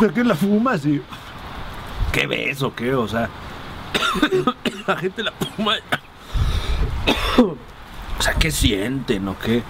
¿Esa 0.00 0.14
que 0.14 0.22
la 0.22 0.36
fumas? 0.36 0.86
Y, 0.86 1.02
¿Qué 2.12 2.28
ves 2.28 2.62
o 2.62 2.72
qué? 2.72 2.94
O 2.94 3.08
sea, 3.08 3.28
la 4.86 4.96
gente 4.96 5.22
la 5.24 5.32
fuma. 5.32 5.74
O 8.18 8.22
sea, 8.22 8.34
¿qué 8.34 8.50
sienten 8.50 9.28
o 9.28 9.38
qué? 9.38 9.62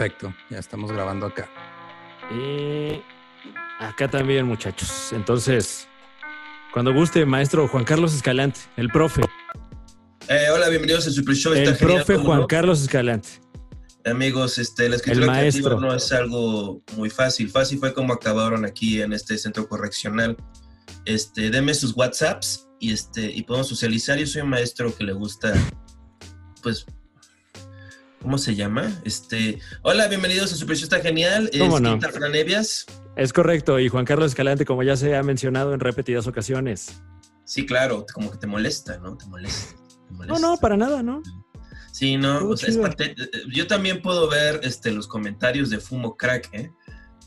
Perfecto, 0.00 0.34
ya 0.48 0.58
estamos 0.58 0.90
grabando 0.90 1.26
acá. 1.26 1.46
Y 2.34 3.02
acá 3.78 4.08
también, 4.08 4.46
muchachos. 4.46 5.12
Entonces, 5.12 5.88
cuando 6.72 6.94
guste, 6.94 7.26
maestro 7.26 7.68
Juan 7.68 7.84
Carlos 7.84 8.14
Escalante, 8.14 8.60
el 8.78 8.88
profe. 8.88 9.20
Eh, 10.26 10.46
hola, 10.54 10.70
bienvenidos 10.70 11.06
al 11.06 11.12
Super 11.12 11.34
Show. 11.34 11.52
El 11.52 11.76
genial, 11.76 11.76
profe 11.76 12.14
¿cómo 12.14 12.28
Juan 12.28 12.40
no? 12.40 12.46
Carlos 12.46 12.80
Escalante. 12.80 13.28
Amigos, 14.06 14.56
este, 14.56 14.88
la 14.88 14.96
escritura 14.96 15.26
El 15.26 15.32
creativa 15.32 15.68
maestro. 15.68 15.80
no 15.86 15.94
es 15.94 16.10
algo 16.12 16.82
muy 16.96 17.10
fácil. 17.10 17.50
Fácil 17.50 17.78
fue 17.78 17.92
como 17.92 18.14
acabaron 18.14 18.64
aquí 18.64 19.02
en 19.02 19.12
este 19.12 19.36
centro 19.36 19.68
correccional. 19.68 20.34
Este, 21.04 21.50
denme 21.50 21.74
sus 21.74 21.94
WhatsApps 21.94 22.70
y 22.78 22.94
este 22.94 23.30
y 23.30 23.42
podemos 23.42 23.68
socializar. 23.68 24.16
Yo 24.16 24.26
soy 24.26 24.40
un 24.40 24.48
maestro 24.48 24.96
que 24.96 25.04
le 25.04 25.12
gusta, 25.12 25.52
pues, 26.62 26.86
¿cómo 28.22 28.38
se 28.38 28.54
llama? 28.54 28.90
Este, 29.04 29.58
hola, 29.82 30.08
bienvenidos 30.08 30.52
al 30.52 30.58
Super 30.58 30.76
Show. 30.76 30.84
Está 30.84 31.00
genial. 31.00 31.50
¿Cómo 31.58 31.76
es 31.76 31.82
no? 31.82 32.00
Fran 32.00 32.34
Evias. 32.34 32.86
Es 33.16 33.32
correcto. 33.32 33.78
Y 33.78 33.88
Juan 33.88 34.04
Carlos 34.04 34.28
Escalante, 34.32 34.64
como 34.64 34.82
ya 34.82 34.96
se 34.96 35.16
ha 35.16 35.22
mencionado 35.22 35.74
en 35.74 35.80
repetidas 35.80 36.26
ocasiones. 36.26 37.00
Sí, 37.44 37.66
claro, 37.66 38.06
como 38.12 38.30
que 38.30 38.38
te 38.38 38.46
molesta, 38.46 38.98
¿no? 38.98 39.16
Te 39.16 39.26
molesta. 39.26 39.74
te 40.06 40.12
No, 40.12 40.16
molesta. 40.18 40.40
no, 40.40 40.56
para 40.58 40.76
nada, 40.76 41.02
¿no? 41.02 41.22
Sí, 41.92 42.16
no, 42.16 42.48
o 42.48 42.56
sea, 42.56 42.68
es 42.68 42.78
Yo 43.52 43.66
también 43.66 44.00
puedo 44.00 44.28
ver 44.28 44.60
este, 44.62 44.90
los 44.92 45.08
comentarios 45.08 45.70
de 45.70 45.78
Fumo 45.80 46.16
Crack, 46.16 46.48
¿eh? 46.54 46.70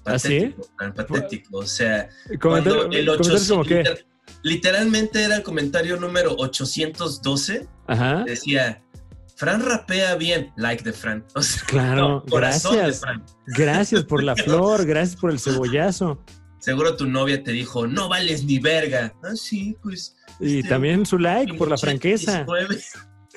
¿Ah, 0.06 0.18
sí? 0.18 0.40
Patético, 0.56 0.68
tan 0.80 0.94
patético. 0.94 1.58
O 1.60 1.66
sea, 1.66 2.10
cuando 2.42 2.86
el 2.92 3.06
comentarios 3.06 3.20
800, 3.20 3.48
como 3.50 3.64
qué. 3.66 3.84
liter- 3.84 4.06
literalmente 4.42 5.22
era 5.24 5.36
el 5.36 5.44
comentario 5.44 5.98
número 5.98 6.34
812, 6.38 7.68
Ajá. 7.88 8.24
decía, 8.26 8.83
Fran 9.36 9.66
rapea 9.66 10.16
bien, 10.16 10.52
like 10.58 10.84
de 10.84 10.94
Fran. 10.94 11.26
O 11.36 11.42
sea, 11.42 11.64
Claro, 11.68 12.02
no, 12.10 12.26
corazón 12.26 12.76
gracias. 12.76 13.02
de 13.02 13.08
Fran. 13.08 13.26
Gracias 13.48 14.04
por 14.04 14.24
la 14.24 14.36
flor, 14.38 14.86
gracias 14.86 15.20
por 15.20 15.32
el 15.32 15.40
cebollazo. 15.40 16.24
Seguro 16.60 16.96
tu 16.96 17.06
novia 17.08 17.44
te 17.44 17.52
dijo, 17.52 17.88
no 17.88 18.08
vales 18.08 18.46
ni 18.46 18.60
verga. 18.60 19.14
Ah, 19.24 19.36
sí, 19.36 19.76
pues. 19.84 20.16
Y 20.40 20.58
este, 20.60 20.70
también 20.70 21.06
su 21.06 21.18
like 21.20 21.54
por 21.56 21.70
la 21.70 21.78
franqueza. 21.78 22.46
19. 22.46 22.80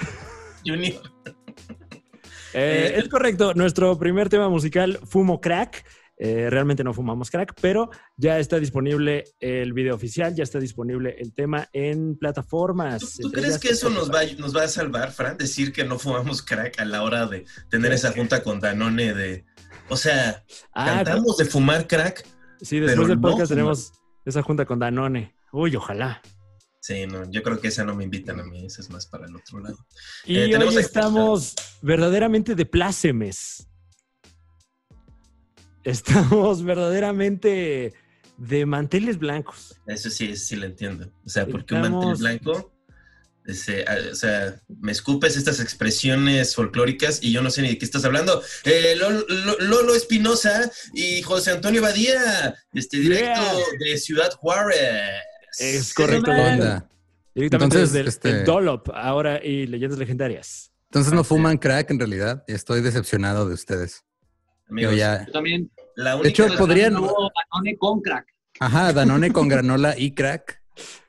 Junior. 0.65 1.03
Eh, 2.55 2.95
es 2.97 3.09
correcto, 3.09 3.53
nuestro 3.55 3.99
primer 3.99 4.29
tema 4.29 4.49
musical, 4.49 4.99
Fumo 5.05 5.41
Crack. 5.41 5.85
Eh, 6.19 6.49
realmente 6.49 6.83
no 6.83 6.95
fumamos 6.95 7.31
crack, 7.31 7.55
pero 7.61 7.91
ya 8.17 8.39
está 8.39 8.59
disponible 8.59 9.25
el 9.39 9.73
video 9.75 9.95
oficial, 9.95 10.35
ya 10.35 10.45
está 10.45 10.59
disponible 10.59 11.15
el 11.19 11.35
tema 11.35 11.69
en 11.73 12.17
plataformas. 12.17 13.19
¿Tú, 13.21 13.31
crees 13.31 13.59
que 13.59 13.69
eso 13.69 13.91
nos 13.91 14.11
va, 14.11 14.21
nos 14.39 14.57
va 14.57 14.63
a 14.63 14.69
salvar, 14.69 15.13
Fran? 15.13 15.37
Decir 15.37 15.73
que 15.73 15.85
no 15.85 15.99
fumamos 15.99 16.43
crack 16.43 16.81
a 16.81 16.85
la 16.87 17.03
hora 17.03 17.27
de 17.27 17.45
tener 17.69 17.93
esa 17.93 18.13
junta 18.13 18.43
con 18.43 18.61
Danone 18.61 19.13
de... 19.15 19.45
O 19.89 19.97
sea, 19.97 20.43
Ah, 20.73 21.03
cantamos 21.05 21.37
de 21.37 21.45
fumar 21.45 21.87
crack. 21.87 22.27
sí, 22.61 22.81
después 22.81 23.09
del 23.09 23.21
podcast 23.21 23.51
tenemos 23.51 23.93
esa 24.25 24.43
junta 24.43 24.65
con 24.65 24.79
Danone. 24.79 25.35
Uy, 25.53 25.77
ojalá. 25.77 26.23
Sí, 26.81 27.07
no, 27.07 27.29
yo 27.31 27.43
creo 27.43 27.61
que 27.61 27.69
esa 27.69 27.85
no 27.85 27.95
me 27.95 28.05
invitan 28.05 28.39
a 28.41 28.45
mí, 28.45 28.65
esa 28.65 28.81
es 28.81 28.91
más 28.91 29.07
para 29.07 29.27
el 29.27 29.35
otro 29.35 29.59
lado. 29.59 29.77
Y 30.25 30.39
Eh, 30.39 30.57
hoy 30.57 30.77
estamos 30.77 31.55
verdaderamente 31.83 32.55
de 32.55 32.65
plácemes. 32.65 33.69
Estamos 35.87 36.63
verdaderamente 36.65 37.95
de 38.37 38.67
manteles 38.67 39.19
blancos. 39.19 39.77
Eso 39.87 40.11
sí, 40.11 40.31
eso 40.33 40.45
sí 40.45 40.57
lo 40.57 40.67
entiendo. 40.67 41.11
O 41.25 41.29
sea, 41.29 41.47
porque 41.47 41.75
un 41.75 41.81
mantel 41.83 42.17
blanco, 42.17 42.73
ese, 43.47 43.85
ah, 43.87 43.97
o 44.11 44.15
sea, 44.15 44.61
me 44.81 44.91
escupes 44.93 45.37
estas 45.37 45.61
expresiones 45.61 46.55
folclóricas 46.55 47.23
y 47.23 47.33
yo 47.33 47.41
no 47.43 47.51
sé 47.51 47.63
ni 47.63 47.69
de 47.69 47.79
qué 47.79 47.85
estás 47.85 48.05
hablando. 48.05 48.43
Eh, 48.65 48.97
Lolo, 48.97 49.95
Espinosa 49.95 50.71
y 50.93 51.23
José 51.23 51.53
Antonio 51.53 51.81
Badía, 51.81 52.57
este, 52.75 52.99
directo 52.99 53.41
Yeah. 53.41 53.55
de 53.79 53.97
Ciudad 53.99 54.31
Juárez. 54.33 55.23
Es 55.59 55.95
correcto, 55.95 56.25
¿Qué 56.31 56.37
Lolo. 56.37 56.53
onda? 56.53 56.89
Directamente 57.35 57.77
Entonces, 57.77 57.93
desde 57.93 58.09
este- 58.09 58.31
el 58.31 58.45
Dollop, 58.45 58.89
ahora 58.93 59.41
y 59.43 59.67
Leyendas 59.67 59.99
Legendarias. 59.99 60.73
Entonces 60.91 61.13
no 61.13 61.23
fuman 61.23 61.59
crack 61.59 61.91
en 61.91 61.99
realidad. 61.99 62.43
Estoy 62.49 62.81
decepcionado 62.81 63.47
de 63.47 63.55
ustedes. 63.55 64.03
Amigos, 64.69 64.93
Yo 64.93 64.99
ya. 64.99 65.27
Yo 65.27 65.33
también. 65.33 65.71
la 65.97 66.11
De 66.11 66.17
única 66.17 66.29
hecho, 66.31 66.45
vez- 66.49 66.57
podrían- 66.59 66.93
No, 66.95 67.09
Danone 67.53 67.77
con 67.77 68.01
crack. 68.01 68.27
Ajá, 68.61 68.93
Danone 68.93 69.33
con 69.33 69.49
granola 69.49 69.95
y 69.99 70.13
crack. 70.15 70.63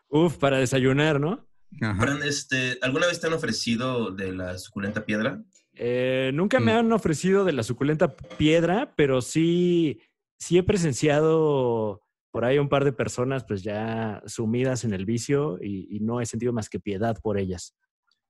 Uf, 0.09 0.37
para 0.37 0.57
desayunar, 0.59 1.19
¿no? 1.19 1.47
Ajá. 1.81 2.17
Este, 2.25 2.77
¿alguna 2.81 3.07
vez 3.07 3.19
te 3.19 3.27
han 3.27 3.33
ofrecido 3.33 4.11
de 4.11 4.31
la 4.33 4.57
suculenta 4.57 5.05
piedra? 5.05 5.43
Eh, 5.73 6.31
nunca 6.33 6.59
me 6.59 6.73
Mm. 6.73 6.77
han 6.77 6.91
ofrecido 6.93 7.43
de 7.45 7.53
la 7.53 7.63
suculenta 7.63 8.15
piedra, 8.15 8.93
pero 8.95 9.21
sí, 9.21 9.99
sí 10.39 10.57
he 10.57 10.63
presenciado 10.63 12.01
por 12.31 12.45
ahí 12.45 12.57
un 12.59 12.69
par 12.69 12.83
de 12.85 12.93
personas 12.93 13.43
pues 13.43 13.63
ya 13.63 14.21
sumidas 14.25 14.83
en 14.83 14.93
el 14.93 15.05
vicio 15.05 15.57
y, 15.61 15.87
y 15.95 15.99
no 15.99 16.21
he 16.21 16.25
sentido 16.25 16.53
más 16.53 16.69
que 16.69 16.79
piedad 16.79 17.17
por 17.21 17.37
ellas. 17.37 17.75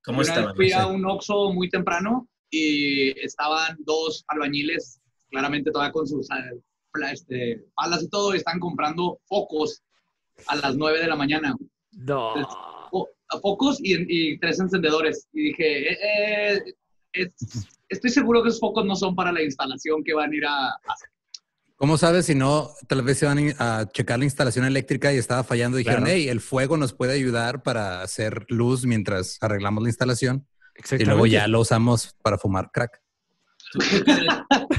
¿Cómo 0.04 0.20
Una 0.20 0.28
estaban? 0.28 0.56
Fui 0.56 0.72
a 0.72 0.86
un 0.86 1.04
Oxxo 1.06 1.52
muy 1.52 1.68
temprano 1.68 2.28
y 2.50 3.10
estaban 3.20 3.76
dos 3.80 4.24
albañiles, 4.28 5.00
claramente 5.30 5.70
todavía 5.70 5.92
con 5.92 6.06
sus 6.06 6.28
eh, 6.30 6.60
este, 7.12 7.64
palas 7.74 8.02
y 8.02 8.08
todo, 8.08 8.34
y 8.34 8.38
están 8.38 8.58
comprando 8.58 9.20
focos 9.26 9.82
a 10.46 10.56
las 10.56 10.76
9 10.76 11.00
de 11.00 11.06
la 11.08 11.16
mañana. 11.16 11.54
No. 11.92 12.34
Fo- 12.90 13.08
focos 13.42 13.78
y, 13.82 13.94
y 14.32 14.38
tres 14.38 14.58
encendedores. 14.60 15.28
Y 15.32 15.42
dije, 15.50 15.92
eh, 15.92 16.56
eh, 16.56 16.62
es- 17.12 17.68
estoy 17.88 18.10
seguro 18.10 18.42
que 18.42 18.48
esos 18.48 18.60
focos 18.60 18.84
no 18.84 18.96
son 18.96 19.14
para 19.14 19.32
la 19.32 19.42
instalación 19.42 20.02
que 20.04 20.14
van 20.14 20.32
a 20.32 20.36
ir 20.36 20.46
a 20.46 20.68
hacer. 20.70 21.08
¿Cómo 21.76 21.96
sabes 21.96 22.26
si 22.26 22.34
no, 22.34 22.70
tal 22.88 23.02
vez 23.02 23.18
se 23.18 23.26
van 23.26 23.38
a 23.60 23.86
checar 23.92 24.18
la 24.18 24.24
instalación 24.24 24.64
eléctrica 24.64 25.12
y 25.12 25.16
estaba 25.16 25.44
fallando? 25.44 25.78
Y 25.78 25.82
dijeron, 25.84 26.04
Claro. 26.04 26.16
hey, 26.16 26.28
el 26.28 26.40
fuego 26.40 26.76
nos 26.76 26.92
puede 26.92 27.12
ayudar 27.12 27.62
para 27.62 28.02
hacer 28.02 28.46
luz 28.48 28.84
mientras 28.84 29.38
arreglamos 29.40 29.84
la 29.84 29.88
instalación. 29.90 30.44
Y 30.98 31.04
luego 31.04 31.26
ya 31.26 31.46
lo 31.46 31.60
usamos 31.60 32.16
para 32.22 32.36
fumar 32.38 32.70
crack. 32.72 33.00
¿Tú 33.72 33.78
crees 33.80 34.02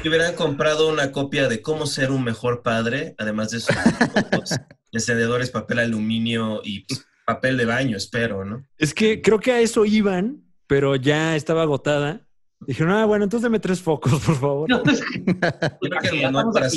que- 0.01 0.09
hubieran 0.09 0.35
comprado 0.35 0.89
una 0.89 1.11
copia 1.11 1.47
de 1.47 1.61
cómo 1.61 1.85
ser 1.85 2.11
un 2.11 2.23
mejor 2.23 2.61
padre, 2.63 3.15
además 3.17 3.51
de 3.51 3.59
sus 3.59 3.75
focos, 3.75 4.55
encendedores, 4.91 5.51
papel 5.51 5.79
aluminio 5.79 6.61
y 6.63 6.81
pues, 6.85 7.05
papel 7.25 7.57
de 7.57 7.65
baño, 7.65 7.97
espero, 7.97 8.43
¿no? 8.45 8.65
Es 8.77 8.93
que 8.93 9.21
creo 9.21 9.39
que 9.39 9.51
a 9.51 9.59
eso 9.59 9.85
iban, 9.85 10.43
pero 10.67 10.95
ya 10.95 11.35
estaba 11.35 11.61
agotada. 11.63 12.25
Dijeron, 12.61 12.91
ah, 12.93 13.05
bueno, 13.05 13.23
entonces 13.23 13.43
dame 13.43 13.59
tres 13.59 13.81
focos, 13.81 14.19
por 14.25 14.35
favor. 14.35 14.69
Yo 14.69 14.81
creo 14.83 16.01
que 16.01 16.07
el 16.09 16.19
Ya 16.21 16.31
manual 16.31 16.47
estamos 16.47 16.53
para, 16.53 16.69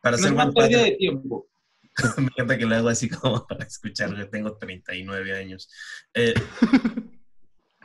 para 0.00 0.16
No 0.16 0.22
ser 0.22 0.32
buen 0.32 0.52
padre, 0.52 0.76
de 0.76 0.90
tiempo. 0.92 1.48
me 2.18 2.24
encanta 2.24 2.58
que 2.58 2.66
lo 2.66 2.74
hago 2.74 2.88
así 2.88 3.08
como 3.08 3.46
para 3.46 3.64
escuchar, 3.64 4.14
yo 4.16 4.28
tengo 4.28 4.56
39 4.56 5.36
años. 5.36 5.68
Eh, 6.14 6.34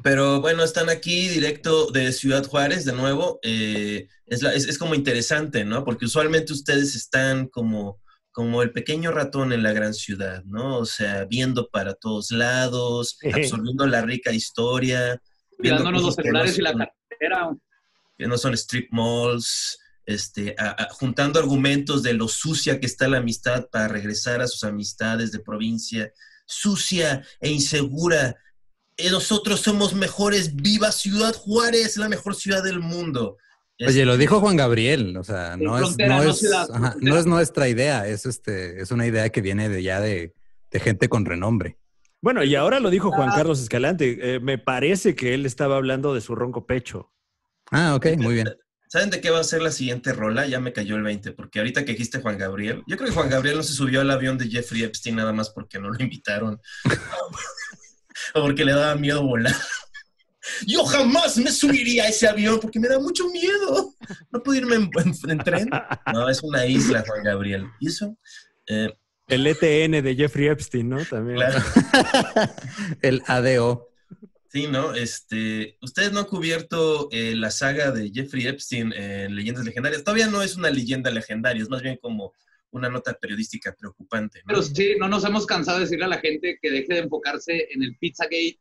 pero 0.03 0.41
bueno, 0.41 0.63
están 0.63 0.89
aquí 0.89 1.27
directo 1.27 1.89
de 1.91 2.11
Ciudad 2.13 2.45
Juárez, 2.45 2.85
de 2.85 2.93
nuevo. 2.93 3.39
Eh, 3.43 4.07
es, 4.25 4.41
la- 4.41 4.53
es- 4.53 4.67
es 4.67 4.77
como 4.77 4.95
interesante, 4.95 5.65
¿no? 5.65 5.83
Porque 5.83 6.05
usualmente 6.05 6.53
ustedes 6.53 6.95
están 6.95 7.47
como, 7.47 7.99
como 8.31 8.61
el 8.61 8.71
pequeño 8.71 9.11
ratón 9.11 9.51
en 9.53 9.63
la 9.63 9.73
gran 9.73 9.93
ciudad, 9.93 10.43
¿no? 10.45 10.77
O 10.77 10.85
sea, 10.85 11.25
viendo 11.25 11.69
para 11.69 11.93
todos 11.95 12.31
lados, 12.31 13.17
absorbiendo 13.33 13.85
la 13.87 14.01
rica 14.01 14.31
historia. 14.31 15.21
viendo 15.59 15.83
Cuidándonos 15.83 16.03
los 16.03 16.15
que 16.15 16.21
no 16.23 16.25
celulares 16.45 16.57
y 16.57 16.61
la 16.61 16.73
cartera. 16.73 17.57
que 18.17 18.27
no 18.27 18.37
son 18.37 18.53
strip 18.53 18.91
malls, 18.91 19.79
este, 20.05 20.55
a- 20.57 20.75
a- 20.83 20.89
juntando 20.91 21.39
argumentos 21.39 22.03
de 22.03 22.13
lo 22.13 22.27
sucia 22.27 22.79
que 22.79 22.85
está 22.85 23.07
la 23.07 23.17
amistad 23.17 23.67
para 23.71 23.87
regresar 23.87 24.41
a 24.41 24.47
sus 24.47 24.63
amistades 24.63 25.31
de 25.31 25.39
provincia, 25.39 26.11
sucia 26.45 27.23
e 27.41 27.49
insegura. 27.49 28.35
Eh, 28.97 29.11
nosotros 29.11 29.61
somos 29.61 29.93
mejores, 29.93 30.55
viva 30.55 30.91
Ciudad 30.91 31.35
Juárez, 31.35 31.97
la 31.97 32.09
mejor 32.09 32.35
ciudad 32.35 32.63
del 32.63 32.79
mundo. 32.79 33.37
Oye, 33.79 34.05
lo 34.05 34.17
dijo 34.17 34.39
Juan 34.39 34.57
Gabriel, 34.57 35.15
o 35.17 35.23
sea, 35.23 35.55
no 35.55 35.77
es, 35.77 35.95
no, 35.99 36.23
es, 36.23 36.39
ciudad, 36.39 36.67
ajá, 36.71 36.91
frontera. 36.91 37.13
no 37.13 37.19
es 37.19 37.25
nuestra 37.27 37.69
idea, 37.69 38.07
es 38.07 38.25
este, 38.25 38.81
es 38.81 38.89
una 38.89 39.05
idea 39.05 39.29
que 39.29 39.41
viene 39.41 39.69
de 39.69 39.83
ya 39.83 40.01
de, 40.01 40.33
de 40.71 40.79
gente 40.79 41.09
con 41.09 41.25
renombre. 41.25 41.77
Bueno, 42.19 42.43
y 42.43 42.55
ahora 42.55 42.79
lo 42.79 42.89
dijo 42.89 43.11
Juan 43.11 43.29
Carlos 43.29 43.61
Escalante. 43.61 44.17
eh, 44.19 44.39
me 44.39 44.57
parece 44.57 45.15
que 45.15 45.35
él 45.35 45.45
estaba 45.45 45.77
hablando 45.77 46.15
de 46.15 46.21
su 46.21 46.33
ronco 46.33 46.65
pecho. 46.65 47.13
Ah, 47.71 47.93
ok, 47.95 48.07
muy 48.17 48.33
bien. 48.33 48.49
¿Saben 48.89 49.09
de 49.09 49.19
qué 49.19 49.29
va 49.29 49.39
a 49.39 49.43
ser 49.43 49.61
la 49.61 49.71
siguiente 49.71 50.13
rola? 50.13 50.47
Ya 50.47 50.59
me 50.61 50.71
cayó 50.71 50.95
el 50.95 51.03
20, 51.03 51.33
porque 51.33 51.59
ahorita 51.59 51.83
que 51.83 51.91
dijiste 51.91 52.21
Juan 52.21 52.37
Gabriel, 52.37 52.83
yo 52.87 52.95
creo 52.95 53.09
que 53.09 53.15
Juan 53.15 53.29
Gabriel 53.29 53.57
no 53.57 53.63
se 53.63 53.73
subió 53.73 53.99
al 53.99 54.09
avión 54.09 54.37
de 54.37 54.49
Jeffrey 54.49 54.83
Epstein 54.83 55.17
nada 55.17 55.33
más 55.33 55.49
porque 55.49 55.77
no 55.77 55.89
lo 55.89 56.01
invitaron. 56.01 56.59
o 58.33 58.41
porque 58.41 58.65
le 58.65 58.73
daba 58.73 58.95
miedo 58.95 59.23
volar. 59.23 59.55
Yo 60.65 60.85
jamás 60.85 61.37
me 61.37 61.51
subiría 61.51 62.05
a 62.05 62.07
ese 62.07 62.27
avión 62.27 62.59
porque 62.61 62.79
me 62.79 62.87
da 62.87 62.99
mucho 62.99 63.27
miedo. 63.29 63.93
No 64.31 64.41
puedo 64.41 64.57
irme 64.59 64.75
en, 64.75 64.89
en- 65.03 65.31
en 65.31 65.37
tren. 65.39 65.69
No, 66.13 66.29
es 66.29 66.41
una 66.43 66.65
isla, 66.65 67.03
Juan 67.05 67.23
Gabriel. 67.23 67.65
¿Y 67.79 67.87
eso? 67.89 68.17
Eh, 68.67 68.93
El 69.27 69.45
ETN 69.47 70.01
de 70.03 70.15
Jeffrey 70.15 70.47
Epstein, 70.47 70.87
¿no? 70.89 71.03
También. 71.03 71.37
claro. 71.37 71.59
El 73.01 73.21
ADO. 73.27 73.89
Sí, 74.49 74.67
¿no? 74.67 74.93
Este, 74.93 75.77
ustedes 75.81 76.13
no 76.13 76.19
han 76.19 76.25
cubierto 76.25 77.09
eh, 77.11 77.35
la 77.35 77.51
saga 77.51 77.91
de 77.91 78.11
Jeffrey 78.13 78.47
Epstein 78.47 78.93
en 78.93 79.35
Leyendas 79.35 79.65
Legendarias. 79.65 80.03
Todavía 80.03 80.27
no 80.27 80.41
es 80.41 80.55
una 80.55 80.69
leyenda 80.69 81.11
legendaria, 81.11 81.61
es 81.63 81.69
más 81.69 81.81
bien 81.81 81.97
como 82.01 82.33
una 82.77 82.89
nota 82.89 83.13
periodística 83.13 83.75
preocupante. 83.77 84.39
¿no? 84.39 84.45
Pero 84.47 84.63
sí, 84.63 84.95
no 84.99 85.07
nos 85.07 85.25
hemos 85.25 85.45
cansado 85.45 85.77
de 85.79 85.85
decirle 85.85 86.05
a 86.05 86.09
la 86.09 86.19
gente 86.19 86.57
que 86.61 86.71
deje 86.71 86.93
de 86.93 86.99
enfocarse 86.99 87.67
en 87.71 87.83
el 87.83 87.95
Pizzagate 87.97 88.59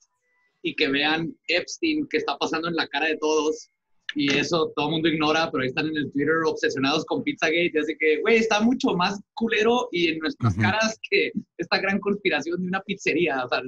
y 0.62 0.74
que 0.74 0.88
vean 0.88 1.34
Epstein 1.48 2.06
que 2.08 2.18
está 2.18 2.36
pasando 2.38 2.68
en 2.68 2.76
la 2.76 2.88
cara 2.88 3.06
de 3.06 3.18
todos. 3.18 3.70
Y 4.14 4.32
eso 4.32 4.72
todo 4.74 4.86
el 4.86 4.92
mundo 4.92 5.08
ignora, 5.08 5.50
pero 5.50 5.62
ahí 5.62 5.68
están 5.68 5.88
en 5.88 5.96
el 5.96 6.12
Twitter 6.12 6.36
obsesionados 6.46 7.04
con 7.04 7.22
Pizzagate. 7.22 7.78
Así 7.78 7.96
que, 7.98 8.20
güey, 8.20 8.36
está 8.38 8.60
mucho 8.60 8.94
más 8.94 9.20
culero 9.34 9.88
y 9.92 10.08
en 10.08 10.18
nuestras 10.18 10.54
Ujú. 10.54 10.62
caras 10.62 10.98
que 11.10 11.32
esta 11.58 11.78
gran 11.78 12.00
conspiración 12.00 12.60
de 12.62 12.68
una 12.68 12.80
pizzería. 12.80 13.44
O 13.44 13.48
sea, 13.48 13.62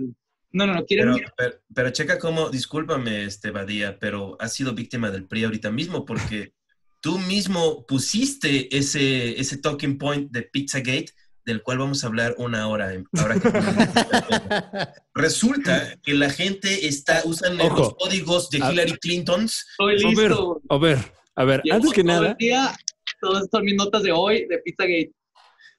no, 0.53 0.67
no, 0.67 0.75
no, 0.75 0.85
quieren... 0.87 1.15
Pero, 1.15 1.33
pero, 1.37 1.55
pero 1.75 1.91
checa 1.91 2.19
cómo, 2.19 2.49
discúlpame, 2.51 3.25
este 3.25 3.51
Badía, 3.51 3.99
pero 3.99 4.37
has 4.41 4.55
sido 4.55 4.75
víctima 4.75 5.11
del 5.11 5.27
PRI 5.27 5.45
ahorita 5.45 5.71
mismo 5.71 6.05
porque 6.05 6.55
tú 7.01 7.19
mismo 7.19 7.85
pusiste 7.87 8.75
ese, 8.77 9.39
ese 9.41 9.59
talking 9.59 9.99
point 9.99 10.31
de 10.31 10.43
Pizzagate, 10.43 11.11
del 11.45 11.63
cual 11.63 11.79
vamos 11.79 12.05
a 12.05 12.09
hablar 12.09 12.35
una 12.39 12.69
hora. 12.69 12.93
en- 12.93 13.07
ahora 13.19 13.39
que- 13.41 14.93
Resulta 15.15 15.97
que 16.03 16.15
la 16.15 16.31
gente 16.31 16.87
está 16.87 17.23
usando 17.25 17.65
Ojo. 17.65 17.77
los 17.79 17.95
códigos 17.95 18.51
de 18.51 18.59
Hillary 18.59 18.97
Clintons. 19.01 19.65
Estoy 19.73 19.95
A 20.05 20.17
ver, 20.21 20.29
listo. 20.31 20.61
a 20.69 20.79
ver, 20.79 20.99
a 21.37 21.45
ver, 21.45 21.61
Llevo 21.65 21.77
antes 21.77 21.93
que 21.93 22.03
todo 22.03 22.13
nada, 22.13 22.31
el 22.33 22.37
día, 22.37 22.77
todas 23.21 23.45
son 23.51 23.65
mis 23.65 23.75
notas 23.75 24.03
de 24.03 24.13
hoy 24.13 24.47
de 24.47 24.59
Pizzagate. 24.59 25.13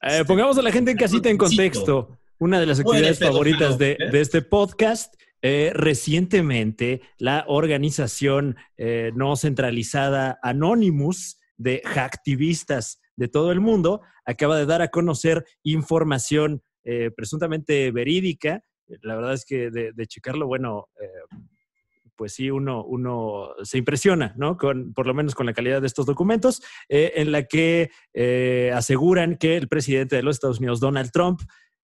eh, 0.04 0.24
pongamos 0.26 0.58
a 0.58 0.62
la 0.62 0.72
gente 0.72 0.92
en 0.92 0.98
casita 0.98 1.30
en 1.30 1.38
contexto. 1.38 2.18
Una 2.42 2.58
de 2.60 2.66
las 2.66 2.80
actividades 2.80 3.20
favoritas 3.20 3.78
de, 3.78 3.92
¿eh? 3.92 3.98
de 4.12 4.22
este 4.22 4.42
podcast. 4.42 5.14
Eh, 5.42 5.72
recientemente, 5.74 7.02
la 7.18 7.46
organización 7.48 8.58
eh, 8.78 9.12
no 9.16 9.36
centralizada 9.36 10.38
Anonymous 10.42 11.40
de 11.58 11.82
hacktivistas 11.86 13.02
de 13.16 13.28
todo 13.28 13.52
el 13.52 13.60
mundo 13.62 14.02
acaba 14.26 14.58
de 14.58 14.66
dar 14.66 14.82
a 14.82 14.90
conocer 14.90 15.46
información 15.64 16.62
eh, 16.84 17.12
presuntamente 17.16 17.92
verídica. 17.92 18.64
La 19.02 19.16
verdad 19.16 19.34
es 19.34 19.46
que 19.46 19.70
de, 19.70 20.08
checarlo, 20.08 20.48
bueno, 20.48 20.88
pues 22.16 22.34
sí, 22.34 22.50
uno, 22.50 22.84
uno 22.84 23.50
se 23.64 23.78
impresiona, 23.78 24.34
¿no? 24.36 24.58
Con, 24.58 24.94
por 24.94 25.06
lo 25.06 25.14
menos 25.14 25.36
con 25.36 25.46
la 25.46 25.54
calidad 25.54 25.80
de 25.80 25.88
estos 25.88 26.08
documentos, 26.08 26.64
en 26.88 27.32
la 27.32 27.44
que 27.44 27.92
aseguran 28.74 29.38
que 29.38 29.58
el 29.58 29.68
presidente 29.68 30.16
de 30.16 30.24
los 30.24 30.38
Estados 30.38 30.58
Unidos, 30.58 30.80
Donald 30.80 31.12
Trump, 31.12 31.42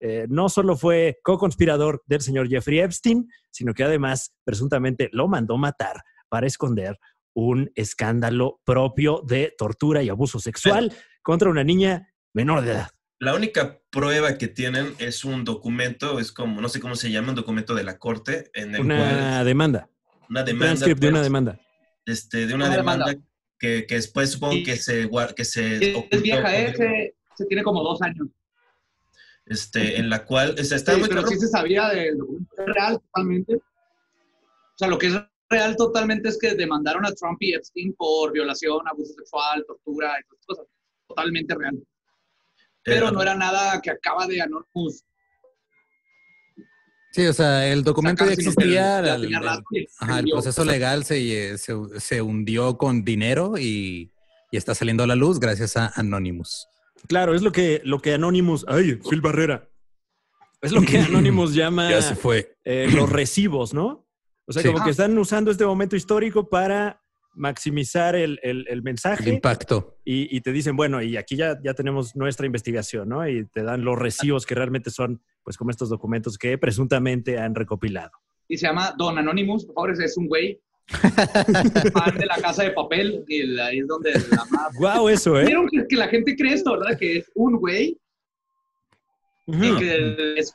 eh, 0.06 0.26
no 0.28 0.50
solo 0.50 0.76
fue 0.76 1.18
co-conspirador 1.22 2.02
del 2.06 2.20
señor 2.20 2.46
Jeffrey 2.48 2.78
Epstein, 2.80 3.26
sino 3.50 3.72
que 3.72 3.84
además 3.84 4.36
presuntamente 4.44 5.08
lo 5.12 5.28
mandó 5.28 5.56
matar 5.56 5.96
para 6.28 6.46
esconder 6.46 6.98
un 7.34 7.70
escándalo 7.74 8.60
propio 8.64 9.22
de 9.26 9.54
tortura 9.56 10.02
y 10.02 10.10
abuso 10.10 10.38
sexual 10.40 10.92
contra 11.22 11.48
una 11.48 11.64
niña 11.64 12.12
menor 12.34 12.60
de 12.60 12.72
edad. 12.72 12.90
La 13.18 13.34
única 13.34 13.80
prueba 13.90 14.36
que 14.36 14.48
tienen 14.48 14.94
es 14.98 15.24
un 15.24 15.42
documento, 15.44 16.18
es 16.18 16.32
como, 16.32 16.60
no 16.60 16.68
sé 16.68 16.80
cómo 16.80 16.96
se 16.96 17.10
llama, 17.10 17.30
un 17.30 17.36
documento 17.36 17.74
de 17.74 17.84
la 17.84 17.96
corte 17.98 18.50
en 18.52 18.74
el 18.74 18.82
Una 18.82 18.96
cual 18.98 19.44
demanda, 19.46 19.88
una 20.28 20.40
un 20.40 20.46
demanda, 20.46 20.66
transcript 20.66 21.00
de 21.00 21.08
una 21.08 21.18
pues, 21.20 21.24
demanda. 21.26 21.60
este, 22.04 22.46
de 22.46 22.54
una 22.54 22.66
Una 22.66 22.76
demanda, 22.76 23.06
demanda. 23.06 23.28
que, 23.58 23.86
que 23.86 23.94
después 23.94 24.32
supongo 24.32 24.56
que 24.64 24.76
se 24.76 25.08
que 25.34 25.44
se 25.46 25.76
Es 25.92 25.96
ocultó 25.96 26.20
vieja, 26.20 26.58
¿eh? 26.60 26.74
con- 26.74 26.86
Se, 26.86 27.14
se 27.36 27.44
tiene 27.46 27.62
como 27.62 27.82
dos 27.82 28.02
años. 28.02 28.28
Este, 29.46 29.98
en 29.98 30.08
la 30.08 30.24
cual 30.24 30.54
o 30.58 30.64
sea, 30.64 30.76
está 30.76 30.94
Sí, 30.94 31.00
muy 31.00 31.08
pero 31.08 31.26
sí 31.26 31.38
se 31.38 31.48
sabía 31.48 31.88
del 31.90 32.18
documento. 32.18 32.54
Es 32.58 32.66
real 32.74 33.00
totalmente. 33.00 33.54
O 33.56 34.78
sea, 34.78 34.88
lo 34.88 34.98
que 34.98 35.06
es 35.08 35.14
real 35.50 35.76
totalmente 35.76 36.28
es 36.28 36.38
que 36.38 36.54
demandaron 36.54 37.04
a 37.06 37.12
Trump 37.12 37.38
y 37.40 37.54
Epstein 37.54 37.94
por 37.94 38.32
violación, 38.32 38.86
abuso 38.88 39.12
sexual, 39.14 39.64
tortura 39.66 40.14
y 40.20 40.46
cosas. 40.46 40.66
Totalmente 41.06 41.54
real. 41.54 41.78
Pero 42.82 43.08
Eh, 43.08 43.12
no 43.12 43.22
era 43.22 43.34
nada 43.34 43.80
que 43.80 43.90
acaba 43.90 44.26
de 44.26 44.40
Anonymous 44.42 45.04
Sí, 47.12 47.24
o 47.28 47.32
sea, 47.32 47.68
el 47.68 47.84
documento 47.84 48.26
ya 48.26 48.32
existía, 48.32 48.98
el, 48.98 49.32
ajá, 50.00 50.18
el 50.18 50.24
proceso 50.28 50.64
legal 50.64 51.04
se, 51.04 51.52
eh, 51.52 51.58
se, 51.58 51.72
se 52.00 52.20
hundió 52.20 52.76
con 52.76 53.04
dinero 53.04 53.56
y, 53.56 54.10
y 54.50 54.56
está 54.56 54.74
saliendo 54.74 55.04
a 55.04 55.06
la 55.06 55.14
luz 55.14 55.38
gracias 55.38 55.76
a 55.76 55.92
Anonymous. 55.94 56.66
Claro, 57.08 57.34
es 57.34 57.42
lo 57.42 57.52
que, 57.52 57.80
lo 57.84 58.00
que 58.00 58.14
Anonymous. 58.14 58.64
¡Ay, 58.68 58.96
Phil 59.08 59.20
Barrera! 59.20 59.68
Es 60.62 60.72
lo 60.72 60.80
que 60.82 60.98
Anonymous 60.98 61.54
llama 61.54 61.90
Ya 61.90 62.00
se 62.02 62.14
fue. 62.16 62.56
eh, 62.64 62.88
los 62.92 63.10
recibos, 63.10 63.74
¿no? 63.74 64.06
O 64.46 64.52
sea, 64.52 64.62
Sí. 64.62 64.70
como 64.72 64.84
que 64.84 64.90
están 64.90 65.16
usando 65.18 65.50
este 65.50 65.64
momento 65.66 65.96
histórico 65.96 66.48
para 66.48 67.00
maximizar 67.36 68.14
el, 68.14 68.38
el- 68.42 68.60
el 68.60 68.68
El 68.68 68.82
mensaje 68.82 69.28
impacto. 69.28 69.98
y, 70.04 70.34
y 70.34 70.40
te 70.40 70.52
dicen, 70.52 70.76
bueno, 70.76 71.02
y 71.02 71.16
aquí 71.16 71.36
ya, 71.36 71.58
ya 71.62 71.74
tenemos 71.74 72.14
nuestra 72.14 72.46
investigación, 72.46 73.08
¿no? 73.08 73.28
Y 73.28 73.44
te 73.46 73.62
dan 73.64 73.84
los 73.84 73.98
recibos 73.98 74.46
que 74.46 74.54
realmente 74.54 74.90
son, 74.90 75.20
pues, 75.42 75.56
como 75.56 75.70
estos 75.70 75.88
documentos 75.88 76.38
que 76.38 76.56
presuntamente 76.58 77.38
han 77.38 77.54
recopilado. 77.54 78.12
Y 78.48 78.56
se 78.56 78.66
llama 78.66 78.94
Don 78.96 79.18
Anonymous, 79.18 79.64
por 79.66 79.74
favor, 79.74 79.90
es 80.02 80.16
un 80.16 80.28
güey. 80.28 80.60
fan 81.92 82.18
de 82.18 82.26
la 82.26 82.36
casa 82.40 82.62
de 82.64 82.70
papel, 82.72 83.24
y 83.28 83.58
ahí 83.58 83.78
es 83.78 83.86
donde 83.86 84.12
la 84.30 84.44
más... 84.50 84.74
¡Guau, 84.76 85.08
eso, 85.08 85.38
eh! 85.40 85.46
Vieron 85.46 85.68
que, 85.68 85.86
que 85.88 85.96
la 85.96 86.08
gente 86.08 86.36
cree 86.36 86.54
esto, 86.54 86.72
¿verdad? 86.78 86.98
Que 86.98 87.18
es 87.18 87.30
un 87.34 87.56
güey 87.56 87.98
y 89.46 89.56
Ujú. 89.70 89.78
que 89.78 90.34
es 90.38 90.52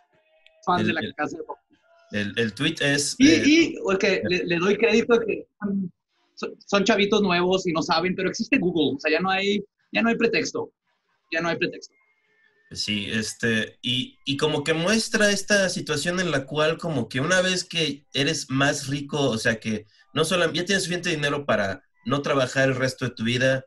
fan 0.66 0.82
El- 0.82 0.88
de 0.88 0.94
la 0.94 1.00
el- 1.02 1.16
casa 1.16 1.38
de 1.38 1.44
papel. 1.44 1.78
el, 2.12 2.34
el 2.38 2.54
tweet 2.54 2.76
es 2.82 3.16
Y, 3.20 3.28
eh, 3.30 3.44
y 3.46 3.76
le, 4.30 4.44
le 4.46 4.58
doy 4.58 4.78
crédito 4.78 5.20
que 5.20 5.46
son, 5.60 5.92
son- 6.36 6.56
son 6.66 6.84
chavitos 6.84 7.22
nuevos 7.22 7.66
y 7.68 7.72
no 7.72 7.82
saben, 7.82 8.16
pero 8.16 8.30
existe 8.30 8.58
Google, 8.58 8.96
o 8.96 9.00
sea, 9.00 9.12
ya 9.12 9.20
no 9.20 9.30
hay, 9.30 9.64
ya 9.92 10.02
no 10.02 10.10
hay 10.10 10.16
pretexto, 10.16 10.72
ya 11.32 11.42
no 11.42 11.50
hay 11.50 11.58
pretexto. 11.58 11.94
Sí, 12.72 13.08
este, 13.12 13.80
y, 13.82 14.20
y 14.26 14.38
como 14.38 14.64
que 14.64 14.76
muestra 14.76 15.32
esta 15.32 15.70
situación 15.70 16.20
en 16.20 16.30
la 16.30 16.46
cual 16.46 16.78
como 16.78 17.10
que 17.10 17.20
una 17.20 17.42
vez 17.42 17.64
que 17.64 18.06
eres 18.14 18.48
más 18.52 18.88
rico, 18.88 19.20
o 19.30 19.40
sea 19.40 19.60
que 19.60 19.88
no 20.14 20.26
solo 20.26 20.46
ya 20.54 20.66
tienes 20.66 20.84
suficiente 20.84 21.10
dinero 21.10 21.46
para 21.46 21.84
no 22.06 22.22
trabajar 22.22 22.70
el 22.70 22.76
resto 22.76 23.06
de 23.06 23.12
tu 23.12 23.24
vida, 23.24 23.66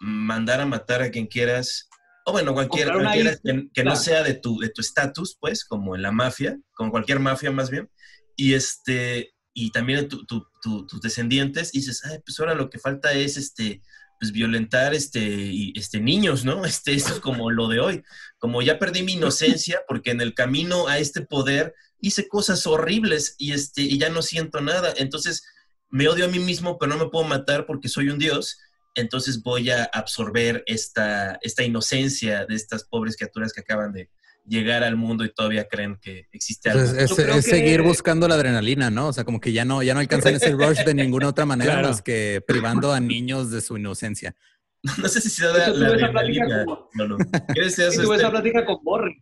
mandar 0.00 0.60
a 0.60 0.66
matar 0.66 1.02
a 1.02 1.10
quien 1.10 1.26
quieras, 1.26 1.88
o 2.24 2.32
bueno, 2.32 2.54
cualquier, 2.54 2.86
Comprar 2.88 3.00
una 3.02 3.10
cualquiera 3.12 3.36
que, 3.42 3.68
que 3.72 3.84
no 3.84 3.96
sea 3.96 4.22
de 4.22 4.34
tu 4.34 4.58
de 4.60 4.68
tu 4.70 4.80
estatus, 4.80 5.36
pues, 5.40 5.64
como 5.64 5.96
en 5.96 6.02
la 6.02 6.12
mafia, 6.12 6.58
como 6.74 6.90
cualquier 6.90 7.18
mafia 7.20 7.50
más 7.50 7.70
bien, 7.70 7.90
y 8.36 8.54
este, 8.54 9.34
y 9.54 9.70
también 9.70 10.08
tu- 10.08 10.24
tu- 10.26 10.46
tu- 10.62 10.86
tus 10.86 11.00
descendientes, 11.00 11.74
y 11.74 11.78
dices, 11.78 12.04
ay, 12.04 12.18
pues 12.24 12.38
ahora 12.40 12.54
lo 12.54 12.70
que 12.70 12.78
falta 12.78 13.12
es 13.12 13.36
este, 13.36 13.82
pues 14.18 14.30
violentar 14.32 14.94
este, 14.94 15.18
y, 15.20 15.72
este 15.76 16.00
niños, 16.00 16.44
¿no? 16.44 16.62
Este, 16.66 16.94
esto 16.94 17.14
es 17.14 17.20
como 17.20 17.50
lo 17.50 17.68
de 17.68 17.80
hoy 17.80 18.02
como 18.38 18.60
ya 18.62 18.78
perdí 18.78 19.02
mi 19.02 19.12
inocencia 19.12 19.82
porque 19.86 20.10
en 20.10 20.20
el 20.20 20.34
camino 20.34 20.88
a 20.88 20.98
este 20.98 21.20
poder 21.22 21.74
hice 22.00 22.26
cosas 22.26 22.66
horribles 22.66 23.36
y 23.38 23.52
este 23.52 23.82
y 23.82 23.98
ya 23.98 24.08
no 24.10 24.20
siento 24.22 24.60
nada, 24.60 24.92
entonces 24.96 25.44
me 25.92 26.08
odio 26.08 26.24
a 26.24 26.28
mí 26.28 26.40
mismo, 26.40 26.76
pero 26.78 26.92
no 26.92 26.98
me 27.04 27.08
puedo 27.10 27.24
matar 27.24 27.64
porque 27.66 27.88
soy 27.88 28.08
un 28.08 28.18
dios, 28.18 28.58
entonces 28.96 29.42
voy 29.42 29.70
a 29.70 29.84
absorber 29.84 30.64
esta 30.66 31.38
esta 31.42 31.62
inocencia 31.62 32.44
de 32.46 32.54
estas 32.56 32.82
pobres 32.84 33.16
criaturas 33.16 33.52
que 33.52 33.60
acaban 33.60 33.92
de 33.92 34.10
llegar 34.44 34.82
al 34.82 34.96
mundo 34.96 35.24
y 35.24 35.32
todavía 35.32 35.68
creen 35.68 35.96
que 36.02 36.26
existe 36.32 36.68
algo. 36.68 36.82
Entonces, 36.82 37.10
es, 37.18 37.36
es 37.36 37.44
que- 37.44 37.50
seguir 37.52 37.82
buscando 37.82 38.26
la 38.26 38.34
adrenalina, 38.34 38.90
¿no? 38.90 39.06
O 39.06 39.12
sea, 39.12 39.22
como 39.22 39.38
que 39.40 39.52
ya 39.52 39.64
no, 39.64 39.84
ya 39.84 39.94
no 39.94 40.00
alcanzan 40.00 40.34
ese 40.34 40.50
rush 40.50 40.80
de 40.84 40.94
ninguna 40.94 41.28
otra 41.28 41.46
manera 41.46 41.74
Claro. 41.74 41.88
más 41.90 42.02
que 42.02 42.42
privando 42.44 42.92
a 42.92 42.98
niños 42.98 43.50
de 43.52 43.60
su 43.60 43.76
inocencia. 43.76 44.34
No 44.98 45.06
sé 45.08 45.20
si 45.20 45.28
se 45.30 45.46
da 45.46 45.52
la 45.68 45.86
esa 45.86 46.06
adrenalina. 46.06 46.64
como- 46.64 46.88
No, 46.94 47.06
no. 47.06 47.16
¿Quieres 47.54 47.78
Y 47.78 47.82
eso, 47.82 48.02
tuve 48.02 48.16
esa 48.16 48.26
este? 48.26 48.30
plática 48.30 48.64
con 48.66 48.82
Borre. 48.82 49.16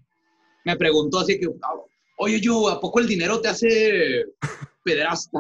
Me 0.65 0.75
preguntó 0.77 1.21
así 1.21 1.39
que, 1.39 1.49
oye, 2.17 2.41
yo, 2.41 2.71
¿a 2.71 2.81
poco 2.81 2.99
el 3.01 3.07
dinero 3.07 3.43
te 3.43 3.49
hace 3.49 4.25
pederasta? 4.83 5.39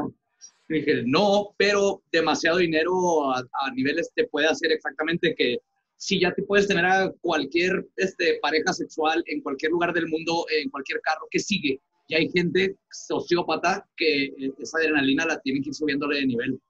Dije, 0.71 1.03
no, 1.05 1.53
pero 1.57 2.01
demasiado 2.13 2.59
dinero 2.59 3.35
a, 3.35 3.45
niveles 3.75 4.13
te 4.15 4.29
puede 4.29 4.47
hacer 4.47 4.71
exactamente 4.71 5.35
que 5.37 5.59
si 5.97 6.21
ya 6.21 6.33
te 6.33 6.45
puedes 6.45 6.69
tener 6.69 6.87
a 6.87 7.13
cualquier 7.21 7.89
este, 7.97 8.39
pareja 8.41 8.73
sexual 8.73 9.21
en 9.27 9.43
cualquier 9.43 9.73
lugar 9.73 9.93
del 9.93 10.07
mundo, 10.07 10.47
en 10.57 10.71
cualquier 10.71 11.01
carro, 11.01 11.27
que 11.29 11.41
sigue? 11.41 11.81
Y 12.07 12.15
hay 12.15 12.31
gente 12.31 12.77
sociópata 12.89 13.85
que 13.97 14.27
eh, 14.27 14.53
esa 14.61 14.79
adrenalina 14.79 15.27
la 15.27 15.41
tienen 15.41 15.61
que 15.65 15.71
ir 15.71 15.75
subiéndole 15.75 16.21
de 16.21 16.27
nivel. 16.27 16.61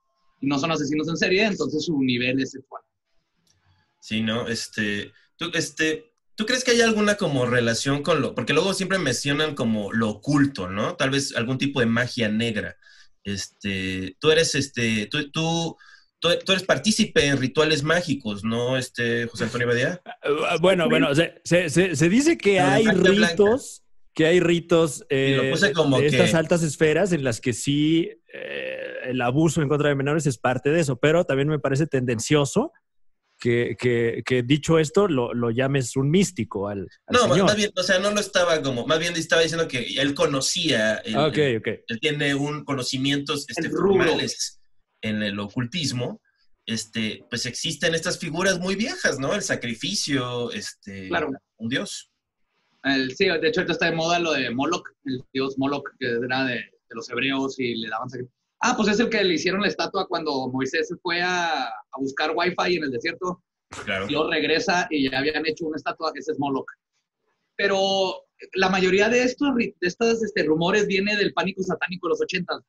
Y 0.41 0.47
no 0.47 0.59
son 0.59 0.73
asesinos 0.73 1.07
en 1.07 1.19
serie, 1.19 1.45
entonces 1.45 1.85
su 1.85 2.03
nivel 2.03 2.41
es 2.41 2.53
sexual. 2.53 2.83
Sí, 4.01 4.23
¿no? 4.23 4.49
Este, 4.49 5.13
tú, 5.37 5.51
este, 5.53 6.15
¿tú 6.37 6.47
crees 6.47 6.65
que 6.65 6.71
hay 6.71 6.81
alguna 6.81 7.17
como 7.17 7.45
relación 7.45 8.03
con 8.03 8.23
lo, 8.23 8.35
porque 8.35 8.55
luego 8.55 8.73
siempre 8.73 8.99
mencionan 8.99 9.55
como 9.55 9.93
lo 9.93 10.09
oculto, 10.09 10.71
¿no? 10.71 10.97
Tal 10.97 11.11
vez 11.11 11.37
algún 11.37 11.59
tipo 11.59 11.81
de 11.81 11.87
magia 11.87 12.31
negra. 12.31 12.79
Este, 13.25 14.17
tú 14.19 14.31
eres, 14.31 14.55
este, 14.55 15.07
tú, 15.07 15.31
tú, 15.31 15.77
tú, 16.19 16.29
tú 16.45 16.53
eres 16.53 16.65
partícipe 16.65 17.27
en 17.27 17.37
rituales 17.39 17.83
mágicos, 17.83 18.45
¿no, 18.45 18.77
este, 18.77 19.27
José 19.27 19.45
Antonio 19.45 19.67
Badía? 19.69 20.01
Ah, 20.49 20.57
Bueno, 20.61 20.89
bueno, 20.89 21.15
se, 21.15 21.41
se- 21.45 21.69
se- 21.71 21.97
se 21.97 22.09
dice 22.09 22.39
que 22.39 22.61
hay 22.61 22.85
magia 22.85 23.01
blanca. 23.11 23.29
ritos, 23.31 23.83
que 24.15 24.27
hay 24.27 24.41
ritos 24.41 25.05
eh, 25.09 25.53
como 25.75 26.01
de 26.01 26.07
estas 26.09 26.35
altas 26.35 26.63
esferas 26.63 27.13
en 27.13 27.23
las 27.25 27.41
que 27.41 27.53
sí 27.53 28.11
eh, 28.33 28.81
el 29.05 29.21
abuso 29.21 29.63
en 29.63 29.69
contra 29.69 29.89
de 29.89 29.95
menores 29.95 30.27
es 30.27 30.39
parte 30.39 30.71
de 30.71 30.81
eso, 30.81 30.99
pero 30.99 31.25
también 31.25 31.49
me 31.49 31.59
parece 31.59 31.87
tendencioso 31.87 32.73
que, 33.41 33.75
que- 33.79 34.23
que 34.25 34.43
dicho 34.43 34.79
esto 34.79 35.09
lo, 35.09 35.33
lo 35.35 35.51
llames 35.51 35.97
un 35.97 36.11
místico 36.11 36.69
al, 36.69 36.81
al 37.07 37.15
No, 37.15 37.21
más, 37.23 37.31
señor. 37.33 37.47
más 37.47 37.57
bien, 37.57 37.71
o 37.75 37.83
sea, 37.83 37.99
no 37.99 38.11
lo 38.11 38.21
estaba 38.21 38.61
como, 38.63 38.87
más 38.87 38.99
bien 38.99 39.17
estaba 39.17 39.43
diciendo 39.43 39.67
que 39.67 39.79
él 39.99 40.15
conocía, 40.15 40.97
el- 40.99 41.17
Ah, 41.17 41.27
ok, 41.29 41.39
el- 41.39 41.57
ok. 41.57 41.67
él 41.89 42.01
tiene 42.01 42.35
un 42.35 42.65
conocimientos 42.65 43.47
este, 43.49 43.71
formales 43.71 44.61
en 45.03 45.23
el 45.23 45.41
ocultismo, 45.41 46.21
este, 46.67 47.25
pues 47.31 47.47
existen 47.47 47.95
estas 47.95 48.19
figuras 48.19 48.61
muy 48.61 48.77
viejas, 48.77 49.19
¿no? 49.19 49.35
El 49.35 49.43
sacrificio, 49.43 50.53
este, 50.53 51.09
Claro. 51.09 51.31
un 51.57 51.69
dios. 51.69 52.11
El- 52.85 53.17
sí, 53.17 53.25
de 53.27 53.49
hecho 53.49 53.61
ahorita 53.61 53.73
está 53.73 53.87
de 53.87 53.97
moda 53.97 54.19
lo 54.19 54.33
de 54.33 54.51
Moloch, 54.51 54.87
el 55.05 55.23
dios 55.33 55.57
Moloch, 55.59 55.89
que 55.99 56.07
era 56.25 56.45
de, 56.45 56.55
de 56.57 56.95
los 56.95 57.09
hebreos 57.11 57.59
y 57.59 57.75
le 57.77 57.89
daban 57.89 58.09
sacrificio. 58.11 58.39
Ah, 58.61 58.75
pues 58.77 58.89
es 58.89 59.01
el 59.01 59.09
que 59.09 59.25
le 59.25 59.35
hicieron 59.35 59.63
la 59.63 59.69
estatua 59.69 60.07
cuando 60.07 60.49
Moisés 60.49 60.89
se 60.89 60.97
fue 60.97 61.23
a, 61.23 61.67
a 61.67 61.99
buscar 61.99 62.33
wifi 62.35 62.77
en 62.77 62.85
el 62.85 62.91
desierto. 62.91 63.43
Claro. 63.85 64.07
Y 64.09 64.13
luego 64.13 64.31
regresa 64.31 64.87
y 64.91 65.11
ya 65.11 65.19
habían 65.19 65.47
hecho 65.47 65.67
una 65.67 65.77
estatua, 65.77 66.13
ese 66.15 66.33
es 66.33 66.39
Moloch. 66.39 66.71
Pero 67.57 68.27
la 68.55 68.69
mayoría 68.69 69.09
de 69.09 69.23
estos, 69.23 69.55
de 69.57 69.75
estos 69.81 70.23
este, 70.23 70.45
rumores 70.45 70.87
viene 70.87 71.17
del 71.17 71.33
pánico 71.33 71.63
satánico 71.63 72.09
de 72.09 72.11
los 72.11 72.21
80 72.21 72.61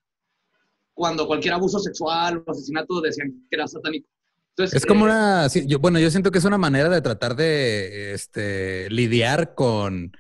cuando 0.93 1.27
cualquier 1.27 1.53
abuso 1.53 1.79
sexual 1.79 2.43
o 2.45 2.51
asesinato 2.51 3.01
decían 3.01 3.31
que 3.50 3.55
era 3.55 3.67
satánico. 3.67 4.07
Entonces, 4.50 4.77
Es 4.77 4.86
como 4.86 5.05
eh, 5.05 5.10
una, 5.10 5.50
sí, 5.50 5.65
yo, 5.65 5.79
bueno, 5.79 6.00
yo 6.00 6.12
siento 6.12 6.31
que 6.31 6.39
es 6.39 6.45
una 6.45 6.57
manera 6.57 6.89
de 6.89 7.01
tratar 7.01 7.36
de 7.36 8.13
este, 8.13 8.89
lidiar 8.89 9.55
con, 9.55 10.12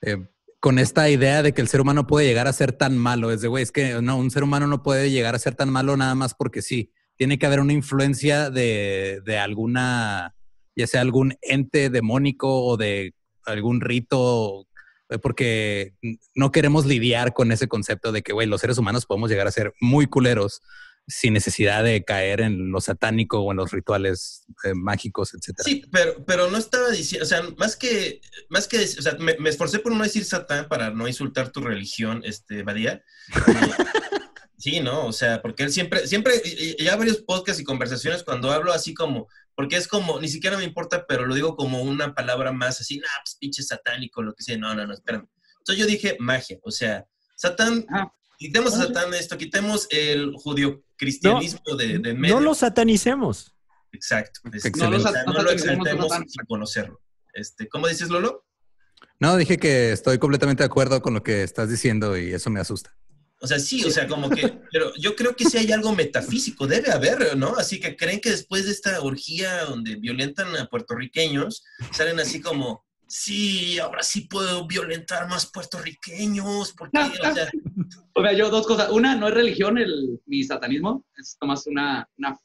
eh, 0.00 0.28
con 0.60 0.78
esta 0.78 1.08
idea 1.08 1.42
de 1.42 1.52
que 1.52 1.62
el 1.62 1.68
ser 1.68 1.80
humano 1.80 2.06
puede 2.06 2.26
llegar 2.26 2.46
a 2.46 2.52
ser 2.52 2.72
tan 2.72 2.96
malo. 2.96 3.32
Es 3.32 3.40
de, 3.40 3.48
güey, 3.48 3.62
es 3.62 3.72
que 3.72 4.00
no, 4.02 4.18
un 4.18 4.30
ser 4.30 4.44
humano 4.44 4.66
no 4.66 4.82
puede 4.82 5.10
llegar 5.10 5.34
a 5.34 5.38
ser 5.38 5.54
tan 5.54 5.70
malo 5.70 5.96
nada 5.96 6.14
más 6.14 6.34
porque 6.34 6.62
sí. 6.62 6.92
Tiene 7.16 7.38
que 7.38 7.46
haber 7.46 7.60
una 7.60 7.72
influencia 7.72 8.50
de, 8.50 9.20
de 9.24 9.38
alguna, 9.38 10.34
ya 10.76 10.86
sea 10.86 11.00
algún 11.00 11.34
ente 11.42 11.90
demónico 11.90 12.64
o 12.64 12.76
de 12.76 13.14
algún 13.44 13.80
rito, 13.80 14.66
eh, 15.08 15.18
porque 15.18 15.94
no 16.34 16.52
queremos 16.52 16.86
lidiar 16.86 17.32
con 17.32 17.52
ese 17.52 17.68
concepto 17.68 18.12
de 18.12 18.22
que, 18.22 18.32
güey, 18.32 18.46
los 18.46 18.60
seres 18.60 18.78
humanos 18.78 19.06
podemos 19.06 19.30
llegar 19.30 19.46
a 19.46 19.52
ser 19.52 19.74
muy 19.80 20.06
culeros 20.06 20.60
sin 21.10 21.34
necesidad 21.34 21.84
de 21.84 22.04
caer 22.04 22.40
en 22.40 22.70
lo 22.70 22.80
satánico 22.80 23.40
o 23.40 23.50
en 23.50 23.58
los 23.58 23.72
rituales 23.72 24.44
eh, 24.64 24.74
mágicos, 24.74 25.34
etcétera. 25.34 25.64
Sí, 25.64 25.84
pero, 25.90 26.24
pero 26.24 26.50
no 26.50 26.56
estaba 26.56 26.88
diciendo, 26.90 27.24
o 27.24 27.28
sea, 27.28 27.42
más 27.58 27.76
que, 27.76 28.20
más 28.48 28.68
que, 28.68 28.78
o 28.78 29.02
sea, 29.02 29.16
me, 29.18 29.36
me 29.38 29.50
esforcé 29.50 29.80
por 29.80 29.92
no 29.92 30.02
decir 30.02 30.24
Satán 30.24 30.68
para 30.68 30.90
no 30.90 31.08
insultar 31.08 31.50
tu 31.50 31.60
religión, 31.60 32.22
este, 32.24 32.62
Badía. 32.62 33.02
Sí, 34.60 34.80
¿no? 34.80 35.06
O 35.06 35.12
sea, 35.12 35.40
porque 35.40 35.62
él 35.62 35.72
siempre, 35.72 36.06
siempre, 36.06 36.34
ya 36.78 36.94
varios 36.94 37.22
podcasts 37.22 37.62
y 37.62 37.64
conversaciones 37.64 38.22
cuando 38.22 38.52
hablo 38.52 38.74
así 38.74 38.92
como, 38.92 39.26
porque 39.54 39.76
es 39.76 39.88
como, 39.88 40.20
ni 40.20 40.28
siquiera 40.28 40.58
me 40.58 40.64
importa, 40.64 41.06
pero 41.06 41.24
lo 41.24 41.34
digo 41.34 41.56
como 41.56 41.80
una 41.80 42.14
palabra 42.14 42.52
más 42.52 42.78
así, 42.78 42.98
nah, 42.98 43.08
pues 43.24 43.36
pinche 43.40 43.62
satánico, 43.62 44.22
lo 44.22 44.34
que 44.34 44.42
sea, 44.42 44.58
no, 44.58 44.74
no, 44.74 44.86
no, 44.86 44.92
espérame. 44.92 45.26
Entonces 45.60 45.78
yo 45.78 45.86
dije 45.86 46.18
magia, 46.20 46.58
o 46.62 46.70
sea, 46.70 47.06
Satán, 47.36 47.86
quitemos 48.36 48.74
a 48.74 48.84
Satán 48.84 49.10
de 49.10 49.18
esto, 49.18 49.38
quitemos 49.38 49.86
el 49.88 50.34
judío-cristianismo 51.00 51.76
de, 51.76 51.98
de 51.98 52.14
medio. 52.14 52.36
No 52.36 52.40
lo 52.40 52.54
satanicemos. 52.54 53.54
Exacto. 53.92 54.40
O 54.44 54.58
sea, 54.58 55.24
No 55.26 55.32
no 55.32 55.42
lo 55.42 55.50
exaltemos 55.50 56.12
sin 56.28 56.44
conocerlo. 56.46 57.00
Este, 57.32 57.68
¿Cómo 57.68 57.88
dices, 57.88 58.08
Lolo? 58.08 58.46
No, 59.18 59.36
dije 59.36 59.58
que 59.58 59.92
estoy 59.92 60.18
completamente 60.18 60.62
de 60.62 60.66
acuerdo 60.66 61.02
con 61.02 61.14
lo 61.14 61.22
que 61.22 61.42
estás 61.42 61.68
diciendo 61.68 62.16
y 62.16 62.32
eso 62.32 62.50
me 62.50 62.60
asusta. 62.60 62.96
O 63.42 63.46
sea, 63.46 63.58
sí, 63.58 63.82
o 63.84 63.90
sea, 63.90 64.06
como 64.06 64.28
que, 64.28 64.42
pero 64.72 64.92
yo 64.96 65.16
creo 65.16 65.34
que 65.34 65.44
sí 65.44 65.56
hay 65.56 65.72
algo 65.72 65.94
metafísico, 65.94 66.66
debe 66.66 66.90
haber, 66.90 67.36
¿no? 67.36 67.56
Así 67.56 67.80
que 67.80 67.96
creen 67.96 68.20
que 68.20 68.30
después 68.30 68.66
de 68.66 68.72
esta 68.72 69.00
orgía 69.00 69.64
donde 69.64 69.96
violentan 69.96 70.54
a 70.56 70.66
puertorriqueños, 70.66 71.64
salen 71.92 72.20
así 72.20 72.40
como, 72.40 72.84
sí, 73.06 73.78
ahora 73.78 74.02
sí 74.02 74.22
puedo 74.22 74.66
violentar 74.66 75.28
más 75.28 75.46
puertorriqueños, 75.46 76.72
porque, 76.72 76.98
o 76.98 77.34
sea, 77.34 77.50
O 78.14 78.22
sea, 78.22 78.32
yo 78.32 78.50
dos 78.50 78.66
cosas. 78.66 78.90
Una, 78.90 79.16
no 79.16 79.28
es 79.28 79.34
religión 79.34 79.78
el, 79.78 80.20
mi 80.26 80.42
satanismo, 80.42 81.04
es 81.16 81.36
más 81.42 81.66
una, 81.66 82.08
una, 82.18 82.38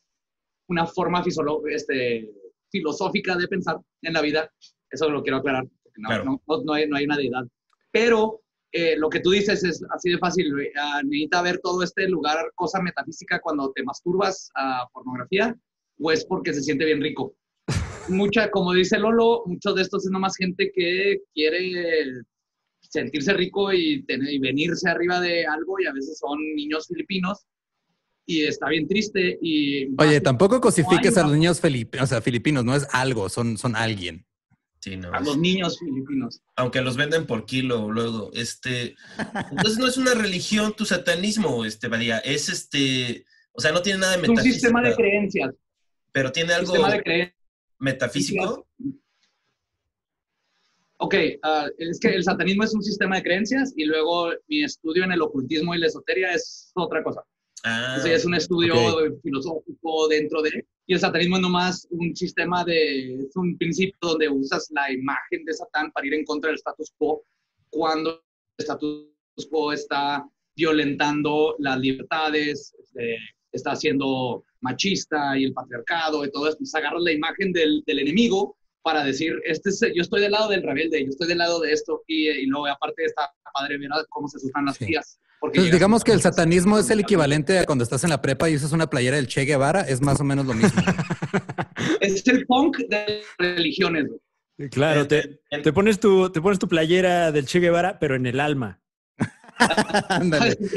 una 0.70 0.86
forma 0.86 1.24
este, 1.70 2.32
filosófica 2.72 3.36
de 3.36 3.48
pensar 3.48 3.77
en 4.01 4.13
la 4.13 4.22
vida. 4.22 4.50
Eso 4.89 5.10
lo 5.10 5.22
quiero 5.24 5.38
aclarar, 5.38 5.65
no, 5.98 6.08
Claro. 6.10 6.24
no, 6.24 6.42
no, 6.48 6.63
no 6.63 6.74
hay, 6.74 6.88
no 6.88 6.96
hay 6.96 7.06
una 7.06 7.18
deidad. 7.18 7.44
Pero 7.92 8.42
eh, 8.72 8.96
lo 8.98 9.10
que 9.10 9.22
tú 9.22 9.32
dices 9.32 9.63
es 9.63 9.84
así 9.89 10.12
de 10.12 10.18
fácil. 10.18 10.54
Ah, 10.77 11.01
necesita 11.04 11.42
ver 11.42 11.60
todo 11.63 11.82
este 11.82 12.08
lugar, 12.08 12.51
cosa 12.56 12.82
metafísica, 12.82 13.39
cuando 13.39 13.72
te 13.72 13.84
masturbas 13.84 14.50
a 14.56 14.88
pornografía, 14.94 15.56
o 16.00 16.12
es 16.12 16.25
porque 16.25 16.54
se 16.54 16.62
siente 16.62 16.86
bien 16.86 17.01
rico. 17.01 17.36
Mucha, 18.10 18.51
como 18.51 18.74
dice 18.74 19.00
Lolo, 19.00 19.44
muchos 19.46 19.75
de 19.75 19.82
estos 19.82 20.06
es 20.06 20.12
nomás 20.12 20.36
gente 20.36 20.72
que 20.75 21.22
quiere 21.34 22.24
sentirse 22.89 23.34
rico 23.34 23.72
y, 23.74 24.04
tener, 24.04 24.34
y 24.34 24.39
venirse 24.39 24.89
arriba 24.89 25.20
de 25.20 25.46
algo 25.46 25.80
y 25.80 25.86
a 25.86 25.94
veces 25.94 26.18
son 26.18 26.38
niños 26.56 26.88
filipinos 26.88 27.46
y 28.25 28.44
está 28.44 28.70
bien 28.70 28.88
triste 28.88 29.38
y 29.42 29.88
Oye, 29.98 30.20
tampoco 30.22 30.60
cosifiques 30.60 31.18
a 31.18 31.24
los 31.24 31.34
niños 31.34 31.62
filipinos, 31.62 32.06
o 32.06 32.08
sea, 32.08 32.22
filipinos, 32.22 32.65
no 32.65 32.75
es 32.75 32.88
algo, 32.92 33.30
son, 33.30 33.58
son 33.58 33.75
alguien. 33.75 34.25
sí, 34.80 34.98
no. 34.98 35.13
a 35.13 35.20
los 35.20 35.38
niños 35.38 35.77
filipinos. 35.80 36.42
Aunque 36.56 36.82
los 36.82 36.98
venden 36.98 37.25
por 37.25 37.46
kilo 37.46 37.92
luego, 37.92 38.32
este, 38.34 38.96
entonces 39.51 39.77
no 39.77 39.88
es 39.88 39.98
una 39.98 40.13
religión 40.13 40.74
tu 40.75 40.86
satanismo, 40.86 41.65
este, 41.65 41.88
Badía, 41.88 42.18
es 42.20 42.50
este, 42.50 43.25
o 43.51 43.62
sea, 43.62 43.72
no 43.72 43.82
tiene 43.82 44.00
nada 44.00 44.18
de 44.18 44.24
Es 44.24 44.30
un 44.30 44.39
sistema 44.39 44.82
de 44.82 44.96
creencias. 44.96 45.54
pero 46.12 46.32
tiene 46.32 46.54
algo 46.54 46.74
Sistema 46.74 46.94
de 46.94 47.34
metafísico. 47.80 48.68
Ok, 50.98 51.16
ah, 51.44 51.68
es 51.78 52.00
que 52.00 52.10
el 52.10 52.24
satanismo 52.24 52.64
es 52.64 52.74
un 52.74 52.82
sistema 52.82 53.18
de 53.18 53.24
creencias 53.24 53.74
y 53.75 53.86
luego 53.86 54.30
mi 54.48 54.64
estudio 54.64 55.04
en 55.04 55.12
el 55.12 55.22
ocultismo 55.22 55.75
y 55.75 55.80
la 55.80 55.88
esoteria 55.88 56.34
es 56.34 56.72
otra 56.75 57.04
cosa. 57.04 57.22
Ah, 57.66 57.98
sea, 58.02 58.16
es 58.16 58.25
un 58.25 58.36
estudio 58.36 58.75
ok. 58.75 59.22
filosófico 59.22 60.08
dentro 60.08 60.42
de... 60.42 60.66
Y 60.88 60.94
el 60.94 61.00
satanismo 61.00 61.36
es 61.36 61.42
nomás 61.42 61.88
un 61.90 62.16
sistema 62.16 62.64
de... 62.64 63.16
Es 63.16 63.36
un 63.36 63.58
principio 63.58 63.98
donde 64.02 64.30
usas 64.30 64.68
la 64.72 64.92
imagen 64.92 65.44
de 65.44 65.54
Satán 65.54 65.92
para 65.92 66.06
ir 66.06 66.14
en 66.14 66.24
contra 66.25 66.50
del 66.50 66.58
status 66.58 66.92
quo 66.98 67.24
cuando 67.72 68.12
el 68.58 68.64
status 68.64 69.10
quo 69.50 69.74
está 69.74 70.25
violentando 70.56 71.56
las 71.60 71.80
libertades, 71.80 72.74
este, 72.80 73.18
está 73.52 73.75
siendo 73.75 74.46
machista 74.62 75.38
y 75.38 75.46
el 75.46 75.54
patriarcado 75.54 76.24
y 76.24 76.32
todo 76.32 76.48
eso. 76.48 76.54
Entonces 76.54 76.75
agarras 76.75 77.02
la 77.02 77.12
imagen 77.12 77.52
del, 77.52 77.84
del 77.86 78.00
enemigo 78.00 78.56
para 78.86 79.04
decir, 79.04 79.34
este 79.46 79.70
es, 79.72 79.80
yo 79.96 80.04
estoy 80.04 80.22
del 80.22 80.32
lado 80.32 80.48
del 80.48 80.62
rebelde, 80.62 81.04
yo 81.04 81.10
estoy 81.10 81.27
del 81.27 81.39
lado 81.39 81.60
de 81.60 81.72
esto. 81.74 82.04
Y, 82.08 82.30
y 82.30 82.46
luego 82.46 82.68
aparte 82.68 83.04
está 83.04 83.32
padre 83.51 83.77
ver 83.80 83.89
cómo 84.10 84.27
se 84.27 84.38
asustan 84.38 84.65
las 84.65 84.77
Sí. 84.77 84.86
tías. 84.86 85.20
Porque 85.39 85.58
Entonces, 85.58 85.74
digamos 85.74 86.04
que 86.04 86.12
el 86.12 86.22
satanismo 86.22 86.77
es 86.77 86.89
el 86.92 87.00
equivalente 87.00 87.58
a 87.60 87.65
cuando 87.65 87.84
estás 87.84 88.04
en 88.04 88.12
la 88.12 88.22
prepa 88.22 88.48
y 88.50 88.56
usas 88.56 88.72
una 88.74 88.89
playera 88.89 89.18
del 89.18 89.27
Che 89.27 89.42
Guevara, 89.44 89.82
es 89.82 90.01
más 90.01 90.20
o 90.22 90.24
menos 90.24 90.46
lo 90.46 90.54
mismo. 90.54 90.82
Es 92.00 92.25
el 92.27 92.46
punk 92.46 92.77
de 92.89 93.22
religiones. 93.39 94.06
güey. 94.08 94.70
Claro, 94.70 95.08
te, 95.08 95.39
te 95.63 95.74
pones 95.74 96.00
tu, 96.00 96.32
te 96.32 96.39
pones 96.42 96.60
tu 96.60 96.68
playera 96.68 97.32
del 97.32 97.46
Che 97.48 97.60
Guevara, 97.60 97.98
pero 98.00 98.15
en 98.15 98.25
el 98.27 98.39
alma. 98.39 98.82
Ándale. 100.10 100.56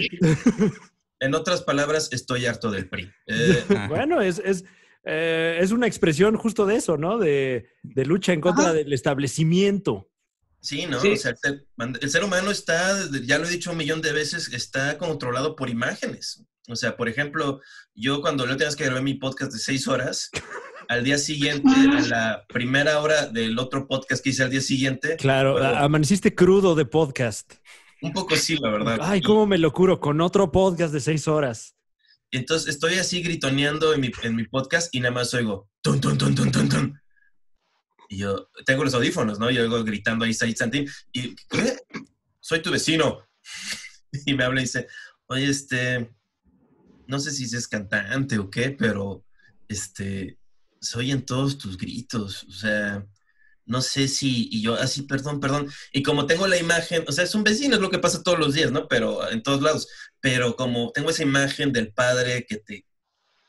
En 1.21 1.35
otras 1.35 1.62
palabras, 1.62 2.11
estoy 2.12 2.47
harto 2.47 2.71
del 2.71 2.88
PRI. 2.88 3.11
Eh. 3.27 3.65
Bueno, 3.88 4.21
es, 4.21 4.41
es, 4.45 4.65
eh, 5.09 5.59
es 5.61 5.71
una 5.73 5.87
expresión 5.87 6.37
justo 6.37 6.67
de 6.67 6.77
eso, 6.77 6.97
¿no? 6.99 7.19
De, 7.19 7.69
de 7.83 8.05
lucha 8.05 8.33
en 8.33 8.41
contra 8.41 8.65
Ajá. 8.67 8.73
del 8.75 8.93
establecimiento. 8.93 10.11
sí, 10.61 10.87
¿no? 10.87 11.00
Sí. 11.00 11.12
O 11.12 11.17
sea, 11.17 11.31
el 11.31 11.37
ser, 11.38 11.67
el 12.00 12.11
ser 12.11 12.25
humano 12.25 12.50
está, 12.50 12.97
ya 13.25 13.38
lo 13.38 13.47
he 13.47 13.50
dicho 13.50 13.71
un 13.71 13.77
millón 13.79 14.03
de 14.03 14.12
veces, 14.12 14.53
está 14.53 14.99
controlado 14.99 15.57
por 15.57 15.71
imágenes. 15.71 16.45
O 16.69 16.77
sea, 16.77 16.97
por 16.97 17.09
ejemplo, 17.09 17.61
yo 17.95 18.21
cuando 18.21 18.45
lo 18.45 18.57
tengas 18.59 18.77
que 18.77 18.85
grabar 18.85 19.03
mi 19.03 19.15
podcast 19.15 19.53
de 19.53 19.59
seis 19.59 19.88
horas, 19.88 20.31
al 20.88 21.03
día 21.05 21.17
siguiente, 21.17 21.71
a 21.71 22.00
la 22.09 22.45
primera 22.49 23.00
hora 23.00 23.27
del 23.27 23.59
otro 23.59 23.87
podcast 23.88 24.23
que 24.23 24.31
hice 24.31 24.43
al 24.43 24.50
día 24.50 24.61
siguiente, 24.61 25.17
Claro, 25.17 25.53
Bueno. 25.55 25.69
amaneciste 25.79 26.35
crudo 26.35 26.75
de 26.75 26.85
podcast. 26.85 27.55
Un 28.03 28.12
poco 28.12 28.37
sí, 28.37 28.57
la 28.61 28.71
verdad. 28.71 28.99
Ay, 29.00 29.21
Y- 29.21 29.23
cómo 29.23 29.47
me 29.47 29.57
lo 29.59 29.73
curo 29.73 29.99
con 29.99 30.21
otro 30.21 30.53
podcast 30.53 30.93
de 30.93 31.00
seis 31.00 31.27
horas. 31.27 31.75
Entonces 32.31 32.69
estoy 32.69 32.95
así 32.95 33.23
gritoneando 33.23 33.95
en 33.95 34.01
mi, 34.01 34.11
en 34.23 34.37
mi 34.37 34.45
podcast 34.45 34.95
y 34.95 35.01
nada 35.01 35.15
más 35.15 35.33
oigo 35.35 35.69
tun, 35.81 36.01
tun, 36.01 36.19
tun, 36.19 36.35
tun, 36.35 36.53
tun, 36.53 36.69
tun. 36.69 37.01
Y 38.11 38.19
yo 38.19 38.51
tengo 38.65 38.85
los 38.85 38.95
audífonos, 38.95 39.39
¿no? 39.39 39.51
Yo 39.51 39.63
oigo 39.63 39.83
gritando 39.85 40.25
ahí 40.25 40.35
Said 40.35 40.57
Santín 40.57 40.89
y 41.13 41.35
¿qué? 41.35 41.79
Soy 42.41 42.63
tu 42.63 42.71
vecino. 42.71 43.27
Y 44.25 44.33
me 44.33 44.43
habla 44.43 44.63
y 44.63 44.65
dice, 44.65 44.89
oye, 45.27 45.51
este, 45.51 46.11
no 47.07 47.19
sé 47.19 47.31
si 47.31 47.45
es 47.45 47.69
cantante 47.69 48.39
o 48.39 48.49
qué, 48.49 48.71
pero 48.71 49.23
este, 49.69 50.39
se 50.81 50.99
oyen 50.99 51.27
todos 51.27 51.59
tus 51.59 51.77
gritos. 51.77 52.45
O 52.45 52.53
sea, 52.53 53.07
no 53.69 53.81
sé 53.83 54.09
si, 54.09 54.49
y 54.51 54.63
yo 54.63 54.75
así, 54.75 55.03
perdón, 55.03 55.41
perdón. 55.41 55.71
Y 55.93 56.03
como 56.03 56.27
tengo 56.27 56.47
la 56.47 56.57
imagen, 56.57 57.05
o 57.07 57.13
sea, 57.13 57.25
es 57.25 57.35
un 57.35 57.45
vecino, 57.45 57.77
es 57.77 57.81
lo 57.81 57.91
que 57.91 57.99
pasa 57.99 58.23
todos 58.23 58.39
los 58.39 58.55
días, 58.55 58.73
¿no? 58.73 58.89
Pero 58.89 59.31
en 59.31 59.43
todos 59.43 59.63
lados 59.63 59.89
pero 60.21 60.57
como 60.57 60.91
tengo 60.93 61.11
esa 61.11 61.23
imagen 61.23 61.73
del 61.73 61.93
padre 61.93 62.45
que 62.49 62.57
te, 62.57 62.85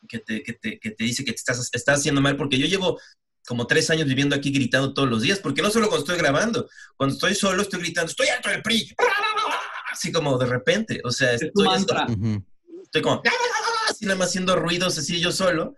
que 0.08 0.20
te, 0.20 0.44
que 0.44 0.54
te, 0.54 0.80
que 0.80 0.92
te 0.92 1.04
dice 1.04 1.26
que 1.26 1.32
te 1.32 1.38
estás, 1.38 1.70
estás 1.74 2.00
haciendo 2.00 2.22
mal, 2.22 2.38
porque 2.38 2.58
yo 2.58 2.68
llevo 2.68 3.00
como 3.48 3.66
tres 3.66 3.90
años 3.90 4.08
viviendo 4.08 4.36
aquí 4.36 4.52
gritando 4.52 4.94
todos 4.94 5.10
los 5.10 5.22
días, 5.24 5.40
porque 5.40 5.62
no 5.62 5.72
solo 5.72 5.88
cuando 5.88 6.06
estoy 6.06 6.18
grabando, 6.20 6.70
cuando 6.96 7.16
estoy 7.16 7.34
solo 7.34 7.62
estoy 7.64 7.80
gritando, 7.80 8.10
estoy 8.12 8.28
harto 8.28 8.50
del 8.50 8.62
PRI, 8.62 8.96
así 9.92 10.12
como 10.12 10.38
de 10.38 10.46
repente, 10.46 11.02
o 11.04 11.12
sea, 11.12 11.34
Es 11.34 11.40
tu 11.40 11.48
estoy, 11.48 11.66
mantra. 11.66 12.06
Ujú. 12.08 12.46
estoy 12.84 13.02
como, 13.02 13.24
así 13.90 14.06
nada 14.06 14.18
más 14.18 14.30
haciendo 14.30 14.56
ruidos 14.56 14.98
así 14.98 15.20
yo 15.20 15.32
solo, 15.32 15.76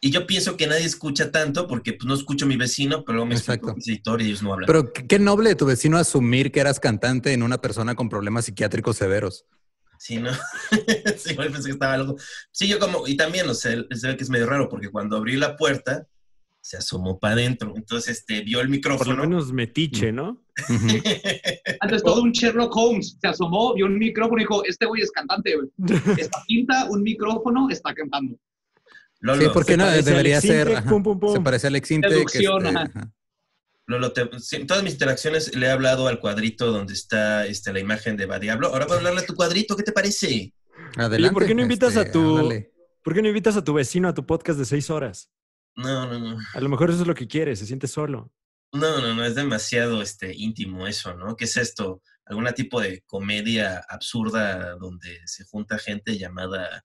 y 0.00 0.10
yo 0.10 0.26
pienso 0.26 0.56
que 0.56 0.66
nadie 0.66 0.84
escucha 0.84 1.30
tanto, 1.30 1.66
porque 1.66 1.94
pues, 1.94 2.06
no 2.06 2.14
escucho 2.14 2.44
a 2.44 2.48
mi 2.48 2.56
vecino, 2.56 3.04
pero 3.04 3.16
luego 3.16 3.26
me 3.26 3.34
esa 3.34 3.58
historia 3.86 4.26
y 4.26 4.30
ellos 4.30 4.42
no 4.42 4.52
hablan. 4.52 4.66
Pero 4.66 4.92
qué 4.92 5.18
noble 5.18 5.50
de 5.50 5.56
tu 5.56 5.66
vecino 5.66 5.96
asumir 5.96 6.52
que 6.52 6.60
eras 6.60 6.80
cantante 6.80 7.32
en 7.32 7.42
una 7.42 7.60
persona 7.60 7.94
con 7.94 8.08
problemas 8.08 8.44
psiquiátricos 8.44 8.96
severos. 8.96 9.46
Sí, 9.98 10.18
¿no? 10.18 10.30
sí, 11.16 11.32
igual 11.32 11.50
pensé 11.50 11.68
que 11.68 11.72
estaba 11.72 11.94
algo. 11.94 12.16
Sí, 12.50 12.68
yo 12.68 12.78
como, 12.78 13.06
y 13.08 13.16
también, 13.16 13.48
o 13.48 13.54
sea, 13.54 13.72
se 13.90 14.08
ve 14.08 14.16
que 14.16 14.24
es 14.24 14.30
medio 14.30 14.46
raro, 14.46 14.68
porque 14.68 14.90
cuando 14.90 15.16
abrí 15.16 15.36
la 15.36 15.56
puerta, 15.56 16.06
se 16.60 16.76
asomó 16.76 17.18
para 17.18 17.34
adentro. 17.34 17.72
Entonces, 17.76 18.18
este, 18.18 18.42
vio 18.42 18.60
el 18.60 18.66
Por 18.66 18.76
micrófono. 18.76 19.16
lo 19.16 19.22
menos 19.22 19.52
metiche, 19.52 20.12
¿no? 20.12 20.44
Antes 21.80 22.02
todo 22.02 22.22
un 22.22 22.32
Sherlock 22.32 22.74
Holmes 22.76 23.16
se 23.20 23.28
asomó, 23.28 23.74
vio 23.74 23.86
un 23.86 23.98
micrófono 23.98 24.40
y 24.40 24.44
dijo, 24.44 24.64
este 24.64 24.84
güey 24.84 25.02
es 25.02 25.10
cantante, 25.10 25.54
güey. 25.54 25.68
Esta 26.18 26.42
pinta, 26.46 26.86
un 26.90 27.02
micrófono, 27.02 27.70
está 27.70 27.94
cantando. 27.94 28.36
Lolo, 29.20 29.42
Sí, 29.42 29.48
porque 29.52 29.72
Se 29.72 29.76
no, 29.78 29.86
debería 29.90 30.40
ser. 30.40 30.68
Intec, 30.68 30.78
ajá. 30.78 30.90
pum, 30.90 31.02
pum, 31.02 31.18
pum. 31.18 31.32
Se 31.34 31.40
parece 31.40 31.66
a 31.66 31.68
Alex 31.68 31.90
Intec, 31.90 32.10
Deducción, 32.10 32.66
este. 32.66 33.00
Lolo, 33.86 34.12
te- 34.12 34.28
sí, 34.40 34.56
en 34.56 34.66
todas 34.66 34.82
mis 34.82 34.94
interacciones 34.94 35.54
le 35.56 35.66
he 35.66 35.70
hablado 35.70 36.08
al 36.08 36.18
cuadrito 36.18 36.72
donde 36.72 36.92
está 36.92 37.46
este, 37.46 37.72
la 37.72 37.80
imagen 37.80 38.16
de 38.16 38.26
Diablo. 38.40 38.68
Ahora 38.68 38.86
voy 38.86 38.94
a 38.94 38.98
hablarle 38.98 39.20
a 39.20 39.26
tu 39.26 39.34
cuadrito, 39.34 39.76
¿qué 39.76 39.84
te 39.84 39.92
parece? 39.92 40.52
Adelante. 40.96 41.32
¿por 41.34 41.46
qué 41.46 41.54
no 41.54 41.62
invitas 41.62 41.96
a 41.96 42.00
este, 42.00 42.12
tu- 42.12 42.38
ándale. 42.38 42.72
¿Por 43.02 43.14
qué 43.14 43.22
no 43.22 43.28
invitas 43.28 43.56
a 43.56 43.62
tu 43.62 43.72
vecino 43.74 44.08
a 44.08 44.14
tu 44.14 44.26
podcast 44.26 44.58
de 44.58 44.64
seis 44.64 44.90
horas? 44.90 45.30
No, 45.76 46.06
no, 46.06 46.18
no. 46.18 46.38
A 46.54 46.60
lo 46.60 46.68
mejor 46.68 46.90
eso 46.90 47.02
es 47.02 47.06
lo 47.06 47.14
que 47.14 47.28
quiere, 47.28 47.54
se 47.54 47.66
siente 47.66 47.86
solo. 47.86 48.32
No, 48.72 49.00
no, 49.00 49.14
no, 49.14 49.24
es 49.24 49.36
demasiado 49.36 50.02
este, 50.02 50.34
íntimo 50.34 50.86
eso, 50.88 51.14
¿no? 51.14 51.36
¿Qué 51.36 51.44
es 51.44 51.56
esto? 51.56 52.02
¿Algún 52.24 52.46
tipo 52.54 52.80
de 52.80 53.02
comedia 53.06 53.84
absurda 53.88 54.74
donde 54.76 55.20
se 55.26 55.44
junta 55.44 55.78
gente 55.78 56.18
llamada, 56.18 56.84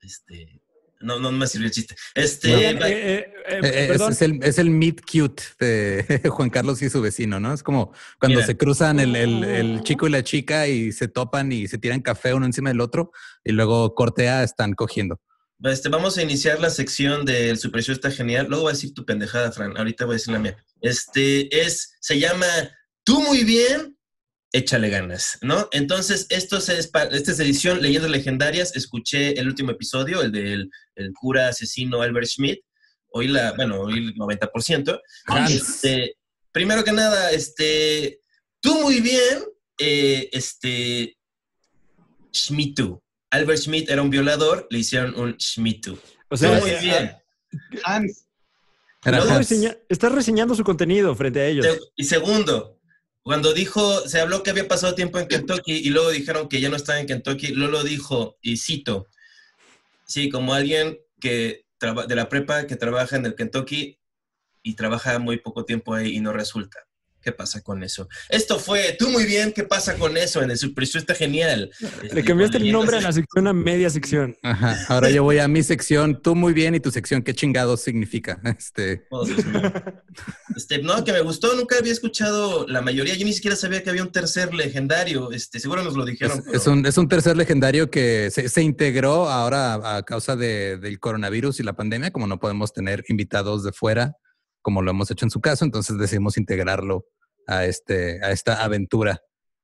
este... 0.00 0.62
No, 1.00 1.18
no 1.18 1.32
me 1.32 1.46
sirvió 1.46 1.66
el 1.66 1.72
chiste. 1.72 1.94
Este... 2.14 2.52
Eh, 2.52 2.70
eh, 2.70 2.76
eh, 2.82 3.26
Eh, 3.48 3.60
eh, 3.62 3.90
es, 3.94 4.00
es 4.02 4.22
el, 4.22 4.38
es 4.42 4.58
el 4.58 4.70
meet 4.70 5.00
cute 5.00 5.42
de 5.58 6.20
Juan 6.30 6.50
Carlos 6.50 6.82
y 6.82 6.90
su 6.90 7.00
vecino, 7.00 7.40
¿no? 7.40 7.52
Es 7.54 7.62
como 7.62 7.92
cuando 8.18 8.36
Mira. 8.36 8.46
se 8.46 8.56
cruzan 8.56 9.00
el, 9.00 9.16
el- 9.16 9.44
el 9.44 9.82
chico 9.82 10.06
y 10.06 10.10
la 10.10 10.22
chica 10.22 10.68
y 10.68 10.92
se 10.92 11.08
topan 11.08 11.50
y 11.52 11.66
se 11.68 11.78
tiran 11.78 12.00
café 12.02 12.34
uno 12.34 12.44
encima 12.46 12.68
del 12.70 12.80
otro 12.80 13.12
y 13.42 13.52
luego 13.52 13.94
cortea, 13.94 14.42
están 14.44 14.74
cogiendo. 14.74 15.20
Este, 15.62 15.88
vamos 15.88 16.16
a 16.16 16.22
iniciar 16.22 16.58
la 16.60 16.70
sección 16.70 17.24
del 17.24 17.58
Super 17.58 17.82
Show 17.82 17.94
está 17.94 18.10
genial. 18.10 18.46
Luego 18.48 18.64
voy 18.64 18.70
a 18.70 18.74
decir 18.74 18.94
tu 18.94 19.04
pendejada, 19.04 19.52
Fran. 19.52 19.76
Ahorita 19.76 20.04
voy 20.06 20.14
a 20.14 20.16
decir 20.18 20.32
la 20.32 20.38
mía. 20.38 20.56
Este 20.80 21.60
es, 21.64 21.96
se 22.00 22.18
llama 22.18 22.46
Tú 23.04 23.20
muy 23.22 23.44
bien, 23.44 23.96
échale 24.52 24.90
ganas, 24.90 25.38
¿no? 25.42 25.68
Entonces, 25.72 26.26
esto 26.30 26.58
es 26.58 26.68
esta 26.68 27.08
es 27.08 27.40
edición 27.40 27.80
Leyendas 27.80 28.10
Legendarias. 28.10 28.74
Escuché 28.74 29.38
el 29.38 29.46
último 29.46 29.70
episodio, 29.70 30.22
el 30.22 30.32
del 30.32 30.70
el 30.96 31.12
cura 31.12 31.48
asesino 31.48 32.02
Albert 32.02 32.26
Schmidt. 32.26 32.60
Hoy 33.12 33.28
la, 33.28 33.52
bueno, 33.52 33.80
hoy 33.80 33.98
el 33.98 34.14
90%. 34.14 35.00
Hans. 35.26 35.50
Este, 35.50 36.16
primero 36.52 36.84
que 36.84 36.92
nada, 36.92 37.30
este, 37.32 38.20
tú 38.60 38.80
muy 38.80 39.00
bien, 39.00 39.44
eh, 39.78 40.28
este, 40.32 41.16
Schmittu. 42.34 43.02
Albert 43.30 43.60
Schmidt 43.60 43.90
era 43.90 44.02
un 44.02 44.10
violador, 44.10 44.66
le 44.70 44.80
hicieron 44.80 45.18
un 45.18 45.36
Schmittu. 45.38 45.94
O 46.28 46.36
Tú 46.36 46.36
sea, 46.36 46.58
muy 46.60 46.70
bien. 46.80 47.16
Hans, 47.84 48.26
Era 49.04 49.24
No, 49.24 49.40
estás, 49.88 50.12
reseñando 50.12 50.54
su 50.54 50.64
contenido 50.64 51.14
frente 51.14 51.40
a 51.40 51.46
ellos. 51.46 51.66
Y 51.96 52.04
segundo, 52.04 52.79
cuando 53.22 53.52
dijo, 53.52 54.08
se 54.08 54.20
habló 54.20 54.42
que 54.42 54.50
había 54.50 54.68
pasado 54.68 54.94
tiempo 54.94 55.18
en 55.18 55.28
Kentucky 55.28 55.72
y 55.72 55.90
luego 55.90 56.10
dijeron 56.10 56.48
que 56.48 56.60
ya 56.60 56.68
no 56.68 56.76
estaba 56.76 57.00
en 57.00 57.06
Kentucky, 57.06 57.48
Lolo 57.48 57.84
dijo, 57.84 58.38
y 58.40 58.56
cito, 58.56 59.08
sí, 60.06 60.30
como 60.30 60.54
alguien 60.54 60.98
que 61.20 61.66
de 61.80 62.14
la 62.14 62.28
prepa 62.28 62.66
que 62.66 62.76
trabaja 62.76 63.16
en 63.16 63.26
el 63.26 63.34
Kentucky 63.34 63.98
y 64.62 64.74
trabaja 64.74 65.18
muy 65.18 65.38
poco 65.38 65.64
tiempo 65.64 65.94
ahí 65.94 66.16
y 66.16 66.20
no 66.20 66.32
resulta. 66.32 66.89
¿Qué 67.22 67.32
pasa 67.32 67.60
con 67.60 67.82
eso? 67.84 68.08
Esto 68.28 68.58
fue, 68.58 68.96
tú 68.98 69.10
muy 69.10 69.24
bien, 69.24 69.52
¿qué 69.52 69.64
pasa 69.64 69.96
con 69.96 70.16
eso? 70.16 70.42
En 70.42 70.50
el 70.50 70.56
Super 70.58 70.86
Show 70.86 71.00
está 71.00 71.14
genial. 71.14 71.70
Este, 72.02 72.14
Le 72.14 72.24
cambiaste 72.24 72.56
el 72.58 72.72
nombre 72.72 72.96
a 72.96 73.00
la 73.00 73.12
sección 73.12 73.46
a 73.46 73.52
media 73.52 73.90
sección. 73.90 74.36
Ajá. 74.42 74.78
Ahora 74.88 75.10
yo 75.10 75.22
voy 75.22 75.38
a 75.38 75.46
mi 75.48 75.62
sección, 75.62 76.20
tú 76.22 76.34
muy 76.34 76.52
bien 76.52 76.74
y 76.74 76.80
tu 76.80 76.90
sección, 76.90 77.22
¿qué 77.22 77.34
chingados 77.34 77.82
significa? 77.82 78.40
Este, 78.58 79.06
Oh. 79.10 79.26
Este, 80.56 80.82
no, 80.82 81.04
que 81.04 81.12
me 81.12 81.20
gustó, 81.20 81.54
nunca 81.54 81.76
había 81.78 81.92
escuchado 81.92 82.66
la 82.66 82.80
mayoría, 82.82 83.14
yo 83.14 83.24
ni 83.24 83.32
siquiera 83.32 83.56
sabía 83.56 83.82
que 83.82 83.90
había 83.90 84.02
un 84.02 84.12
tercer 84.12 84.52
legendario, 84.54 85.30
este, 85.32 85.60
seguro 85.60 85.82
nos 85.82 85.94
lo 85.96 86.04
dijeron. 86.04 86.38
es, 86.38 86.44
pero- 86.44 86.56
es 86.56 86.66
un, 86.66 86.86
es 86.86 86.98
un 86.98 87.08
tercer 87.08 87.36
legendario 87.36 87.90
que 87.90 88.30
se, 88.30 88.48
se 88.48 88.62
integró 88.62 89.28
ahora 89.28 89.74
a, 89.74 89.96
a 89.98 90.02
causa 90.04 90.36
de- 90.36 90.78
del 90.78 90.98
coronavirus 90.98 91.60
y 91.60 91.62
la 91.62 91.74
pandemia, 91.74 92.10
como 92.10 92.26
no 92.26 92.38
podemos 92.40 92.72
tener 92.72 93.04
invitados 93.08 93.62
de 93.64 93.72
fuera, 93.72 94.16
como 94.62 94.82
lo 94.82 94.90
hemos 94.90 95.10
hecho 95.10 95.24
en 95.26 95.30
su 95.30 95.40
caso, 95.40 95.64
entonces 95.64 95.98
decidimos 95.98 96.36
integrarlo 96.36 97.06
a, 97.46 97.64
este, 97.64 98.24
a 98.24 98.30
esta 98.30 98.62
aventura. 98.64 99.20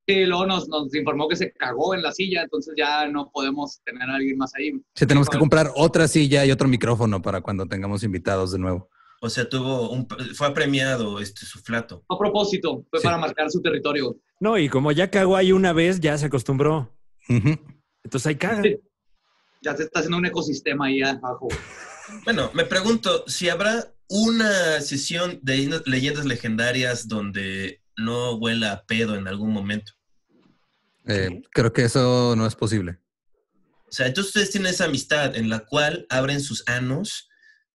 y 0.06 0.24
luego 0.24 0.46
nos, 0.46 0.68
nos 0.68 0.94
informó 0.94 1.28
que 1.28 1.36
se 1.36 1.52
cagó 1.52 1.94
en 1.94 2.02
la 2.02 2.12
silla, 2.12 2.42
entonces 2.42 2.74
ya 2.76 3.08
no 3.08 3.30
podemos 3.32 3.80
tener 3.84 4.08
a 4.08 4.14
alguien 4.16 4.36
más 4.38 4.54
ahí. 4.54 4.72
Sí, 4.94 5.06
tenemos 5.06 5.28
que 5.28 5.38
comprar 5.38 5.70
otra 5.74 6.06
silla 6.08 6.44
y 6.44 6.50
otro 6.52 6.68
micrófono 6.68 7.20
para 7.20 7.40
cuando 7.40 7.66
tengamos 7.66 8.02
invitados 8.04 8.52
de 8.52 8.58
nuevo. 8.58 8.88
O 9.22 9.30
sea, 9.30 9.48
tuvo 9.48 9.90
un, 9.90 10.06
fue 10.34 10.46
apremiado 10.46 11.18
este, 11.20 11.46
su 11.46 11.58
flato. 11.60 12.04
A 12.08 12.18
propósito, 12.18 12.84
fue 12.90 13.00
Sí. 13.00 13.04
para 13.04 13.16
marcar 13.18 13.50
su 13.50 13.60
territorio. 13.62 14.16
No, 14.40 14.58
y 14.58 14.68
como 14.68 14.92
ya 14.92 15.10
cagó 15.10 15.36
ahí 15.36 15.52
una 15.52 15.72
vez, 15.72 16.00
ya 16.00 16.16
se 16.18 16.26
acostumbró. 16.26 16.94
Entonces 17.28 18.26
ahí 18.26 18.36
caga. 18.36 18.62
Sí. 18.62 18.76
Ya 19.62 19.74
se 19.76 19.84
está 19.84 20.00
haciendo 20.00 20.18
un 20.18 20.26
ecosistema 20.26 20.86
ahí 20.86 21.02
abajo. 21.02 21.48
Bueno, 22.24 22.50
me 22.54 22.64
pregunto 22.64 23.24
si 23.26 23.48
habrá 23.48 23.92
una 24.08 24.80
sesión 24.80 25.38
de 25.42 25.68
leyendas- 25.86 26.24
legendarias 26.24 27.08
donde 27.08 27.82
no 27.96 28.34
huela 28.34 28.72
a 28.72 28.84
pedo 28.84 29.16
en 29.16 29.26
algún 29.28 29.52
momento. 29.52 29.92
Eh, 31.06 31.42
creo 31.52 31.72
que 31.72 31.84
eso 31.84 32.34
no 32.36 32.46
es 32.46 32.54
posible. 32.54 32.98
O 33.88 33.92
sea, 33.92 34.06
entonces 34.06 34.30
ustedes 34.30 34.50
tienen 34.50 34.70
esa 34.72 34.86
amistad 34.86 35.36
en 35.36 35.48
la 35.48 35.60
cual 35.60 36.06
abren 36.10 36.40
sus 36.40 36.66
anos, 36.68 37.28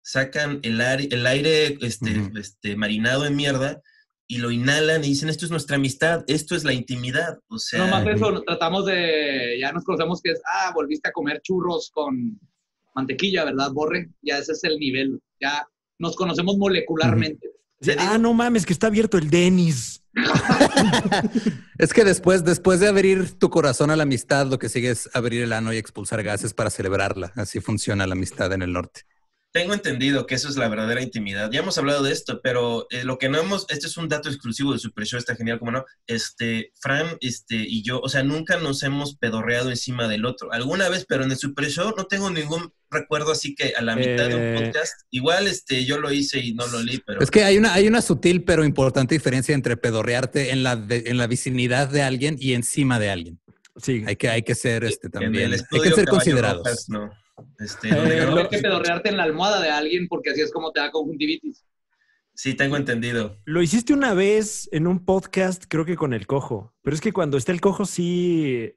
sacan 0.01 0.59
el 0.63 0.81
aire, 0.81 1.07
el 1.11 1.25
aire 1.27 1.77
este, 1.81 2.31
este, 2.39 2.75
marinado 2.75 3.25
en 3.25 3.35
mierda 3.35 3.81
y 4.27 4.39
lo 4.39 4.51
inhalan 4.51 5.03
y 5.03 5.09
dicen, 5.09 5.29
esto 5.29 5.45
es 5.45 5.51
nuestra 5.51 5.75
amistad, 5.75 6.23
esto 6.27 6.55
es 6.55 6.63
la 6.63 6.73
intimidad. 6.73 7.39
O 7.47 7.59
sea, 7.59 7.79
No 7.79 7.87
más 7.87 8.05
eso, 8.07 8.43
tratamos 8.45 8.85
de, 8.85 9.57
ya 9.59 9.71
nos 9.71 9.83
conocemos 9.83 10.21
que 10.21 10.31
es, 10.31 10.41
ah, 10.51 10.71
volviste 10.73 11.09
a 11.09 11.11
comer 11.11 11.41
churros 11.43 11.89
con 11.91 12.39
mantequilla, 12.95 13.45
¿verdad, 13.45 13.71
Borre? 13.71 14.09
Ya 14.21 14.39
ese 14.39 14.53
es 14.53 14.63
el 14.63 14.77
nivel, 14.77 15.19
ya 15.39 15.65
nos 15.99 16.15
conocemos 16.15 16.57
molecularmente. 16.57 17.51
Ah, 17.97 18.17
no 18.17 18.33
mames, 18.33 18.65
que 18.65 18.73
está 18.73 18.87
abierto 18.87 19.17
el 19.17 19.29
Denis. 19.29 20.03
Es 21.77 21.93
que 21.93 22.03
después, 22.03 22.43
después 22.43 22.81
de 22.81 22.89
abrir 22.89 23.39
tu 23.39 23.49
corazón 23.49 23.89
a 23.89 23.95
la 23.95 24.03
amistad, 24.03 24.47
lo 24.47 24.59
que 24.59 24.67
sigue 24.67 24.89
es 24.89 25.09
abrir 25.13 25.43
el 25.43 25.53
ano 25.53 25.71
y 25.71 25.77
expulsar 25.77 26.23
gases 26.23 26.53
para 26.53 26.69
celebrarla. 26.69 27.31
Así 27.35 27.61
funciona 27.61 28.05
la 28.05 28.13
amistad 28.13 28.51
en 28.51 28.61
el 28.63 28.73
norte. 28.73 29.03
Tengo 29.51 29.73
entendido 29.73 30.27
que 30.27 30.35
eso 30.35 30.49
es 30.49 30.57
la 30.57 30.67
verdadera 30.67 31.01
intimidad. 31.01 31.49
Ya 31.51 31.61
hemos 31.61 31.77
hablado 31.77 32.03
de 32.03 32.11
esto, 32.11 32.41
pero 32.43 32.85
eh, 32.91 33.03
lo 33.03 33.17
que 33.17 33.29
no 33.29 33.39
hemos, 33.39 33.65
este 33.69 33.87
es 33.87 33.97
un 33.97 34.09
dato 34.09 34.29
exclusivo 34.29 34.73
de 34.73 34.79
Super 34.79 35.05
Show, 35.05 35.17
está 35.17 35.35
genial, 35.35 35.57
como 35.57 35.71
no. 35.71 35.85
Este, 36.05 36.71
Fran, 36.79 37.17
este, 37.21 37.55
y 37.55 37.81
yo, 37.81 37.99
o 38.01 38.09
sea, 38.09 38.21
nunca 38.21 38.57
nos 38.57 38.83
hemos 38.83 39.15
pedorreado 39.15 39.69
encima 39.69 40.07
del 40.07 40.25
otro. 40.25 40.51
Alguna 40.51 40.89
vez, 40.89 41.05
pero 41.07 41.23
en 41.23 41.31
el 41.31 41.37
Super 41.37 41.69
Show 41.69 41.93
no 41.97 42.05
tengo 42.05 42.29
ningún 42.29 42.73
recuerdo 42.91 43.31
así 43.31 43.55
que 43.55 43.73
a 43.77 43.81
la 43.81 43.95
mitad 43.95 44.27
de 44.29 44.35
un 44.35 44.41
Eh. 44.41 44.61
podcast, 44.65 44.93
igual, 45.11 45.47
este, 45.47 45.85
yo 45.85 45.99
lo 45.99 46.11
hice 46.11 46.39
y 46.39 46.53
no 46.53 46.65
lo 46.67 46.81
leí, 46.81 46.99
pero 47.05 47.21
Es 47.21 47.29
que 47.31 47.43
hay 47.43 47.57
una, 47.57 47.73
hay 47.73 47.87
una 47.87 48.01
sutil 48.01 48.43
pero 48.43 48.63
importante 48.65 49.15
diferencia 49.15 49.53
entre 49.55 49.77
pedorrearte 49.77 50.51
en 50.51 50.63
la, 50.63 50.75
de- 50.75 51.03
en 51.07 51.17
la 51.17 51.27
vicinidad 51.27 51.87
de 51.89 52.01
alguien 52.01 52.35
y 52.39 52.53
encima 52.53 52.99
de 52.99 53.09
alguien. 53.09 53.39
Sí. 53.77 54.03
Hay 54.05 54.15
que, 54.15 54.29
hay 54.29 54.41
que 54.43 54.55
ser 54.55 54.83
este, 54.83 55.09
también. 55.09 55.53
Hay 55.53 55.79
que 55.81 55.91
ser 55.91 56.05
considerados. 56.07 56.65
Rojas, 56.65 56.85
no. 56.89 57.09
Este, 57.59 57.87
Eh, 57.87 57.91
grabamos- 57.91 58.39
Hay 58.43 58.47
que 58.49 58.57
pedorrearte 58.59 59.09
en 59.09 59.17
la 59.17 59.23
almohada 59.23 59.61
de 59.61 59.69
alguien 59.69 60.07
porque 60.09 60.31
así 60.31 60.41
es 60.41 60.51
como 60.51 60.71
te 60.73 60.81
da 60.81 60.91
conjuntivitis. 60.91 61.63
Sí, 62.33 62.53
tengo 62.53 62.77
entendido. 62.77 63.37
Lo 63.45 63.61
hiciste 63.61 63.93
una 63.93 64.13
vez 64.13 64.67
en 64.71 64.87
un 64.87 65.03
podcast, 65.05 65.63
creo 65.67 65.83
que 65.85 65.95
con 65.97 66.13
el 66.13 66.25
cojo. 66.27 66.73
Pero 66.83 66.95
es 66.95 67.01
que 67.01 67.11
cuando 67.13 67.37
está 67.37 67.51
el 67.51 67.61
cojo, 67.61 67.85
sí. 67.85 68.73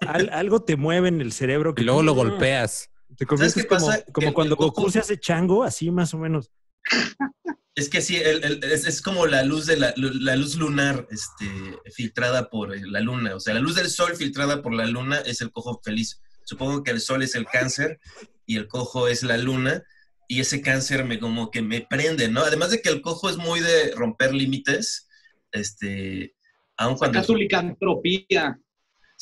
al- 0.00 0.28
algo 0.32 0.62
te 0.62 0.76
mueve 0.76 1.08
en 1.08 1.20
el 1.22 1.32
cerebro. 1.32 1.70
Y 1.70 1.74
Que 1.76 1.82
luego 1.84 2.02
lo 2.02 2.12
¡Ah! 2.12 2.14
golpeas. 2.16 2.90
Te 3.16 3.26
conviertes 3.26 3.62
qué 3.62 3.68
como, 3.68 3.86
pasa? 3.86 4.04
como 4.12 4.34
cuando 4.34 4.54
el 4.54 4.58
cojo- 4.58 4.70
Goku 4.72 4.90
se 4.90 4.98
hace 5.00 5.18
chango, 5.18 5.64
así 5.64 5.90
más 5.90 6.14
o 6.14 6.18
menos. 6.18 6.50
Es 7.76 7.88
que 7.88 8.00
sí, 8.02 8.14
el- 8.16 8.44
el- 8.44 8.62
es, 8.64 8.86
es 8.86 9.02
como 9.02 9.26
la 9.26 9.42
luz 9.42 9.66
de 9.66 9.76
la, 9.76 9.92
la 9.96 10.36
luz 10.36 10.54
lunar 10.54 11.08
este, 11.10 11.44
filtrada 11.92 12.48
por 12.48 12.70
la 12.88 13.00
luna. 13.00 13.34
O 13.34 13.40
sea, 13.40 13.52
la 13.52 13.58
luz 13.58 13.74
del 13.74 13.90
sol 13.90 14.14
filtrada 14.14 14.62
por 14.62 14.72
la 14.72 14.86
luna 14.86 15.18
es 15.18 15.40
el 15.40 15.50
cojo 15.50 15.80
feliz. 15.82 16.20
Supongo 16.44 16.84
que 16.84 16.92
el 16.92 17.00
sol 17.00 17.24
es 17.24 17.34
el 17.34 17.46
cáncer 17.46 17.98
y 18.46 18.58
el 18.58 18.68
cojo 18.68 19.08
es 19.08 19.24
la 19.24 19.38
luna. 19.38 19.82
Y 20.28 20.38
ese 20.38 20.62
cáncer 20.62 21.04
me 21.04 21.18
como 21.18 21.50
que 21.50 21.62
me 21.62 21.80
prende, 21.80 22.28
¿no? 22.28 22.42
Además 22.42 22.70
de 22.70 22.80
que 22.80 22.90
el 22.90 23.02
cojo 23.02 23.28
es 23.28 23.38
muy 23.38 23.58
de 23.58 23.90
romper 23.96 24.32
límites, 24.32 25.08
este, 25.50 26.36
aun 26.76 26.96
cuando... 26.96 27.18
Saca 27.18 27.26
tu 27.26 27.34
licantropía. 27.34 28.56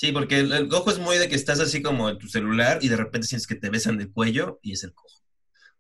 Sí, 0.03 0.11
porque 0.11 0.41
el, 0.41 0.51
el 0.53 0.67
cojo 0.67 0.91
es 0.91 0.99
muy 0.99 1.17
de 1.17 1.29
que 1.29 1.37
estás 1.37 1.61
así 1.61 1.81
como 1.81 2.09
en 2.11 2.19
tu 2.19 2.27
celular 2.27 2.81
y 2.83 2.89
de 2.89 2.97
repente 2.97 3.29
sientes 3.29 3.47
que 3.47 3.55
te 3.55 3.71
besan 3.71 3.99
del 3.99 4.11
cuello 4.11 4.59
y 4.61 4.73
es 4.73 4.83
el 4.83 4.93
cojo. 4.93 5.23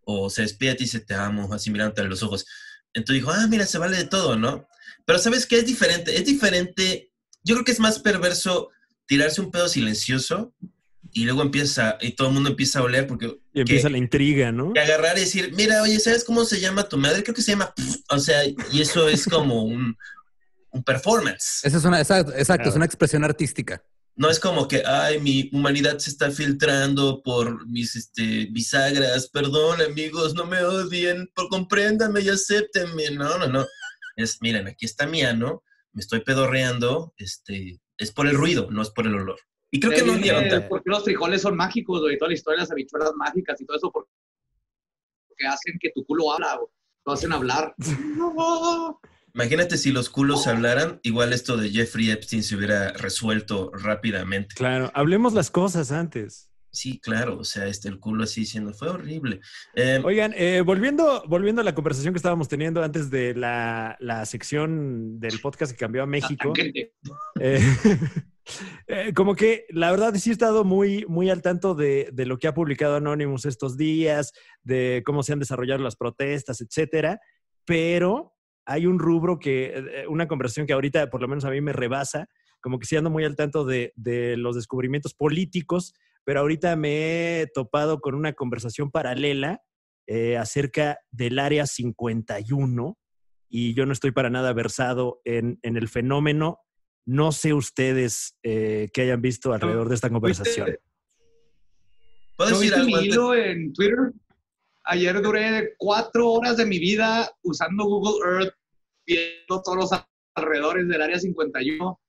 O 0.05 0.31
se 0.31 0.43
despide 0.43 0.71
a 0.71 0.77
ti 0.77 0.85
y 0.85 0.87
dice 0.87 1.01
te 1.01 1.15
amo, 1.15 1.53
así 1.53 1.73
mirándote 1.73 2.03
a 2.03 2.05
los 2.05 2.23
ojos. 2.23 2.47
Entonces 2.95 3.21
dijo, 3.21 3.33
ah, 3.33 3.49
mira, 3.49 3.67
se 3.67 3.79
vale 3.79 3.97
de 3.97 4.05
todo, 4.05 4.37
¿no? 4.37 4.69
Pero 5.07 5.19
¿sabes 5.19 5.45
qué? 5.45 5.59
Es 5.59 5.67
diferente. 5.67 6.15
Es 6.17 6.25
diferente. 6.25 7.11
Yo 7.43 7.57
creo 7.57 7.65
que 7.65 7.73
es 7.73 7.81
más 7.81 7.99
perverso 7.99 8.69
tirarse 9.07 9.41
un 9.41 9.51
pedo 9.51 9.69
silencioso 9.69 10.55
y 11.11 11.25
luego 11.25 11.43
empieza, 11.43 11.99
y 12.01 12.13
todo 12.13 12.29
el 12.29 12.35
mundo 12.35 12.51
empieza 12.51 12.79
a 12.79 12.83
oler 12.85 13.09
porque 13.09 13.41
Y 13.53 13.63
empieza 13.63 13.89
que- 13.89 13.93
la 13.93 13.99
intriga, 13.99 14.53
¿no? 14.53 14.73
que 14.73 14.79
agarrar 14.79 15.17
y 15.19 15.23
decir, 15.23 15.53
mira, 15.57 15.83
oye, 15.83 15.99
¿sabes 15.99 16.23
cómo 16.23 16.45
se 16.45 16.61
llama 16.61 16.89
tu 16.89 16.97
madre? 16.97 17.25
Creo 17.25 17.35
que 17.35 17.43
se 17.43 17.51
llama, 17.51 17.75
o 18.09 18.19
sea, 18.21 18.45
y 18.47 18.81
eso 18.81 19.09
es 19.09 19.27
como 19.27 19.65
un, 19.65 19.97
un 20.71 20.85
performance. 20.85 21.65
Esa 21.65 21.79
es 21.79 21.85
una, 21.85 21.99
exacto, 22.01 22.31
exacto, 22.33 22.63
es 22.63 22.67
Claro. 22.67 22.77
una 22.77 22.85
expresión 22.87 23.25
artística. 23.25 23.83
No 24.15 24.29
es 24.29 24.39
como 24.39 24.69
que, 24.69 24.83
ay, 24.85 25.21
mi 25.21 25.49
humanidad 25.53 25.99
se 25.99 26.11
está 26.11 26.31
filtrando 26.31 27.23
por 27.23 27.67
mis 27.67 27.97
este, 27.97 28.47
bisagras. 28.51 29.29
Perdón, 29.31 29.81
amigos, 29.81 30.35
no 30.35 30.47
me 30.47 30.63
odien, 30.63 31.31
por, 31.35 31.49
compréndanme 31.49 32.21
y 32.21 32.29
acéptenme. 32.29 33.11
No, 33.11 33.39
no, 33.39 33.47
no. 33.47 33.67
Es, 34.17 34.39
miren, 34.43 34.69
aquí 34.69 34.85
está 34.85 35.07
mi 35.07 35.23
ano, 35.23 35.63
me 35.93 36.01
estoy 36.01 36.21
pedorreando, 36.21 37.15
este, 37.17 37.81
es 37.97 38.13
por 38.13 38.27
el 38.27 38.37
ruido, 38.37 38.71
no 38.71 38.83
es 38.83 38.91
por 38.91 39.07
el 39.07 39.15
olor. 39.15 39.39
Y 39.71 39.81
creo 39.81 39.93
que 39.93 40.03
no 40.03 40.15
Eh, 40.15 40.19
dieron 40.19 40.45
eh, 40.45 40.61
¿Por 40.61 40.83
qué 40.83 40.91
los 40.91 41.03
frijoles 41.03 41.41
son 41.41 41.57
mágicos, 41.57 42.01
güey? 42.03 42.19
Toda 42.19 42.29
la 42.29 42.35
historia 42.35 42.57
de 42.59 42.63
las 42.65 42.71
habichuelas 42.71 43.13
mágicas 43.15 43.59
y 43.59 43.65
todo 43.65 43.79
eso, 43.79 43.91
porque 43.91 44.11
porque 45.33 45.47
hacen 45.47 45.79
que 45.81 45.91
tu 45.95 46.05
culo 46.05 46.33
habla, 46.33 46.57
güey. 46.57 46.69
Lo 47.07 47.13
hacen 47.13 47.33
hablar. 47.33 47.75
Imagínate 49.35 49.79
si 49.79 49.93
los 49.93 50.11
culos 50.11 50.47
hablaran, 50.47 51.01
igual 51.03 51.33
esto 51.33 51.57
de 51.57 51.71
Jeffrey 51.71 52.11
Epstein 52.11 52.43
se 52.43 52.57
hubiera 52.57 52.93
resuelto 52.93 53.71
rápidamente. 53.73 54.55
Claro, 54.55 54.91
hablemos 54.95 55.33
las 55.33 55.51
cosas 55.51 55.91
antes. 55.91 56.51
Sí, 56.73 56.99
claro, 56.99 57.39
o 57.39 57.45
sea, 57.45 57.67
este, 57.67 57.89
el 57.89 58.01
culo 58.01 58.25
así 58.25 58.41
diciendo, 58.41 58.73
fue 58.73 58.89
horrible. 58.89 59.41
Eh, 59.75 60.01
Oigan, 60.03 60.33
eh, 60.35 60.63
volviendo, 60.65 61.23
volviendo 61.29 61.61
a 61.61 61.65
la 61.65 61.75
conversación 61.75 62.15
que 62.15 62.19
estábamos 62.19 62.49
teniendo 62.49 62.83
antes 62.83 63.11
de 63.11 63.35
la, 63.35 63.97
la 64.01 64.25
sección 64.25 65.21
del 65.21 65.39
podcast 65.41 65.73
que 65.73 65.79
cambió 65.79 66.03
a 66.03 66.07
México. 66.07 66.53
Tangente. 66.55 66.95
Eh, 67.41 67.61
eh, 68.87 69.13
como 69.15 69.37
que 69.37 69.67
la 69.69 69.91
verdad 69.91 70.15
sí 70.15 70.31
he 70.31 70.33
estado 70.33 70.65
muy, 70.65 71.05
muy 71.09 71.29
al 71.29 71.43
tanto 71.43 71.75
de, 71.75 72.09
de 72.11 72.25
lo 72.25 72.39
que 72.39 72.49
ha 72.49 72.55
publicado 72.55 72.97
Anonymous 72.97 73.45
estos 73.45 73.77
días, 73.77 74.33
de 74.63 75.03
cómo 75.05 75.23
se 75.23 75.35
han 75.35 75.41
desarrollado 75.41 75.83
las 75.83 75.97
protestas, 75.97 76.63
etcétera. 76.63 77.21
Pero 77.67 78.32
hay 78.65 78.87
un 78.87 78.99
rubro 78.99 79.39
que, 79.39 79.73
eh, 79.75 80.07
una 80.09 80.29
conversación 80.29 80.67
que 80.67 80.73
ahorita 80.73 81.11
por 81.11 81.21
lo 81.21 81.29
menos 81.29 81.45
a 81.45 81.51
mí 81.51 81.61
me 81.61 81.73
rebasa, 81.73 82.29
como 82.61 82.79
que 82.79 82.87
sí 82.87 82.97
ando 82.97 83.11
muy 83.11 83.25
al 83.25 83.37
tanto 83.37 83.65
de, 83.65 83.93
de 83.97 84.37
los 84.37 84.55
descubrimientos 84.55 85.15
políticos, 85.15 85.95
pero 86.25 86.41
ahorita 86.41 86.77
me 86.77 87.41
he 87.41 87.47
topado 87.49 88.01
con 88.01 88.15
una 88.15 88.33
conversación 88.33 88.91
paralela 88.91 89.63
eh, 90.07 90.37
acerca 90.37 90.99
del 91.11 91.39
Área 91.39 91.67
51 91.67 92.99
y 93.49 93.75
yo 93.75 93.87
no 93.87 93.93
estoy 93.93 94.13
para 94.13 94.31
nada 94.31 94.53
versado 94.53 95.21
en, 95.25 95.59
en 95.63 95.77
el 95.77 95.89
fenómeno. 95.89 96.59
No 97.05 97.33
sé 97.33 97.53
ustedes 97.53 98.37
eh, 98.43 98.89
que 98.93 99.03
hayan 99.03 99.21
visto 99.21 99.53
alrededor 99.53 99.89
de 99.89 99.95
esta 99.95 100.11
conversación. 100.11 100.77
¿Puedo 102.37 102.51
¿No 102.51 102.59
decir 102.59 102.75
algo 102.75 102.97
antes? 102.97 103.47
en 103.47 103.73
Twitter? 103.73 104.13
Ayer 104.85 105.21
duré 105.23 105.75
cuatro 105.79 106.31
horas 106.31 106.57
de 106.57 106.67
mi 106.67 106.79
vida 106.79 107.31
usando 107.43 107.85
Google 107.85 108.19
Earth, 108.29 108.55
viendo 109.07 109.63
todos 109.63 109.77
los 109.77 109.91
alrededores 110.35 110.89
del 110.89 111.03
área 111.03 111.19
51. 111.19 112.01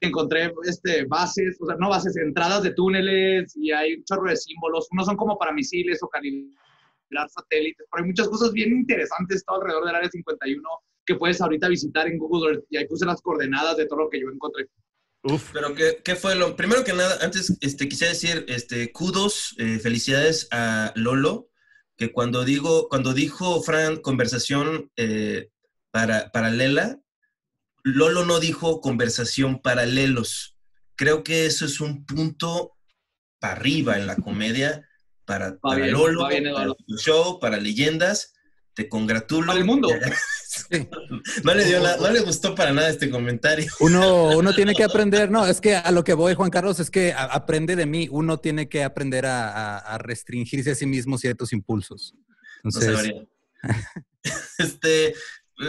Encontré 0.00 0.52
este, 0.64 1.04
bases, 1.06 1.56
o 1.60 1.66
sea, 1.66 1.76
no 1.76 1.88
bases, 1.88 2.16
entradas 2.16 2.62
de 2.62 2.72
túneles 2.72 3.56
y 3.56 3.72
hay 3.72 3.94
un 3.94 4.04
chorro 4.04 4.28
de 4.28 4.36
símbolos. 4.36 4.88
Unos 4.90 5.06
son 5.06 5.16
como 5.16 5.38
para 5.38 5.52
misiles 5.52 6.02
o 6.02 6.08
calibrar 6.08 7.28
satélites, 7.28 7.86
pero 7.90 8.02
hay 8.02 8.08
muchas 8.08 8.28
cosas 8.28 8.52
bien 8.52 8.70
interesantes 8.70 9.44
todo 9.44 9.56
alrededor 9.56 9.86
del 9.86 9.94
área 9.96 10.10
51 10.10 10.62
que 11.06 11.14
puedes 11.16 11.40
ahorita 11.40 11.68
visitar 11.68 12.06
en 12.06 12.18
Google 12.18 12.54
Earth. 12.54 12.64
Y 12.70 12.76
ahí 12.76 12.86
puse 12.86 13.06
las 13.06 13.20
coordenadas 13.20 13.76
de 13.76 13.86
todo 13.86 14.00
lo 14.00 14.10
que 14.10 14.20
yo 14.20 14.28
encontré. 14.28 14.68
Uf, 15.22 15.52
Pero 15.52 15.74
¿qué, 15.74 16.00
qué 16.04 16.16
fue 16.16 16.34
lo 16.34 16.54
primero 16.54 16.84
que 16.84 16.92
nada? 16.92 17.16
Antes 17.22 17.56
este, 17.62 17.88
quisiera 17.88 18.12
decir 18.12 18.44
este, 18.48 18.92
kudos, 18.92 19.54
eh, 19.58 19.78
felicidades 19.78 20.48
a 20.50 20.92
Lolo, 20.96 21.48
que 21.96 22.12
cuando 22.12 22.44
digo, 22.44 22.88
cuando 22.88 23.12
dijo 23.12 23.62
Fran 23.62 23.98
conversación 23.98 24.90
eh, 24.96 25.50
para, 25.90 26.30
paralela, 26.30 26.98
Lolo 27.82 28.24
no 28.24 28.40
dijo 28.40 28.80
conversación 28.80 29.60
paralelos. 29.60 30.56
Creo 30.96 31.22
que 31.22 31.46
eso 31.46 31.66
es 31.66 31.80
un 31.80 32.06
punto 32.06 32.72
para 33.38 33.54
arriba 33.54 33.98
en 33.98 34.06
la 34.06 34.16
comedia, 34.16 34.88
para, 35.24 35.58
para 35.58 35.76
bien, 35.76 35.92
Lolo, 35.92 36.22
para 36.22 36.74
tu 36.74 36.96
show, 36.96 37.38
para 37.38 37.58
leyendas. 37.58 38.32
Te 38.74 38.88
congratulo. 38.88 39.46
Para 39.46 39.58
el 39.58 39.64
mundo. 39.64 39.88
no, 41.44 41.54
le 41.54 41.64
dio 41.64 41.80
la- 41.80 41.96
no 41.96 42.10
le 42.10 42.20
gustó 42.20 42.54
para 42.54 42.72
nada 42.72 42.90
este 42.90 43.08
comentario. 43.10 43.70
Uno, 43.80 44.36
uno 44.36 44.52
tiene 44.54 44.74
que 44.74 44.84
aprender, 44.84 45.30
no, 45.30 45.46
es 45.46 45.60
que 45.60 45.76
a 45.76 45.90
lo 45.92 46.02
que 46.04 46.14
voy, 46.14 46.34
Juan 46.34 46.50
Carlos, 46.50 46.80
es 46.80 46.90
que 46.90 47.12
a- 47.12 47.24
aprende 47.24 47.76
de 47.76 47.86
mí. 47.86 48.08
Uno 48.10 48.38
tiene 48.38 48.68
que 48.68 48.82
aprender 48.84 49.26
a, 49.26 49.48
a- 49.48 49.78
a 49.78 49.98
restringirse 49.98 50.72
a 50.72 50.74
sí 50.74 50.86
mismo 50.86 51.18
ciertos 51.18 51.52
impulsos. 51.52 52.14
No 52.62 52.70
Entonces, 52.70 52.92
sabría. 52.94 53.26
este, 54.58 55.14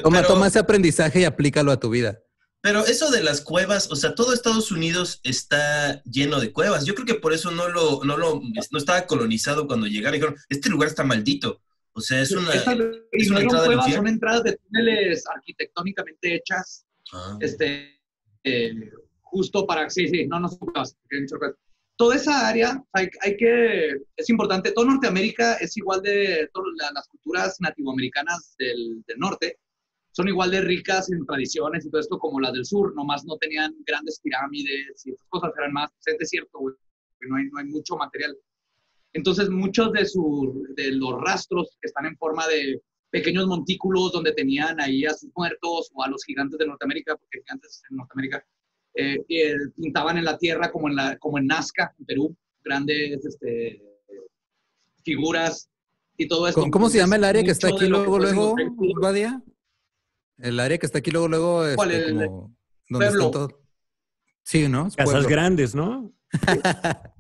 toma, 0.04 0.18
pero- 0.22 0.28
toma 0.34 0.48
ese 0.48 0.60
aprendizaje 0.60 1.22
y 1.22 1.24
aplícalo 1.26 1.72
a 1.72 1.80
tu 1.80 1.90
vida. 1.90 2.20
Pero 2.62 2.84
eso 2.84 3.12
de 3.12 3.22
las 3.22 3.42
cuevas, 3.42 3.92
o 3.92 3.96
sea, 3.96 4.16
todo 4.16 4.34
Estados 4.34 4.72
Unidos 4.72 5.20
está 5.22 6.02
lleno 6.04 6.40
de 6.40 6.52
cuevas. 6.52 6.84
Yo 6.86 6.96
creo 6.96 7.06
que 7.06 7.14
por 7.14 7.32
eso 7.32 7.52
no 7.52 7.70
lo, 7.70 8.04
no 8.04 8.18
lo, 8.18 8.42
no 8.72 8.78
estaba 8.80 9.06
colonizado 9.06 9.68
cuando 9.68 9.86
llegaron. 9.86 10.14
Dijeron, 10.20 10.36
este 10.50 10.70
lugar 10.70 10.90
está 10.90 11.04
maldito. 11.04 11.62
O 11.98 12.02
sea, 12.02 12.22
es 12.22 12.32
una. 12.32 12.54
Estas- 12.54 12.78
es 13.12 13.30
una 13.32 13.40
entrada 13.42 13.66
cuevas, 13.68 13.94
son 13.94 14.08
entradas 14.08 14.44
de 14.44 14.58
túneles 14.58 15.24
arquitectónicamente 15.34 16.36
hechas, 16.36 16.86
Ah. 17.14 17.38
este, 17.40 18.00
eh, 18.44 18.92
justo 19.22 19.66
para, 19.66 19.90
sí, 19.90 20.08
sí, 20.10 20.28
no, 20.28 20.40
no 20.40 20.50
son 20.50 20.60
cuevas. 20.60 20.98
Toda 21.98 22.16
esa 22.18 22.48
área, 22.50 22.84
hay, 22.92 23.08
hay 23.22 23.38
que, 23.38 23.92
es 24.18 24.30
importante, 24.30 24.72
todo 24.74 24.86
Norteamérica 24.86 25.54
es 25.56 25.78
igual 25.78 26.02
de, 26.02 26.50
todas 26.54 26.68
la- 26.78 26.92
las 26.94 27.08
culturas 27.08 27.56
nativoamericanas 27.62 28.56
del, 28.60 29.02
del 29.08 29.18
norte, 29.18 29.60
son 30.12 30.28
igual 30.28 30.52
de 30.52 30.60
ricas 30.62 31.10
en 31.12 31.26
tradiciones 31.26 31.86
y 31.86 31.90
todo 31.90 32.02
esto 32.02 32.20
como 32.20 32.42
las 32.42 32.52
del 32.54 32.66
sur, 32.66 32.94
nomás 32.96 33.24
no 33.26 33.38
tenían 33.38 33.74
grandes 33.86 34.20
pirámides 34.22 35.06
y 35.06 35.12
esas 35.12 35.26
cosas 35.30 35.52
eran 35.58 35.72
más, 35.72 35.90
es 36.06 36.18
desierto, 36.18 36.60
güey, 36.60 36.76
no 37.22 37.38
hay, 37.38 37.46
no 37.46 37.60
hay 37.60 37.66
mucho 37.66 37.96
material. 37.96 38.38
Entonces, 39.16 39.50
muchos 39.50 39.94
de, 39.94 40.06
su, 40.06 40.68
de 40.76 40.92
los 40.92 41.14
rastros 41.22 41.78
que 41.80 41.88
están 41.88 42.06
en 42.06 42.18
forma 42.18 42.46
de 42.48 42.82
pequeños 43.10 43.48
montículos 43.48 44.12
donde 44.12 44.34
tenían 44.34 44.78
ahí 44.82 45.06
a 45.06 45.14
sus 45.14 45.30
muertos 45.34 45.90
o 45.94 46.04
a 46.04 46.10
los 46.10 46.22
gigantes 46.26 46.60
de 46.60 46.68
Norteamérica, 46.68 47.16
porque 47.16 47.40
gigantes 47.40 47.82
en 47.90 47.96
Norteamérica 47.96 48.46
eh, 48.94 49.18
eh, 49.30 49.56
pintaban 49.78 50.18
en 50.18 50.26
la 50.26 50.38
tierra 50.38 50.70
como 50.70 50.90
en, 50.90 50.98
la, 50.98 51.18
como 51.18 51.38
en 51.38 51.48
Nazca, 51.48 51.96
en 51.98 52.06
Perú, 52.06 52.36
grandes 52.62 53.24
este, 53.26 53.82
figuras 55.02 55.70
y 56.18 56.28
todo 56.28 56.50
esto. 56.50 56.60
¿Cómo, 56.60 56.72
cómo 56.72 56.90
se 56.90 56.98
llama 56.98 57.16
el 57.16 57.24
área 57.24 57.42
que 57.42 57.52
está 57.52 57.70
aquí 57.70 57.88
luego, 57.88 58.20
luego, 58.20 58.56
Badia? 59.02 59.42
El 60.40 60.60
área 60.60 60.78
que 60.78 60.88
está 60.88 60.98
aquí 60.98 61.12
luego, 61.12 61.30
luego, 61.30 61.64
este, 61.64 61.76
¿Cuál? 61.78 61.92
El- 61.92 62.18
como, 62.18 62.56
¿dónde 62.90 63.06
está 63.08 63.18
Pueblo. 63.18 63.32
todo? 63.32 63.62
Sí, 64.44 64.68
¿no? 64.68 64.88
Es 64.88 64.96
Casas 64.98 65.14
pueblo. 65.14 65.30
grandes, 65.30 65.74
¿no? 65.74 66.14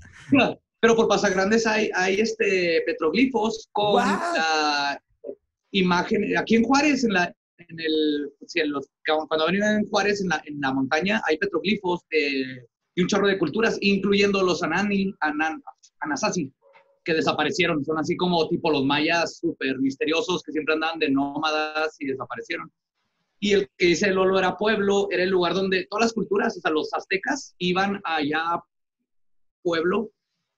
Pero 0.86 0.98
por 0.98 1.08
Pasagrandes 1.08 1.66
hay, 1.66 1.90
hay 1.96 2.20
este 2.20 2.84
petroglifos 2.86 3.68
con 3.72 3.94
¡Guau! 3.94 4.06
la 4.36 5.02
imagen. 5.72 6.38
Aquí 6.38 6.58
en 6.58 6.64
Juárez, 6.64 7.04
en 7.04 7.14
la, 7.14 7.34
en 7.58 7.80
el, 7.80 8.32
en 8.54 8.72
los, 8.72 8.86
cuando 9.04 9.48
venía 9.48 9.78
en 9.78 9.90
Juárez, 9.90 10.22
en 10.22 10.30
la, 10.30 10.44
en 10.46 10.62
la 10.62 10.72
montaña, 10.72 11.24
hay 11.26 11.40
petroglifos 11.40 12.02
de, 12.12 12.68
y 12.94 13.02
un 13.02 13.08
chorro 13.08 13.28
de 13.28 13.40
culturas, 13.40 13.80
incluyendo 13.82 14.44
los 14.44 14.62
Anani, 14.62 15.12
Anan, 15.22 15.60
Anasazi, 16.02 16.54
que 17.04 17.16
desaparecieron. 17.16 17.84
Son 17.84 17.98
así 17.98 18.16
como 18.16 18.48
tipo 18.48 18.70
los 18.70 18.86
mayas 18.86 19.40
súper 19.40 19.80
misteriosos 19.80 20.44
que 20.44 20.52
siempre 20.52 20.76
andaban 20.76 21.00
de 21.00 21.10
nómadas 21.10 21.96
y 21.98 22.06
desaparecieron. 22.06 22.72
Y 23.40 23.54
el 23.54 23.68
que 23.76 23.88
dice 23.88 24.12
Lolo 24.12 24.38
era 24.38 24.56
pueblo, 24.56 25.08
era 25.10 25.24
el 25.24 25.32
lugar 25.32 25.56
donde 25.56 25.88
todas 25.90 26.06
las 26.06 26.14
culturas, 26.14 26.56
o 26.56 26.62
sea, 26.62 26.70
los 26.70 26.94
aztecas 26.94 27.56
iban 27.58 28.00
allá 28.04 28.40
a 28.54 28.64
pueblo 29.64 30.12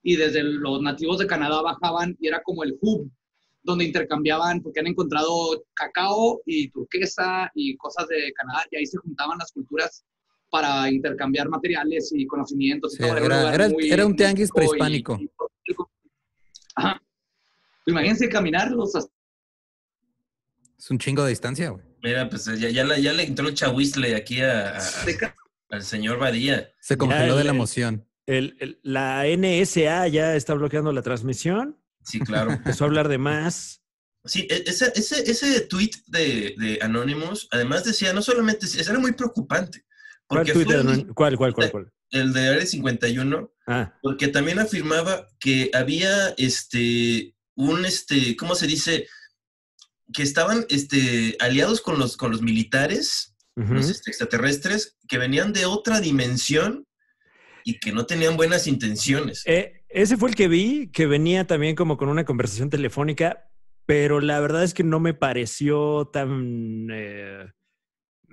y 0.09 0.15
desde 0.15 0.41
los 0.41 0.81
nativos 0.81 1.17
de 1.19 1.27
Canadá 1.27 1.61
bajaban 1.61 2.15
y 2.21 2.27
era 2.29 2.41
como 2.41 2.63
el 2.63 2.77
hub 2.79 3.11
donde 3.61 3.83
intercambiaban, 3.83 4.61
porque 4.61 4.79
han 4.79 4.87
encontrado 4.87 5.65
cacao 5.73 6.41
y 6.45 6.69
turquesa 6.69 7.51
y 7.53 7.75
cosas 7.75 8.07
de 8.07 8.31
Canadá, 8.31 8.63
y 8.71 8.77
ahí 8.77 8.85
se 8.85 8.97
juntaban 8.99 9.37
las 9.37 9.51
culturas 9.51 10.05
para 10.49 10.89
intercambiar 10.89 11.49
materiales 11.49 12.09
y 12.15 12.25
conocimientos. 12.25 12.93
y 12.93 12.95
Sí, 12.95 13.03
todo. 13.03 13.17
era- 13.17 13.53
era 13.53 13.67
muy 13.67 13.91
era 13.91 14.05
un 14.05 14.15
tianguis 14.15 14.47
rico 14.47 14.61
y- 14.63 14.67
prehispánico. 14.79 15.19
y- 15.19 15.29
Ajá. 16.75 17.01
Imagínense 17.85 18.29
caminar 18.29 18.71
los 18.71 18.95
az- 18.95 19.09
Es 20.79 20.89
un 20.89 20.99
chingo 20.99 21.23
de 21.25 21.31
distancia, 21.31 21.69
güey. 21.71 21.83
Mira, 22.01 22.29
pues 22.29 22.45
ya, 22.45 22.69
ya, 22.69 22.85
la- 22.85 22.97
ya 22.99 23.11
le 23.11 23.23
entró 23.23 23.49
el 23.49 23.55
chahuizle 23.55 24.15
aquí 24.15 24.39
a- 24.39 24.69
a- 24.69 24.77
aztecas. 24.77 25.33
al 25.69 25.83
señor 25.83 26.17
Badía. 26.17 26.71
Se 26.79 26.97
congeló 26.97 27.33
el- 27.33 27.39
de 27.39 27.43
la 27.43 27.49
emoción. 27.49 28.05
El- 28.27 28.55
el- 28.59 28.79
la 28.83 29.25
NSA 29.25 30.07
ya 30.09 30.35
está 30.35 30.53
bloqueando 30.53 30.91
la 30.91 31.01
transmisión. 31.01 31.81
Sí, 32.03 32.19
claro. 32.19 32.51
Empezó 32.79 32.83
a 32.83 32.87
hablar 32.87 33.07
de 33.07 33.17
más. 33.17 33.81
Sí, 34.25 34.45
e- 34.49 34.63
ese, 34.67 34.91
ese, 34.95 35.29
ese 35.31 35.61
tweet 35.61 35.91
de, 36.07 36.53
de 36.57 36.79
Anonymous, 36.81 37.47
además 37.51 37.83
decía, 37.85 38.13
no 38.13 38.21
solamente, 38.21 38.67
era 38.79 38.99
muy 38.99 39.13
preocupante. 39.13 39.83
¿Cuál, 40.27 40.45
tuit 40.45 40.67
fue 40.67 40.83
¿Cuál, 41.15 41.37
cuál, 41.37 41.53
cuál, 41.53 41.71
cuál? 41.71 41.93
el 42.11 42.33
de 42.33 42.49
Área 42.49 42.65
51, 42.65 43.51
Ah, 43.69 43.93
porque 44.01 44.27
también 44.27 44.59
afirmaba 44.59 45.27
que 45.39 45.69
había 45.73 46.29
este 46.37 47.33
un 47.55 47.83
este 47.85 48.35
cómo 48.37 48.55
se 48.55 48.67
dice 48.67 49.07
que 50.13 50.23
estaban 50.23 50.65
este 50.69 51.35
aliados 51.39 51.81
con 51.81 51.99
los 51.99 52.15
con 52.15 52.31
los 52.31 52.41
militares 52.41 53.35
los 53.55 53.89
este, 53.89 54.11
extraterrestres 54.11 54.95
que 55.07 55.17
venían 55.17 55.51
de 55.51 55.65
otra 55.65 55.99
dimensión 55.99 56.85
y 57.67 57.79
que 57.79 57.91
no 57.91 58.05
tenían 58.05 58.37
buenas 58.37 58.65
intenciones 58.65 59.43
Eh, 59.45 59.83
ese 59.89 60.15
fue 60.15 60.29
el 60.29 60.35
que 60.35 60.47
vi, 60.47 60.89
que 60.89 61.05
venía 61.05 61.45
también 61.45 61.75
como 61.75 61.97
con 61.97 62.07
una 62.07 62.23
conversación 62.23 62.69
telefónica, 62.69 63.49
pero 63.85 64.21
la 64.21 64.39
verdad 64.39 64.63
es 64.63 64.73
que 64.73 64.85
no 64.85 65.01
me 65.01 65.13
pareció 65.13 66.09
tan... 66.11 66.87
eh, 66.89 67.45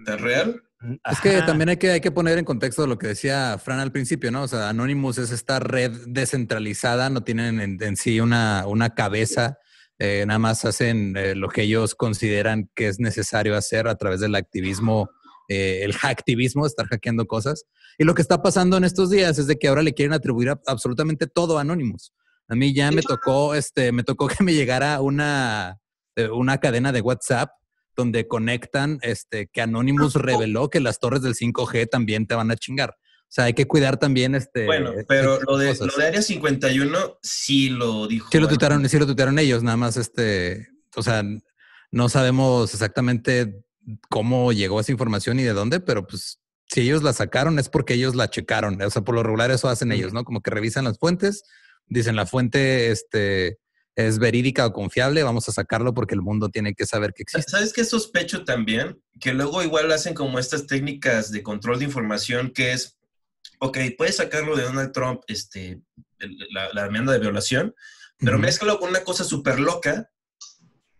¿Tan 0.05 0.18
real? 0.20 0.62
Es 1.11 1.20
que 1.20 1.37
ajá. 1.37 1.47
también 1.47 1.70
hay 1.70 1.79
que, 1.79 1.90
hay 1.90 2.01
que 2.01 2.12
poner 2.12 2.38
en 2.38 2.44
contexto 2.44 2.87
lo 2.87 2.97
que 2.97 3.09
decía 3.09 3.59
Fran 3.59 3.81
al 3.81 3.90
principio, 3.90 4.31
¿no? 4.31 4.42
O 4.44 4.49
sea, 4.49 4.68
Anonymous 4.68 5.18
es 5.18 5.33
esta 5.33 5.59
red 5.59 5.90
descentralizada, 6.07 7.11
no 7.11 7.25
tienen 7.25 7.61
en, 7.61 7.83
en 7.83 7.97
sí 7.97 8.20
una, 8.20 8.66
una 8.68 8.94
cabeza, 8.94 9.59
eh, 9.99 10.25
nada 10.29 10.38
más 10.38 10.64
hacen 10.64 11.16
eh, 11.16 11.35
lo 11.35 11.49
que 11.49 11.62
ellos 11.62 11.97
consideran 11.97 12.70
que 12.75 12.87
es 12.87 13.01
necesario 13.01 13.57
hacer 13.57 13.88
a 13.88 13.97
través 13.97 14.20
del 14.20 14.35
activismo, 14.37 15.11
eh, 15.48 15.80
el 15.83 15.92
hacktivismo, 15.92 16.66
estar 16.66 16.87
hackeando 16.87 17.26
cosas. 17.26 17.64
Y 17.98 18.04
lo 18.04 18.14
que 18.14 18.22
está 18.22 18.42
pasando 18.42 18.76
en 18.76 18.85
estos 18.85 19.11
días 19.11 19.38
es 19.38 19.46
de 19.46 19.57
que 19.57 19.68
ahora 19.68 19.83
le 19.83 19.94
quieren 19.94 20.12
atribuir 20.12 20.50
a- 20.50 20.61
absolutamente 20.66 21.26
todo 21.26 21.59
a 21.59 21.62
Anonymous. 21.62 22.12
A 22.48 22.54
mí 22.54 22.74
ya 22.74 22.90
me 22.90 23.02
tocó, 23.02 23.54
este, 23.54 23.92
me 23.92 24.04
tocó 24.04 24.26
que 24.38 24.42
me 24.44 24.54
llegara 24.54 25.00
una, 25.00 25.78
eh, 26.16 26.28
una 26.28 26.59
cadena 26.59 26.92
de 26.92 27.00
WhatsApp 27.00 27.50
donde 27.96 28.26
conectan 28.26 28.98
este, 29.02 29.46
que 29.52 29.61
Anonymous 29.61 30.14
reveló 30.16 30.68
que 30.68 30.80
las 30.80 30.98
torres 30.98 31.22
del 31.22 31.35
5G 31.35 31.88
también 31.88 32.26
te 32.26 32.35
van 32.35 32.50
a 32.50 32.57
chingar. 32.57 32.90
O 32.90 33.26
sea, 33.35 33.44
hay 33.44 33.54
que 33.54 33.66
cuidar 33.66 33.96
también 33.98 34.35
este. 34.35 34.66
bueno 34.66 34.90
este 34.90 35.04
pero 35.09 35.40
lo 35.40 35.57
de, 35.59 35.74
lo 35.74 35.96
de 35.96 36.07
Área 36.07 36.22
51 36.22 37.18
sí 37.22 37.68
lo 37.68 38.07
dijo 38.07 38.28
Sí 38.30 38.38
lo 38.38 38.48
tuitaron, 38.48 38.88
sí 38.88 38.98
lo 38.98 39.07
tuitaron 39.07 39.38
ellos, 39.38 39.62
nada 39.62 39.76
más 39.76 39.96
este, 39.96 40.68
o 40.94 41.02
sea, 41.02 41.22
no 41.90 42.09
sabemos 42.09 42.74
exactamente 42.74 43.64
cómo 44.09 44.53
llegó 44.53 44.81
esa 44.81 44.92
información 44.92 45.38
y 45.40 45.42
de 45.42 45.53
dónde, 45.53 45.81
pero 45.81 46.07
pues 46.07 46.40
si 46.66 46.81
ellos 46.81 47.03
la 47.03 47.12
sacaron 47.12 47.59
es 47.59 47.68
porque 47.68 47.94
ellos 47.94 48.14
la 48.14 48.31
checaron. 48.31 48.81
O 48.81 48.90
sea, 48.90 49.03
por 49.03 49.14
lo 49.14 49.23
regular 49.23 49.51
eso 49.51 49.68
hacen 49.68 49.92
ellos, 49.92 50.12
¿no? 50.12 50.25
Como 50.25 50.40
que 50.40 50.51
revisan 50.51 50.85
las 50.85 50.99
fuentes, 50.99 51.44
dicen 51.87 52.16
la 52.16 52.27
fuente 52.27 52.90
este, 52.90 53.59
es 53.97 54.18
verídica 54.18 54.66
o 54.66 54.73
confiable, 54.73 55.23
vamos 55.23 55.49
a 55.49 55.53
sacarlo 55.53 55.94
porque 55.94 56.14
el 56.14 56.23
mundo 56.23 56.49
tiene 56.49 56.75
que 56.75 56.87
saber 56.87 57.12
que 57.12 57.23
existe. 57.23 57.51
¿Sabes 57.51 57.73
qué 57.73 57.85
sospecho 57.85 58.44
también? 58.44 59.01
Que 59.20 59.33
luego 59.35 59.62
igual 59.62 59.92
hacen 59.92 60.14
como 60.14 60.38
estas 60.38 60.66
técnicas 60.66 61.31
de 61.31 61.42
control 61.42 61.79
de 61.79 61.85
información 61.85 62.51
que 62.53 62.73
es, 62.73 62.99
ok, 63.61 63.79
puedes 63.97 64.16
sacarlo 64.16 64.57
de 64.57 64.64
Donald 64.64 64.92
Trump, 64.92 65.23
este, 65.29 65.81
la, 66.51 66.73
la 66.73 66.87
enmienda 66.87 67.12
de 67.12 67.20
violación, 67.20 67.75
pero 68.18 68.38
mézclalo 68.38 68.79
con 68.79 68.88
una 68.88 69.05
cosa 69.05 69.25
súper 69.25 69.61
loca 69.61 70.11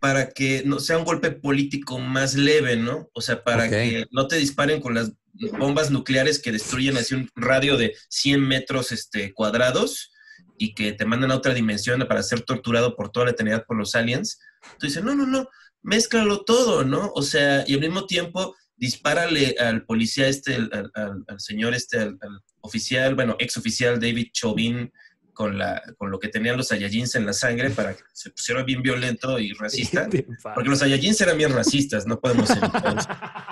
para 0.05 0.29
que 0.29 0.61
no 0.67 0.79
sea 0.79 0.99
un 0.99 1.03
golpe 1.03 1.31
político 1.31 1.97
más 1.97 2.35
leve, 2.35 2.75
¿no? 2.75 3.09
O 3.13 3.21
sea, 3.21 3.43
para 3.43 3.63
que 3.81 4.05
no 4.11 4.27
te 4.27 4.35
disparen 4.35 4.79
con 4.79 4.93
las 4.93 5.11
bombas 5.57 5.89
nucleares 5.89 6.39
que 6.39 6.51
destruyen 6.51 6.95
así 6.95 7.15
un 7.15 7.27
radio 7.35 7.75
de 7.75 7.95
100 8.09 8.39
metros 8.39 8.91
este, 8.91 9.33
cuadrados 9.33 10.11
y 10.59 10.75
que 10.75 10.93
te 10.93 11.05
mandan 11.05 11.31
a 11.31 11.35
otra 11.37 11.55
dimensión 11.55 12.05
para 12.07 12.21
ser 12.21 12.41
torturado 12.41 12.95
por 12.95 13.11
toda 13.11 13.25
la 13.25 13.31
eternidad 13.31 13.65
por 13.65 13.77
los 13.77 13.95
aliens. 13.95 14.37
Tú 14.77 14.85
dices, 14.85 15.03
no, 15.03 15.15
no, 15.15 15.25
no, 15.25 15.49
mézclalo 15.81 16.43
todo, 16.45 16.83
¿no? 16.85 17.11
O 17.15 17.23
sea, 17.23 17.63
y 17.65 17.73
al 17.73 17.79
mismo 17.79 18.05
tiempo 18.05 18.55
dispárale 18.77 19.55
al 19.59 19.85
policía 19.85 20.27
este, 20.27 20.53
al, 20.53 20.69
al- 20.71 20.91
al- 20.93 21.23
al 21.27 21.39
señor 21.39 21.73
este, 21.73 21.97
al, 21.97 22.17
al 22.21 22.41
oficial, 22.61 23.15
bueno, 23.15 23.35
ex 23.39 23.57
oficial 23.57 23.99
David 23.99 24.27
Chauvin, 24.33 24.91
con, 25.35 25.59
la, 25.59 25.83
con 25.97 26.09
lo 26.09 26.17
que 26.17 26.29
tenían 26.29 26.57
los 26.57 26.69
Saiyajins 26.69 27.13
en 27.13 27.27
la 27.27 27.33
sangre 27.33 27.69
para 27.69 27.93
que 27.93 28.01
se 28.13 28.31
pusiera 28.31 28.63
bien 28.63 28.81
violento 28.81 29.37
y 29.37 29.53
racista. 29.53 30.09
Porque 30.55 30.69
los 30.69 30.79
Saiyajins 30.79 31.21
eran 31.21 31.37
bien 31.37 31.53
racistas, 31.53 32.07
no 32.07 32.19
podemos 32.19 32.49
evitar 32.49 32.97
eso. 32.97 33.09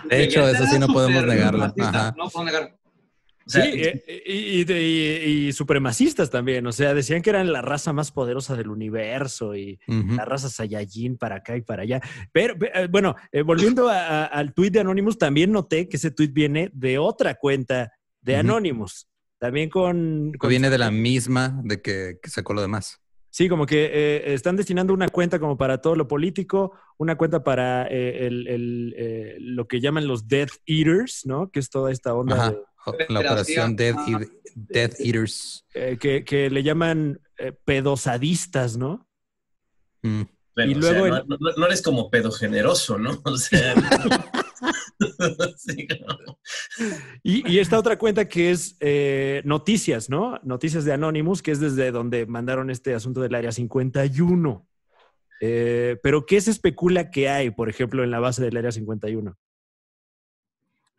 De 0.10 0.24
hecho, 0.24 0.48
eso 0.50 0.66
sí 0.66 0.80
no 0.80 0.88
podemos 0.88 1.24
negarlo. 1.26 1.60
racista, 1.68 1.90
Ajá. 1.90 2.16
No 2.18 2.28
puedo 2.30 2.46
negar. 2.46 2.76
O 3.46 3.50
sea, 3.50 3.66
sí, 3.66 3.72
eh, 3.74 4.24
y, 4.26 4.62
y- 4.62 4.66
y- 4.74 5.48
y 5.50 5.52
supremacistas 5.52 6.30
también. 6.30 6.66
O 6.66 6.72
sea, 6.72 6.94
decían 6.94 7.22
que 7.22 7.30
eran 7.30 7.52
la 7.52 7.62
raza 7.62 7.92
más 7.92 8.10
poderosa 8.10 8.56
del 8.56 8.70
universo 8.70 9.54
y 9.54 9.78
Ujú. 9.86 10.16
la 10.16 10.24
raza 10.24 10.48
Saiyajin 10.48 11.18
para 11.18 11.36
acá 11.36 11.58
y 11.58 11.62
para 11.62 11.84
allá. 11.84 12.00
Pero, 12.32 12.56
eh, 12.74 12.88
bueno, 12.90 13.16
eh, 13.34 13.42
volviendo 13.42 13.90
a- 13.90 14.24
a- 14.24 14.26
al 14.28 14.54
tuit 14.54 14.72
de 14.72 14.80
Anonymous, 14.80 15.18
también 15.18 15.52
noté 15.52 15.90
que 15.90 15.98
ese 15.98 16.10
tuit 16.12 16.32
viene 16.34 16.70
de 16.74 16.98
otra 16.98 17.36
cuenta 17.36 17.92
de. 18.22 18.38
Anonymous. 18.38 19.10
También 19.44 19.70
con... 19.70 20.32
Que 20.32 20.38
con- 20.38 20.50
viene 20.50 20.70
de 20.70 20.78
la 20.78 20.90
misma 20.90 21.60
de 21.66 21.82
que, 21.82 22.18
que 22.24 22.30
sacó 22.30 22.54
lo 22.54 22.62
demás. 22.62 23.02
Sí, 23.30 23.50
como 23.50 23.66
que 23.66 23.90
eh, 23.92 24.34
están 24.34 24.56
destinando 24.56 24.94
una 24.94 25.10
cuenta 25.10 25.38
como 25.38 25.58
para 25.58 25.82
todo 25.82 25.96
lo 25.98 26.08
político, 26.08 26.72
una 26.98 27.18
cuenta 27.18 27.44
para 27.44 27.86
eh, 27.88 28.26
el- 28.26 28.48
el, 28.48 28.96
eh, 28.98 29.36
lo 29.40 29.68
que 29.68 29.82
llaman 29.82 30.08
los 30.08 30.30
Death 30.30 30.52
Eaters, 30.66 31.26
¿no? 31.26 31.52
Que 31.52 31.60
es 31.60 31.70
toda 31.70 31.92
esta 31.92 32.14
onda 32.14 32.36
Ajá. 32.38 32.52
de- 32.52 33.06
La 33.10 33.20
operación 33.20 33.76
Death. 33.76 33.98
Eat- 34.08 34.32
Death 34.56 34.94
Eaters. 35.00 35.66
eh, 35.74 35.98
que, 36.00 36.24
que 36.24 36.50
le 36.50 36.64
llaman 36.64 37.20
eh, 37.38 37.52
pedosadistas, 37.66 38.78
¿no? 38.78 39.06
Mm. 40.04 40.22
bueno, 40.56 40.72
y 40.72 40.76
o 40.76 40.82
sea, 40.82 40.92
luego 40.94 41.08
no, 41.28 41.38
no- 41.38 41.52
no 41.58 41.66
eres 41.66 41.82
como 41.82 42.10
pedo 42.10 42.32
generoso, 42.32 42.98
¿no? 42.98 43.22
O 43.26 43.36
sea, 43.36 43.74
sí, 45.58 45.88
no. 46.06 46.40
Y, 47.24 47.50
y 47.52 47.60
esta 47.60 47.78
otra 47.78 47.98
cuenta 47.98 48.28
que 48.28 48.52
es 48.52 48.76
eh, 48.80 49.42
Noticias, 49.46 50.10
¿no? 50.10 50.40
Noticias 50.44 50.86
de 50.86 50.94
Anonymous, 50.94 51.42
que 51.42 51.52
es 51.52 51.60
desde 51.60 51.92
donde 51.92 52.26
mandaron 52.26 52.70
este 52.70 52.94
asunto 52.94 53.22
del 53.22 53.36
Área 53.36 53.52
51. 53.52 54.68
Eh, 55.42 55.98
pero 56.02 56.26
¿qué 56.26 56.40
se 56.40 56.52
especula 56.52 57.12
que 57.12 57.30
hay, 57.30 57.50
por 57.50 57.70
ejemplo, 57.70 58.04
en 58.04 58.12
la 58.12 58.20
base 58.20 58.44
del 58.44 58.58
Área 58.58 58.72
51? 58.72 59.38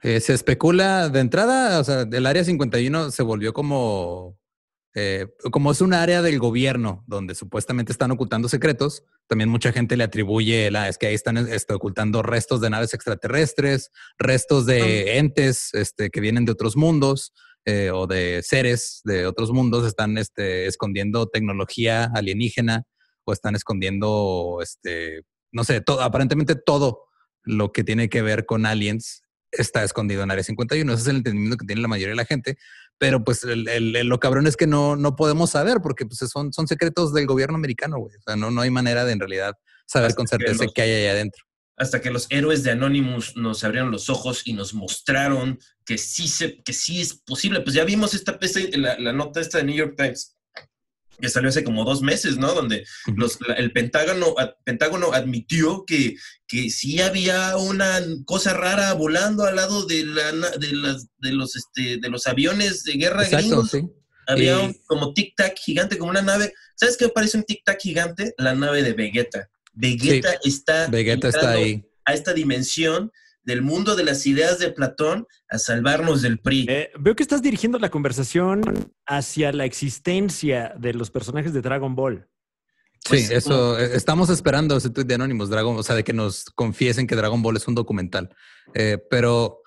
Eh, 0.03 0.21
se 0.21 0.35
especula 0.35 1.09
de 1.09 1.21
entrada, 1.21 1.81
o 1.81 1.85
sea, 1.85 2.03
el 2.03 2.27
área 2.27 2.45
51 2.45 3.11
se 3.11 3.23
volvió 3.23 3.55
como, 3.55 4.37
eh, 4.95 5.27
como 5.51 5.73
es 5.73 5.81
un 5.81 5.93
área 5.93 6.23
del 6.23 6.39
gobierno 6.39 7.03
donde 7.07 7.35
supuestamente 7.35 7.91
están 7.91 8.13
ocultando 8.13 8.49
secretos. 8.49 9.03
También 9.27 9.49
mucha 9.49 9.73
gente 9.73 9.97
le 9.97 10.05
atribuye, 10.05 10.71
la, 10.71 10.89
es 10.89 10.99
que 10.99 11.09
ahí 11.09 11.15
están 11.15 11.37
este, 11.37 11.75
ocultando 11.75 12.23
restos 12.23 12.61
de 12.61 12.71
naves 12.71 12.95
extraterrestres, 12.95 13.91
restos 14.19 14.67
de 14.67 15.19
entes 15.19 15.71
este, 15.73 16.11
que 16.11 16.21
vienen 16.21 16.45
de 16.45 16.53
otros 16.53 16.77
mundos 16.77 17.33
eh, 17.65 17.91
o 17.91 18.07
de 18.07 18.43
seres 18.45 19.01
de 19.05 19.27
otros 19.27 19.51
mundos, 19.51 19.87
están 19.87 20.17
este, 20.17 20.67
escondiendo 20.67 21.27
tecnología 21.27 22.11
alienígena 22.15 22.85
o 23.25 23.33
están 23.33 23.57
escondiendo, 23.57 24.59
este, 24.63 25.23
no 25.51 25.65
sé, 25.65 25.81
todo, 25.81 26.03
aparentemente 26.03 26.55
todo 26.55 27.05
lo 27.43 27.73
que 27.73 27.83
tiene 27.83 28.09
que 28.09 28.23
ver 28.23 28.47
con 28.47 28.65
aliens 28.65 29.25
está 29.51 29.83
escondido 29.83 30.23
en 30.23 30.31
Área 30.31 30.45
51. 30.45 30.93
Ese 30.93 31.03
es 31.03 31.09
el 31.09 31.17
entendimiento 31.17 31.57
que 31.57 31.67
tiene 31.67 31.83
la 31.83 31.89
mayoría 31.89 32.13
de 32.13 32.17
la 32.17 32.25
gente. 32.25 32.57
Pero 32.99 33.25
pues 33.25 33.43
el, 33.45 33.69
el- 33.69 34.07
lo 34.09 34.21
cabrón 34.21 34.47
es 34.47 34.57
que 34.57 34.67
no, 34.67 34.97
no 34.97 35.17
podemos 35.17 35.51
saber 35.51 35.79
porque 35.83 36.07
pues, 36.07 36.19
son, 36.31 36.53
son 36.53 36.67
secretos 36.69 37.13
del 37.13 37.27
gobierno 37.27 37.57
americano, 37.57 37.99
güey. 37.99 38.17
O 38.17 38.23
sea, 38.23 38.37
no, 38.37 38.51
no 38.51 38.61
hay 38.61 38.71
manera 38.71 39.05
de 39.05 39.13
en 39.13 39.21
realidad 39.21 39.55
saber 39.87 40.09
Hasta 40.09 40.17
con 40.17 40.29
certeza 40.29 40.65
qué 40.75 40.83
hay 40.83 40.93
allá 41.03 41.11
adentro. 41.13 41.45
hasta 41.77 42.01
que 42.01 42.11
los 42.11 42.27
héroes 42.31 42.63
de 42.63 42.71
Anonymous 42.71 43.37
nos 43.37 43.65
abrieron 43.65 43.91
los 43.91 44.09
ojos 44.09 44.43
y 44.47 44.53
nos 44.53 44.73
mostraron 44.75 45.59
que 45.85 45.99
sí, 45.99 46.29
se, 46.29 46.63
que 46.63 46.73
sí 46.73 47.01
es 47.01 47.15
posible. 47.15 47.61
Pues 47.61 47.75
ya 47.75 47.85
vimos 47.85 48.15
esta 48.15 48.39
la, 48.77 48.99
la 48.99 49.13
nota 49.13 49.41
esta 49.41 49.59
de 49.59 49.65
New 49.65 49.77
York 49.77 49.95
Times 49.97 50.34
que 51.21 51.29
salió 51.29 51.49
hace 51.49 51.65
como 51.65 51.85
dos 51.85 52.03
meses, 52.03 52.37
¿no? 52.37 52.53
Donde 52.55 52.85
los- 53.17 53.39
la- 53.47 53.55
el 53.55 53.73
Pentágono, 53.73 54.35
Pentágono 54.65 55.13
admitió 55.13 55.85
que, 55.87 56.17
que 56.47 56.71
sí 56.71 57.01
había 57.01 57.57
una 57.57 58.01
cosa 58.25 58.53
rara 58.55 58.93
volando 58.95 59.45
al 59.45 59.57
lado 59.57 59.87
de, 59.87 60.05
la, 60.05 60.33
de, 60.59 60.73
las, 60.73 61.07
de, 61.19 61.33
los, 61.33 61.57
este, 61.57 61.99
de 61.99 62.09
los 62.09 62.27
aviones 62.27 62.83
de 62.85 62.93
guerra 62.95 63.23
Exacto, 63.25 63.47
gringos. 63.47 63.71
sí. 63.71 63.83
Había 64.27 64.57
Y- 64.63 64.65
un 64.67 64.77
como 64.87 65.13
tic-tac 65.13 65.55
gigante, 65.59 65.99
como 65.99 66.11
una 66.11 66.23
nave. 66.23 66.53
¿Sabes 66.77 66.97
qué 66.97 67.09
parece 67.09 67.37
un 67.37 67.45
tic-tac 67.45 67.79
gigante? 67.81 68.35
La 68.39 68.55
nave 68.55 68.83
de 68.83 68.93
Vegeta. 68.95 69.49
Vegeta 69.75 70.35
está, 70.45 70.87
Vegeta 70.87 71.29
está 71.29 71.51
ahí. 71.51 71.85
a 72.05 72.15
esta 72.15 72.33
dimensión 72.33 73.11
del 73.45 73.63
mundo 73.63 73.97
de 73.97 74.05
las 74.05 74.27
ideas 74.27 74.59
de 74.59 74.71
Platón 74.71 75.27
a 75.49 75.59
salvarnos 75.59 76.23
del 76.23 76.39
PRI. 76.39 76.67
Eh, 76.69 76.91
veo 76.99 77.15
que 77.15 77.23
estás 77.23 77.43
dirigiendo 77.43 77.79
la 77.79 77.91
conversación 77.91 78.63
hacia 79.07 79.53
la 79.53 79.65
existencia 79.65 80.75
de 80.79 80.95
los 80.95 81.11
personajes 81.11 81.53
de 81.53 81.63
Dragon 81.63 81.95
Ball. 81.95 82.29
Pues, 83.09 83.29
sí, 83.29 83.35
eso, 83.35 83.79
eh, 83.79 83.91
estamos 83.95 84.31
esperando 84.31 84.77
ese 84.77 84.91
tweet 84.91 85.05
de 85.05 85.15
Anonymous 85.15 85.51
Dragon, 85.51 85.77
o 85.77 85.83
sea, 85.83 85.95
de 85.95 86.05
que 86.05 86.13
nos 86.13 86.47
confiesen 86.55 87.07
que 87.07 87.17
Dragon 87.17 87.43
Ball 87.43 87.57
es 87.57 87.69
un 87.69 87.75
documental. 87.75 88.35
Eh, 88.75 88.99
pero 89.11 89.61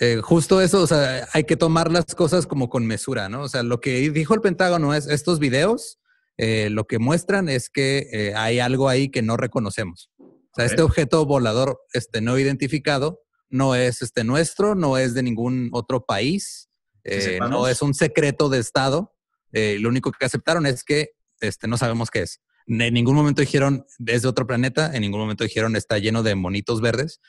eh, 0.00 0.20
justo 0.22 0.60
eso, 0.60 0.82
o 0.82 0.86
sea, 0.86 1.28
hay 1.32 1.44
que 1.44 1.56
tomar 1.56 1.90
las 1.90 2.14
cosas 2.14 2.46
como 2.46 2.68
con 2.68 2.86
mesura, 2.86 3.28
¿no? 3.28 3.42
O 3.42 3.48
sea, 3.48 3.62
lo 3.62 3.80
que 3.80 4.10
dijo 4.10 4.34
el 4.34 4.40
Pentágono 4.40 4.94
es, 4.94 5.06
estos 5.06 5.38
videos 5.38 5.98
eh, 6.36 6.68
lo 6.70 6.84
que 6.86 6.98
muestran 6.98 7.48
es 7.48 7.70
que 7.70 8.08
eh, 8.12 8.34
hay 8.34 8.58
algo 8.58 8.88
ahí 8.88 9.08
que 9.08 9.22
no 9.22 9.36
reconocemos. 9.36 10.10
O 10.18 10.56
sea, 10.56 10.64
este 10.66 10.82
objeto 10.82 11.24
volador 11.26 11.80
este, 11.92 12.20
no 12.20 12.38
identificado 12.38 13.20
no 13.54 13.74
es 13.76 14.02
este 14.02 14.24
nuestro, 14.24 14.74
no 14.74 14.98
es 14.98 15.14
de 15.14 15.22
ningún 15.22 15.68
otro 15.72 16.04
país, 16.04 16.68
eh, 17.04 17.38
no 17.40 17.68
es 17.68 17.82
un 17.82 17.94
secreto 17.94 18.48
de 18.48 18.58
Estado. 18.58 19.14
Eh, 19.52 19.78
lo 19.80 19.88
único 19.88 20.10
que 20.10 20.26
aceptaron 20.26 20.66
es 20.66 20.82
que 20.82 21.10
este, 21.40 21.68
no 21.68 21.76
sabemos 21.78 22.10
qué 22.10 22.22
es. 22.22 22.40
En 22.66 22.92
ningún 22.92 23.14
momento 23.14 23.40
dijeron 23.42 23.84
es 24.06 24.22
de 24.22 24.28
otro 24.28 24.46
planeta, 24.46 24.92
en 24.94 25.02
ningún 25.02 25.20
momento 25.20 25.44
dijeron 25.44 25.76
está 25.76 25.98
lleno 25.98 26.22
de 26.24 26.34
monitos 26.34 26.80
verdes, 26.80 27.20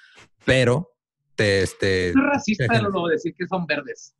pero 0.45 0.95
te, 1.35 1.61
este, 1.61 2.09
Es 2.09 2.15
racista 2.15 2.65
lo 2.81 3.07
decir 3.07 3.35
que 3.37 3.45
son 3.45 3.67
verdes. 3.67 4.15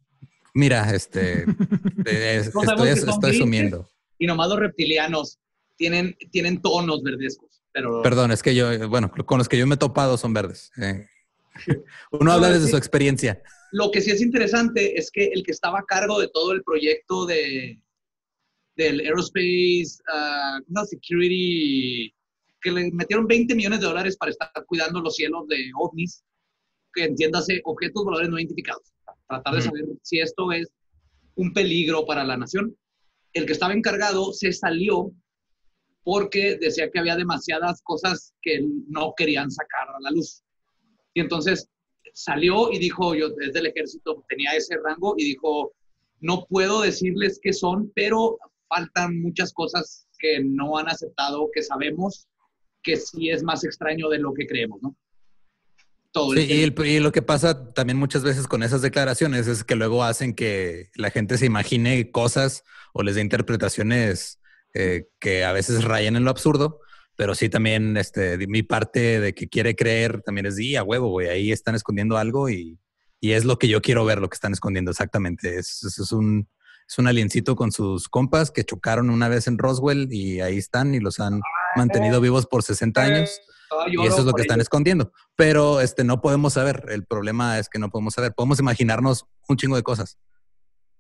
mira, 0.53 0.93
este, 0.93 1.45
es- 2.05 2.53
No 2.53 2.61
estoy, 2.61 2.89
asumiendo. 3.31 3.89
Y 4.19 4.27
nomás 4.27 4.49
los 4.49 4.59
reptilianos 4.59 5.39
tienen, 5.75 6.15
tienen 6.31 6.61
tonos 6.61 7.01
verdescos. 7.01 7.63
Pero 7.73 8.01
Perdón, 8.03 8.31
es 8.31 8.43
que 8.43 8.53
yo, 8.53 8.71
eh, 8.71 8.85
bueno, 8.85 9.11
con 9.25 9.37
los 9.39 9.49
que 9.49 9.57
yo 9.57 9.65
me 9.67 9.75
he 9.75 9.77
topado 9.77 10.17
son 10.17 10.33
verdes. 10.33 10.71
Eh, 10.77 11.07
Uno 12.11 12.25
No, 12.25 12.31
habla 12.31 12.49
es 12.49 12.55
desde 12.55 12.71
su 12.71 12.77
experiencia. 12.77 13.41
lo 13.71 13.91
que 13.91 14.01
sí 14.01 14.11
es 14.11 14.21
interesante 14.21 14.97
es 14.97 15.09
que 15.11 15.25
el 15.25 15.43
que 15.43 15.51
estaba 15.51 15.79
a 15.79 15.85
cargo 15.85 16.19
de 16.19 16.29
todo 16.29 16.51
el 16.51 16.63
proyecto 16.63 17.25
de 17.25 17.79
del 18.75 18.99
Aerospace 18.99 19.97
ah, 20.11 20.59
no, 20.67 20.85
Security, 20.85 22.13
que 22.61 22.71
le 22.71 22.91
metieron 22.91 23.27
20 23.27 23.55
millones 23.55 23.79
de 23.79 23.87
dólares 23.87 24.17
para 24.17 24.31
estar 24.31 24.51
cuidando 24.67 24.99
los 25.01 25.15
cielos 25.15 25.47
de 25.47 25.71
ovnis, 25.79 26.23
que 26.93 27.05
entiéndase 27.05 27.61
objetos 27.63 28.03
voladores 28.03 28.29
no 28.29 28.39
identificados, 28.39 28.91
tratar 29.27 29.55
de 29.55 29.61
saber 29.61 29.85
si 30.01 30.19
esto 30.19 30.51
es 30.51 30.67
un 31.35 31.53
peligro 31.53 32.05
para 32.05 32.23
la 32.23 32.37
nación. 32.37 32.75
El 33.33 33.45
que 33.45 33.53
estaba 33.53 33.73
encargado 33.73 34.31
se 34.33 34.51
salió 34.53 35.11
porque 36.03 36.57
decía 36.59 36.89
que 36.89 36.99
había 36.99 37.15
demasiadas 37.15 37.81
cosas 37.81 38.33
que 38.41 38.61
no 38.87 39.13
querían 39.17 39.51
sacar 39.51 39.89
a 39.89 39.99
la 39.99 40.11
luz. 40.11 40.43
Y 41.15 41.21
entonces 41.21 41.67
salió 42.13 42.71
y 42.71 42.77
dijo, 42.77 43.15
yo 43.15 43.29
desde 43.29 43.59
el 43.59 43.65
ejército 43.67 44.23
tenía 44.29 44.51
ese 44.51 44.77
rango 44.83 45.15
y 45.17 45.23
dijo, 45.23 45.73
no 46.19 46.45
puedo 46.45 46.81
decirles 46.81 47.39
qué 47.41 47.53
son, 47.53 47.91
pero 47.95 48.37
faltan 48.67 49.21
muchas 49.21 49.51
cosas 49.53 50.07
que 50.19 50.43
no 50.43 50.77
han 50.77 50.87
aceptado, 50.89 51.49
que 51.53 51.63
sabemos 51.63 52.27
que 52.83 52.97
sí 52.97 53.29
es 53.29 53.43
más 53.43 53.63
extraño 53.63 54.09
de 54.09 54.19
lo 54.19 54.33
que 54.33 54.45
creemos, 54.45 54.81
¿no? 54.81 54.95
Todo 56.11 56.33
Sí, 56.33 56.41
el 56.41 56.51
y, 56.51 56.63
el- 56.63 56.85
y 56.85 56.99
lo 56.99 57.11
que 57.11 57.21
pasa 57.21 57.73
también 57.73 57.97
muchas 57.97 58.23
veces 58.23 58.47
con 58.47 58.63
esas 58.63 58.81
declaraciones 58.81 59.47
es 59.47 59.63
que 59.63 59.75
luego 59.75 60.03
hacen 60.03 60.33
que 60.35 60.89
la 60.95 61.11
gente 61.11 61.37
se 61.37 61.45
imagine 61.45 62.11
cosas 62.11 62.63
o 62.93 63.03
les 63.03 63.15
dé 63.15 63.21
interpretaciones 63.21 64.39
eh, 64.73 65.07
que 65.19 65.43
a 65.45 65.51
veces 65.53 65.83
rayan 65.83 66.15
en 66.15 66.23
lo 66.25 66.31
absurdo, 66.31 66.79
pero 67.15 67.35
sí 67.35 67.49
también 67.49 67.97
este, 67.97 68.37
de 68.37 68.47
mi 68.47 68.63
parte 68.63 69.19
de 69.19 69.33
que 69.33 69.47
quiere 69.47 69.75
creer 69.75 70.21
también 70.21 70.45
es, 70.45 70.59
y 70.59 70.75
a 70.75 70.83
huevo, 70.83 71.09
güey, 71.09 71.29
ahí 71.29 71.51
están 71.51 71.75
escondiendo 71.75 72.17
algo 72.17 72.49
y, 72.49 72.79
y 73.19 73.31
es 73.31 73.45
lo 73.45 73.57
que 73.57 73.67
yo 73.67 73.81
quiero 73.81 74.05
ver, 74.05 74.19
lo 74.19 74.29
que 74.29 74.35
están 74.35 74.53
escondiendo 74.53 74.91
exactamente. 74.91 75.57
Es, 75.57 75.83
es, 75.83 75.97
es 75.99 76.11
un, 76.11 76.47
es 76.87 76.99
un 76.99 77.07
aliencito 77.07 77.55
con 77.55 77.71
sus 77.71 78.07
compas 78.09 78.51
que 78.51 78.63
chocaron 78.63 79.09
una 79.09 79.27
vez 79.29 79.47
en 79.47 79.57
Roswell 79.57 80.07
y 80.11 80.41
ahí 80.41 80.57
están 80.57 80.93
y 80.93 80.99
los 80.99 81.19
han 81.19 81.41
mantenido 81.75 82.21
vivos 82.21 82.45
por 82.45 82.63
60 82.63 83.01
años. 83.01 83.41
Ah, 83.71 83.85
Y 83.87 84.05
eso 84.05 84.19
es 84.19 84.25
lo 84.25 84.33
que 84.33 84.43
están 84.43 84.61
escondiendo. 84.61 85.11
Pero 85.35 85.81
este 85.81 86.03
no 86.03 86.21
podemos 86.21 86.53
saber. 86.53 86.85
El 86.89 87.05
problema 87.05 87.57
es 87.57 87.69
que 87.69 87.79
no 87.79 87.89
podemos 87.89 88.13
saber. 88.13 88.33
Podemos 88.35 88.59
imaginarnos 88.59 89.25
un 89.47 89.57
chingo 89.57 89.75
de 89.75 89.83
cosas. 89.83 90.19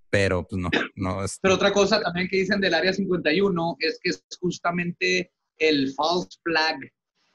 Pero 0.09 0.47
pues 0.47 0.59
no, 0.59 0.69
no 0.95 1.23
es. 1.23 1.37
Pero 1.41 1.55
otra 1.55 1.71
cosa 1.71 2.01
también 2.01 2.27
que 2.27 2.37
dicen 2.37 2.59
del 2.59 2.73
Área 2.73 2.93
51 2.93 3.77
es 3.79 3.99
que 4.01 4.09
es 4.09 4.23
justamente 4.39 5.31
el 5.57 5.93
false 5.93 6.29
flag. 6.43 6.77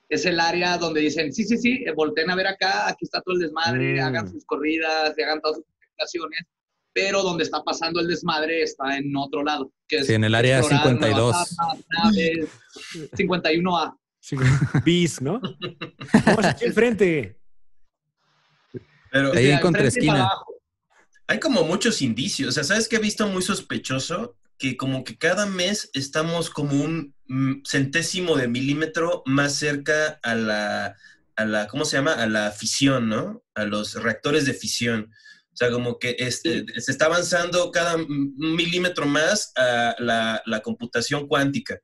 Es 0.09 0.27
el 0.27 0.41
área 0.41 0.77
donde 0.77 1.01
dicen, 1.01 1.33
sí, 1.33 1.45
sí, 1.45 1.57
sí, 1.57 1.85
eh, 1.87 1.93
volteen 1.95 2.31
a 2.31 2.35
ver 2.35 2.49
acá, 2.49 2.89
aquí 2.89 3.05
está 3.05 3.21
todo 3.23 3.35
el 3.37 3.43
desmadre, 3.43 4.01
Mm. 4.01 4.05
hagan 4.05 4.31
sus 4.31 4.45
corridas, 4.45 5.15
y 5.17 5.23
hagan 5.23 5.41
todas 5.41 5.59
sus 5.59 5.67
presentaciones, 5.79 6.41
pero 6.93 7.23
donde 7.23 7.45
está 7.45 7.63
pasando 7.63 8.01
el 8.01 8.09
desmadre 8.09 8.63
está 8.63 8.97
en 8.97 9.15
otro 9.17 9.45
lado. 9.45 9.73
Que 9.87 9.99
es 9.99 10.07
Sí, 10.09 10.15
en 10.15 10.25
el 10.25 10.35
área 10.35 10.59
explorar 10.59 10.85
52. 10.89 11.17
nuevas 11.17 11.57
armas, 11.59 11.85
naves, 11.91 12.49
51A. 13.17 13.97
Sí, 14.23 14.37
bis, 14.85 15.23
¿no? 15.23 15.41
Vamos 16.27 16.45
aquí 16.45 16.65
enfrente. 16.67 17.39
Pero 19.11 19.33
Ahí 19.33 19.51
en 19.51 19.61
contra 19.61 19.85
esquina. 19.87 20.29
hay 21.27 21.41
como 21.41 21.63
muchos 21.65 22.03
indicios. 22.03 22.49
O 22.51 22.53
sea, 22.53 22.65
¿sabes 22.65 22.89
qué 22.89 22.97
he 22.97 23.01
visto 23.01 23.27
muy 23.29 23.43
sospechoso? 23.43 24.37
Que 24.59 24.77
como 24.77 25.05
que 25.05 25.17
cada 25.17 25.47
mes 25.47 25.91
estamos 25.95 26.51
como 26.51 26.75
un 26.85 27.15
centésimo 27.65 28.37
de 28.37 28.49
milímetro 28.49 29.23
más 29.27 29.55
cerca 29.55 30.19
a 30.23 30.35
la, 30.35 30.97
a 31.37 31.45
la, 31.45 31.67
¿cómo 31.69 31.85
se 31.85 31.97
llama? 31.97 32.15
A 32.15 32.27
la 32.27 32.51
fisión, 32.51 33.09
¿no? 33.09 33.43
A 33.55 33.65
los 33.65 33.95
reactores 34.03 34.47
de 34.47 34.55
fisión. 34.55 35.11
O 35.53 35.57
sea, 35.57 35.71
como 35.71 35.99
que 35.99 36.17
este, 36.19 36.65
se 36.81 36.93
está 36.93 37.07
avanzando 37.07 37.71
cada 37.71 37.97
milímetro 38.09 39.07
más 39.07 39.53
a 39.57 39.95
la, 39.99 40.43
la 40.47 40.61
computación 40.61 41.27
cuántica. 41.27 41.79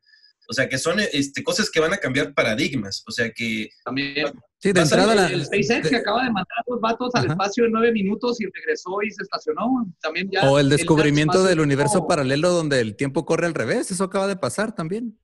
O 0.48 0.52
sea, 0.52 0.68
que 0.68 0.78
son 0.78 1.00
este, 1.00 1.42
cosas 1.42 1.68
que 1.70 1.80
van 1.80 1.92
a 1.92 1.96
cambiar 1.98 2.32
paradigmas. 2.32 3.02
O 3.06 3.10
sea, 3.10 3.30
que 3.32 3.68
También. 3.84 4.26
Sí, 4.58 4.72
de 4.72 4.80
entrada 4.80 5.12
el, 5.12 5.16
la. 5.18 5.26
el 5.26 5.44
SpaceX 5.44 5.82
de- 5.84 5.90
que 5.90 5.96
acaba 5.96 6.20
de 6.22 6.30
mandar 6.30 6.58
a 6.58 6.70
los 6.70 6.80
vatos 6.80 7.10
al 7.14 7.26
espacio 7.26 7.64
en 7.66 7.72
nueve 7.72 7.92
minutos 7.92 8.40
y 8.40 8.44
regresó 8.46 9.02
y 9.02 9.10
se 9.10 9.22
estacionó. 9.24 9.92
También 10.00 10.30
ya. 10.30 10.48
o 10.48 10.58
el 10.58 10.68
descubrimiento 10.68 11.42
del 11.42 11.60
universo 11.60 12.06
paralelo 12.06 12.50
donde 12.50 12.80
el 12.80 12.96
tiempo 12.96 13.24
corre 13.26 13.46
al 13.46 13.54
revés. 13.54 13.90
Eso 13.90 14.04
acaba 14.04 14.28
de 14.28 14.36
pasar 14.36 14.74
también. 14.74 15.18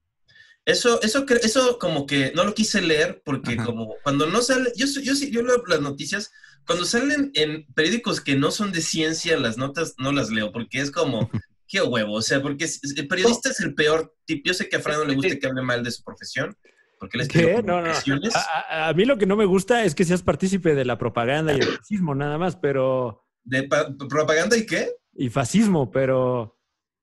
Eso, 0.64 1.02
eso, 1.02 1.26
eso 1.28 1.78
como 1.78 2.06
que 2.06 2.32
no 2.36 2.44
lo 2.44 2.54
quise 2.54 2.80
leer 2.80 3.20
porque 3.24 3.54
Ajá. 3.54 3.64
como 3.64 3.96
cuando 4.04 4.26
no 4.26 4.42
sale, 4.42 4.70
yo, 4.76 4.86
yo 5.02 5.14
sí, 5.16 5.30
yo 5.32 5.42
leo 5.42 5.62
las 5.66 5.80
noticias, 5.80 6.30
cuando 6.66 6.84
salen 6.84 7.32
en 7.34 7.66
periódicos 7.74 8.20
que 8.20 8.36
no 8.36 8.52
son 8.52 8.70
de 8.70 8.80
ciencia, 8.80 9.36
las 9.38 9.58
notas 9.58 9.94
no 9.98 10.12
las 10.12 10.30
leo 10.30 10.52
porque 10.52 10.80
es 10.80 10.92
como, 10.92 11.28
qué 11.66 11.82
huevo, 11.82 12.14
o 12.14 12.22
sea, 12.22 12.40
porque 12.40 12.68
el 12.96 13.08
periodista 13.08 13.50
es 13.50 13.58
el 13.60 13.74
peor 13.74 14.14
tipo, 14.24 14.42
yo 14.46 14.54
sé 14.54 14.68
que 14.68 14.76
a 14.76 14.80
Fran 14.80 14.98
no 14.98 15.04
le 15.04 15.14
gusta 15.16 15.36
que 15.36 15.46
hable 15.48 15.62
mal 15.62 15.82
de 15.82 15.90
su 15.90 16.04
profesión, 16.04 16.56
porque 17.00 17.18
estudió 17.18 17.56
¿Qué? 17.56 17.62
No, 17.64 17.82
no. 17.82 17.90
A, 17.90 18.88
a- 18.88 18.92
mí 18.94 19.04
lo 19.04 19.18
que 19.18 19.26
no 19.26 19.34
me 19.34 19.44
gusta 19.46 19.84
es 19.84 19.96
que 19.96 20.04
seas 20.04 20.22
partícipe 20.22 20.76
de 20.76 20.84
la 20.84 20.98
propaganda 20.98 21.52
y 21.52 21.56
el 21.58 21.66
fascismo, 21.66 22.14
nada 22.14 22.38
más, 22.38 22.54
pero. 22.54 23.24
¿De 23.42 23.64
pa- 23.64 23.88
propaganda 24.08 24.56
y 24.56 24.64
qué? 24.64 24.92
Y 25.14 25.28
fascismo, 25.28 25.90
pero. 25.90 26.56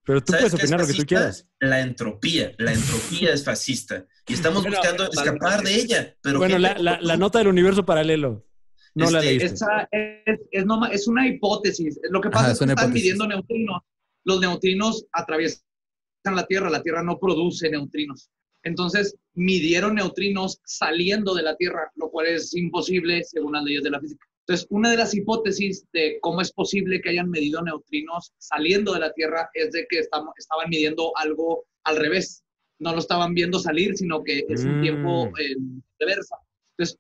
Pero 0.06 0.22
tú 0.24 0.32
¿Sabes 0.34 0.50
puedes 0.52 0.64
opinar 0.64 0.80
lo 0.82 0.88
que 0.88 0.94
tú 0.94 1.06
quieras. 1.06 1.48
La 1.60 1.82
entropía, 1.82 2.52
la 2.58 2.74
entropía 2.74 3.34
es 3.34 3.44
fascista 3.44 4.06
y 4.28 4.34
estamos 4.34 4.64
Bueno, 4.64 4.78
buscando 4.78 5.04
escapar 5.12 5.62
de 5.64 5.76
ella, 5.76 6.16
pero 6.22 6.40
Bueno, 6.40 6.58
la, 6.58 6.78
la- 6.80 7.00
la 7.02 7.18
nota 7.18 7.40
del 7.40 7.48
universo 7.50 7.86
paralelo. 7.86 8.46
No 8.96 9.12
la 9.12 9.20
Este, 9.20 9.30
leíste. 9.32 9.54
Esa 9.54 9.88
es, 9.92 10.40
es, 10.52 10.66
noma- 10.66 10.90
es 10.90 11.08
una 11.08 11.28
hipótesis. 11.28 12.00
Lo 12.10 12.22
que 12.22 12.30
pasa 12.30 12.46
Ajá, 12.46 12.52
es 12.54 12.62
es 12.62 12.66
que 12.66 12.72
están 12.72 12.86
hipótesis. 12.86 13.04
midiendo 13.04 13.28
neutrinos. 13.28 13.82
Los 14.26 14.40
neutrinos 14.42 15.06
atraviesan 15.12 15.62
la 16.26 16.46
Tierra. 16.48 16.70
La 16.72 16.82
Tierra 16.82 17.04
no 17.04 17.20
produce 17.20 17.70
neutrinos. 17.70 18.30
Entonces, 18.64 19.16
midieron 19.36 19.96
neutrinos 19.96 20.60
saliendo 20.66 21.34
de 21.36 21.44
la 21.44 21.56
Tierra, 21.56 21.92
lo 21.96 22.10
cual 22.10 22.28
es 22.28 22.54
imposible 22.56 23.24
según 23.24 23.54
las 23.54 23.64
leyes 23.64 23.84
de 23.84 23.90
la 23.92 24.00
física. 24.00 24.26
Entonces, 24.50 24.66
una 24.72 24.90
de 24.90 24.98
las 24.98 25.14
hipótesis 25.14 25.86
de 25.94 26.18
cómo 26.22 26.42
es 26.42 26.52
posible 26.52 27.00
que 27.02 27.10
hayan 27.10 27.30
medido 27.30 27.62
neutrinos 27.62 28.34
saliendo 28.40 28.94
de 28.94 29.00
la 29.02 29.14
Tierra 29.14 29.48
es 29.54 29.72
de 29.74 29.86
que 29.88 30.00
estamos, 30.00 30.34
estaban 30.40 30.68
midiendo 30.72 31.16
algo 31.18 31.66
al 31.84 31.98
revés. 31.98 32.44
No 32.80 32.92
lo 32.94 32.98
estaban 32.98 33.36
viendo 33.36 33.60
salir, 33.60 33.96
sino 33.96 34.24
que 34.24 34.46
es 34.50 34.66
un 34.66 34.80
Mm. 34.80 34.82
tiempo 34.82 35.32
en 35.38 35.84
reversa. 36.00 36.36
Entonces, 36.76 36.98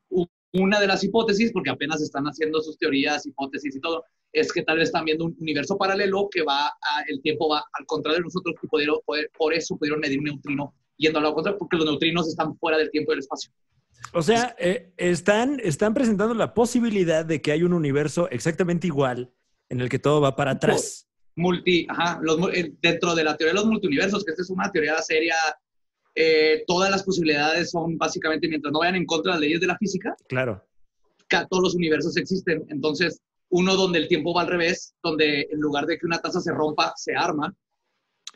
una 0.54 0.80
de 0.80 0.86
las 0.86 1.04
hipótesis, 1.04 1.52
porque 1.52 1.72
apenas 1.72 2.04
están 2.04 2.26
haciendo 2.26 2.62
sus 2.62 2.78
teorías, 2.78 3.26
hipótesis 3.26 3.76
y 3.76 3.80
todo, 3.80 4.04
es 4.32 4.54
que 4.54 4.62
tal 4.62 4.78
vez 4.78 4.90
están 4.90 5.06
viendo 5.06 5.26
un 5.26 5.36
universo 5.40 5.76
paralelo 5.76 6.30
que 6.32 6.44
va, 6.44 6.68
a, 6.68 7.02
el 7.08 7.20
tiempo 7.24 7.50
va 7.50 7.64
al 7.80 7.86
contrario 7.88 8.20
de 8.20 8.26
nosotros 8.26 8.54
y 8.62 8.68
pudieron, 8.68 8.98
poder- 9.08 9.32
por 9.36 9.56
eso 9.56 9.76
pudieron 9.76 10.02
medir 10.02 10.20
un 10.20 10.26
neutrino 10.26 10.76
yendo 10.98 11.18
a 11.18 11.24
la 11.24 11.34
contrario, 11.34 11.58
porque 11.58 11.78
los 11.78 11.86
neutrinos 11.88 12.28
están 12.28 12.56
fuera 12.60 12.78
del 12.78 12.92
tiempo 12.92 13.12
y 13.12 13.14
del 13.16 13.20
espacio. 13.22 13.52
O 14.14 14.22
sea, 14.24 14.56
eh, 14.60 14.92
están, 14.98 15.60
están 15.64 15.94
presentando 15.94 16.34
la 16.34 16.54
posibilidad 16.54 17.24
de 17.26 17.42
que 17.42 17.52
hay 17.52 17.64
un 17.64 17.74
universo 17.74 18.30
exactamente 18.30 18.88
igual 18.88 19.32
en 19.70 19.82
el 19.82 19.90
que 19.90 20.00
todo 20.00 20.20
va 20.22 20.36
para 20.36 20.52
atrás. 20.52 21.06
multi, 21.36 21.86
ajá, 21.90 22.20
los 22.22 22.38
mu- 22.38 22.50
eh, 22.50 22.74
dentro 22.82 23.16
de 23.16 23.24
la 23.24 23.38
teoría 23.38 23.54
de 23.54 23.60
los 23.60 23.66
multiuniversos, 23.68 24.26
que 24.26 24.32
esta 24.32 24.42
es 24.44 24.50
una 24.50 24.70
teoría 24.72 24.98
seria, 25.02 25.36
eh, 26.16 26.64
todas 26.68 26.90
las 26.92 27.04
posibilidades 27.04 27.70
son 27.72 27.98
básicamente, 27.98 28.48
mientras 28.50 28.74
no 28.74 28.80
vayan 28.80 28.96
en 28.96 29.06
contra 29.06 29.32
de 29.34 29.36
las 29.36 29.42
leyes 29.42 29.62
de 29.62 29.68
la 29.68 29.78
física, 29.78 30.16
Claro. 30.28 30.66
ca- 31.28 31.48
todos 31.48 31.64
los 31.64 31.76
universos 31.76 32.18
existen. 32.18 32.66
Entonces, 32.70 33.22
uno 33.50 33.76
donde 33.76 34.00
el 34.00 34.08
tiempo 34.10 34.34
va 34.34 34.42
al 34.42 34.48
revés, 34.48 34.96
donde 35.02 35.48
en 35.50 35.60
lugar 35.62 35.86
de 35.86 35.98
que 35.98 36.06
una 36.06 36.20
taza 36.20 36.42
se 36.42 36.52
rompa, 36.52 36.94
se 36.98 37.16
arma. 37.16 37.56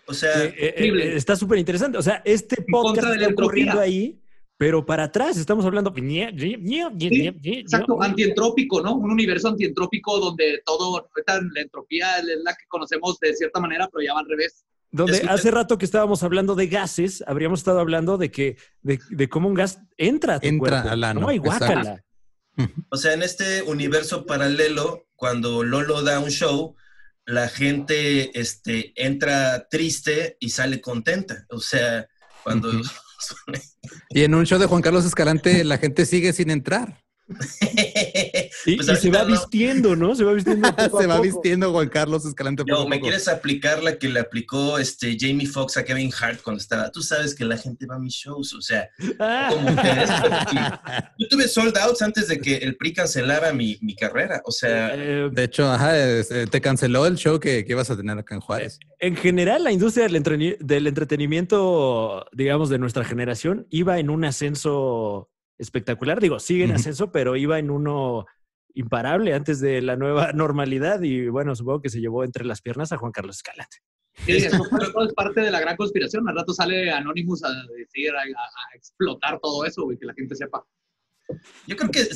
O 0.07 0.13
sea, 0.13 0.43
Eh, 0.45 0.53
eh, 0.77 1.13
está 1.15 1.35
súper 1.35 1.57
interesante. 1.57 1.97
O 1.97 2.01
sea, 2.01 2.21
este 2.23 2.63
podcast 2.69 3.15
está 3.15 3.33
ocurriendo 3.33 3.79
ahí, 3.81 4.19
pero 4.57 4.85
para 4.85 5.05
atrás 5.05 5.37
estamos 5.37 5.65
hablando. 5.65 5.93
Exacto, 5.95 8.01
antientrópico, 8.01 8.81
¿no? 8.81 8.95
Un 8.95 9.11
universo 9.11 9.47
antientrópico 9.49 10.19
donde 10.19 10.61
todo, 10.65 11.09
la 11.25 11.61
entropía 11.61 12.17
es 12.19 12.25
la 12.43 12.53
que 12.53 12.65
conocemos 12.67 13.19
de 13.19 13.33
cierta 13.35 13.59
manera, 13.59 13.89
pero 13.91 14.03
ya 14.05 14.13
va 14.13 14.19
al 14.21 14.29
revés. 14.29 14.63
Donde 14.91 15.13
Es 15.13 15.21
que- 15.21 15.27
hace 15.27 15.49
rato 15.51 15.77
que 15.79 15.85
estábamos 15.85 16.21
hablando 16.23 16.53
de 16.55 16.67
gases, 16.67 17.23
habríamos 17.25 17.61
estado 17.61 17.79
hablando 17.79 18.17
de 18.17 18.29
que 18.29 18.57
de, 18.83 18.99
de 19.09 19.27
cómo 19.27 19.47
un 19.47 19.55
gas 19.55 19.79
entra 19.97 20.35
a 20.35 20.39
tu 20.39 20.47
Entra 20.47 20.69
cuerpo. 20.81 20.89
al 20.89 21.03
ano, 21.03 21.21
No, 21.21 21.31
y 21.31 21.37
exacto. 21.37 21.65
guácala. 21.65 22.03
O 22.91 22.97
sea, 22.97 23.13
en 23.13 23.23
este 23.23 23.63
universo 23.63 24.27
paralelo, 24.27 25.07
cuando 25.15 25.63
Lolo 25.63 26.03
da 26.03 26.19
un 26.19 26.29
show, 26.29 26.75
la 27.25 27.47
gente 27.47 28.39
este, 28.39 28.93
entra 28.95 29.67
triste 29.67 30.37
y 30.39 30.49
sale 30.49 30.79
contenta. 30.79 31.45
O 31.49 31.59
sea, 31.59 32.07
cuando... 32.43 32.69
Ujú. 32.69 32.81
Y 34.09 34.23
en 34.23 34.35
un 34.35 34.45
show 34.45 34.59
de 34.59 34.65
Juan 34.65 34.81
Carlos 34.81 35.05
Escalante, 35.05 35.63
la 35.63 35.77
gente 35.77 36.05
sigue 36.05 36.33
sin 36.33 36.49
entrar. 36.49 37.03
Y, 38.65 38.75
Pues 38.77 38.87
y 38.89 38.95
se 38.95 39.09
va 39.09 39.23
no. 39.23 39.27
vistiendo, 39.27 39.95
¿no? 39.95 40.15
Se 40.15 40.23
va 40.23 40.33
vistiendo. 40.33 40.67
poco 40.75 40.99
Se 40.99 41.03
a 41.05 41.07
va 41.07 41.15
poco. 41.15 41.23
vistiendo 41.23 41.71
Juan 41.71 41.89
Carlos 41.89 42.25
Escalante. 42.25 42.61
a 42.63 42.65
¿me 42.65 42.73
poco. 42.73 42.99
quieres 43.01 43.27
aplicar 43.27 43.83
la 43.83 43.97
que 43.97 44.07
le 44.09 44.19
aplicó 44.19 44.77
este 44.79 45.17
Jamie 45.19 45.45
Foxx 45.47 45.77
a 45.77 45.83
Kevin 45.83 46.11
Hart 46.19 46.41
cuando 46.41 46.61
estaba? 46.61 46.89
Tú 46.91 47.01
sabes 47.01 47.35
que 47.35 47.43
la 47.45 47.57
gente 47.57 47.85
va 47.85 47.95
a 47.95 47.99
mis 47.99 48.13
shows, 48.13 48.53
o 48.53 48.61
sea, 48.61 48.87
Ah. 49.19 49.49
como 49.53 49.69
mujeres. 49.71 50.09
Yo 51.19 51.27
tuve 51.29 51.47
sold 51.47 51.77
outs 51.77 52.01
antes 52.01 52.27
de 52.27 52.39
que 52.39 52.55
el 52.57 52.75
PRI 52.77 52.93
cancelara 52.93 53.51
mi, 53.53 53.77
mi 53.81 53.95
carrera, 53.95 54.41
o 54.45 54.51
sea, 54.51 54.91
Eh, 54.95 55.29
De 55.31 55.43
hecho, 55.43 55.69
ajá, 55.69 55.91
eh, 55.99 56.23
te 56.49 56.61
canceló 56.61 57.05
el 57.05 57.15
show 57.15 57.39
que, 57.39 57.65
que 57.65 57.71
ibas 57.73 57.89
a 57.89 57.97
tener 57.97 58.17
acá 58.17 58.35
en 58.35 58.41
Juárez. 58.41 58.79
en 58.99 59.15
general, 59.15 59.63
la 59.63 59.71
industria 59.71 60.07
del, 60.07 60.87
entretenimiento, 60.87 62.25
digamos, 62.31 62.69
de 62.69 62.79
nuestra 62.79 63.03
generación, 63.03 63.67
iba 63.69 63.99
en 63.99 64.09
un 64.09 64.25
ascenso 64.25 65.29
espectacular. 65.57 66.19
Digo, 66.19 66.39
sigue 66.39 66.63
en 66.63 66.71
ascenso, 66.71 67.11
pero 67.11 67.35
iba 67.35 67.59
en 67.59 67.69
uno 67.69 68.25
imparable 68.73 69.33
antes 69.33 69.59
de 69.59 69.81
la 69.81 69.95
nueva 69.95 70.31
normalidad. 70.33 71.01
Y 71.01 71.27
bueno, 71.27 71.55
supongo 71.55 71.81
que 71.81 71.89
se 71.89 71.99
llevó 72.01 72.23
entre 72.23 72.45
las 72.45 72.61
piernas 72.61 72.91
a 72.91 72.97
Juan 72.97 73.11
Carlos 73.11 73.37
Escalante. 73.37 73.77
Sí, 74.25 74.33
eso 74.33 74.63
fue- 74.65 74.91
todo 74.91 75.07
es 75.07 75.13
parte 75.13 75.41
de 75.41 75.49
la 75.51 75.59
gran 75.59 75.75
conspiración. 75.75 76.27
Al 76.29 76.35
rato 76.35 76.53
sale 76.53 76.91
Anonymous 76.91 77.43
a 77.43 77.49
decir, 77.77 78.11
a, 78.15 78.19
a- 78.21 78.23
a 78.23 78.75
explotar 78.75 79.39
todo 79.41 79.65
eso, 79.65 79.83
güey, 79.83 79.97
que 79.97 80.05
la 80.05 80.13
gente 80.13 80.35
sepa. 80.35 80.63
yo 81.67 81.75
creo 81.75 81.89
que, 81.89 82.07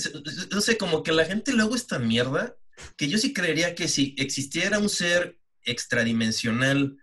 no 0.51 0.62
sé, 0.62 0.78
como 0.78 1.01
que 1.01 1.12
la 1.12 1.26
gente 1.26 1.53
luego 1.53 1.76
esta 1.76 1.97
mierda, 1.97 2.55
que 2.97 3.08
yo 3.08 3.18
sí 3.18 3.34
creería 3.34 3.74
que 3.74 3.88
si 3.88 4.14
existiera 4.20 4.78
un 4.78 4.89
ser 4.89 5.39
extradimensional 5.64 6.97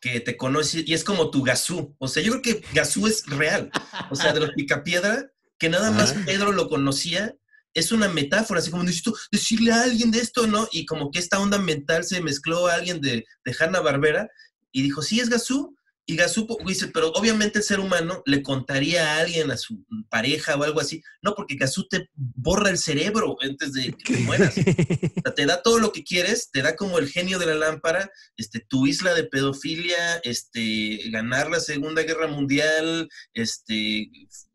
que 0.00 0.20
te 0.20 0.36
conoce 0.36 0.82
y 0.86 0.92
es 0.94 1.04
como 1.04 1.30
tu 1.30 1.42
Gazú, 1.42 1.94
o 1.98 2.08
sea, 2.08 2.22
yo 2.22 2.32
creo 2.32 2.42
que 2.42 2.64
Gazú 2.74 3.06
es 3.06 3.24
real, 3.26 3.70
o 4.10 4.16
sea, 4.16 4.32
de 4.32 4.40
los 4.40 4.50
picapiedra, 4.52 5.30
que 5.58 5.68
nada 5.68 5.90
más 5.92 6.14
Ah. 6.16 6.22
Pedro 6.26 6.52
lo 6.52 6.68
conocía, 6.68 7.36
es 7.74 7.92
una 7.92 8.08
metáfora, 8.08 8.60
así 8.60 8.70
como 8.70 8.84
necesito 8.84 9.14
decirle 9.32 9.72
a 9.72 9.82
alguien 9.82 10.10
de 10.10 10.20
esto, 10.20 10.46
¿no? 10.46 10.68
Y 10.72 10.86
como 10.86 11.10
que 11.10 11.18
esta 11.18 11.40
onda 11.40 11.58
mental 11.58 12.04
se 12.04 12.20
mezcló 12.22 12.68
a 12.68 12.74
alguien 12.74 13.00
de, 13.00 13.24
de 13.44 13.56
Hanna 13.58 13.80
Barbera 13.80 14.28
y 14.72 14.82
dijo, 14.82 15.02
sí, 15.02 15.20
es 15.20 15.28
Gazú. 15.28 15.76
Y 16.06 16.16
Gazú 16.16 16.46
po- 16.46 16.58
dice, 16.66 16.88
pero 16.88 17.10
obviamente 17.12 17.60
el 17.60 17.64
ser 17.64 17.80
humano 17.80 18.22
le 18.26 18.42
contaría 18.42 19.14
a 19.14 19.20
alguien, 19.20 19.50
a 19.50 19.56
su 19.56 19.86
pareja 20.10 20.54
o 20.54 20.62
algo 20.62 20.78
así. 20.78 21.02
No, 21.22 21.34
porque 21.34 21.56
Gazú 21.56 21.88
te 21.88 22.10
borra 22.14 22.68
el 22.68 22.76
cerebro 22.76 23.36
antes 23.40 23.72
de 23.72 23.92
que 23.92 24.14
te 24.14 24.20
mueras. 24.20 24.54
O 25.16 25.20
sea, 25.24 25.34
te 25.34 25.46
da 25.46 25.62
todo 25.62 25.78
lo 25.78 25.92
que 25.92 26.04
quieres, 26.04 26.50
te 26.52 26.60
da 26.60 26.76
como 26.76 26.98
el 26.98 27.08
genio 27.08 27.38
de 27.38 27.46
la 27.46 27.54
lámpara, 27.54 28.10
este, 28.36 28.60
tu 28.60 28.86
isla 28.86 29.14
de 29.14 29.24
pedofilia, 29.24 30.16
este, 30.24 31.08
ganar 31.10 31.48
la 31.50 31.60
Segunda 31.60 32.02
Guerra 32.02 32.26
Mundial, 32.26 33.08
este, 33.32 34.10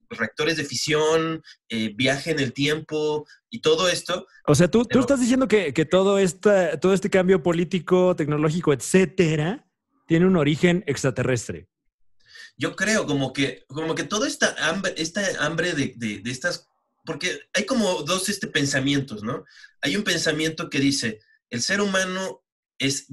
reactores 0.10 0.57
de 0.57 0.66
fisión, 0.66 1.41
eh, 1.70 1.93
viaje 1.95 2.32
en 2.32 2.39
el 2.39 2.53
tiempo 2.53 3.28
y 3.49 3.62
todo 3.62 3.89
esto. 3.89 4.26
O 4.47 4.55
sea, 4.55 4.68
tú, 4.70 4.86
tú 4.86 4.99
estás 4.99 5.20
diciendo 5.20 5.47
que, 5.47 5.74
que 5.74 5.86
todo, 5.86 6.18
esta, 6.20 6.80
todo 6.80 6.93
este 6.93 7.10
cambio 7.10 7.43
político, 7.43 8.16
tecnológico, 8.16 8.74
etcétera, 8.74 9.68
tiene 10.07 10.26
un 10.26 10.38
origen 10.38 10.84
extraterrestre. 10.88 11.68
Yo 12.57 12.76
creo 12.76 13.05
como 13.05 13.32
que, 13.32 13.64
como 13.68 13.95
que 13.95 14.03
toda 14.03 14.28
esta 14.28 14.55
hambre, 14.70 14.93
esta 14.97 15.22
hambre 15.45 15.74
de, 15.74 15.93
de- 15.95 16.20
de 16.20 16.32
estas, 16.32 16.68
porque 17.05 17.39
hay 17.53 17.66
como 17.66 18.01
dos 18.03 18.28
este, 18.30 18.47
pensamientos, 18.47 19.24
¿no? 19.24 19.45
Hay 19.82 19.95
un 19.95 20.03
pensamiento 20.03 20.70
que 20.70 20.80
dice, 20.80 21.20
el 21.49 21.62
ser 21.62 21.80
humano 21.80 22.43
es, 22.78 23.07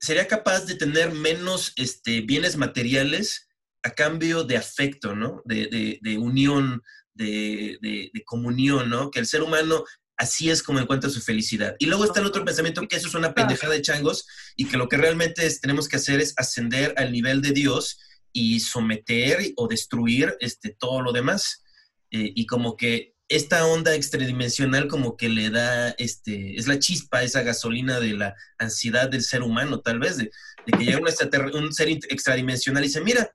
sería 0.00 0.26
capaz 0.26 0.66
de 0.66 0.76
tener 0.76 1.10
menos 1.12 1.72
este, 1.76 2.20
bienes 2.22 2.56
materiales 2.56 3.45
a 3.86 3.90
cambio 3.90 4.42
de 4.42 4.56
afecto, 4.56 5.14
¿no? 5.14 5.42
De, 5.44 6.18
unión, 6.18 6.82
de, 7.14 8.10
comunión, 8.24 8.90
¿no? 8.90 9.10
Que 9.10 9.20
el 9.20 9.26
ser 9.26 9.42
humano 9.42 9.84
así 10.16 10.50
es 10.50 10.62
como 10.62 10.80
encuentra 10.80 11.08
su 11.08 11.20
felicidad. 11.20 11.76
Y 11.78 11.86
luego 11.86 12.04
está 12.04 12.20
el 12.20 12.26
otro 12.26 12.44
pensamiento 12.44 12.86
que 12.88 12.96
eso 12.96 13.06
es 13.06 13.14
una 13.14 13.32
pendejada 13.34 13.74
de 13.74 13.82
changos 13.82 14.26
y 14.56 14.64
que 14.66 14.76
lo 14.76 14.88
que 14.88 14.96
realmente 14.96 15.46
es- 15.46 15.60
tenemos 15.60 15.88
que 15.88 15.96
hacer 15.96 16.20
es 16.20 16.32
ascender 16.36 16.94
al 16.96 17.12
nivel 17.12 17.42
de 17.42 17.52
Dios 17.52 17.98
y 18.32 18.58
someter 18.60 19.52
o 19.56 19.68
destruir 19.68 20.34
este, 20.40 20.74
todo 20.78 21.00
lo 21.00 21.12
demás. 21.12 21.62
Eh, 22.10 22.32
y 22.34 22.46
como 22.46 22.76
que 22.76 23.14
esta 23.28 23.66
onda 23.66 23.94
extradimensional 23.94 24.88
como 24.88 25.16
que 25.16 25.28
le 25.28 25.50
da, 25.50 25.90
este, 25.98 26.56
es 26.56 26.66
la 26.66 26.78
chispa, 26.78 27.22
esa 27.22 27.42
gasolina 27.42 28.00
de 28.00 28.14
la 28.14 28.34
ansiedad 28.58 29.08
del 29.08 29.22
ser 29.22 29.42
humano, 29.42 29.80
tal 29.80 29.98
vez, 29.98 30.16
de, 30.16 30.30
de 30.66 30.72
que 30.78 30.84
llega 30.84 30.98
un, 30.98 31.64
un 31.64 31.72
ser 31.72 31.88
extradimensional 31.88 32.82
y 32.84 32.86
dice, 32.86 33.00
mira, 33.00 33.30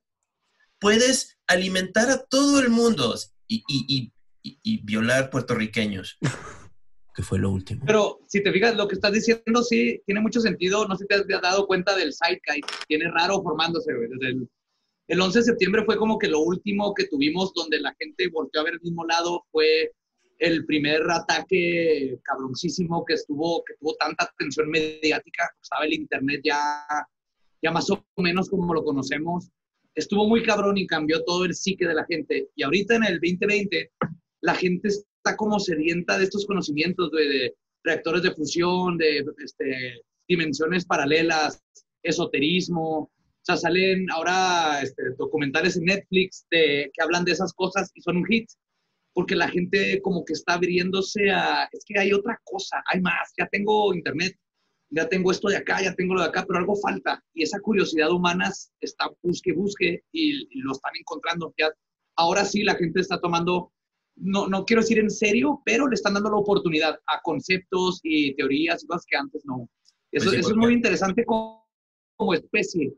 puedes 0.81 1.37
alimentar 1.47 2.09
a 2.09 2.25
todo 2.25 2.59
el 2.59 2.69
mundo 2.69 3.15
y, 3.47 3.63
y- 3.69 3.85
y- 3.87 4.13
y- 4.43 4.59
y 4.63 4.83
violar 4.83 5.29
puertorriqueños. 5.29 6.17
Que 7.13 7.23
fue 7.23 7.39
lo 7.39 7.51
último. 7.51 7.83
Pero 7.85 8.21
si 8.29 8.41
te 8.41 8.53
fijas, 8.53 8.73
lo 8.77 8.87
que 8.87 8.95
estás 8.95 9.11
diciendo 9.11 9.63
sí 9.63 10.01
tiene 10.05 10.21
mucho 10.21 10.39
sentido. 10.39 10.87
No 10.87 10.95
sé 10.95 11.03
si 11.03 11.07
te 11.09 11.15
has 11.15 11.27
te 11.27 11.35
has 11.35 11.41
dado 11.41 11.67
cuenta 11.67 11.93
del 11.93 12.13
Sidekick. 12.13 12.65
Tiene 12.87 13.11
raro 13.11 13.41
formándose, 13.43 13.93
güey. 13.93 14.07
Desde 14.07 14.27
el, 14.27 14.49
el 15.09 15.19
11 15.19 15.39
de 15.39 15.43
septiembre 15.43 15.83
fue 15.83 15.97
como 15.97 16.17
que 16.17 16.29
lo 16.29 16.39
último 16.39 16.93
que 16.93 17.07
tuvimos 17.07 17.53
donde 17.53 17.81
la 17.81 17.93
gente 17.99 18.29
volteó 18.29 18.61
a 18.61 18.63
ver 18.63 18.75
el 18.75 18.79
mismo 18.81 19.05
lado. 19.05 19.43
Fue 19.51 19.91
el 20.39 20.65
primer 20.65 21.01
ataque 21.11 22.17
cabroncísimo 22.23 23.03
que 23.03 23.15
estuvo, 23.15 23.61
que 23.65 23.73
tuvo 23.81 23.93
tanta 23.95 24.23
atención 24.23 24.69
mediática. 24.69 25.49
Estaba 25.61 25.83
el 25.83 25.91
internet 25.91 26.39
ya, 26.45 26.85
ya 27.61 27.71
más 27.71 27.89
o 27.89 28.01
menos 28.19 28.49
como 28.49 28.73
lo 28.73 28.85
conocemos. 28.85 29.49
Estuvo 29.95 30.27
muy 30.27 30.43
cabrón 30.43 30.77
y 30.77 30.87
cambió 30.87 31.23
todo 31.23 31.45
el 31.45 31.53
psique 31.53 31.87
de 31.87 31.93
la 31.93 32.05
gente. 32.05 32.47
Y 32.55 32.63
ahorita 32.63 32.95
en 32.95 33.03
el 33.03 33.19
2020, 33.19 33.91
la 34.41 34.55
gente 34.55 34.87
está 34.87 35.35
como 35.37 35.59
sedienta 35.59 36.17
de 36.17 36.23
estos 36.23 36.45
conocimientos, 36.45 37.09
güey, 37.11 37.27
de 37.27 37.55
reactores 37.83 38.23
de 38.23 38.31
fusión, 38.31 38.97
de 38.97 39.25
este, 39.43 40.01
dimensiones 40.27 40.85
paralelas, 40.85 41.61
esoterismo. 42.03 42.99
O 42.99 43.43
sea, 43.43 43.57
salen 43.57 44.09
ahora 44.11 44.81
este, 44.81 45.03
documentales 45.17 45.77
en 45.77 45.85
Netflix 45.85 46.45
de, 46.51 46.91
que 46.93 47.03
hablan 47.03 47.25
de 47.25 47.31
esas 47.33 47.53
cosas 47.53 47.91
y 47.95 48.01
son 48.01 48.17
un 48.17 48.25
hit, 48.25 48.47
porque 49.13 49.35
la 49.35 49.49
gente 49.49 50.01
como 50.01 50.23
que 50.23 50.33
está 50.33 50.53
abriéndose 50.53 51.31
a, 51.31 51.67
es 51.71 51.83
que 51.85 51.99
hay 51.99 52.13
otra 52.13 52.39
cosa, 52.43 52.83
hay 52.85 53.01
más, 53.01 53.33
ya 53.37 53.47
tengo 53.47 53.93
internet, 53.93 54.35
ya 54.91 55.07
tengo 55.07 55.31
esto 55.31 55.47
de 55.47 55.57
acá, 55.57 55.81
ya 55.81 55.95
tengo 55.95 56.13
lo 56.13 56.21
de 56.21 56.27
acá, 56.27 56.45
pero 56.45 56.59
algo 56.59 56.75
falta. 56.75 57.23
Y 57.33 57.43
esa 57.43 57.59
curiosidad 57.59 58.11
humana 58.11 58.51
está 58.81 59.09
busque, 59.23 59.53
busque 59.53 60.03
y, 60.11 60.61
lo 60.61 60.73
están 60.73 60.91
encontrando. 60.99 61.53
Ya, 61.57 61.69
ahora 62.17 62.45
sí 62.45 62.63
la 62.63 62.75
gente 62.75 62.99
está 62.99 63.19
tomando, 63.19 63.71
no, 64.17 64.47
no 64.47 64.65
quiero 64.65 64.81
decir 64.81 64.99
en 64.99 65.09
serio, 65.09 65.61
pero 65.65 65.87
le 65.87 65.95
están 65.95 66.13
dando 66.13 66.29
la 66.29 66.37
oportunidad 66.37 66.99
a 67.07 67.21
conceptos 67.23 68.01
y 68.03 68.35
teorías 68.35 68.83
y 68.83 68.87
cosas 68.87 69.05
que 69.07 69.17
antes 69.17 69.43
no. 69.45 69.67
Eso, 70.11 70.25
Pues 70.25 70.31
sí, 70.31 70.39
eso 70.41 70.49
es 70.49 70.57
muy 70.57 70.73
interesante 70.73 71.25
como, 71.25 71.65
como 72.17 72.33
especie. 72.33 72.93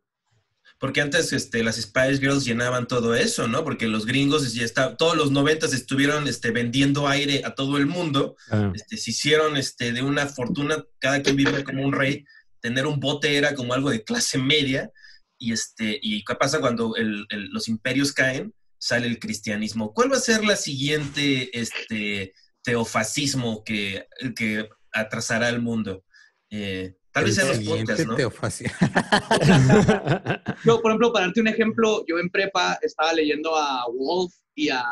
Porque 0.80 1.00
antes 1.02 1.32
este, 1.32 1.64
las 1.64 1.78
Spice 1.78 2.18
Girls 2.18 2.44
llenaban 2.44 2.88
todo 2.88 3.16
eso, 3.16 3.48
¿no? 3.48 3.64
Porque 3.64 3.88
los 3.88 4.06
gringos 4.06 4.54
ya 4.54 4.64
está, 4.66 4.98
todos 4.98 5.16
los 5.16 5.32
noventas 5.32 5.74
estuvieron 5.74 6.28
este, 6.28 6.52
vendiendo 6.52 7.08
aire 7.08 7.42
a 7.46 7.56
todo 7.56 7.78
el 7.78 7.86
mundo. 7.86 8.36
Ah. 8.50 8.72
Este, 8.76 8.98
se 8.98 9.12
hicieron 9.12 9.56
este, 9.56 9.94
de 9.94 10.02
una 10.02 10.28
fortuna, 10.28 10.84
cada 11.00 11.22
quien 11.22 11.38
vivía 11.38 11.64
como 11.64 11.84
un 11.86 11.94
rey. 11.94 12.26
Tener 12.60 12.86
un 12.86 13.00
bote 13.00 13.38
era 13.38 13.56
como 13.56 13.74
algo 13.74 13.90
de 13.92 14.04
clase 14.04 14.38
media. 14.38 14.92
Y, 15.40 15.54
este, 15.54 16.00
y 16.02 16.24
¿qué 16.26 16.36
pasa 16.36 16.60
cuando 16.60 16.96
el- 16.96 17.26
el- 17.30 17.48
los 17.52 17.68
imperios 17.70 18.12
caen? 18.12 18.54
Sale 18.78 19.08
el 19.08 19.20
cristianismo. 19.20 19.94
¿Cuál 19.94 20.12
va 20.12 20.18
a 20.18 20.22
ser 20.22 20.44
la 20.44 20.58
siguiente 20.58 21.58
este, 21.58 22.34
teofascismo 22.64 23.64
que, 23.64 24.08
que 24.36 24.68
atrasará 24.92 25.48
al 25.48 25.62
mundo? 25.62 26.04
Eh, 26.50 26.96
tal 27.14 27.26
vez 27.26 27.36
sean 27.36 27.48
los 27.48 27.60
podcasts, 27.60 28.06
¿no? 28.06 28.18
Yo, 30.66 30.82
por 30.82 30.92
ejemplo, 30.92 31.14
para 31.14 31.26
darte 31.26 31.42
un 31.42 31.48
ejemplo, 31.48 32.04
yo 32.08 32.20
en 32.20 32.30
prepa 32.30 32.78
estaba 32.82 33.14
leyendo 33.14 33.56
a 33.56 33.86
Wolf 33.94 34.34
y 34.56 34.70
a, 34.70 34.84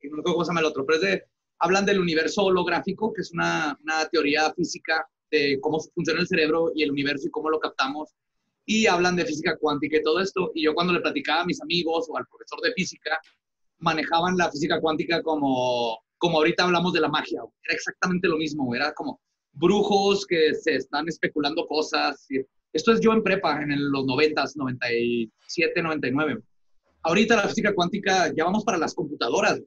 y 0.00 0.08
no 0.08 0.16
me 0.16 0.20
acuerdo 0.20 0.34
cómo 0.34 0.44
se 0.44 0.50
llama 0.50 0.60
el 0.60 0.66
otro, 0.66 0.86
pero 0.86 0.96
es 0.96 1.02
de, 1.02 1.24
hablan 1.58 1.84
del 1.84 2.00
universo 2.00 2.44
holográfico, 2.44 3.12
que 3.12 3.20
es 3.20 3.32
una, 3.32 3.78
una 3.82 4.08
teoría 4.08 4.52
física 4.54 5.06
de 5.30 5.58
cómo 5.60 5.78
funciona 5.94 6.20
el 6.20 6.26
cerebro 6.26 6.72
y 6.74 6.82
el 6.82 6.90
universo 6.90 7.26
y 7.26 7.30
cómo 7.30 7.50
lo 7.50 7.60
captamos. 7.60 8.14
Y 8.64 8.86
hablan 8.86 9.16
de 9.16 9.24
física 9.24 9.56
cuántica 9.56 9.96
y 9.96 10.02
todo 10.02 10.20
esto. 10.20 10.50
Y 10.54 10.64
yo 10.64 10.74
cuando 10.74 10.92
le 10.92 11.00
platicaba 11.00 11.42
a 11.42 11.46
mis 11.46 11.60
amigos 11.60 12.06
o 12.08 12.16
al 12.16 12.26
profesor 12.26 12.60
de 12.60 12.72
física, 12.72 13.18
manejaban 13.78 14.36
la 14.36 14.50
física 14.50 14.80
cuántica 14.80 15.22
como, 15.22 15.98
como 16.18 16.38
ahorita 16.38 16.64
hablamos 16.64 16.92
de 16.92 17.00
la 17.00 17.08
magia. 17.08 17.40
Era 17.64 17.74
exactamente 17.74 18.28
lo 18.28 18.36
mismo. 18.36 18.74
Era 18.74 18.92
como 18.92 19.20
brujos 19.58 20.26
que 20.26 20.54
se 20.54 20.76
están 20.76 21.08
especulando 21.08 21.66
cosas. 21.66 22.26
esto 22.72 22.92
es 22.92 23.00
yo 23.00 23.12
en 23.12 23.22
prepa, 23.22 23.60
en 23.62 23.90
los 23.90 24.06
90, 24.06 24.44
97, 24.54 25.82
99. 25.82 26.40
Ahorita 27.02 27.36
la 27.36 27.48
física 27.48 27.74
cuántica 27.74 28.32
ya 28.36 28.44
vamos 28.44 28.64
para 28.64 28.78
las 28.78 28.94
computadoras. 28.94 29.60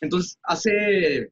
Entonces, 0.00 0.38
hace 0.42 1.30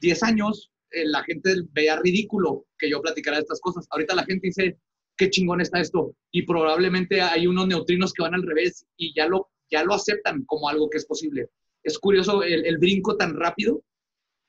10 0.00 0.22
años 0.24 0.70
eh, 0.90 1.04
la 1.06 1.22
gente 1.22 1.54
veía 1.72 2.00
ridículo 2.00 2.66
que 2.78 2.90
yo 2.90 3.00
platicara 3.00 3.36
de 3.36 3.42
estas 3.42 3.60
cosas. 3.60 3.86
Ahorita 3.90 4.14
la 4.14 4.24
gente 4.24 4.48
dice, 4.48 4.78
qué 5.16 5.30
chingón 5.30 5.60
está 5.60 5.80
esto. 5.80 6.14
Y 6.32 6.42
probablemente 6.42 7.20
hay 7.20 7.46
unos 7.46 7.68
neutrinos 7.68 8.12
que 8.12 8.22
van 8.22 8.34
al 8.34 8.42
revés 8.42 8.86
y 8.96 9.14
ya 9.14 9.26
lo, 9.26 9.48
ya 9.70 9.84
lo 9.84 9.94
aceptan 9.94 10.44
como 10.44 10.68
algo 10.68 10.90
que 10.90 10.98
es 10.98 11.06
posible. 11.06 11.48
Es 11.82 11.98
curioso 11.98 12.42
el, 12.42 12.66
el 12.66 12.78
brinco 12.78 13.16
tan 13.16 13.36
rápido 13.36 13.82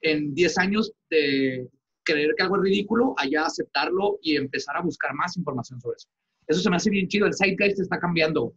en 0.01 0.34
10 0.34 0.57
años 0.57 0.91
de 1.09 1.70
creer 2.04 2.34
que 2.36 2.43
algo 2.43 2.58
es 2.58 2.64
ridículo, 2.64 3.14
allá 3.18 3.45
aceptarlo 3.45 4.20
y 4.22 4.36
empezar 4.36 4.78
a 4.78 4.82
buscar 4.82 5.14
más 5.14 5.38
información 5.38 5.80
sobre 5.82 5.97
eso. 5.97 6.10
Eso 6.47 6.62
se 6.62 6.70
me 6.70 6.76
hace 6.76 6.89
bien 6.89 7.08
chido. 7.08 7.28
El 7.28 7.36
zeitgeist 7.36 7.80
está 7.80 7.99
cambiando. 7.99 8.54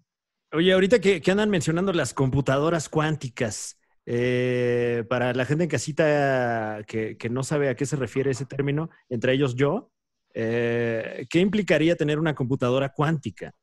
Oye, 0.52 0.72
ahorita 0.72 1.00
que, 1.00 1.20
que 1.20 1.30
andan 1.30 1.50
mencionando 1.50 1.92
las 1.92 2.14
computadoras 2.14 2.88
cuánticas, 2.88 3.78
eh, 4.06 5.04
para 5.08 5.32
la 5.32 5.46
gente 5.46 5.64
en 5.64 5.70
casita 5.70 6.84
que, 6.86 7.16
que 7.16 7.30
no 7.30 7.42
sabe 7.42 7.68
a 7.68 7.74
qué 7.74 7.86
se 7.86 7.96
refiere 7.96 8.30
ese 8.30 8.44
término, 8.44 8.90
entre 9.08 9.32
ellos 9.32 9.54
yo, 9.54 9.90
eh, 10.34 11.26
¿qué 11.30 11.38
implicaría 11.40 11.96
tener 11.96 12.18
una 12.18 12.34
computadora 12.34 12.90
cuántica? 12.90 13.54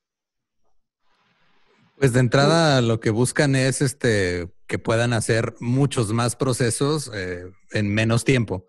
Pues 1.98 2.14
de 2.14 2.22
entrada 2.22 2.82
lo 2.82 3.00
que 3.00 3.12
buscan 3.12 3.56
es 3.56 3.82
este 3.82 4.52
que 4.66 4.80
puedan 4.80 5.14
hacer 5.14 5.54
muchos 5.60 6.12
más 6.14 6.36
procesos 6.36 7.12
eh, 7.14 7.44
en 7.74 7.94
menos 7.94 8.24
tiempo. 8.24 8.66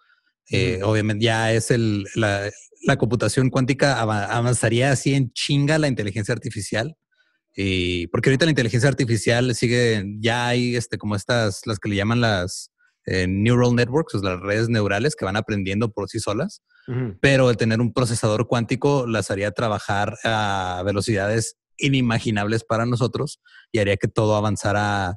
Eh, 0.50 0.80
Obviamente 0.82 1.24
ya 1.24 1.52
es 1.52 1.70
el, 1.70 2.04
la, 2.14 2.50
la 2.84 2.96
computación 2.96 3.50
cuántica 3.50 4.00
ava- 4.02 4.26
avanzaría 4.26 4.90
así 4.90 5.14
en 5.14 5.32
chinga 5.32 5.78
la 5.78 5.88
inteligencia 5.88 6.32
artificial. 6.32 6.96
Y 7.54 8.06
porque 8.08 8.30
ahorita 8.30 8.46
la 8.46 8.50
inteligencia 8.52 8.88
artificial 8.88 9.54
sigue, 9.54 10.04
ya 10.20 10.48
hay 10.48 10.74
este, 10.76 10.98
como 10.98 11.16
estas, 11.16 11.66
las 11.66 11.78
que 11.78 11.88
le 11.90 11.96
llaman 11.96 12.20
las 12.20 12.70
eh, 13.06 13.26
neural 13.28 13.74
networks, 13.74 14.14
las 14.22 14.40
redes 14.40 14.68
neurales 14.68 15.14
que 15.16 15.24
van 15.24 15.36
aprendiendo 15.36 15.90
por 15.92 16.08
sí 16.08 16.18
solas 16.18 16.62
pero 17.20 17.48
el 17.48 17.56
tener 17.56 17.80
un 17.80 17.92
procesador 17.92 18.48
cuántico 18.48 19.06
las 19.06 19.30
haría 19.30 19.52
trabajar 19.52 20.16
a 20.24 20.82
velocidades 20.84 21.54
inimaginables 21.76 22.64
para 22.64 22.86
nosotros 22.86 23.40
y 23.70 23.78
haría 23.78 23.96
que 23.96 24.08
todo 24.08 24.34
avanzara 24.34 25.14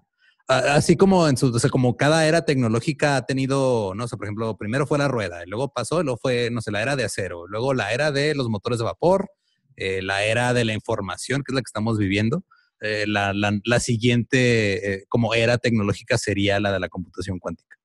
así 0.48 0.96
como 0.96 1.28
en 1.28 1.38
su, 1.38 1.48
o 1.48 1.60
sea, 1.60 1.70
como 1.70 1.96
cada 1.98 2.28
era 2.28 2.46
tecnológica 2.46 3.16
ha 3.18 3.26
tenido, 3.26 3.94
no 3.96 4.08
sé, 4.08 4.16
por 4.18 4.26
ejemplo, 4.28 4.56
primero 4.58 4.86
fue 4.88 4.98
la 4.98 5.08
rueda, 5.08 5.44
y 5.46 5.50
luego 5.50 5.72
pasó, 5.74 6.02
y 6.02 6.04
luego 6.04 6.20
fue, 6.22 6.50
no 6.52 6.62
sé, 6.62 6.72
la 6.72 6.82
era 6.82 6.96
de 6.96 7.04
acero, 7.06 7.48
luego 7.48 7.74
la 7.74 7.92
era 7.94 8.12
de 8.12 8.36
los 8.36 8.50
motores 8.50 8.80
de 8.80 8.86
vapor, 8.86 9.30
eh, 9.76 10.02
la 10.02 10.24
era 10.24 10.54
de 10.54 10.66
la 10.66 10.74
información, 10.74 11.42
que 11.44 11.52
es 11.52 11.56
la 11.56 11.62
que 11.62 11.68
estamos 11.70 11.98
viviendo. 11.98 12.44
eh, 12.82 13.06
la, 13.08 13.34
la- 13.34 13.58
la 13.64 13.80
siguiente 13.80 14.94
eh, 14.94 15.06
como 15.08 15.34
era 15.34 15.58
tecnológica 15.58 16.18
sería 16.18 16.60
la 16.60 16.72
de 16.74 16.80
la 16.82 16.90
computación 16.90 17.40
cuántica. 17.40 17.78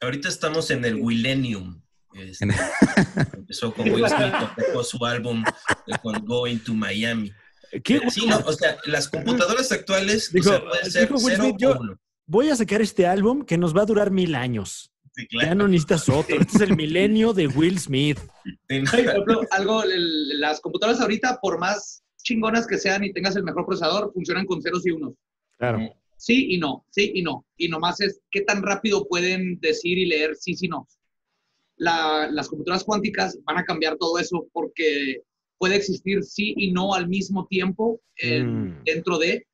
Ahorita 0.00 0.28
estamos 0.28 0.70
en 0.70 0.84
el 0.86 0.96
Millennium. 1.02 1.80
Este, 2.14 2.46
empezó 3.34 3.72
con 3.74 3.90
Will 3.90 4.06
Smith, 4.08 4.32
tocó 4.66 4.82
su 4.82 5.04
álbum 5.04 5.44
con 6.02 6.24
Going 6.24 6.58
to 6.60 6.72
Miami. 6.74 7.30
¿Qué 7.84 8.00
sí, 8.10 8.26
no, 8.26 8.38
o 8.38 8.52
sea, 8.54 8.78
las 8.86 9.08
computadoras 9.08 9.70
actuales 9.70 10.32
Dijo- 10.32 10.48
o 10.48 10.52
sea, 10.52 10.60
pueden 10.64 10.90
ser 10.90 11.02
dijo 11.02 11.14
Will 11.16 11.26
cero 11.36 11.44
Smith, 11.44 11.56
yo- 11.60 11.72
o 11.72 11.80
uno. 11.80 12.00
Voy 12.30 12.50
a 12.50 12.56
sacar 12.56 12.82
este 12.82 13.06
álbum 13.06 13.42
que 13.44 13.56
nos 13.56 13.74
va 13.74 13.82
a 13.82 13.86
durar 13.86 14.10
mil 14.10 14.34
años. 14.34 14.92
Sí, 15.14 15.22
Ya 15.32 15.40
claro. 15.40 15.54
no 15.56 15.68
necesitas 15.68 16.08
otro. 16.10 16.36
Este 16.38 16.56
es 16.58 16.60
el 16.60 16.76
milenio 16.76 17.32
de 17.32 17.46
Will 17.48 17.80
Smith. 17.80 18.18
Sí, 18.44 18.52
Por 18.68 19.00
ejemplo, 19.00 19.40
algo, 19.50 19.82
el- 19.82 20.38
las 20.38 20.60
computadoras 20.60 21.00
ahorita, 21.00 21.38
por 21.40 21.58
más 21.58 22.02
chingonas 22.22 22.66
que 22.66 22.76
sean 22.76 23.02
y 23.02 23.12
tengas 23.14 23.34
el 23.34 23.44
mejor 23.44 23.64
procesador, 23.64 24.12
funcionan 24.12 24.44
con 24.44 24.60
ceros 24.60 24.86
y 24.86 24.90
unos. 24.90 25.14
Claro. 25.56 25.80
Sí 26.18 26.48
y 26.50 26.58
no, 26.58 26.84
sí 26.90 27.12
y 27.14 27.22
no. 27.22 27.46
Y 27.56 27.68
nomás 27.68 28.00
es 28.02 28.20
qué 28.30 28.42
tan 28.42 28.62
rápido 28.62 29.06
pueden 29.08 29.58
decir 29.60 29.96
y 29.96 30.04
leer 30.04 30.36
sí 30.36 30.54
y 30.60 30.68
no. 30.68 30.86
La- 31.76 32.28
las 32.30 32.48
computadoras 32.48 32.84
cuánticas 32.84 33.38
van 33.44 33.56
a 33.56 33.64
cambiar 33.64 33.96
todo 33.96 34.18
eso 34.18 34.46
porque 34.52 35.22
puede 35.56 35.76
existir 35.76 36.22
sí 36.22 36.52
y 36.58 36.72
no 36.72 36.92
al 36.92 37.08
mismo 37.08 37.46
tiempo 37.46 38.00
en- 38.16 38.68
Mm. 38.80 38.84
dentro 38.84 39.16
de. 39.18 39.46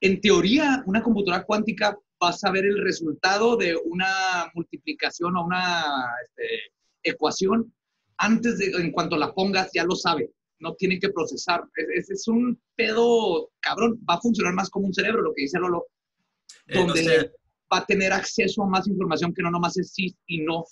En 0.00 0.20
teoría, 0.20 0.82
una 0.86 1.02
computadora 1.02 1.44
cuántica 1.44 1.96
va 2.22 2.30
a 2.30 2.32
saber 2.32 2.64
el 2.66 2.82
resultado 2.82 3.56
de 3.56 3.76
una 3.84 4.50
multiplicación 4.54 5.36
o 5.36 5.44
una 5.44 5.84
este, 6.24 6.72
ecuación 7.02 7.72
antes 8.18 8.58
de, 8.58 8.66
en 8.72 8.90
cuanto 8.92 9.16
la 9.16 9.32
pongas, 9.32 9.70
ya 9.72 9.84
lo 9.84 9.94
sabe. 9.94 10.30
No 10.60 10.74
tiene 10.74 10.98
que 10.98 11.10
procesar. 11.10 11.62
Es, 11.94 12.10
es- 12.10 12.26
un 12.26 12.60
pedo, 12.74 13.50
cabrón. 13.60 14.00
Va 14.08 14.14
a 14.14 14.20
funcionar 14.20 14.54
más 14.54 14.68
como 14.70 14.86
un 14.86 14.94
cerebro, 14.94 15.22
lo 15.22 15.32
que 15.34 15.42
dice 15.42 15.58
Lolo 15.60 15.86
eh, 16.66 16.78
donde 16.78 17.04
sea, 17.04 17.22
va 17.72 17.78
a 17.78 17.86
tener 17.86 18.12
acceso 18.12 18.62
a 18.64 18.68
más 18.68 18.88
información 18.88 19.32
que 19.32 19.42
no 19.42 19.50
nomás 19.52 19.76
es 19.78 19.92
sí 19.92 20.16
y 20.26 20.38
no. 20.42 20.64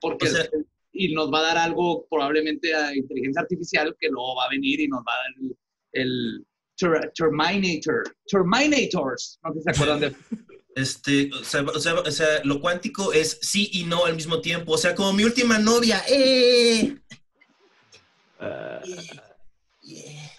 Porque 0.00 0.28
O 0.28 0.30
sea- 0.30 0.48
y 0.92 1.14
nos 1.14 1.32
va 1.32 1.38
a 1.40 1.54
dar 1.54 1.58
algo 1.58 2.06
probablemente 2.10 2.74
a 2.74 2.94
inteligencia 2.94 3.42
artificial 3.42 3.96
que 3.98 4.08
luego 4.08 4.36
va 4.36 4.44
a 4.44 4.50
venir 4.50 4.80
y 4.80 4.88
nos 4.88 5.00
va 5.00 5.12
a 5.12 5.16
dar 5.16 5.32
el, 5.40 5.56
el 5.92 6.46
Ter- 6.76 7.12
Terminator. 7.14 8.02
Terminators. 8.26 9.38
No 9.42 9.52
sé 9.52 9.58
si 9.58 9.64
se 9.64 9.70
acuerdan 9.70 10.00
de 10.00 10.14
este, 10.76 11.30
o 11.32 11.44
sea, 11.44 11.62
o 11.62 11.78
sea, 11.80 11.94
o 11.94 12.10
sea, 12.10 12.26
lo 12.44 12.60
cuántico 12.60 13.12
es 13.12 13.38
sí 13.42 13.68
y 13.72 13.84
no 13.84 14.04
al 14.06 14.14
mismo 14.16 14.40
tiempo. 14.40 14.72
O 14.72 14.78
sea, 14.78 14.94
como 14.94 15.12
mi 15.12 15.24
última 15.24 15.58
novia. 15.58 16.02
¡Eh! 16.08 16.96
Ah, 18.38 18.80
Yeah. 19.82 20.30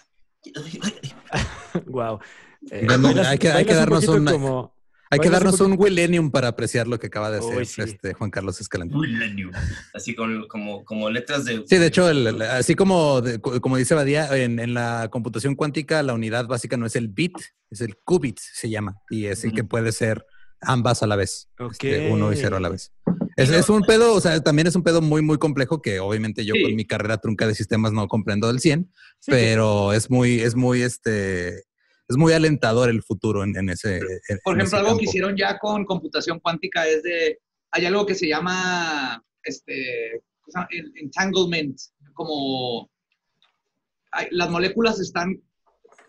wow. 1.86 2.18
Eh, 2.70 2.84
Bueno, 2.86 3.08
hay 3.26 3.38
que- 3.38 3.50
hay 3.50 3.64
que 3.64 3.74
darnos 3.74 4.06
un- 4.06 4.24
como- 4.24 4.72
Hay 5.12 5.18
que 5.20 5.30
darnos 5.30 5.60
un 5.60 5.74
Willennium 5.78 6.30
para 6.30 6.48
apreciar 6.48 6.88
lo 6.88 6.98
que 6.98 7.08
acaba 7.08 7.30
de 7.30 7.38
hacer 7.38 7.66
sí. 7.66 7.82
este 7.82 8.14
Juan 8.14 8.30
Carlos 8.30 8.60
Escalante. 8.60 8.96
Millennium. 8.96 9.52
Así 9.94 10.14
con, 10.14 10.48
como, 10.48 10.84
como 10.84 11.10
letras 11.10 11.44
de. 11.44 11.62
Sí, 11.66 11.76
de 11.76 11.86
hecho, 11.86 12.08
el- 12.08 12.26
el- 12.26 12.42
así 12.42 12.74
como, 12.74 13.20
de- 13.20 13.38
como 13.40 13.76
dice 13.76 13.94
Badía, 13.94 14.34
en, 14.36 14.58
en 14.58 14.72
la 14.74 15.08
computación 15.12 15.54
cuántica 15.54 16.02
la 16.02 16.14
unidad 16.14 16.46
básica 16.46 16.76
no 16.76 16.86
es 16.86 16.96
el 16.96 17.08
bit, 17.08 17.34
es 17.70 17.80
el 17.82 17.96
qubit, 18.04 18.38
se 18.40 18.70
llama, 18.70 18.96
y 19.10 19.26
es 19.26 19.44
el 19.44 19.52
que 19.52 19.64
puede 19.64 19.92
ser 19.92 20.24
ambas 20.62 21.02
a 21.02 21.06
la 21.06 21.16
vez, 21.16 21.48
Ok. 21.58 21.72
este, 21.72 22.10
uno 22.10 22.32
y 22.32 22.36
cero 22.36 22.56
a 22.56 22.60
la 22.60 22.68
vez. 22.70 22.92
Es, 23.36 23.50
es 23.50 23.68
un 23.68 23.82
pedo, 23.82 24.14
o 24.14 24.20
sea, 24.20 24.40
también 24.42 24.66
es 24.68 24.76
un 24.76 24.82
pedo 24.82 25.00
muy, 25.02 25.22
muy 25.22 25.38
complejo 25.38 25.80
que 25.82 26.00
obviamente 26.00 26.44
yo 26.44 26.54
Sí. 26.54 26.62
con 26.62 26.74
mi 26.76 26.84
carrera 26.86 27.18
trunca 27.18 27.46
de 27.46 27.54
sistemas 27.54 27.92
no 27.92 28.06
comprendo 28.08 28.46
del 28.48 28.60
100, 28.60 28.90
Sí, 29.20 29.30
pero 29.30 29.92
es 29.92 30.10
muy, 30.10 30.40
es 30.40 30.54
muy, 30.54 30.82
este, 30.82 31.64
es 32.12 32.16
muy 32.18 32.32
alentador 32.32 32.88
el 32.90 33.02
futuro 33.02 33.42
en, 33.42 33.56
en 33.56 33.70
ese. 33.70 33.96
en- 33.96 34.38
Por 34.44 34.54
en 34.54 34.60
ejemplo, 34.60 34.64
ese 34.64 34.76
algo 34.76 34.88
que 34.90 34.90
campo. 34.96 35.02
hicieron 35.04 35.36
ya 35.36 35.58
con 35.58 35.84
computación 35.84 36.38
cuántica 36.40 36.86
es 36.86 37.02
de, 37.02 37.40
hay 37.70 37.86
algo 37.86 38.04
que 38.06 38.14
se 38.14 38.28
llama 38.28 39.22
este, 39.44 40.22
entanglement, 41.00 41.76
como 42.14 42.90
hay- 44.12 44.28
las 44.30 44.50
moléculas 44.50 45.00
están 45.00 45.40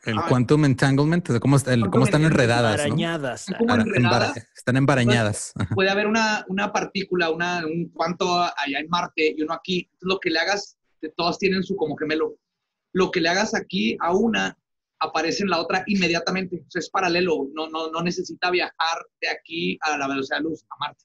El 0.05 0.17
Ah. 0.17 0.25
quantum 0.27 0.65
entanglement, 0.65 1.25
cómo, 1.39 1.55
está- 1.55 1.73
el- 1.73 1.89
cómo 1.89 2.03
están 2.03 2.25
enredadas, 2.25 2.75
¿no? 2.75 2.83
Arañadas. 2.83 3.45
como 3.57 3.73
Ara- 3.73 3.83
enredadas. 3.83 4.03
embara- 4.35 4.47
están 4.53 4.75
embarañadas. 4.75 5.53
Puede 5.73 5.89
haber 5.89 6.07
una, 6.07 6.43
una 6.49 6.73
partícula, 6.73 7.29
una, 7.31 7.65
un 7.65 7.89
cuanto 7.93 8.41
allá 8.41 8.79
en 8.81 8.89
Marte 8.89 9.33
y 9.37 9.41
uno 9.43 9.53
aquí. 9.53 9.89
Lo 10.01 10.19
que 10.19 10.29
le 10.29 10.39
hagas, 10.39 10.77
todas 11.15 11.37
tienen 11.37 11.63
su 11.63 11.77
como 11.77 11.95
gemelo. 11.95 12.35
Lo 12.91 13.11
que 13.11 13.21
le 13.21 13.29
hagas 13.29 13.55
aquí 13.55 13.95
a 14.01 14.13
una, 14.13 14.57
aparece 15.03 15.43
en 15.43 15.49
la 15.49 15.59
otra 15.59 15.83
inmediatamente. 15.87 16.63
O 16.67 16.71
sea, 16.71 16.79
es 16.79 16.89
paralelo. 16.89 17.49
No, 17.53 17.69
no, 17.69 17.91
no 17.91 18.01
necesita 18.01 18.49
viajar 18.49 19.05
de 19.21 19.29
aquí 19.29 19.77
a 19.81 19.97
la 19.97 20.07
velocidad 20.07 20.37
de 20.37 20.43
luz 20.43 20.63
a 20.69 20.75
Marte. 20.79 21.03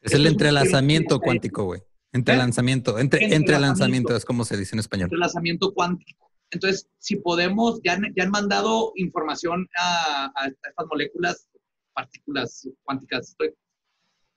Es 0.00 0.12
el 0.14 0.26
entrelazamiento 0.26 1.20
cuántico, 1.20 1.64
güey. 1.64 1.80
Entrelanzamiento. 2.12 2.98
Entre, 2.98 3.18
Entrelazamiento. 3.18 3.36
entrelanzamiento 3.36 4.16
es 4.16 4.24
como 4.24 4.44
se 4.44 4.56
dice 4.56 4.74
en 4.74 4.80
español. 4.80 5.06
Entrelazamiento 5.06 5.72
cuántico. 5.74 6.30
Entonces, 6.50 6.88
si 6.98 7.16
podemos, 7.16 7.80
ya 7.82 7.94
han, 7.94 8.12
ya 8.16 8.24
han 8.24 8.30
mandado 8.30 8.92
información 8.94 9.68
a, 9.76 10.32
a 10.34 10.46
estas 10.46 10.86
moléculas, 10.88 11.48
partículas 11.92 12.68
cuánticas. 12.84 13.30
Estoy 13.30 13.54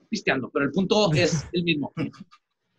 pisteando, 0.09 0.49
pero 0.51 0.65
el 0.65 0.71
punto 0.71 1.11
es 1.13 1.45
el 1.53 1.63
mismo. 1.63 1.93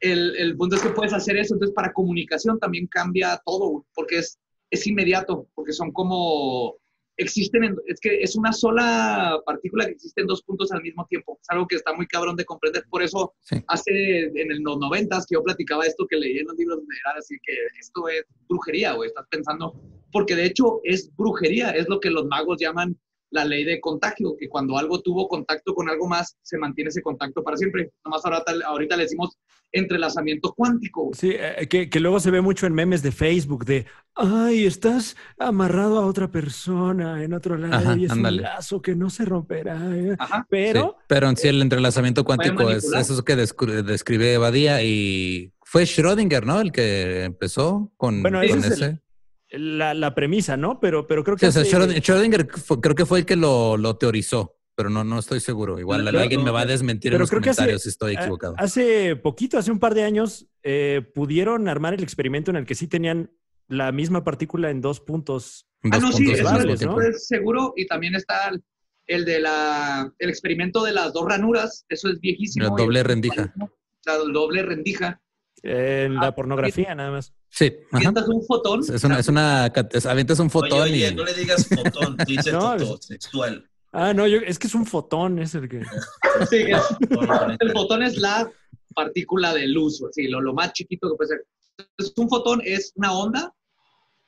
El, 0.01 0.37
el 0.37 0.57
punto 0.57 0.77
es 0.77 0.83
que 0.83 0.91
puedes 0.91 1.13
hacer 1.13 1.37
eso. 1.37 1.55
Entonces, 1.55 1.75
para 1.75 1.93
comunicación 1.93 2.59
también 2.59 2.87
cambia 2.87 3.41
todo, 3.45 3.87
porque 3.95 4.19
es, 4.19 4.39
es 4.71 4.87
inmediato, 4.87 5.49
porque 5.55 5.73
son 5.73 5.93
como. 5.93 6.77
Existen, 7.17 7.65
en- 7.65 7.77
es 7.87 8.01
que 8.01 8.23
es 8.23 8.35
una 8.35 8.51
sola 8.51 9.39
partícula 9.45 9.85
que 9.85 9.93
existe 9.93 10.23
en 10.23 10.27
dos 10.27 10.43
puntos 10.43 10.73
al 10.73 10.81
mismo 10.81 11.05
tiempo. 11.07 11.39
Es 11.43 11.51
algo 11.51 11.67
que 11.67 11.77
está 11.77 11.93
muy 11.93 12.07
cabrón 12.07 12.35
de 12.35 12.47
comprender. 12.47 12.83
Por 12.89 13.03
eso, 13.03 13.35
Sí. 13.41 13.57
hace 13.69 13.93
en 14.35 14.65
los 14.65 14.79
noventas 14.79 15.27
que 15.27 15.35
yo 15.35 15.43
platicaba 15.43 15.85
esto 15.85 16.07
que 16.09 16.17
leí 16.17 16.39
en 16.39 16.47
los 16.47 16.57
libros, 16.57 16.79
era 16.79 17.19
así 17.19 17.37
que 17.43 17.53
esto 17.79 18.09
es 18.09 18.25
brujería, 18.49 18.95
güey. 18.95 19.09
Estás 19.09 19.27
pensando, 19.31 19.75
porque 20.13 20.35
de 20.35 20.47
hecho 20.47 20.81
es 20.85 21.15
brujería, 21.15 21.73
es 21.73 21.87
lo 21.91 22.01
que 22.01 22.09
los 22.11 22.25
magos 22.25 22.57
llaman 22.59 22.99
la 23.31 23.45
ley 23.45 23.65
de 23.65 23.81
contagio, 23.81 24.35
que 24.39 24.49
cuando 24.49 24.77
algo 24.77 25.01
tuvo 25.03 25.29
contacto 25.29 25.75
con 25.75 25.89
algo 25.89 26.09
más, 26.09 26.37
se 26.43 26.59
mantiene 26.59 26.89
ese 26.89 27.01
contacto 27.03 27.43
para 27.45 27.57
siempre. 27.57 27.91
Nomás 28.05 28.25
ahorita, 28.25 28.53
ahorita 28.67 28.97
le 28.97 29.05
decimos 29.05 29.39
entrelazamiento 29.73 30.53
cuántico. 30.53 31.11
Sí, 31.15 31.33
eh, 31.39 31.67
que, 31.69 31.89
que 31.89 32.01
luego 32.01 32.19
se 32.21 32.31
ve 32.31 32.41
mucho 32.41 32.67
en 32.67 32.75
memes 32.75 33.03
de 33.03 33.13
Facebook 33.13 33.65
de, 33.65 33.87
ay, 34.15 34.67
estás 34.67 35.17
amarrado 35.39 35.99
a 36.01 36.07
otra 36.07 36.29
persona 36.31 37.23
en 37.23 37.33
otro 37.33 37.57
lado 37.57 37.75
Ajá, 37.75 37.97
y 37.97 38.05
es 38.07 38.11
ándale. 38.11 38.39
un 38.39 38.43
lazo 38.43 38.83
que 38.83 38.95
no 38.97 39.11
se 39.11 39.25
romperá. 39.25 39.79
eh". 39.97 40.17
Ajá. 40.19 40.47
Pero, 40.51 40.97
Sí, 40.99 41.05
pero 41.09 41.29
en 41.29 41.37
sí 41.37 41.49
el 41.49 41.63
entrelazamiento 41.63 42.25
cuántico 42.25 42.69
es 42.71 42.85
eso 42.93 43.25
que 43.25 43.37
descri- 43.37 43.83
describe 43.83 44.39
Badía 44.39 44.83
y 44.83 45.53
fue 45.63 45.85
Schrödinger, 45.85 46.45
¿no? 46.45 46.61
El 46.61 46.73
que 46.73 47.25
empezó 47.25 47.93
con, 47.97 48.23
Bueno, 48.23 48.39
con 48.41 48.49
ese 48.49 48.59
es 48.59 48.71
ese. 48.73 48.99
La, 49.51 49.95
la 49.95 50.15
premisa, 50.15 50.57
¿no? 50.57 50.81
Pero, 50.81 51.07
pero 51.07 51.25
creo 51.25 51.37
Sí, 51.37 51.41
que... 51.41 51.47
o 51.49 51.53
sea, 51.53 51.63
hace- 51.63 51.71
Schrödinger, 52.03 52.49
fue- 52.51 52.81
creo 52.81 52.95
que 52.95 53.07
fue 53.07 53.21
el 53.21 53.27
que 53.27 53.37
lo, 53.37 53.77
lo 53.77 53.97
teorizó, 53.97 54.57
pero 54.77 54.91
no, 54.91 55.03
no 55.05 55.19
estoy 55.19 55.41
seguro. 55.41 55.79
Igual 55.79 56.05
Pero- 56.05 56.21
alguien 56.21 56.45
me 56.45 56.51
va 56.51 56.61
a 56.63 56.67
desmentir 56.67 57.11
en 57.11 57.15
pero 57.15 57.23
los 57.23 57.31
creo 57.31 57.43
que 57.43 57.51
hace- 57.51 57.57
comentarios 57.59 57.83
si 57.83 57.89
estoy 57.89 58.15
equivocado. 58.15 58.55
Hace 58.59 59.17
poquito, 59.17 59.59
hace 59.59 59.71
un 59.73 59.79
par 59.79 59.95
de 59.95 60.05
años, 60.05 60.47
eh, 60.63 61.03
pudieron 61.15 61.69
armar 61.69 61.95
el 61.95 62.03
experimento 62.03 62.51
en 62.51 62.57
el 62.57 62.67
que 62.67 62.75
sí 62.75 62.87
tenían 62.87 63.31
la 63.69 63.93
misma 63.93 64.25
partícula 64.25 64.71
en 64.71 64.81
dos 64.81 65.01
puntos. 65.01 65.67
En 65.83 65.95
Ah, 65.95 65.99
dos 65.99 66.11
no, 66.11 66.17
sí, 66.17 66.25
puntos 66.27 66.77
tiempo. 66.79 67.01
eso 67.01 67.11
es 67.11 67.27
seguro. 67.27 67.73
Y 67.77 67.87
también 67.87 68.15
está 68.15 68.51
el, 69.07 69.25
de 69.25 69.41
la, 69.41 70.13
el 70.19 70.29
experimento 70.29 70.83
de 70.85 70.93
las 70.93 71.13
dos 71.13 71.25
ranuras. 71.29 71.85
Eso 71.89 72.09
es 72.09 72.21
viejísimo. 72.21 72.67
La 72.77 72.83
doble 72.83 73.03
rendija. 73.03 73.53
La 74.07 74.17
doble 74.17 74.63
rendija. 74.63 75.21
En 75.63 76.17
Ah, 76.19 76.27
la 76.27 76.35
pornografía, 76.35 76.95
nada 76.95 77.11
más. 77.11 77.33
Sí, 77.51 77.73
ajá. 77.91 78.01
Sientas 78.01 78.29
un 78.29 78.43
fotón. 78.47 78.81
es 78.81 79.05
una, 79.05 79.19
es 79.19 79.29
una, 79.29 79.67
es- 79.93 80.07
avientas 80.07 80.39
un 80.39 80.47
Oye, 80.47 80.51
fotón 80.53 80.81
oye, 80.83 81.09
y 81.09 81.15
no 81.15 81.25
le 81.25 81.35
digas 81.35 81.67
fotón, 81.69 82.17
tú 82.17 82.25
dices 82.27 82.53
No, 82.53 82.79
fotón, 82.79 83.03
sexual. 83.03 83.67
Ah, 83.93 84.15
no, 84.15 84.27
yo, 84.27 84.39
es 84.39 84.59
que 84.59 84.69
es 84.69 84.75
un 84.75 84.87
fotón, 84.87 85.39
es 85.39 85.55
el 85.55 85.69
que... 85.69 85.81
Sí, 86.51 86.57
es- 86.69 87.57
el 87.61 87.73
fotón 87.73 88.03
es 88.03 88.17
la 88.17 88.51
partícula 88.95 89.53
de 89.53 89.67
luz, 89.69 90.03
sí, 90.13 90.29
lo, 90.29 90.41
lo 90.41 90.55
más 90.55 90.73
chiquito 90.73 91.11
que 91.11 91.17
puede 91.17 91.29
ser. 91.29 91.47
Entonces, 91.79 92.15
un 92.17 92.29
fotón 92.29 92.63
es 92.65 92.93
una 92.97 93.13
onda 93.13 93.55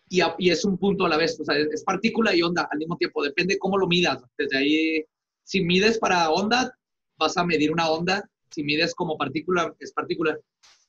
y, 0.09 0.21
a- 0.21 0.35
y 0.39 0.51
es 0.51 0.65
un 0.65 0.77
punto 0.79 1.07
a 1.07 1.09
la 1.09 1.17
vez. 1.17 1.39
O 1.41 1.45
sea, 1.45 1.57
es, 1.57 1.69
es 1.73 1.83
partícula 1.85 2.35
y 2.35 2.43
onda 2.43 2.69
al 2.71 2.79
mismo 2.79 2.97
tiempo. 2.97 3.23
Depende 3.23 3.59
cómo 3.59 3.79
lo 3.79 3.87
midas. 3.87 4.23
Desde 4.37 4.59
ahí, 4.59 5.05
si 5.45 5.63
mides 5.63 5.99
para 5.99 6.29
onda, 6.31 6.77
vas 7.19 7.37
a 7.37 7.45
medir 7.45 7.73
una 7.73 7.89
onda. 7.91 8.29
Si 8.51 8.63
mides 8.63 8.95
como 8.95 9.17
partícula, 9.17 9.75
es 9.79 9.93
partícula. 9.93 10.37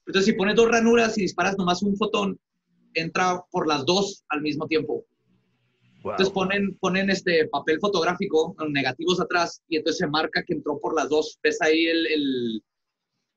Entonces, 0.05 0.25
si 0.31 0.37
pones 0.37 0.55
dos 0.55 0.69
ranuras 0.69 1.17
y 1.17 1.21
disparas 1.21 1.57
nomás 1.57 1.81
un 1.83 1.95
fotón, 1.97 2.39
entra 2.93 3.41
por 3.51 3.67
las 3.67 3.85
dos 3.85 4.23
al 4.29 4.41
mismo 4.41 4.67
tiempo. 4.67 5.05
Entonces 6.03 6.29
ponen, 6.33 6.75
ponen 6.79 7.09
este 7.09 7.47
papel 7.47 7.79
fotográfico, 7.79 8.53
negativos 8.69 9.21
atrás, 9.21 9.61
y 9.69 9.77
entonces 9.77 9.99
se 9.99 10.07
marca 10.07 10.43
que 10.43 10.53
entró 10.53 10.77
por 10.79 10.93
las 10.95 11.07
dos. 11.07 11.39
Ves 11.41 11.61
ahí 11.61 11.85
el, 11.85 12.05
el, 12.07 12.63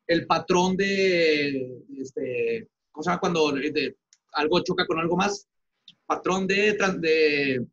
el 0.08 0.26
patrón 0.26 0.76
de, 0.76 1.78
este, 1.96 2.68
¿cómo 2.90 3.04
se 3.04 3.10
llama 3.10 3.20
cuando 3.20 3.52
de- 3.52 3.96
algo 4.32 4.60
choca 4.64 4.84
con 4.84 4.98
algo 4.98 5.16
más? 5.16 5.46
Patrón 6.06 6.46
de... 6.48 6.76
de. 6.98 7.66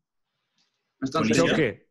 Choque. 1.34 1.86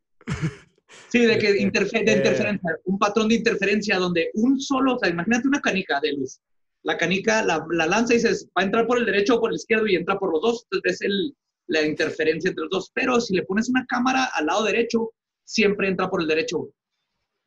Sí, 1.09 1.25
de, 1.25 1.37
que 1.37 1.49
Eh, 1.51 1.57
interfe- 1.61 2.03
de 2.05 2.13
eh. 2.13 2.17
interferencia, 2.17 2.77
un 2.85 2.97
patrón 2.97 3.27
de 3.27 3.35
interferencia 3.35 3.97
donde 3.99 4.31
un 4.35 4.59
solo, 4.61 4.95
o 4.95 4.99
sea, 4.99 5.09
imagínate 5.09 5.47
una 5.47 5.59
canica 5.61 5.99
de 5.99 6.13
luz. 6.13 6.39
La 6.83 6.97
canica 6.97 7.43
la, 7.43 7.65
la 7.71 7.85
lanza 7.87 8.13
y 8.13 8.17
dices, 8.17 8.47
va 8.57 8.61
a 8.61 8.65
entrar 8.65 8.85
por 8.87 8.97
el 8.97 9.05
derecho 9.05 9.35
o 9.35 9.39
por 9.39 9.51
el 9.51 9.55
izquierdo 9.55 9.87
y 9.87 9.95
entra 9.95 10.17
por 10.19 10.31
los 10.31 10.41
dos. 10.41 10.63
Entonces 10.65 10.81
ves 10.83 11.01
el, 11.09 11.35
la 11.67 11.81
interferencia 11.85 12.49
entre 12.49 12.63
los 12.63 12.69
dos. 12.71 12.91
Pero 12.93 13.19
si 13.21 13.33
le 13.35 13.43
pones 13.43 13.69
una 13.69 13.85
cámara 13.87 14.25
al 14.33 14.45
lado 14.47 14.63
derecho, 14.65 15.11
siempre 15.45 15.87
entra 15.87 16.09
por 16.09 16.21
el 16.21 16.27
derecho. 16.27 16.69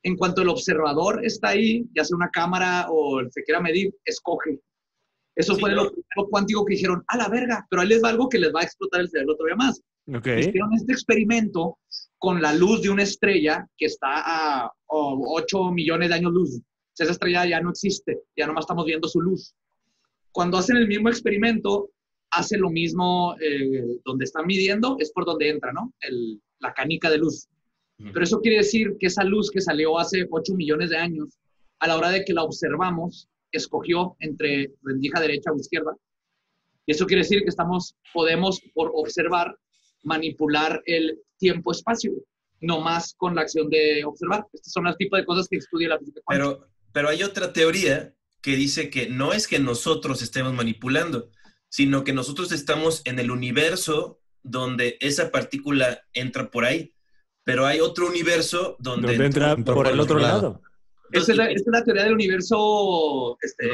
En 0.02 0.16
cuanto 0.16 0.42
el 0.42 0.48
observador 0.48 1.24
está 1.24 1.48
ahí, 1.48 1.84
ya 1.94 2.04
sea 2.04 2.16
una 2.16 2.30
cámara 2.30 2.86
o 2.90 3.20
se 3.30 3.42
quiera 3.42 3.60
medir, 3.60 3.92
escoge. 4.04 4.60
Eso 5.34 5.54
Sí, 5.54 5.60
fue 5.60 5.70
¿no? 5.70 5.84
lo 5.84 5.90
primero 5.90 6.28
cuántico 6.30 6.64
que 6.64 6.74
dijeron, 6.74 7.04
a 7.08 7.16
la 7.18 7.28
verga, 7.28 7.66
pero 7.68 7.82
ahí 7.82 7.88
les 7.88 8.02
va 8.02 8.08
algo 8.10 8.28
que 8.28 8.38
les 8.38 8.54
va 8.54 8.60
a 8.60 8.64
explotar 8.64 9.00
el 9.02 9.10
cerebro 9.10 9.36
todavía 9.36 9.56
más 9.56 9.82
Ok. 10.14 10.28
hicieron 10.38 10.72
este 10.74 10.92
experimento 10.92 11.78
con 12.18 12.40
la 12.40 12.54
luz 12.54 12.80
de 12.82 12.90
una 12.90 13.02
estrella 13.02 13.66
que 13.76 13.86
está 13.86 14.06
a 14.64 14.70
8 14.86 15.72
millones 15.72 16.08
de 16.08 16.14
años 16.14 16.32
luz. 16.32 16.60
Esa 16.98 17.12
estrella 17.12 17.46
ya 17.46 17.60
no 17.60 17.70
existe, 17.70 18.20
ya 18.36 18.46
nomás 18.46 18.62
estamos 18.62 18.84
viendo 18.86 19.08
su 19.08 19.20
luz. 19.20 19.54
Cuando 20.32 20.56
hacen 20.58 20.76
el 20.76 20.88
mismo 20.88 21.08
experimento, 21.08 21.90
hacen 22.30 22.60
lo 22.60 22.70
mismo 22.70 23.36
eh, 23.40 23.98
donde 24.04 24.24
están 24.24 24.46
midiendo, 24.46 24.96
es 24.98 25.12
por 25.12 25.24
donde 25.24 25.48
entra, 25.50 25.72
¿no? 25.72 25.92
El- 26.00 26.40
la 26.58 26.72
canica 26.72 27.10
de 27.10 27.18
luz. 27.18 27.48
Pero 27.98 28.22
eso 28.24 28.40
quiere 28.40 28.58
decir 28.58 28.96
que 28.98 29.06
esa 29.06 29.24
luz 29.24 29.50
que 29.50 29.60
salió 29.60 29.98
hace 29.98 30.26
8 30.30 30.54
millones 30.54 30.90
de 30.90 30.96
años, 30.98 31.38
a 31.80 31.86
la 31.86 31.96
hora 31.96 32.10
de 32.10 32.24
que 32.24 32.32
la 32.34 32.42
observamos, 32.44 33.28
escogió 33.52 34.16
entre 34.20 34.72
rendija 34.82 35.20
derecha 35.20 35.50
o 35.52 35.56
izquierda. 35.56 35.94
Y 36.86 36.92
eso 36.92 37.06
quiere 37.06 37.22
decir 37.22 37.40
que 37.42 37.48
estamos, 37.48 37.94
podemos, 38.12 38.60
por 38.74 38.90
observar, 38.94 39.56
manipular 40.02 40.82
el 40.86 41.18
tiempo-espacio, 41.38 42.12
no 42.60 42.80
más 42.80 43.14
con 43.16 43.34
la 43.34 43.42
acción 43.42 43.68
de 43.70 44.04
observar. 44.04 44.46
Estos 44.52 44.72
son 44.72 44.84
los 44.84 44.96
tipos 44.96 45.18
de 45.18 45.24
cosas 45.26 45.48
que 45.48 45.56
estudia 45.56 45.88
la 45.90 45.98
física 45.98 46.20
cuántica. 46.24 46.48
Pero, 46.58 46.66
pero 46.96 47.10
hay 47.10 47.22
otra 47.22 47.52
teoría 47.52 48.14
que 48.40 48.56
dice 48.56 48.88
que 48.88 49.10
no 49.10 49.34
es 49.34 49.46
que 49.46 49.58
nosotros 49.58 50.22
estemos 50.22 50.54
manipulando, 50.54 51.28
sino 51.68 52.04
que 52.04 52.14
nosotros 52.14 52.52
estamos 52.52 53.02
en 53.04 53.18
el 53.18 53.30
universo 53.30 54.22
donde 54.42 54.96
esa 55.00 55.30
partícula 55.30 56.00
entra 56.14 56.50
por 56.50 56.64
ahí, 56.64 56.94
pero 57.44 57.66
hay 57.66 57.80
otro 57.80 58.08
universo 58.08 58.78
donde, 58.78 59.08
Donde 59.08 59.26
entra 59.26 59.52
entró 59.52 59.74
por 59.74 59.84
por 59.84 59.92
el 59.92 60.00
otro 60.00 60.18
lado. 60.18 60.40
lado. 60.40 60.62
Esa 61.12 61.32
es, 61.32 61.36
la, 61.36 61.50
esa 61.50 61.64
es 61.66 61.70
la 61.70 61.84
teoría 61.84 62.04
del 62.04 62.14
universo. 62.14 63.36
Este, 63.42 63.66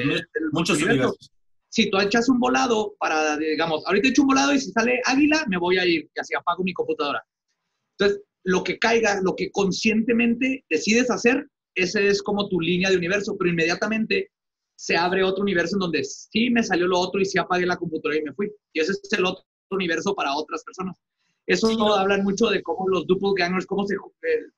muchos 0.50 0.76
multiverso. 0.80 0.86
universos. 0.86 1.30
Si 1.68 1.90
tú 1.90 2.00
echas 2.00 2.28
un 2.28 2.40
volado 2.40 2.96
para, 2.98 3.36
digamos, 3.36 3.86
ahorita 3.86 4.08
echo 4.08 4.22
un 4.22 4.28
volado 4.28 4.52
y 4.52 4.58
si 4.58 4.72
sale 4.72 5.00
águila, 5.04 5.44
me 5.46 5.58
voy 5.58 5.78
a 5.78 5.86
ir 5.86 6.10
y 6.12 6.20
así 6.20 6.34
apago 6.34 6.64
mi 6.64 6.72
computadora. 6.72 7.24
Entonces, 7.96 8.24
lo 8.42 8.64
que 8.64 8.80
caiga, 8.80 9.20
lo 9.22 9.36
que 9.36 9.48
conscientemente 9.52 10.64
decides 10.68 11.08
hacer, 11.08 11.46
ese 11.74 12.06
es 12.08 12.22
como 12.22 12.48
tu 12.48 12.60
línea 12.60 12.90
de 12.90 12.96
universo, 12.96 13.36
pero 13.38 13.50
inmediatamente 13.50 14.30
se 14.76 14.96
abre 14.96 15.22
otro 15.22 15.42
universo 15.42 15.76
en 15.76 15.80
donde 15.80 16.04
sí 16.04 16.50
me 16.50 16.62
salió 16.62 16.86
lo 16.86 16.98
otro 16.98 17.20
y 17.20 17.24
sí 17.24 17.38
apagué 17.38 17.66
la 17.66 17.76
computadora 17.76 18.18
y 18.18 18.22
me 18.22 18.32
fui. 18.34 18.50
Y 18.72 18.80
ese 18.80 18.92
es 18.92 19.12
el 19.12 19.24
otro 19.24 19.44
universo 19.70 20.14
para 20.14 20.34
otras 20.34 20.64
personas. 20.64 20.96
Eso 21.46 21.68
Sí. 21.68 21.76
hablan 21.96 22.24
mucho 22.24 22.46
de 22.48 22.62
cómo 22.62 22.88
los 22.88 23.06
doppelgangers, 23.06 23.66
cómo 23.66 23.86
se, 23.86 23.94
eh, 23.94 23.98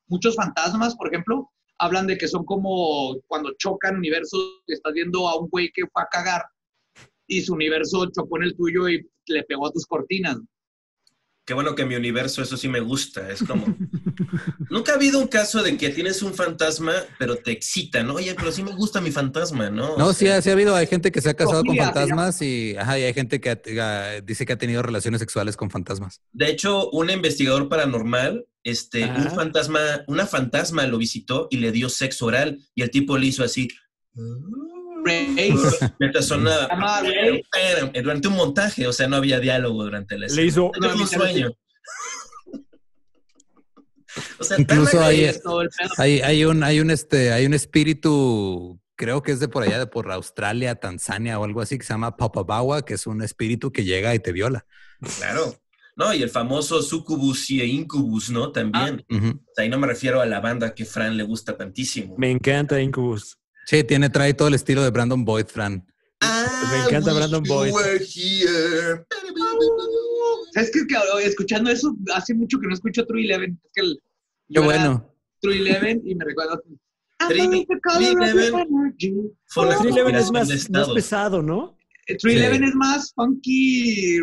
muchos 0.07 0.35
fantasmas, 0.35 0.95
por 0.95 1.07
ejemplo, 1.07 1.49
hablan 1.79 2.07
de 2.07 2.17
que 2.17 2.27
son 2.27 2.45
como 2.45 3.17
cuando 3.27 3.51
chocan 3.57 3.97
universos, 3.97 4.61
estás 4.67 4.93
viendo 4.93 5.27
a 5.27 5.39
un 5.39 5.49
güey 5.49 5.71
que 5.73 5.83
fue 5.87 6.01
a 6.03 6.07
cagar 6.11 6.43
y 7.27 7.41
su 7.41 7.53
universo 7.53 8.05
chocó 8.11 8.37
en 8.37 8.43
el 8.43 8.55
tuyo 8.55 8.87
y 8.87 9.07
le 9.27 9.43
pegó 9.43 9.67
a 9.67 9.71
tus 9.71 9.85
cortinas. 9.85 10.37
Qué 11.45 11.53
bueno 11.53 11.75
que 11.75 11.85
mi 11.85 11.95
universo, 11.95 12.41
eso 12.41 12.57
sí 12.57 12.67
me 12.67 12.79
gusta. 12.79 13.29
Es 13.29 13.43
como. 13.43 13.65
Nunca 14.69 14.93
ha 14.93 14.95
habido 14.95 15.19
un 15.19 15.27
caso 15.27 15.61
de 15.63 15.77
que 15.77 15.89
tienes 15.89 16.21
un 16.21 16.33
fantasma, 16.33 16.93
pero 17.19 17.37
te 17.37 17.51
excita, 17.51 18.03
¿no? 18.03 18.15
Oye, 18.15 18.33
pero 18.35 18.51
sí 18.51 18.63
me 18.63 18.75
gusta 18.75 18.99
mi 19.01 19.11
fantasma, 19.11 19.69
¿no? 19.69 19.97
No, 19.97 20.07
O 20.07 20.13
sí, 20.13 20.25
sea, 20.25 20.41
sí 20.41 20.49
ha 20.49 20.53
habido, 20.53 20.75
hay 20.75 20.87
gente 20.87 21.11
que 21.11 21.21
se 21.21 21.29
ha 21.29 21.33
casado 21.35 21.63
con 21.63 21.77
fantasmas 21.77 22.41
y, 22.41 22.75
ajá, 22.77 22.99
y 22.99 23.03
hay 23.03 23.13
gente 23.13 23.39
que 23.39 23.49
ha- 23.79 24.21
dice 24.21 24.45
que 24.45 24.53
ha 24.53 24.57
tenido 24.57 24.81
relaciones 24.81 25.19
sexuales 25.19 25.55
con 25.55 25.69
fantasmas. 25.69 26.21
De 26.31 26.49
hecho, 26.49 26.89
un 26.89 27.09
investigador 27.09 27.69
paranormal, 27.69 28.45
este, 28.63 29.05
un 29.05 29.31
fantasma, 29.31 29.79
una 30.07 30.25
fantasma 30.25 30.87
lo 30.87 30.97
visitó 30.97 31.47
y 31.51 31.57
le 31.57 31.71
dio 31.71 31.87
sexo 31.89 32.25
oral 32.25 32.59
y 32.73 32.81
el 32.81 32.89
tipo 32.89 33.17
le 33.17 33.27
hizo 33.27 33.43
así. 33.43 33.67
Ray, 35.05 35.53
Mientras 35.99 36.25
sonaba. 36.25 36.67
Durante 38.01 38.27
un 38.27 38.35
montaje, 38.35 38.87
o 38.87 38.93
sea, 38.93 39.07
no 39.07 39.17
había 39.17 39.39
diálogo 39.39 39.83
durante 39.83 40.17
la 40.17 40.25
escena. 40.25 40.41
Le 40.41 40.47
hizo. 40.47 40.71
Fue 40.77 40.93
un 40.93 41.07
sueño. 41.07 41.51
O 44.39 44.45
sea, 44.45 44.57
Incluso 44.57 45.01
hay-. 45.03 45.29
Hay, 45.97 46.21
hay 46.21 46.45
un, 46.45 46.63
hay 46.63 46.79
un, 46.79 46.89
este, 46.89 47.33
hay 47.33 47.45
un 47.45 47.53
espíritu, 47.53 48.79
creo 48.95 49.21
que 49.21 49.33
es 49.33 49.41
de 49.41 49.49
por 49.49 49.63
allá, 49.63 49.77
de 49.77 49.87
por 49.87 50.09
Australia, 50.09 50.75
Tanzania 50.75 51.37
o 51.37 51.43
algo 51.43 51.59
así, 51.59 51.77
que 51.77 51.83
se 51.83 51.93
llama 51.93 52.15
Papabawa, 52.15 52.85
que 52.85 52.93
es 52.93 53.07
un 53.07 53.21
espíritu 53.21 53.73
que 53.73 53.83
llega 53.83 54.15
y 54.15 54.19
te 54.19 54.31
viola. 54.31 54.65
Claro. 55.17 55.53
No, 55.97 56.13
y 56.13 56.21
el 56.23 56.29
famoso 56.29 56.81
sucubus 56.81 57.49
y 57.51 57.61
incubus, 57.61 58.29
¿no? 58.29 58.53
También. 58.53 59.05
Ujú. 59.09 59.27
O 59.27 59.53
sea, 59.53 59.63
ahí 59.63 59.69
no 59.69 59.79
me 59.79 59.87
refiero 59.87 60.21
a 60.21 60.25
la 60.25 60.41
banda 60.41 60.73
que 60.73 60.85
Fran 60.85 61.15
le 61.15 61.23
gusta 61.23 61.55
tantísimo. 61.55 62.15
Me 62.17 62.31
encanta 62.31 62.81
Incubus. 62.81 63.37
Sí, 63.65 63.83
tiene, 63.83 64.09
trae 64.09 64.33
todo 64.33 64.47
el 64.47 64.53
estilo 64.53 64.83
de 64.83 64.91
Brandon 64.91 65.25
Boyd, 65.25 65.47
Fran. 65.47 65.85
Me 66.21 66.83
encanta 66.85 67.13
Brandon 67.13 67.43
Boyd. 67.43 67.71
¿Sabes 70.53 70.71
qué? 70.71 70.87
Que, 70.87 70.95
oh, 71.13 71.19
escuchando 71.19 71.69
eso, 71.69 71.95
hace 72.13 72.33
mucho 72.33 72.59
que 72.59 72.67
no 72.67 72.73
escucho 72.73 73.05
True 73.05 73.23
Eleven. 73.23 73.59
Es 73.63 73.71
que 73.73 73.81
el, 73.81 73.99
Qué 74.53 74.59
bueno. 74.59 75.11
True 75.41 75.57
Eleven 75.57 76.01
y 76.05 76.15
me 76.15 76.25
recuerda. 76.25 76.61
True 77.27 77.65
Eleven 79.89 80.15
es 80.15 80.31
más, 80.31 80.49
pesado, 80.93 81.41
¿no? 81.41 81.77
True 82.19 82.33
Sí. 82.33 82.37
Eleven 82.37 82.63
es 82.63 82.75
más 82.75 83.13
funky 83.15 84.19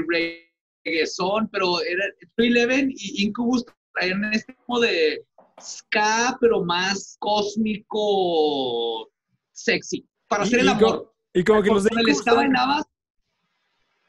reggaezón, 0.85 1.49
pero 1.51 1.83
era 1.83 2.05
True 2.37 2.49
Eleven 2.49 2.93
y 2.95 3.25
Incubus 3.25 3.65
traían 3.95 4.25
este 4.33 4.53
tipo 4.53 4.81
de 4.81 5.25
ska, 5.61 6.37
pero 6.41 6.65
más 6.65 7.17
cósmico 7.19 9.12
sexy. 9.53 10.07
Para 10.29 10.45
hacer 10.45 10.61
el 10.61 10.67
y 10.67 10.69
amor. 10.71 11.15
Y 11.35 11.45
como 11.45 11.63
que 11.63 11.71
los 11.71 11.85
de 11.85 11.91
Incubus. 11.93 12.27
eran- 12.27 12.37
bailabas. 12.37 12.85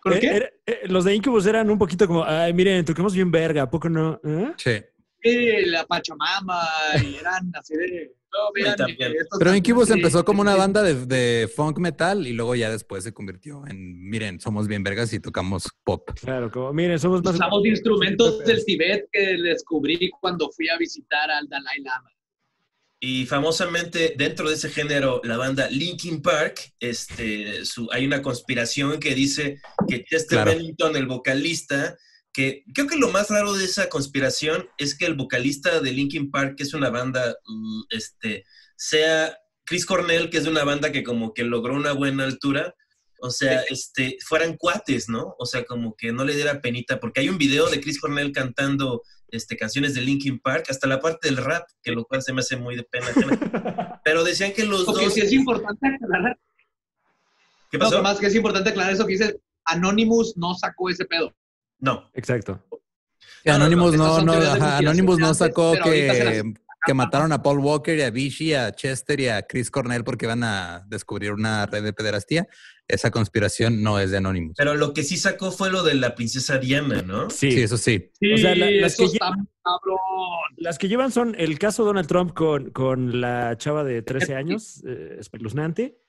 ¿Con 0.01 0.13
eh, 0.13 0.19
qué? 0.19 0.27
era- 0.27 0.49
eh, 0.65 0.81
los 0.87 1.05
de 1.05 1.15
Incubus 1.15 1.45
eran 1.45 1.69
un 1.69 1.77
poquito 1.77 2.07
como, 2.07 2.23
ay, 2.25 2.53
miren, 2.53 2.83
toquemos 2.85 3.13
bien 3.13 3.31
verga, 3.31 3.63
¿a 3.63 3.69
poco 3.69 3.87
no? 3.89 4.19
¿Eh? 4.23 4.53
Sí. 4.57 4.81
Eh, 5.25 5.65
la 5.67 5.85
Pachamama 5.85 6.61
y 7.01 7.15
eran 7.15 7.49
así 7.55 7.75
de. 7.75 8.13
No, 8.33 8.39
miran, 8.55 8.75
Pero 9.37 9.55
Incubus 9.55 9.87
sí, 9.89 9.93
empezó 9.93 10.25
como 10.25 10.41
una 10.41 10.55
banda 10.55 10.81
de, 10.81 11.05
de 11.05 11.47
funk 11.47 11.77
metal 11.77 12.25
y 12.25 12.33
luego 12.33 12.55
ya 12.55 12.71
después 12.71 13.03
se 13.03 13.13
convirtió 13.13 13.65
en, 13.67 14.09
miren, 14.09 14.39
somos 14.41 14.67
bien 14.67 14.81
vergas 14.83 15.13
y 15.13 15.19
tocamos 15.19 15.69
pop. 15.83 16.09
Claro, 16.19 16.49
como, 16.49 16.73
miren, 16.73 16.97
somos 16.97 17.23
más. 17.23 17.35
Usamos 17.35 17.63
instrumentos 17.63 18.39
del 18.43 18.65
Tibet 18.65 19.07
que 19.11 19.37
descubrí 19.37 20.09
cuando 20.19 20.49
fui 20.51 20.67
a 20.67 20.77
visitar 20.77 21.29
al 21.29 21.47
Dalai 21.47 21.79
Lama. 21.81 22.09
Y 23.05 23.25
famosamente, 23.25 24.13
dentro 24.17 24.47
de 24.47 24.55
ese 24.55 24.69
género, 24.69 25.19
la 25.25 25.35
banda 25.35 25.69
Linkin 25.69 26.21
Park, 26.21 26.73
este, 26.79 27.65
su- 27.65 27.89
hay 27.91 28.05
una 28.05 28.21
conspiración 28.21 28.97
que 28.97 29.13
dice 29.13 29.59
que 29.89 30.05
Chester 30.05 30.37
Claro. 30.37 30.51
Bennington, 30.51 30.95
el 30.95 31.05
vocalista, 31.05 31.97
que 32.31 32.63
creo 32.73 32.87
que 32.87 32.95
lo 32.95 33.09
más 33.11 33.29
raro 33.29 33.51
de 33.55 33.65
esa 33.65 33.89
conspiración 33.89 34.69
es 34.77 34.97
que 34.97 35.05
el 35.05 35.15
vocalista 35.15 35.81
de 35.81 35.91
Linkin 35.91 36.31
Park, 36.31 36.55
que 36.55 36.63
es 36.63 36.73
una 36.73 36.89
banda, 36.91 37.35
mm, 37.45 37.81
este, 37.89 38.45
sea 38.77 39.37
Chris 39.65 39.85
Cornell, 39.85 40.29
que 40.29 40.37
es 40.37 40.45
de 40.45 40.51
una 40.51 40.63
banda 40.63 40.93
que 40.93 41.03
como 41.03 41.33
que 41.33 41.43
logró 41.43 41.75
una 41.75 41.91
buena 41.91 42.23
altura, 42.23 42.73
o 43.19 43.31
sea, 43.31 43.63
este, 43.69 44.17
fueran 44.25 44.55
cuates, 44.55 45.09
¿no? 45.09 45.35
O 45.39 45.45
sea, 45.45 45.65
como 45.65 45.93
que 45.97 46.13
no 46.13 46.23
le 46.23 46.35
diera 46.35 46.61
penita, 46.61 47.01
porque 47.01 47.19
hay 47.19 47.27
un 47.27 47.37
video 47.37 47.69
de 47.69 47.81
Chris 47.81 47.99
Cornell 47.99 48.31
cantando 48.31 49.01
este, 49.33 49.57
canciones 49.57 49.95
de 49.95 50.01
Linkin 50.01 50.39
Park, 50.39 50.67
hasta 50.69 50.87
la 50.87 50.99
parte 50.99 51.27
del 51.27 51.37
rap, 51.37 51.67
que 51.81 51.91
lo 51.91 52.05
cual 52.05 52.21
se 52.21 52.33
me 52.33 52.41
hace 52.41 52.55
muy 52.55 52.75
de 52.75 52.83
pena. 52.83 53.07
Pero 54.03 54.23
decían 54.23 54.53
que 54.53 54.63
los 54.63 54.85
Porque 54.85 55.05
dos... 55.05 55.13
sí 55.13 55.21
es 55.21 55.33
importante 55.33 55.87
aclarar. 55.87 56.39
¿Qué 57.71 57.77
No, 57.79 57.85
pasó? 57.85 58.03
más 58.03 58.19
que 58.19 58.27
es 58.27 58.35
importante 58.35 58.69
aclarar 58.69 58.93
eso 58.93 59.05
que 59.05 59.13
dices. 59.13 59.35
Anonymous 59.65 60.37
no 60.37 60.53
sacó 60.53 60.89
ese 60.89 61.05
pedo. 61.05 61.33
No. 61.79 62.09
Exacto. 62.13 62.63
No, 63.45 63.53
no, 63.53 63.57
no, 63.57 63.65
Anonymous 63.65 63.95
no, 63.95 64.21
no, 64.21 64.33
ajá, 64.33 64.77
Anonymous 64.77 65.17
no 65.19 65.33
sacó 65.33 65.73
que, 65.83 66.53
que 66.85 66.93
mataron 66.93 67.31
a 67.31 67.41
Paul 67.41 67.59
Walker 67.59 67.97
y 67.97 68.01
a 68.01 68.09
Vichy, 68.09 68.53
a 68.53 68.71
Chester 68.73 69.19
y 69.19 69.27
a 69.27 69.41
Chris 69.43 69.71
Cornell 69.71 70.03
porque 70.03 70.25
iban 70.25 70.43
a 70.43 70.83
descubrir 70.87 71.31
una 71.31 71.65
red 71.65 71.83
de 71.83 71.93
pederastía. 71.93 72.47
Esa 72.87 73.11
conspiración 73.11 73.81
no 73.81 73.99
es 73.99 74.11
de 74.11 74.17
Anonymous. 74.17 74.55
Pero 74.57 74.75
lo 74.75 74.93
que 74.93 75.03
sí 75.03 75.15
sacó 75.17 75.51
fue 75.51 75.71
lo 75.71 75.83
de 75.83 75.93
la 75.95 76.15
princesa 76.15 76.57
Diana, 76.57 77.01
¿no? 77.01 77.29
Sí. 77.29 77.51
Sí, 77.51 77.61
eso 77.61 77.77
sí. 77.77 78.11
Sí, 78.19 78.33
O 78.33 78.37
sea, 78.37 78.55
la- 78.55 78.69
las 78.71 78.97
que 78.97 79.05
cabrón. 79.17 79.97
Las 80.57 80.77
que 80.77 80.87
llevan 80.89 81.11
son 81.11 81.35
el 81.37 81.57
caso 81.59 81.85
Donald 81.85 82.07
Trump 82.07 82.33
con, 82.33 82.71
con 82.71 83.21
la 83.21 83.57
chava 83.57 83.83
de 83.83 84.01
13 84.01 84.35
años, 84.35 84.83
eh, 84.85 85.15
espeluznante. 85.19 85.99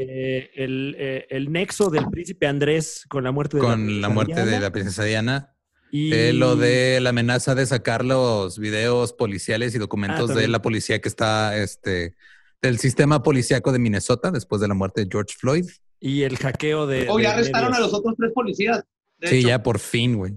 Eh, 0.00 0.50
el, 0.56 0.96
eh, 0.98 1.26
el 1.30 1.52
nexo 1.52 1.88
del 1.88 2.06
príncipe 2.10 2.46
Andrés 2.48 3.04
con 3.08 3.22
la 3.22 3.30
muerte 3.30 3.58
de 3.58 3.62
Con 3.62 3.74
princesa 3.84 4.00
la 4.00 4.08
muerte 4.08 4.34
de 4.34 4.42
Diana. 4.46 4.60
la 4.60 4.72
princesa 4.72 5.04
Diana. 5.04 5.54
Y 5.90 6.12
Eh, 6.12 6.32
lo 6.32 6.56
de 6.56 7.00
la 7.00 7.10
amenaza 7.10 7.54
de 7.54 7.64
sacar 7.66 8.04
los 8.04 8.58
videos 8.58 9.12
policiales 9.12 9.74
y 9.74 9.78
documentos 9.78 10.30
Ah, 10.30 10.34
de 10.34 10.48
la 10.48 10.60
policía 10.62 11.00
que 11.00 11.08
está, 11.08 11.56
este, 11.56 12.14
del 12.60 12.78
sistema 12.78 13.22
policíaco 13.22 13.72
de 13.72 13.78
Minnesota 13.78 14.30
después 14.30 14.60
de 14.60 14.68
la 14.68 14.74
muerte 14.74 15.02
de 15.04 15.08
George 15.10 15.34
Floyd. 15.38 15.64
y 16.00 16.22
el 16.22 16.36
hackeo 16.36 16.86
de. 16.86 17.06
Oh, 17.08 17.16
de 17.16 17.24
ya 17.24 17.32
arrestaron 17.32 17.74
a 17.74 17.80
los 17.80 17.92
otros 17.92 18.14
tres 18.16 18.30
policías. 18.32 18.84
de 19.18 19.28
Sí, 19.28 19.36
hecho. 19.38 19.48
ya 19.48 19.62
por 19.62 19.78
fin, 19.80 20.14
güey. 20.16 20.34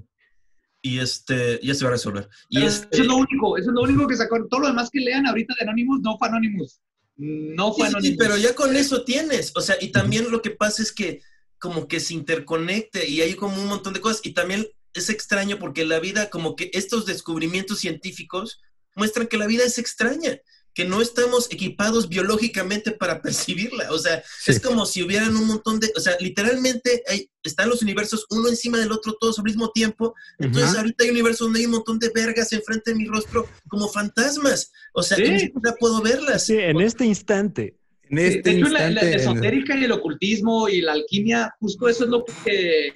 Y 0.82 0.98
este, 0.98 1.60
ya 1.62 1.76
se 1.76 1.84
va 1.84 1.90
a 1.90 1.94
resolver. 1.94 2.28
Y 2.50 2.56
Pero 2.56 2.68
este, 2.68 2.88
Eso 2.92 3.02
es 3.04 3.08
lo 3.08 3.18
único, 3.18 3.58
eso 3.58 3.70
es 3.70 3.76
lo 3.76 3.82
único 3.84 4.08
que 4.08 4.16
sacó. 4.18 4.44
Todo 4.50 4.62
lo 4.62 4.68
demás 4.68 4.90
que 4.92 5.00
lean 5.02 5.28
ahorita 5.28 5.54
de 5.60 5.64
Anonymous 5.66 6.02
no 6.02 6.18
fue 6.18 6.28
Anonymous. 6.30 6.82
No 7.18 7.72
Sí, 7.74 7.82
fue 7.82 7.88
sí, 7.88 7.92
sí, 7.92 7.98
Anonymous. 7.98 8.18
pero 8.18 8.38
ya 8.38 8.56
con 8.56 8.76
eso 8.76 9.04
tienes. 9.04 9.52
O 9.56 9.62
sea, 9.62 9.76
y 9.80 9.92
también 9.92 10.32
lo 10.32 10.42
que 10.42 10.50
pasa 10.50 10.82
es 10.82 10.92
que 10.92 11.22
como 11.60 11.88
que 11.88 12.00
se 12.00 12.16
interconecte 12.16 13.08
y 13.08 13.22
hay 13.22 13.36
como 13.36 13.62
un 13.62 13.68
montón 13.68 13.94
de 13.94 14.02
cosas. 14.02 14.22
Y 14.24 14.34
también 14.34 14.66
es 14.94 15.10
extraño 15.10 15.58
porque 15.60 15.86
la 15.86 16.00
vida, 16.00 16.30
como 16.30 16.56
que 16.56 16.70
estos 16.74 17.06
descubrimientos 17.06 17.80
científicos 17.80 18.60
muestran 18.96 19.28
que 19.28 19.38
la 19.38 19.48
vida 19.48 19.64
es 19.64 19.78
extraña, 19.78 20.40
que 20.74 20.86
no 20.86 21.02
estamos 21.02 21.48
equipados 21.52 22.08
biológicamente 22.08 22.92
para 22.92 23.22
percibirla. 23.22 23.92
O 23.92 23.98
sea, 24.00 24.24
Sí. 24.40 24.52
es 24.52 24.60
como 24.62 24.86
si 24.86 25.04
hubieran 25.04 25.36
un 25.36 25.48
montón 25.48 25.80
de, 25.80 25.92
o 25.96 26.00
sea, 26.00 26.16
literalmente 26.20 27.04
hay, 27.08 27.30
están 27.44 27.70
los 27.70 27.82
universos 27.82 28.26
uno 28.30 28.48
encima 28.50 28.78
del 28.78 28.92
otro 28.92 29.14
todos 29.20 29.38
al 29.40 29.46
mismo 29.46 29.72
tiempo. 29.72 30.14
Entonces 30.40 30.70
Ajá. 30.72 30.80
ahorita 30.80 31.04
hay 31.04 31.10
un 31.10 31.16
universo 31.18 31.44
donde 31.46 31.60
hay 31.60 31.66
un 31.66 31.72
montón 31.74 32.00
de 32.00 32.10
vergas 32.14 32.52
enfrente 32.54 32.92
de 32.92 32.98
mi 32.98 33.06
rostro 33.06 33.48
como 33.70 33.90
fantasmas. 33.90 34.72
O 34.94 35.04
sea, 35.04 35.18
Sí. 35.18 35.24
que 35.24 35.32
ni 35.32 35.40
siquiera 35.40 35.76
puedo 35.80 36.02
verlas. 36.02 36.46
Sí, 36.46 36.58
en 36.58 36.80
este 36.82 37.06
instante. 37.06 37.78
En 38.10 38.18
este 38.20 38.42
de 38.50 38.58
hecho, 38.58 38.68
la, 38.70 38.80
la 38.80 38.88
instante. 38.90 39.14
en- 39.14 39.20
esotérica 39.20 39.78
y 39.78 39.84
el 39.86 39.92
ocultismo 39.94 40.68
y 40.70 40.82
la 40.82 40.94
alquimia, 40.94 41.54
justo 41.62 41.88
eso 41.88 42.04
es 42.04 42.10
lo 42.10 42.26
que, 42.46 42.92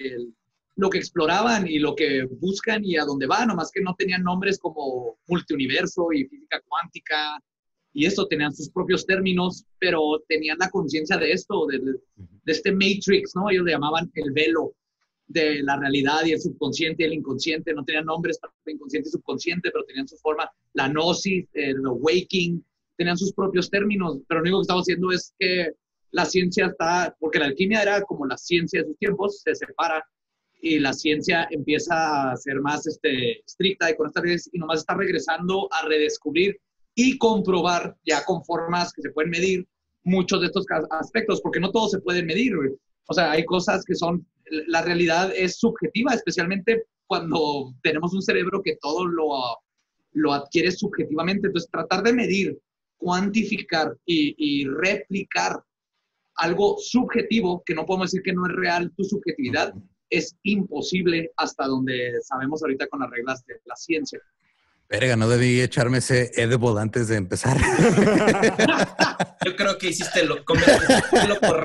lo 0.76 0.90
que 0.90 0.98
exploraban 0.98 1.66
y 1.66 1.78
lo 1.78 1.94
que 1.94 2.24
buscan 2.24 2.84
y 2.84 2.96
a 2.96 3.04
dónde 3.04 3.26
van, 3.26 3.48
nomás 3.48 3.70
que 3.72 3.80
no 3.80 3.94
tenían 3.94 4.22
nombres 4.22 4.58
como 4.58 5.18
multiuniverso 5.26 6.12
y 6.12 6.26
física 6.26 6.60
cuántica 6.66 7.40
y 7.96 8.04
esto, 8.04 8.28
tenían 8.28 8.54
sus 8.54 8.68
propios 8.68 9.06
términos, 9.06 9.64
pero 9.78 10.22
tenían 10.28 10.58
la 10.58 10.68
conciencia 10.68 11.16
de 11.16 11.32
esto, 11.32 11.66
de, 11.66 11.80
este 12.44 12.70
matrix, 12.70 13.34
¿no? 13.34 13.48
Ellos 13.48 13.64
le 13.64 13.72
llamaban 13.72 14.12
el 14.16 14.32
velo 14.32 14.74
de 15.28 15.62
la 15.62 15.78
realidad 15.78 16.26
y 16.26 16.32
el 16.32 16.40
subconsciente 16.40 17.02
y 17.02 17.06
el 17.06 17.14
inconsciente, 17.14 17.72
no 17.72 17.86
tenían 17.86 18.04
nombres 18.04 18.38
para 18.38 18.52
el 18.66 18.74
inconsciente 18.74 19.08
y 19.08 19.12
subconsciente, 19.12 19.70
pero 19.72 19.82
tenían 19.86 20.06
su 20.06 20.18
forma, 20.18 20.46
la 20.74 20.88
gnosis, 20.88 21.48
el 21.54 21.80
waking, 21.86 22.62
tenían 22.98 23.16
sus 23.16 23.32
propios 23.32 23.70
términos, 23.70 24.18
pero 24.28 24.40
lo 24.40 24.42
único 24.42 24.58
que 24.58 24.62
estaba 24.62 24.80
haciendo 24.80 25.10
es 25.10 25.32
que 25.38 25.70
la 26.10 26.26
ciencia 26.26 26.66
está, 26.66 27.16
porque 27.18 27.38
la 27.38 27.46
alquimia 27.46 27.80
era 27.80 28.02
como 28.02 28.26
la 28.26 28.36
ciencia 28.36 28.82
de 28.82 28.88
sus 28.88 28.98
tiempos, 28.98 29.40
se 29.40 29.54
separa 29.54 30.04
y 30.60 30.78
la 30.78 30.92
ciencia 30.92 31.46
empieza 31.50 32.30
a 32.30 32.36
ser 32.36 32.60
más 32.60 32.86
este, 32.86 33.40
estricta 33.40 33.90
y 33.90 33.96
con 33.96 34.06
estas 34.06 34.24
leyes 34.24 34.50
y 34.52 34.58
nomás 34.58 34.80
está 34.80 34.94
regresando 34.94 35.68
a 35.72 35.86
redescubrir 35.86 36.58
y 36.94 37.18
comprobar 37.18 37.94
ya 38.04 38.24
con 38.24 38.44
formas 38.44 38.92
que 38.92 39.02
se 39.02 39.10
pueden 39.10 39.30
medir 39.30 39.66
muchos 40.02 40.40
de 40.40 40.46
estos 40.46 40.64
aspectos, 40.90 41.40
porque 41.42 41.60
no 41.60 41.70
todo 41.70 41.88
se 41.88 42.00
puede 42.00 42.22
medir. 42.22 42.54
O 43.08 43.14
sea, 43.14 43.32
hay 43.32 43.44
cosas 43.44 43.84
que 43.84 43.94
son, 43.94 44.26
la 44.68 44.82
realidad 44.82 45.32
es 45.36 45.58
subjetiva, 45.58 46.14
especialmente 46.14 46.84
cuando 47.06 47.74
tenemos 47.82 48.14
un 48.14 48.22
cerebro 48.22 48.62
que 48.62 48.76
todo 48.80 49.06
lo, 49.06 49.28
lo 50.12 50.32
adquiere 50.32 50.70
subjetivamente. 50.70 51.48
Entonces, 51.48 51.70
tratar 51.70 52.02
de 52.02 52.12
medir, 52.12 52.58
cuantificar 52.96 53.94
y, 54.06 54.34
y 54.38 54.64
replicar 54.66 55.62
algo 56.36 56.76
subjetivo, 56.78 57.62
que 57.64 57.74
no 57.74 57.84
podemos 57.84 58.10
decir 58.10 58.22
que 58.22 58.32
no 58.32 58.46
es 58.46 58.52
real 58.52 58.92
tu 58.96 59.04
subjetividad, 59.04 59.74
es 60.10 60.36
imposible 60.42 61.30
hasta 61.36 61.66
donde 61.66 62.12
sabemos 62.22 62.62
ahorita 62.62 62.88
con 62.88 63.00
las 63.00 63.10
reglas 63.10 63.44
de 63.46 63.54
la 63.64 63.76
ciencia. 63.76 64.20
Verga, 64.88 65.16
no 65.16 65.28
debí 65.28 65.60
echarme 65.60 65.98
ese 65.98 66.30
edible 66.40 66.80
antes 66.80 67.08
de 67.08 67.16
empezar. 67.16 67.58
Yo 69.44 69.56
creo 69.56 69.76
que 69.78 69.88
hiciste 69.88 70.24
lo, 70.24 70.44
correcto. 70.44 70.94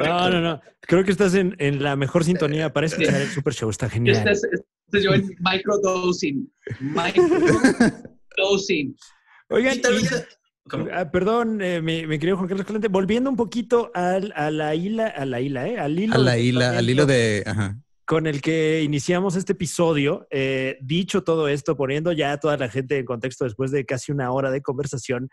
No, 0.07 0.31
no, 0.31 0.41
no. 0.41 0.59
Creo 0.81 1.03
que 1.03 1.11
estás 1.11 1.35
en, 1.35 1.55
en 1.59 1.83
la 1.83 1.95
mejor 1.95 2.23
sintonía 2.23 2.73
para 2.73 2.87
escuchar 2.87 3.21
el 3.21 3.29
Super 3.29 3.53
Show. 3.53 3.69
Está 3.69 3.87
genial. 3.89 4.17
Este 4.17 4.31
es, 4.31 4.43
este 4.43 4.97
es 4.97 5.03
yo 5.03 5.13
en 5.13 5.29
microdosing. 5.39 6.51
Microdosing. 6.79 8.95
Oigan, 9.49 9.79
ah, 10.91 11.11
perdón, 11.11 11.61
eh, 11.61 11.79
mi, 11.81 12.07
mi 12.07 12.17
querido 12.17 12.37
Juan 12.37 12.49
Carlos 12.49 12.65
Calante, 12.65 12.87
volviendo 12.87 13.29
un 13.29 13.35
poquito 13.35 13.91
al, 13.93 14.33
a 14.35 14.49
la 14.49 14.73
hila, 14.73 15.05
a 15.07 15.25
la 15.25 15.41
hila, 15.41 15.67
¿eh? 15.67 15.77
Al 15.77 15.99
hilo, 15.99 16.15
a 16.15 16.17
la 16.17 16.39
hila, 16.39 16.77
al 16.77 16.89
hilo 16.89 17.05
de. 17.05 17.43
Ajá. 17.45 17.77
Con 18.11 18.27
el 18.27 18.41
que 18.41 18.81
iniciamos 18.83 19.37
este 19.37 19.53
episodio. 19.53 20.27
Eh, 20.31 20.77
dicho 20.81 21.23
todo 21.23 21.47
esto, 21.47 21.77
poniendo 21.77 22.11
ya 22.11 22.33
a 22.33 22.39
toda 22.41 22.57
la 22.57 22.67
gente 22.67 22.97
en 22.97 23.05
contexto 23.05 23.45
después 23.45 23.71
de 23.71 23.85
casi 23.85 24.11
una 24.11 24.33
hora 24.33 24.51
de 24.51 24.61
conversación, 24.61 25.29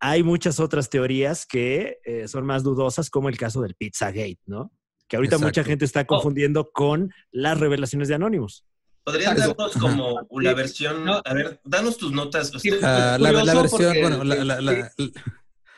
hay 0.00 0.24
muchas 0.24 0.58
otras 0.58 0.90
teorías 0.90 1.46
que 1.46 1.98
eh, 2.04 2.26
son 2.26 2.46
más 2.46 2.64
dudosas, 2.64 3.10
como 3.10 3.28
el 3.28 3.38
caso 3.38 3.62
del 3.62 3.76
Pizzagate, 3.76 4.40
¿no? 4.46 4.72
Que 5.06 5.18
ahorita 5.18 5.38
mucha 5.38 5.62
gente 5.62 5.84
está 5.84 6.04
confundiendo 6.04 6.72
con 6.72 7.12
las 7.30 7.60
revelaciones 7.60 8.08
de 8.08 8.16
Anonymous. 8.16 8.64
¿Podrían 9.04 9.36
darnos 9.36 9.72
como 9.74 10.26
la 10.40 10.54
versión? 10.54 11.04
No. 11.04 11.22
A 11.24 11.32
ver, 11.32 11.60
danos 11.62 11.96
tus 11.96 12.10
notas. 12.10 12.50
Sí. 12.58 12.70
Ah, 12.82 13.18
la, 13.20 13.30
versión, 13.30 13.68
porque- 13.70 14.00
bueno, 14.02 14.24
la, 14.24 14.34
la- 14.44 14.60
la- 14.60 14.90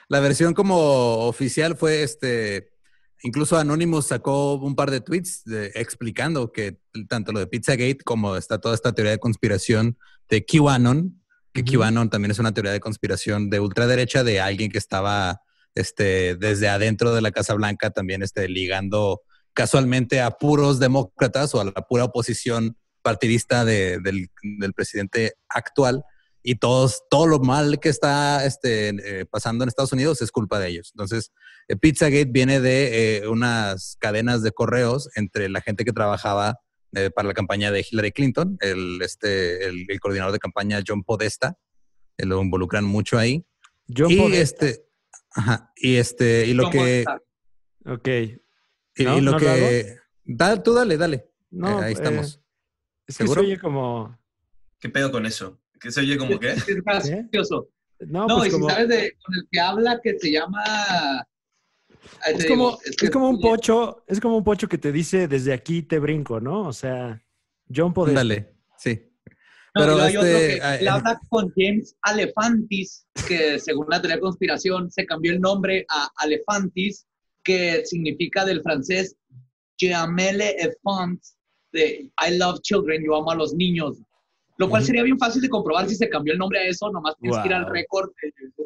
la 0.08 0.20
versión 0.20 0.54
como 0.54 1.26
oficial 1.26 1.76
fue 1.76 2.02
este. 2.02 2.71
Incluso 3.24 3.56
Anonymous 3.56 4.06
sacó 4.06 4.54
un 4.54 4.74
par 4.74 4.90
de 4.90 5.00
tweets 5.00 5.44
de- 5.44 5.70
explicando 5.74 6.50
que 6.52 6.78
tanto 7.08 7.32
lo 7.32 7.38
de 7.38 7.46
Pizzagate 7.46 7.98
como 8.04 8.36
está 8.36 8.58
toda 8.60 8.74
esta 8.74 8.92
teoría 8.92 9.12
de 9.12 9.18
conspiración 9.18 9.96
de 10.28 10.44
QAnon, 10.44 11.22
que 11.52 11.62
Ujú. 11.62 11.78
QAnon 11.78 12.10
también 12.10 12.30
es 12.32 12.38
una 12.38 12.52
teoría 12.52 12.72
de 12.72 12.80
conspiración 12.80 13.48
de 13.50 13.60
ultraderecha 13.60 14.24
de 14.24 14.40
alguien 14.40 14.70
que 14.70 14.78
estaba 14.78 15.40
este, 15.74 16.34
desde 16.36 16.68
adentro 16.68 17.14
de 17.14 17.22
la 17.22 17.30
Casa 17.30 17.54
Blanca 17.54 17.90
también 17.90 18.22
este, 18.22 18.48
ligando 18.48 19.22
casualmente 19.54 20.20
a 20.20 20.30
puros 20.32 20.78
demócratas 20.80 21.54
o 21.54 21.60
a 21.60 21.64
la 21.64 21.72
pura 21.72 22.04
oposición 22.04 22.76
partidista 23.02 23.64
de- 23.64 23.98
del, 24.00 24.28
del 24.58 24.72
presidente 24.72 25.34
actual 25.48 26.04
y 26.42 26.56
todos, 26.56 27.02
todo 27.10 27.26
lo 27.26 27.38
mal 27.38 27.78
que 27.80 27.88
está 27.88 28.44
este, 28.44 28.88
eh, 29.20 29.26
pasando 29.26 29.64
en 29.64 29.68
Estados 29.68 29.92
Unidos 29.92 30.20
es 30.22 30.30
culpa 30.32 30.58
de 30.58 30.68
ellos. 30.68 30.90
Entonces, 30.94 31.30
eh, 31.68 31.76
Pizzagate 31.76 32.24
viene 32.26 32.60
de 32.60 33.18
eh, 33.18 33.28
unas 33.28 33.96
cadenas 34.00 34.42
de 34.42 34.50
correos 34.52 35.08
entre 35.14 35.48
la 35.48 35.60
gente 35.60 35.84
que 35.84 35.92
trabajaba 35.92 36.58
eh, 36.94 37.10
para 37.10 37.28
la 37.28 37.34
campaña 37.34 37.70
de 37.70 37.86
Hillary 37.88 38.12
Clinton, 38.12 38.58
el, 38.60 39.00
este, 39.02 39.64
el, 39.66 39.86
el 39.88 40.00
coordinador 40.00 40.32
de 40.32 40.38
campaña 40.38 40.82
John 40.86 41.04
Podesta, 41.04 41.56
eh, 42.18 42.26
lo 42.26 42.42
involucran 42.42 42.84
mucho 42.84 43.18
ahí. 43.18 43.46
John 43.96 44.10
y 44.10 44.16
Podesta. 44.16 44.66
este, 44.66 44.84
ajá, 45.30 45.72
y 45.76 45.96
este, 45.96 46.46
y 46.46 46.54
lo 46.54 46.64
¿Cómo 46.64 46.72
que, 46.84 46.98
está? 47.00 47.22
Ok. 47.86 48.08
y, 48.08 49.04
¿No? 49.04 49.18
y 49.18 49.20
lo 49.20 49.30
¿No 49.30 49.30
lo 49.32 49.38
que, 49.38 49.96
da, 50.24 50.62
tú 50.62 50.74
dale, 50.74 50.96
dale. 50.98 51.30
No, 51.50 51.80
Eh, 51.80 51.84
ahí 51.84 51.90
eh, 51.92 51.94
estamos. 51.94 52.26
es 52.26 52.36
que 53.06 53.12
se 53.12 53.22
¿Seguro? 53.24 53.40
oye 53.42 53.58
como... 53.58 54.18
¿Qué 54.78 54.88
pedo 54.88 55.10
con 55.12 55.24
eso? 55.26 55.61
¿Que 55.82 55.90
se 55.90 56.00
oye 56.00 56.16
como 56.16 56.38
qué? 56.38 56.50
Es 56.50 56.66
gracioso. 56.84 57.68
No, 58.00 58.26
No, 58.26 58.36
pues 58.38 58.48
y 58.48 58.52
como... 58.52 58.68
si 58.68 58.74
sabes 58.74 58.88
de, 58.88 59.16
con 59.24 59.34
el 59.34 59.48
que 59.50 59.60
habla 59.60 60.00
que 60.02 60.18
se 60.18 60.30
llama... 60.32 61.26
Es 62.26 62.38
digo, 62.38 62.54
como, 62.54 62.78
que- 62.78 63.06
es 63.06 63.10
como 63.10 63.28
un 63.30 63.40
pocho, 63.40 64.04
es 64.08 64.20
como 64.20 64.36
un 64.36 64.44
pocho 64.44 64.68
que 64.68 64.78
te 64.78 64.90
dice 64.92 65.28
desde 65.28 65.52
aquí 65.52 65.82
te 65.82 65.98
brinco, 65.98 66.40
¿no? 66.40 66.62
O 66.68 66.72
sea, 66.72 67.22
John 67.74 67.92
Podesta. 67.92 68.20
Dale, 68.20 68.54
sí. 68.76 69.08
No, 69.74 69.80
Pero 69.82 70.02
hay 70.02 70.16
otro 70.16 70.28
este, 70.28 70.54
que 70.56 70.62
ah, 70.62 70.76
él 70.76 70.88
habla 70.88 71.20
con 71.30 71.50
James 71.56 71.96
Alefantis, 72.02 73.06
que 73.26 73.58
según 73.58 73.86
la 73.88 74.00
teoría 74.02 74.16
de 74.16 74.20
conspiración 74.20 74.90
se 74.90 75.06
cambió 75.06 75.32
el 75.32 75.40
nombre 75.40 75.86
a 75.88 76.10
Alefantis, 76.16 77.06
que 77.42 77.84
significa 77.86 78.44
del 78.44 78.62
francés 78.62 79.16
Jamele 79.80 80.56
Enfant, 80.60 81.22
de 81.72 82.10
I 82.28 82.36
love 82.36 82.60
children, 82.62 83.02
yo 83.04 83.16
amo 83.16 83.30
a 83.30 83.34
los 83.36 83.54
niños. 83.54 83.96
Lo 84.62 84.68
cual 84.70 84.84
sería 84.84 85.02
bien 85.02 85.18
fácil 85.18 85.42
de 85.42 85.48
comprobar 85.48 85.88
si 85.88 85.96
se 85.96 86.08
cambió 86.08 86.32
el 86.32 86.38
nombre 86.38 86.60
a 86.60 86.64
eso, 86.66 86.90
nomás 86.90 87.16
tienes 87.18 87.38
que 87.40 87.48
ir 87.48 87.54
al 87.54 87.66
récord, 87.66 88.10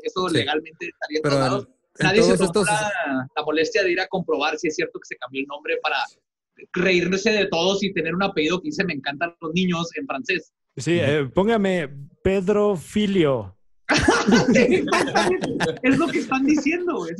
eso 0.03 0.29
Sí. 0.29 0.37
legalmente 0.37 0.87
estaría 0.89 1.21
Pero 1.23 1.37
en- 1.59 1.67
en 1.99 2.07
Nadie 2.07 2.23
se 2.23 2.37
tomó 2.37 2.45
estos, 2.45 2.67
la, 2.67 3.29
la 3.35 3.43
molestia 3.45 3.83
de 3.83 3.93
ir 3.93 4.01
a 4.01 4.07
comprobar 4.09 4.59
si 4.59 4.69
es 4.69 4.75
cierto 4.77 4.99
que 5.01 5.07
se 5.07 5.17
cambió 5.17 5.41
el 5.41 5.47
nombre 5.47 5.79
para 5.83 5.97
reírse 6.75 7.31
de 7.31 7.47
todos 7.47 7.83
y 7.83 7.93
tener 7.93 8.15
un 8.15 8.23
apellido 8.23 8.61
que 8.61 8.67
dice 8.69 8.85
me 8.85 8.93
encantan 8.95 9.35
los 9.41 9.53
niños 9.55 9.89
en 9.97 10.07
francés. 10.07 10.53
Sí, 10.77 10.99
eh, 11.01 11.29
póngame 11.35 11.89
Pedro 12.23 12.77
Filio. 12.77 13.56
es 15.83 15.99
lo 15.99 16.07
que 16.09 16.19
están 16.19 16.45
diciendo. 16.45 17.07
es 17.07 17.17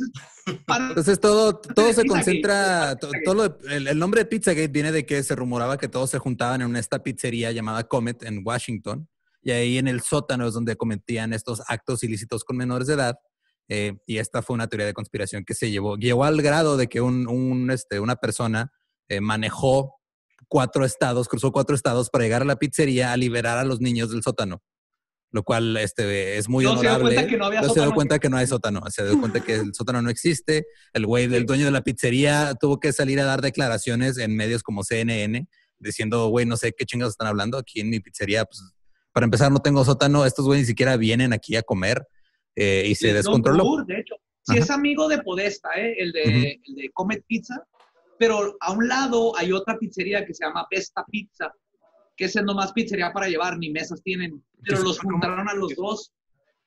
para- 0.65 0.89
Entonces 0.89 1.19
todo, 1.19 1.57
todo 1.57 1.93
se 1.93 2.05
concentra, 2.05 2.95
todo 2.97 3.33
lo- 3.33 3.57
el, 3.69 3.87
el 3.87 3.99
nombre 3.99 4.21
de 4.21 4.25
Pizzagate 4.25 4.67
viene 4.67 4.91
de 4.91 5.05
que 5.05 5.23
se 5.23 5.35
rumoraba 5.35 5.77
que 5.77 5.87
todos 5.87 6.09
se 6.09 6.19
juntaban 6.19 6.61
en 6.61 6.75
esta 6.75 7.01
pizzería 7.03 7.51
llamada 7.51 7.83
Comet 7.85 8.23
en 8.23 8.41
Washington 8.45 9.07
y 9.41 9.51
ahí 9.51 9.77
en 9.77 9.87
el 9.87 10.01
sótano 10.01 10.47
es 10.47 10.53
donde 10.53 10.75
cometían 10.75 11.33
estos 11.33 11.61
actos 11.67 12.03
ilícitos 12.03 12.43
con 12.43 12.57
menores 12.57 12.87
de 12.87 12.95
edad 12.95 13.15
eh, 13.69 13.97
y 14.05 14.17
esta 14.17 14.41
fue 14.41 14.53
una 14.53 14.67
teoría 14.67 14.87
de 14.87 14.93
conspiración 14.93 15.43
que 15.45 15.53
se 15.53 15.69
llevó, 15.71 15.97
llegó 15.97 16.23
al 16.23 16.41
grado 16.41 16.77
de 16.77 16.87
que 16.87 17.01
un, 17.01 17.27
un, 17.27 17.69
este, 17.71 17.99
una 17.99 18.15
persona 18.15 18.71
eh, 19.09 19.21
manejó 19.21 19.95
cuatro 20.47 20.85
estados, 20.85 21.27
cruzó 21.27 21.51
cuatro 21.51 21.75
estados 21.75 22.09
para 22.09 22.23
llegar 22.23 22.41
a 22.41 22.45
la 22.45 22.55
pizzería 22.57 23.11
a 23.11 23.17
liberar 23.17 23.57
a 23.57 23.65
los 23.65 23.81
niños 23.81 24.09
del 24.11 24.23
sótano. 24.23 24.61
Lo 25.37 25.43
cual 25.43 25.77
este, 25.77 26.39
es 26.39 26.49
muy 26.49 26.63
No 26.65 26.71
se 26.77 26.81
dio 26.81 26.89
honorable. 26.89 27.13
cuenta 27.13 27.29
que 27.29 27.37
no 27.37 27.45
había 27.45 27.61
No 27.61 27.69
se 27.69 27.79
dio 27.79 27.91
cuenta 27.93 28.17
que 28.17 28.27
no 28.27 28.37
hay 28.37 28.47
sótano. 28.47 28.81
Se 28.89 29.05
dio 29.05 29.19
cuenta 29.19 29.39
que 29.39 29.53
el 29.53 29.71
sótano 29.75 30.01
no 30.01 30.09
existe. 30.09 30.65
El 30.93 31.05
güey 31.05 31.27
del 31.27 31.45
dueño 31.45 31.65
de 31.65 31.69
la 31.71 31.81
pizzería 31.83 32.55
tuvo 32.59 32.79
que 32.79 32.91
salir 32.91 33.19
a 33.19 33.25
dar 33.25 33.41
declaraciones 33.43 34.17
en 34.17 34.35
medios 34.35 34.63
como 34.63 34.83
CNN 34.83 35.47
diciendo, 35.77 36.29
güey, 36.29 36.47
no 36.47 36.57
sé 36.57 36.73
qué 36.75 36.85
chingados 36.85 37.13
están 37.13 37.27
hablando 37.27 37.59
aquí 37.59 37.81
en 37.81 37.91
mi 37.91 37.99
pizzería. 37.99 38.45
Pues, 38.45 38.63
para 39.11 39.25
empezar, 39.25 39.51
no 39.51 39.59
tengo 39.59 39.85
sótano. 39.85 40.25
Estos 40.25 40.47
güeyes 40.47 40.63
ni 40.63 40.69
siquiera 40.69 40.97
vienen 40.97 41.33
aquí 41.33 41.55
a 41.55 41.61
comer. 41.61 42.03
eh, 42.55 42.85
y 42.87 42.95
se 42.95 43.13
descontroló. 43.13 43.61
tour, 43.63 43.85
de 43.85 43.99
hecho. 43.99 44.15
Sí, 44.41 44.53
Ajá. 44.53 44.59
es 44.59 44.71
amigo 44.71 45.07
de 45.07 45.19
Podesta, 45.19 45.69
¿eh? 45.77 45.93
el, 45.99 46.11
de, 46.13 46.59
el 46.67 46.73
de 46.75 46.89
Comet 46.95 47.23
Pizza, 47.27 47.63
pero 48.17 48.57
a 48.59 48.71
un 48.71 48.87
lado 48.87 49.37
hay 49.37 49.51
otra 49.51 49.77
pizzería 49.77 50.25
que 50.25 50.33
se 50.33 50.43
llama 50.43 50.65
Pesta 50.67 51.05
Pizza, 51.11 51.51
que 52.17 52.25
es 52.25 52.35
nomás 52.35 52.73
pizzería 52.73 53.13
para 53.13 53.29
llevar, 53.29 53.57
ni 53.57 53.69
mesas 53.69 54.01
tienen, 54.01 54.43
pero 54.63 54.81
los 54.81 54.99
juntaron 54.99 55.47
a 55.47 55.53
los 55.53 55.75
dos. 55.75 56.11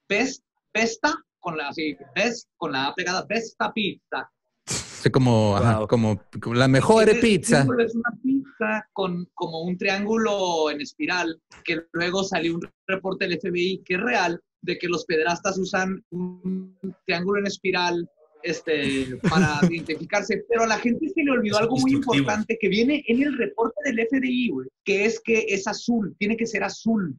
Pest, 0.07 0.44
Pesta, 0.72 1.14
con 1.40 1.57
la, 1.57 1.68
así, 1.68 1.96
Pest, 2.14 2.48
con 2.57 2.72
la 2.72 2.86
A 2.86 2.94
pegada, 2.94 3.26
Pesta 3.26 3.72
Pizza. 3.72 4.30
Sí, 4.64 5.11
como, 5.11 5.57
ajá, 5.57 5.78
Wow. 5.78 5.88
como, 5.88 6.22
como 6.40 6.55
la 6.55 6.68
mejor 6.68 7.09
Ese 7.09 7.20
pizza. 7.20 7.62
Es 7.62 7.94
una 7.94 8.12
pizza 8.22 8.88
con 8.92 9.28
como 9.34 9.62
un 9.62 9.76
triángulo 9.76 10.70
en 10.70 10.80
espiral, 10.80 11.40
que 11.64 11.82
luego 11.92 12.22
salió 12.22 12.55
un 12.55 12.68
reporte 12.86 13.26
del 13.26 13.40
FBI 13.40 13.82
que 13.84 13.94
es 13.94 14.01
real, 14.01 14.40
de 14.62 14.78
que 14.78 14.88
los 14.88 15.05
pederastas 15.05 15.59
usan 15.59 16.05
un 16.11 16.76
triángulo 17.07 17.40
en 17.40 17.46
espiral 17.46 18.09
este, 18.43 19.16
para 19.28 19.59
identificarse, 19.70 20.45
pero 20.49 20.62
a 20.62 20.66
la 20.66 20.78
gente 20.78 21.09
se 21.14 21.22
le 21.22 21.30
olvidó 21.30 21.57
Es 21.57 21.61
algo 21.62 21.76
muy 21.76 21.93
importante 21.93 22.59
que 22.61 22.68
viene 22.68 23.05
en 23.07 23.22
el 23.22 23.36
reporte 23.36 23.76
del 23.84 24.07
FBI, 24.09 24.49
güey, 24.51 24.68
que 24.84 25.05
es 25.05 25.20
que 25.20 25.47
es 25.49 25.66
azul, 25.66 26.14
tiene 26.18 26.36
que 26.36 26.47
ser 26.47 26.64
azul. 26.64 27.16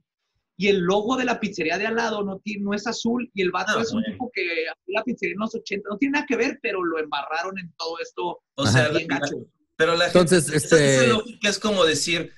Y 0.58 0.68
el 0.68 0.80
logo 0.82 1.18
de 1.18 1.26
la 1.26 1.40
pizzería 1.40 1.78
de 1.80 1.88
al 1.88 1.96
lado 1.96 2.24
no, 2.24 2.38
tiene, 2.40 2.64
no 2.64 2.74
es 2.76 2.86
azul 2.86 3.30
y 3.34 3.42
el 3.42 3.52
vato 3.52 3.74
Ah, 3.80 3.82
es 3.82 3.92
un 3.94 4.02
güey. 4.02 4.12
tipo 4.14 4.30
que 4.34 4.44
la 4.88 5.04
pizzería 5.04 5.34
en 5.34 5.40
los 5.40 5.56
80, 5.56 5.90
no 5.90 5.98
tiene 5.98 6.14
nada 6.14 6.26
que 6.28 6.36
ver, 6.36 6.60
pero 6.62 6.84
lo 6.84 7.00
embarraron 7.00 7.58
en 7.58 7.72
todo 7.78 7.98
esto 8.00 8.42
O 8.56 8.68
sea, 8.68 8.90
bien 8.90 9.08
gacho. 9.08 9.38
pero 9.76 9.96
la 9.96 10.08
Entonces, 10.08 10.44
gente, 10.46 10.58
esa- 10.58 10.76
este- 10.76 10.96
esa 10.98 11.08
lógica 11.08 11.50
es 11.50 11.58
como 11.58 11.84
decir, 11.86 12.32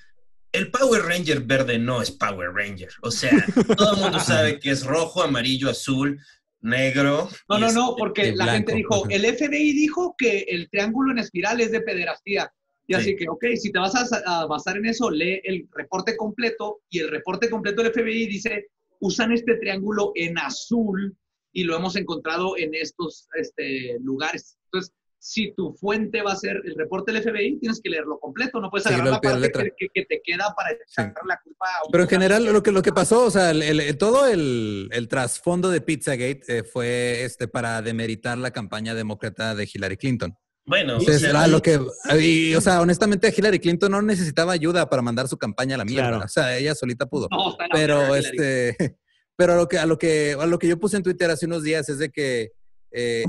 el 0.52 0.70
Power 0.70 1.02
Ranger 1.02 1.40
verde 1.40 1.78
no 1.78 2.00
es 2.00 2.12
Power 2.12 2.50
Ranger. 2.54 2.88
O 3.02 3.10
sea, 3.10 3.32
todo 3.76 3.94
el 3.96 4.00
mundo 4.00 4.20
sabe 4.20 4.58
que 4.60 4.70
es 4.70 4.86
rojo, 4.86 5.22
amarillo, 5.22 5.68
azul, 5.68 6.18
negro. 6.64 7.28
No, 7.48 7.58
no, 7.58 7.72
no, 7.72 7.94
porque 7.96 8.32
la 8.34 8.46
gente 8.54 8.74
dijo, 8.74 9.04
el 9.10 9.24
FBI 9.24 9.72
dijo 9.72 10.14
que 10.18 10.40
el 10.48 10.68
triángulo 10.70 11.12
en 11.12 11.18
espiral 11.18 11.60
es 11.60 11.70
de 11.70 11.80
pederastía. 11.80 12.52
Y 12.86 12.94
Sí. 12.94 13.00
así 13.00 13.16
que, 13.16 13.28
ok, 13.28 13.44
si 13.56 13.70
te 13.72 13.78
vas 13.78 13.94
a, 13.94 14.42
a 14.42 14.46
basar 14.46 14.76
en 14.76 14.86
eso, 14.86 15.10
lee 15.10 15.40
el 15.44 15.66
reporte 15.72 16.16
completo 16.16 16.80
y 16.90 16.98
el 16.98 17.10
reporte 17.10 17.48
completo 17.48 17.82
del 17.82 17.92
FBI 17.92 18.26
dice, 18.26 18.66
usan 19.00 19.32
este 19.32 19.56
triángulo 19.56 20.12
en 20.14 20.36
azul 20.38 21.16
y 21.52 21.64
lo 21.64 21.76
hemos 21.76 21.96
encontrado 21.96 22.58
en 22.58 22.74
estos 22.74 23.28
este, 23.34 23.98
lugares. 24.00 24.58
Entonces, 24.66 24.92
si 25.26 25.54
tu 25.54 25.72
fuente 25.72 26.20
va 26.20 26.32
a 26.32 26.36
ser 26.36 26.60
el 26.66 26.74
reporte 26.76 27.10
del 27.10 27.22
FBI, 27.22 27.58
tienes 27.58 27.80
que 27.82 27.88
leerlo 27.88 28.18
completo, 28.20 28.60
no 28.60 28.68
puedes 28.70 28.82
Sí, 28.86 28.90
agarrar 28.92 29.06
lo 29.06 29.12
la 29.12 29.20
parte 29.22 29.40
letra. 29.40 29.62
que, 29.64 29.86
que 29.94 30.04
te 30.04 30.20
queda 30.22 30.52
para 30.54 30.72
echar 30.72 31.14
la 31.26 31.40
culpa 31.42 31.64
a 31.80 31.86
un 31.86 31.92
Pero 31.92 32.04
en 32.04 32.10
general, 32.10 32.44
lo 32.44 32.62
que, 32.62 32.70
lo 32.70 32.82
que 32.82 32.92
pasó, 32.92 33.24
o 33.24 33.30
sea, 33.30 33.50
el- 33.52 33.62
el- 33.62 33.96
todo 33.96 34.26
el, 34.26 34.90
el 34.92 35.08
trasfondo 35.08 35.70
de 35.70 35.80
Pizzagate 35.80 36.42
eh, 36.48 36.62
fue 36.62 37.24
este, 37.24 37.48
para 37.48 37.80
demeritar 37.80 38.36
la 38.36 38.50
campaña 38.50 38.94
demócrata 38.94 39.54
de 39.54 39.66
Hillary 39.72 39.96
Clinton. 39.96 40.34
Bueno, 40.66 40.92
Entonces, 40.98 41.16
o 41.16 41.20
sea, 41.20 41.30
era 41.30 41.46
lo 41.46 41.62
que, 41.62 41.80
y, 42.20 42.54
o 42.54 42.60
sea, 42.60 42.82
honestamente, 42.82 43.32
Hillary 43.34 43.60
Clinton 43.60 43.92
no 43.92 44.02
necesitaba 44.02 44.52
ayuda 44.52 44.90
para 44.90 45.00
mandar 45.00 45.26
su 45.28 45.38
campaña 45.38 45.76
a 45.76 45.78
la 45.78 45.84
mierda. 45.86 46.08
Claro. 46.10 46.24
O 46.26 46.28
sea, 46.28 46.54
ella 46.58 46.74
solita 46.74 47.06
pudo. 47.06 47.28
No, 47.30 47.50
está 47.50 47.64
en 47.64 47.68
la 47.70 47.74
pero 47.74 48.14
este, 48.14 48.76
pero 49.36 49.54
a 49.54 49.56
lo 49.56 49.68
que 49.68 49.78
a 49.78 49.86
lo 49.86 49.96
que 49.98 50.36
a 50.38 50.44
lo 50.44 50.58
que 50.58 50.68
yo 50.68 50.78
puse 50.78 50.98
en 50.98 51.02
Twitter 51.02 51.30
hace 51.30 51.46
unos 51.46 51.62
días 51.62 51.88
es 51.88 51.98
de 51.98 52.10
que 52.10 52.52
eh, 52.92 53.24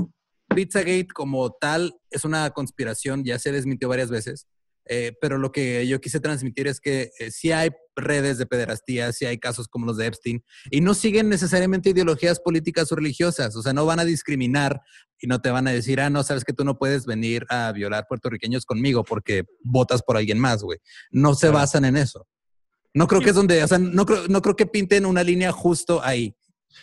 Pizzagate 0.56 1.08
como 1.14 1.50
tal 1.52 1.94
es 2.10 2.24
una 2.24 2.50
conspiración, 2.50 3.24
ya 3.24 3.38
se 3.38 3.52
desmintió 3.52 3.88
varias 3.88 4.10
veces. 4.10 4.46
eh, 4.88 5.12
pero 5.20 5.36
lo 5.36 5.50
que 5.50 5.84
yo 5.88 6.00
quise 6.00 6.20
transmitir 6.20 6.68
es 6.68 6.80
que 6.80 7.10
eh, 7.18 7.32
sí 7.32 7.50
hay 7.50 7.70
redes 7.96 8.38
de 8.38 8.46
pederastía, 8.46 9.12
sí 9.12 9.24
hay 9.26 9.36
casos 9.36 9.66
como 9.66 9.84
los 9.84 9.96
de 9.96 10.06
Epstein, 10.06 10.44
y 10.70 10.80
no 10.80 10.94
siguen 10.94 11.28
necesariamente 11.28 11.90
ideologías 11.90 12.38
políticas 12.38 12.92
o 12.92 12.96
religiosas, 12.96 13.56
o 13.56 13.62
sea, 13.62 13.72
no 13.72 13.84
van 13.84 13.98
a 13.98 14.04
discriminar 14.04 14.80
y 15.18 15.26
no 15.26 15.40
te 15.40 15.50
van 15.50 15.66
a 15.66 15.72
decir, 15.72 16.00
ah, 16.00 16.08
no, 16.08 16.22
sabes 16.22 16.44
que 16.44 16.52
tú 16.52 16.64
no 16.64 16.78
puedes 16.78 17.04
venir 17.04 17.44
a 17.48 17.72
violar 17.72 18.06
puertorriqueños 18.08 18.64
conmigo 18.64 19.02
porque 19.02 19.44
votas 19.62 20.02
por 20.02 20.16
alguien 20.16 20.38
más, 20.38 20.62
güey. 20.62 20.78
No 21.10 21.34
se 21.34 21.48
basan 21.48 21.84
en 21.84 21.96
eso. 21.96 22.28
No 22.94 23.08
creo 23.08 23.20
que 23.20 23.30
es 23.30 23.36
donde, 23.36 23.64
o 23.64 23.68
sea, 23.68 23.78
no 23.78 24.06
creo, 24.06 24.28
no 24.28 24.40
creo 24.40 24.56
que 24.56 24.66
pinten 24.66 25.04
una 25.04 25.22
línea 25.22 25.52
justo 25.52 26.00
ahí. 26.02 26.34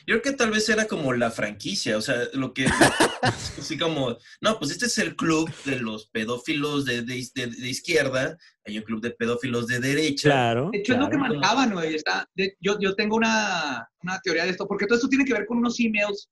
Yo 0.06 0.20
creo 0.20 0.22
que 0.22 0.32
tal 0.34 0.52
vez 0.52 0.68
era 0.70 0.86
como 0.86 1.14
la 1.14 1.32
franquicia, 1.32 1.98
o 1.98 2.02
sea, 2.02 2.16
lo 2.34 2.54
que 2.54 2.66
así 3.58 3.78
como, 3.78 4.18
no, 4.42 4.60
pues 4.60 4.72
este 4.72 4.88
es 4.88 4.98
el 4.98 5.16
club 5.16 5.50
de 5.66 5.80
los 5.80 6.08
pedófilos 6.08 6.86
de, 6.86 7.02
de- 7.04 7.28
de- 7.36 7.48
de 7.48 7.70
izquierda, 7.70 8.38
hay 8.66 8.78
un 8.78 8.84
club 8.84 9.02
de 9.02 9.12
pedófilos 9.12 9.68
de 9.68 9.80
derecha. 9.80 10.30
Claro. 10.30 10.70
De 10.72 10.80
hecho, 10.80 10.94
es 10.94 11.00
lo 11.00 11.10
que 11.10 11.18
claro. 11.18 11.34
marcaban, 11.36 11.74
güey. 11.74 11.96
Está, 11.96 12.30
de- 12.36 12.56
yo, 12.60 12.78
yo 12.80 12.96
tengo 12.96 13.16
una, 13.16 13.88
una 14.02 14.20
teoría 14.22 14.44
de 14.46 14.52
esto, 14.52 14.68
porque 14.68 14.86
todo 14.86 14.96
esto 14.98 15.10
tiene 15.10 15.26
que 15.26 15.34
ver 15.34 15.46
con 15.46 15.58
unos 15.58 15.80
emails 15.80 16.30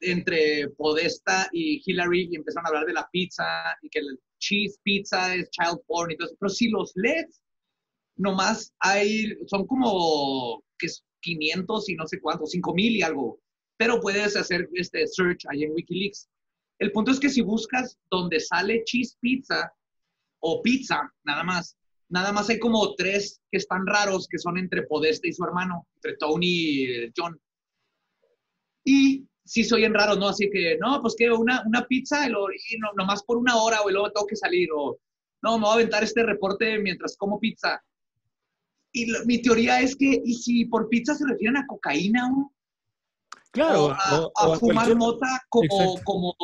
entre 0.00 0.68
Podesta 0.76 1.48
y 1.52 1.82
Hillary 1.84 2.28
y 2.30 2.36
empezaron 2.36 2.66
a 2.66 2.68
hablar 2.68 2.84
de 2.86 2.92
la 2.92 3.08
pizza 3.10 3.44
y 3.82 3.88
que 3.88 4.00
el 4.00 4.18
cheese 4.38 4.78
pizza 4.82 5.34
es 5.34 5.48
child 5.50 5.78
porn 5.86 6.10
y 6.10 6.16
todo 6.16 6.28
eso. 6.28 6.36
Pero 6.38 6.50
si 6.50 6.68
los 6.68 6.92
lees, 6.96 7.40
nomás 8.16 8.72
hay, 8.80 9.32
son 9.46 9.66
como 9.66 10.62
que 10.78 10.86
es 10.86 11.02
500 11.26 11.88
y 11.88 11.94
no 11.96 12.06
sé 12.06 12.20
cuánto, 12.20 12.46
5000 12.46 12.96
y 12.96 13.02
algo. 13.02 13.40
Pero 13.76 14.00
puedes 14.00 14.36
hacer 14.36 14.68
este 14.74 15.06
search 15.06 15.44
ahí 15.50 15.64
en 15.64 15.72
Wikileaks. 15.72 16.28
El 16.78 16.92
punto 16.92 17.10
es 17.10 17.20
que 17.20 17.30
si 17.30 17.42
buscas 17.42 17.98
donde 18.10 18.38
sale 18.40 18.84
cheese 18.84 19.16
pizza 19.20 19.72
o 20.40 20.62
pizza, 20.62 21.12
nada 21.24 21.42
más, 21.42 21.76
nada 22.08 22.32
más 22.32 22.48
hay 22.48 22.58
como 22.58 22.94
tres 22.94 23.40
que 23.50 23.58
están 23.58 23.86
raros, 23.86 24.28
que 24.28 24.38
son 24.38 24.58
entre 24.58 24.84
Podesta 24.84 25.26
y 25.26 25.32
su 25.32 25.44
hermano, 25.44 25.86
entre 25.96 26.16
Tony 26.16 26.46
y 26.46 26.84
eh, 26.84 27.12
John. 27.16 27.38
Y 28.84 29.26
sí 29.44 29.64
se 29.64 29.74
oyen 29.74 29.94
raros, 29.94 30.18
¿no? 30.18 30.28
Así 30.28 30.48
que, 30.50 30.78
no, 30.78 31.00
pues 31.02 31.14
que 31.16 31.30
una, 31.30 31.62
una 31.66 31.86
pizza 31.86 32.26
y, 32.26 32.30
lo, 32.30 32.50
y 32.50 32.78
no, 32.78 32.92
nomás 32.96 33.24
por 33.24 33.36
una 33.36 33.56
hora 33.56 33.82
o 33.82 33.90
luego 33.90 34.12
tengo 34.12 34.26
que 34.26 34.36
salir, 34.36 34.68
o 34.76 34.98
no, 35.42 35.58
me 35.58 35.64
voy 35.64 35.70
a 35.70 35.74
aventar 35.74 36.04
este 36.04 36.22
reporte 36.22 36.78
mientras 36.78 37.16
como 37.16 37.40
pizza. 37.40 37.82
Y 38.98 39.04
lo- 39.10 39.24
mi 39.26 39.42
teoría 39.42 39.80
es 39.82 39.94
que, 39.94 40.22
¿y 40.24 40.32
si 40.34 40.64
por 40.64 40.88
pizza 40.88 41.14
se 41.14 41.26
refieren 41.26 41.58
a 41.58 41.66
cocaína, 41.66 42.30
o, 42.32 42.50
Claro. 43.52 43.84
o 43.86 43.90
a, 43.90 44.20
o- 44.20 44.32
a 44.36 44.48
o 44.48 44.52
a 44.54 44.58
fumar 44.58 44.94
mota 44.96 45.26
como, 45.50 46.00
como 46.04 46.34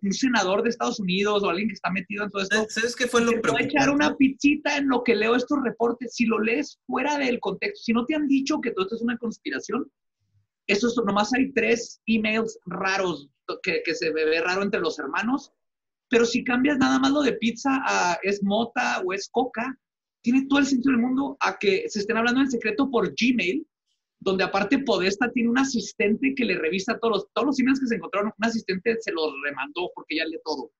un 0.00 0.12
senador 0.12 0.62
de 0.62 0.70
Estados 0.70 0.98
Unidos 1.00 1.42
o 1.42 1.50
alguien 1.50 1.68
que 1.68 1.74
está 1.74 1.90
metido 1.90 2.24
en 2.24 2.30
todo 2.30 2.42
esto? 2.42 2.64
¿Sabes 2.70 2.96
qué 2.96 3.06
fue 3.06 3.20
lo 3.22 3.32
Te 3.32 3.40
voy 3.50 3.62
a 3.62 3.64
echar 3.66 3.84
preocupante? 3.84 4.06
una 4.06 4.16
pizzita 4.16 4.76
en 4.78 4.88
lo 4.88 5.02
que 5.02 5.14
leo 5.14 5.34
estos 5.36 5.58
reportes. 5.62 6.14
Si 6.14 6.24
lo 6.24 6.38
lees 6.40 6.78
fuera 6.86 7.18
del 7.18 7.38
contexto, 7.40 7.82
si 7.84 7.92
no 7.92 8.06
te 8.06 8.14
han 8.14 8.26
dicho 8.26 8.60
que 8.62 8.70
todo 8.70 8.84
esto 8.86 8.96
es 8.96 9.02
una 9.02 9.18
conspiración, 9.18 9.90
eso 10.66 10.88
es, 10.88 10.94
nomás 11.04 11.32
hay 11.34 11.52
tres 11.52 12.00
emails 12.06 12.58
raros 12.64 13.28
que, 13.62 13.82
que 13.84 13.94
se 13.94 14.10
ve 14.12 14.40
raro 14.40 14.62
entre 14.62 14.80
los 14.80 14.98
hermanos, 14.98 15.52
pero 16.08 16.24
si 16.24 16.42
cambias 16.42 16.78
nada 16.78 16.98
más 16.98 17.10
lo 17.12 17.20
de 17.22 17.34
pizza 17.34 17.70
a 17.86 18.18
es 18.22 18.42
mota 18.42 19.02
o 19.04 19.12
es 19.12 19.28
coca, 19.30 19.78
tiene 20.22 20.46
todo 20.46 20.60
el 20.60 20.66
sentido 20.66 20.92
del 20.92 21.02
mundo 21.02 21.36
a 21.40 21.58
que 21.58 21.88
se 21.88 21.98
estén 21.98 22.16
hablando 22.16 22.40
en 22.40 22.50
secreto 22.50 22.90
por 22.90 23.12
Gmail, 23.14 23.66
donde 24.20 24.44
aparte 24.44 24.78
Podesta 24.78 25.30
tiene 25.32 25.50
un 25.50 25.58
asistente 25.58 26.34
que 26.34 26.44
le 26.44 26.56
revisa 26.56 26.98
todos 26.98 27.16
los, 27.16 27.32
todos 27.32 27.46
los 27.46 27.60
emails 27.60 27.80
que 27.80 27.88
se 27.88 27.96
encontraron, 27.96 28.32
un 28.36 28.44
asistente 28.44 28.96
se 29.00 29.12
los 29.12 29.32
remandó 29.44 29.90
porque 29.94 30.16
ya 30.16 30.24
lee 30.24 30.38
todo. 30.44 30.70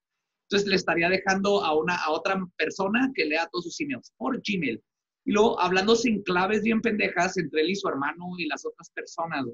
Entonces 0.49 0.68
le 0.68 0.76
estaría 0.76 1.09
dejando 1.09 1.64
a, 1.64 1.76
una, 1.76 1.97
a 1.97 2.12
otra 2.12 2.40
persona 2.57 3.11
que 3.14 3.24
lea 3.24 3.49
todos 3.51 3.64
sus 3.64 3.80
emails 3.80 4.12
por 4.16 4.40
Gmail. 4.47 4.80
Y 5.24 5.32
luego 5.32 5.59
hablándose 5.61 6.09
en 6.09 6.22
claves 6.22 6.62
bien 6.62 6.80
pendejas 6.80 7.36
entre 7.36 7.62
él 7.62 7.70
y 7.70 7.76
su 7.76 7.88
hermano 7.88 8.32
y 8.38 8.47
las 8.47 8.64
otras 8.64 8.90
personas. 8.90 9.45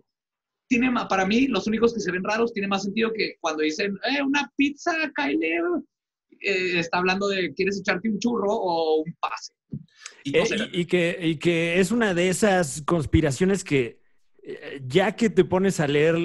Tiene, 0.68 0.92
para 1.08 1.24
mí, 1.24 1.46
los 1.46 1.66
únicos 1.66 1.94
que 1.94 2.00
se 2.00 2.12
ven 2.12 2.24
raros 2.24 2.52
tiene 2.52 2.68
más 2.68 2.82
sentido 2.82 3.10
que 3.14 3.36
cuando 3.40 3.62
dicen, 3.62 3.98
eh, 4.04 4.22
una 4.22 4.52
pizza, 4.56 4.92
Kyle, 5.14 5.38
eh, 6.40 6.78
está 6.78 6.98
hablando 6.98 7.28
de, 7.28 7.52
¿quieres 7.54 7.80
echarte 7.80 8.08
un 8.08 8.18
churro 8.18 8.52
o 8.52 9.02
un 9.02 9.14
pase? 9.20 9.52
Y- 10.24 10.36
Eh, 10.36 10.68
y, 10.72 10.80
y 10.80 10.84
que, 10.86 11.18
y 11.22 11.36
que 11.36 11.80
es 11.80 11.90
una 11.90 12.12
de 12.14 12.28
esas 12.28 12.82
conspiraciones 12.82 13.64
que 13.64 14.00
eh, 14.42 14.80
ya 14.86 15.14
que 15.16 15.30
te 15.30 15.44
pones 15.44 15.80
a 15.80 15.86
leer 15.86 16.16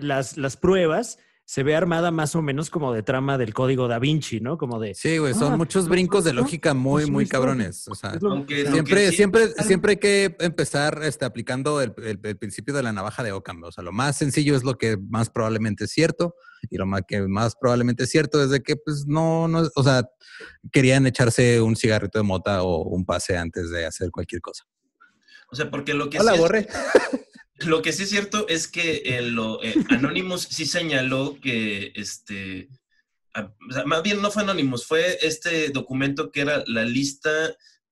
las, 0.00 0.36
las 0.36 0.56
pruebas, 0.56 1.18
se 1.48 1.62
ve 1.62 1.76
armada 1.76 2.10
más 2.10 2.34
o 2.34 2.42
menos 2.42 2.70
como 2.70 2.92
de 2.92 3.04
trama 3.04 3.38
del 3.38 3.54
código 3.54 3.86
da 3.86 4.00
Vinci, 4.00 4.40
¿no? 4.40 4.58
Como 4.58 4.80
de... 4.80 4.94
Sí, 4.94 5.18
güey, 5.18 5.32
son 5.32 5.52
Ah, 5.52 5.56
muchos 5.56 5.88
brincos 5.88 6.24
de 6.24 6.30
supuesto, 6.30 6.42
lógica 6.44 6.70
por 6.70 6.80
muy, 6.80 7.06
muy 7.08 7.26
cabrones. 7.28 7.86
O 7.86 7.94
sea, 7.94 8.18
Aunque- 8.20 8.66
siempre, 8.66 9.04
que 9.04 9.10
sí- 9.10 9.16
siempre, 9.16 9.48
siempre 9.62 9.90
hay 9.92 9.96
que 9.98 10.36
empezar 10.40 11.00
este, 11.04 11.24
aplicando 11.24 11.80
el, 11.80 11.94
el- 11.98 12.18
el 12.20 12.36
principio 12.36 12.74
de 12.74 12.82
la 12.82 12.92
navaja 12.92 13.22
de 13.22 13.30
Ockham. 13.30 13.62
O 13.62 13.70
sea, 13.70 13.84
lo 13.84 13.92
más 13.92 14.16
sencillo 14.18 14.56
es 14.56 14.64
lo 14.64 14.76
que 14.76 14.96
más 15.08 15.30
probablemente 15.30 15.84
es 15.84 15.92
cierto 15.92 16.34
y 16.68 16.78
lo 16.78 16.84
más 16.86 17.02
que 17.06 17.22
más 17.28 17.54
probablemente 17.54 18.02
es 18.04 18.10
cierto 18.10 18.42
es 18.42 18.50
de 18.50 18.60
que, 18.60 18.74
pues, 18.74 19.06
no, 19.06 19.46
no, 19.46 19.62
o 19.76 19.82
sea, 19.84 20.02
querían 20.72 21.06
echarse 21.06 21.60
un 21.60 21.76
cigarrito 21.76 22.18
de 22.18 22.24
mota 22.24 22.64
o 22.64 22.82
un 22.88 23.04
pase 23.04 23.36
antes 23.38 23.70
de 23.70 23.86
hacer 23.86 24.10
cualquier 24.10 24.40
cosa. 24.42 24.64
o 25.52 25.54
sea, 25.54 25.70
porque 25.70 25.94
lo 25.94 26.10
que 26.10 26.18
Hola, 26.18 26.32
sí 26.32 26.34
es- 26.34 26.40
Borre. 26.40 26.66
Lo 27.60 27.80
que 27.82 27.92
sí 27.92 28.02
es 28.02 28.10
cierto 28.10 28.46
es 28.48 28.68
que 28.68 29.02
en 29.16 29.34
lo, 29.34 29.62
eh, 29.62 29.74
Anonymous 29.90 30.42
sí 30.50 30.66
señaló 30.66 31.38
que, 31.40 31.92
este, 31.94 32.68
a- 33.34 33.44
o 33.68 33.72
sea, 33.72 33.84
más 33.84 34.02
bien 34.02 34.20
no 34.20 34.30
fue 34.30 34.42
Anonymous, 34.42 34.86
fue 34.86 35.18
este 35.22 35.70
documento 35.70 36.30
que 36.30 36.40
era 36.42 36.62
la 36.66 36.84
lista 36.84 37.30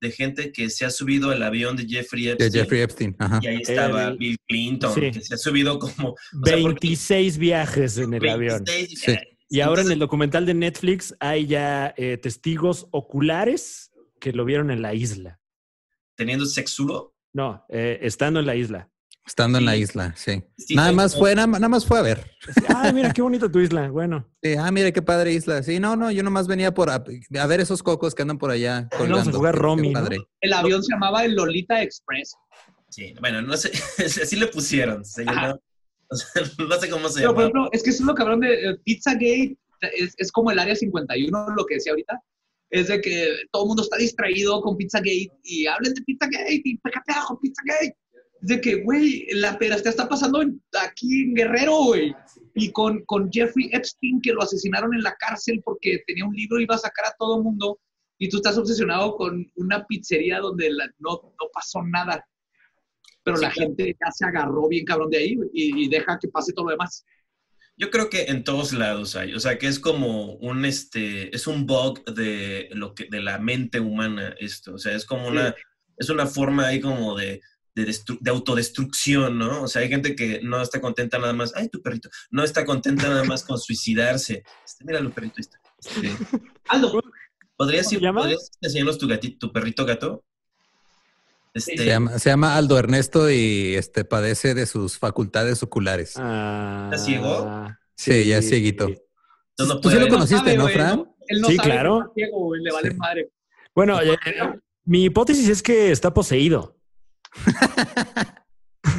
de 0.01 0.11
gente 0.11 0.51
que 0.51 0.69
se 0.69 0.85
ha 0.85 0.89
subido 0.91 1.31
al 1.31 1.41
avión 1.41 1.75
de 1.77 1.87
Jeffrey 1.87 2.25
De 2.25 2.31
Epstein. 2.33 2.51
Jeffrey 2.53 2.81
Epstein. 2.81 3.15
Ajá. 3.17 3.39
Y 3.41 3.47
ahí 3.47 3.61
estaba 3.61 4.05
El- 4.09 4.17
Bill 4.17 4.37
Clinton, 4.47 4.93
sí. 4.93 5.11
que 5.11 5.21
se 5.21 5.33
ha 5.33 5.37
subido 5.37 5.79
como... 5.79 6.09
o 6.09 6.15
sea, 6.45 6.57
porque- 6.61 6.87
26 6.87 7.37
viajes 7.37 7.97
en 7.97 8.13
el 8.13 8.29
avión. 8.29 8.63
26, 8.63 8.99
Sí. 9.03 9.15
Y 9.47 9.59
ahora 9.61 9.83
en 9.83 9.91
el 9.91 9.99
documental 9.99 10.45
de 10.47 10.55
Netflix 10.55 11.15
hay 11.19 11.45
ya 11.47 11.93
eh, 11.97 12.17
testigos 12.17 12.87
oculares 12.91 13.91
que 14.19 14.31
lo 14.33 14.43
vieron 14.43 14.69
en 14.71 14.81
la 14.81 14.93
isla. 14.95 15.39
Teniendo 16.15 16.45
sexulo. 16.47 17.15
No, 17.31 17.63
eh, 17.69 17.99
estando 18.01 18.39
en 18.39 18.47
la 18.47 18.55
isla. 18.55 18.89
Estando 19.25 19.57
en 19.57 19.65
la 19.65 19.73
Sí. 19.73 19.79
isla, 19.81 20.13
sí. 20.15 20.43
Sí, 20.57 20.75
nada 20.75 20.91
más 20.91 21.15
fue, 21.17 21.33
nada, 21.33 21.47
nada 21.47 21.67
más 21.69 21.85
fue 21.85 21.97
a 21.97 22.03
ver. 22.03 22.29
Ay, 22.75 22.93
mira 22.93 23.11
qué 23.11 23.21
bonita 23.23 23.51
tu 23.51 23.59
isla. 23.59 23.89
Bueno, 23.89 24.29
Sí, 24.43 24.53
ah, 24.59 24.71
mira 24.71 24.91
qué 24.91 25.01
padre 25.01 25.33
isla. 25.33 25.63
Sí, 25.63 25.79
no, 25.79 25.95
no, 25.95 26.11
yo 26.11 26.21
nomás 26.21 26.47
venía 26.47 26.73
por 26.73 26.89
a, 26.91 27.03
a 27.39 27.47
ver 27.47 27.59
esos 27.59 27.81
cocos 27.81 28.13
que 28.13 28.21
andan 28.21 28.37
por 28.37 28.51
allá. 28.51 28.87
Vamos 28.91 28.93
a 28.93 28.97
colgando. 29.13 29.37
jugar 29.37 29.55
Romy, 29.55 29.89
¿no? 29.89 29.99
padre. 29.99 30.17
El 30.41 30.53
avión 30.53 30.83
se 30.83 30.93
llamaba 30.93 31.25
el 31.25 31.33
Lolita 31.35 31.81
Express. 31.81 32.35
Sí, 32.89 33.13
bueno, 33.19 33.41
no 33.41 33.57
sé, 33.57 33.71
así 34.05 34.35
le 34.35 34.47
pusieron, 34.47 35.03
se 35.03 35.23
o 36.09 36.15
sea, 36.15 36.43
no 36.59 36.75
sé 36.79 36.89
cómo 36.89 37.09
se 37.09 37.21
Pero, 37.21 37.33
por 37.33 37.43
llama. 37.43 37.49
ejemplo, 37.49 37.69
es 37.73 37.83
que 37.83 37.89
eso 37.89 38.03
es 38.03 38.07
lo 38.07 38.13
cabrón 38.15 38.39
de 38.41 38.53
eh, 38.53 38.75
Pizzagate, 38.85 39.57
es, 39.97 40.13
es 40.17 40.31
como 40.31 40.51
el 40.51 40.59
área 40.59 40.75
51, 40.75 41.47
lo 41.57 41.65
que 41.65 41.75
decía 41.75 41.91
ahorita. 41.93 42.21
Es 42.69 42.87
de 42.89 43.01
que 43.01 43.27
todo 43.51 43.63
el 43.63 43.67
mundo 43.69 43.83
está 43.83 43.97
distraído 43.97 44.61
con 44.61 44.77
Pizzagate 44.77 45.31
y 45.43 45.65
hablen 45.65 45.93
de 45.95 46.01
Pizzagate 46.03 46.61
y 46.63 46.77
pégate 46.77 47.11
abajo 47.11 47.39
Pizzagate. 47.41 47.97
De 48.47 48.61
que, 48.61 48.83
güey, 48.83 49.25
la 49.31 49.57
pedastea 49.57 49.89
está 49.89 50.07
pasando 50.07 50.39
aquí 50.83 51.23
en 51.23 51.33
Guerrero, 51.33 51.85
güey. 51.85 52.13
Y 52.53 52.71
con, 52.71 53.03
con 53.05 53.31
Jeffrey 53.31 53.69
Epstein, 53.71 54.21
que 54.21 54.33
lo 54.33 54.41
asesinaron 54.43 54.93
en 54.93 55.01
la 55.01 55.15
cárcel 55.15 55.61
porque 55.65 56.03
tenía 56.05 56.25
un 56.25 56.35
libro 56.35 56.59
y 56.59 56.63
iba 56.63 56.75
a 56.75 56.79
sacar 56.79 57.05
a 57.07 57.15
todo 57.17 57.41
mundo. 57.41 57.79
Y 58.19 58.29
tú 58.29 58.37
estás 58.37 58.57
obsesionado 58.57 59.15
con 59.15 59.51
una 59.55 59.85
pizzería 59.87 60.39
donde 60.39 60.69
la- 60.71 60.89
no, 60.99 61.21
no 61.39 61.49
pasó 61.53 61.81
nada. 61.83 62.23
Pero 63.23 63.37
Sí, 63.37 63.43
la 63.43 63.51
claro. 63.51 63.69
gente 63.69 63.95
ya 63.99 64.11
se 64.11 64.25
agarró 64.25 64.67
bien 64.69 64.85
cabrón 64.85 65.09
de 65.09 65.17
ahí 65.17 65.37
y 65.53 65.89
deja 65.89 66.19
que 66.21 66.27
pase 66.27 66.53
todo 66.53 66.65
lo 66.65 66.71
demás. 66.71 67.03
Yo 67.77 67.89
creo 67.89 68.09
que 68.09 68.25
en 68.25 68.43
todos 68.43 68.71
lados 68.71 69.15
hay, 69.17 69.33
o 69.33 69.39
sea, 69.39 69.57
que 69.57 69.67
es 69.67 69.79
como 69.79 70.35
un 70.35 70.63
este, 70.63 71.35
es 71.35 71.45
un 71.47 71.65
bug 71.65 72.05
de 72.13 72.69
lo 72.71 72.93
que 72.95 73.05
de 73.09 73.21
la 73.21 73.37
mente 73.39 73.79
humana 73.81 74.33
esto, 74.39 74.75
o 74.75 74.77
sea, 74.77 74.95
es 74.95 75.03
como 75.05 75.27
una 75.27 75.53
es 75.97 76.09
una 76.09 76.25
forma 76.25 76.67
ahí 76.67 76.79
como 76.79 77.17
de 77.17 77.41
de, 77.75 77.87
destru- 77.87 78.17
de 78.21 78.31
autodestrucción, 78.31 79.37
¿no? 79.37 79.63
O 79.63 79.67
sea, 79.67 79.81
hay 79.81 79.89
gente 79.89 80.15
que 80.15 80.39
no 80.41 80.61
está 80.61 80.79
contenta 80.81 81.19
nada 81.19 81.33
más, 81.33 81.53
ay, 81.55 81.67
tu 81.69 81.81
perrito, 81.81 82.09
no 82.31 82.43
está 82.43 82.65
contenta 82.65 83.07
nada 83.09 83.23
más 83.25 83.43
con 83.43 83.59
suicidarse. 83.59 84.43
Este, 84.65 84.85
mira, 84.85 84.99
el 84.99 85.11
perrito 85.11 85.35
está. 85.41 85.59
Este, 85.79 86.11
Aldo, 86.69 87.01
¿podrías, 87.55 87.87
¿Cómo 87.87 88.25
ir- 88.27 88.37
enseñarnos 88.61 88.97
tu 88.97 89.07
gatito, 89.07 89.47
tu 89.47 89.53
perrito 89.53 89.85
gato? 89.85 90.23
Este, 91.53 91.77
Se 91.77 91.85
llama, 91.85 92.19
se 92.19 92.29
llama 92.29 92.55
Aldo 92.57 92.77
Ernesto 92.77 93.29
y 93.31 93.75
este 93.75 94.03
padece 94.03 94.53
de 94.53 94.65
sus 94.65 94.97
facultades 94.97 95.63
oculares. 95.63 96.13
Ah, 96.17 96.89
¿Está 96.91 97.05
ciego? 97.05 97.67
Sí, 97.95 98.25
ya 98.25 98.39
es 98.39 98.49
cieguito. 98.49 98.89
No 99.57 99.79
Tú 99.79 99.89
sí 99.89 99.97
lo 99.97 100.09
conociste, 100.09 100.37
sabe, 100.55 100.57
¿no, 100.57 100.67
Fran? 100.67 101.05
Él 101.27 101.39
no 101.41 101.47
Sí, 101.47 101.55
sabe 101.55 101.69
claro. 101.69 102.11
que 102.13 102.23
ciego, 102.25 102.55
le 102.55 102.71
vale 102.73 102.89
Sí. 102.91 102.95
madre. 102.97 103.29
Bueno, 103.73 104.01
eh, 104.01 104.17
mi 104.83 105.05
hipótesis 105.05 105.47
es 105.47 105.63
que 105.63 105.91
está 105.91 106.13
poseído, 106.13 106.75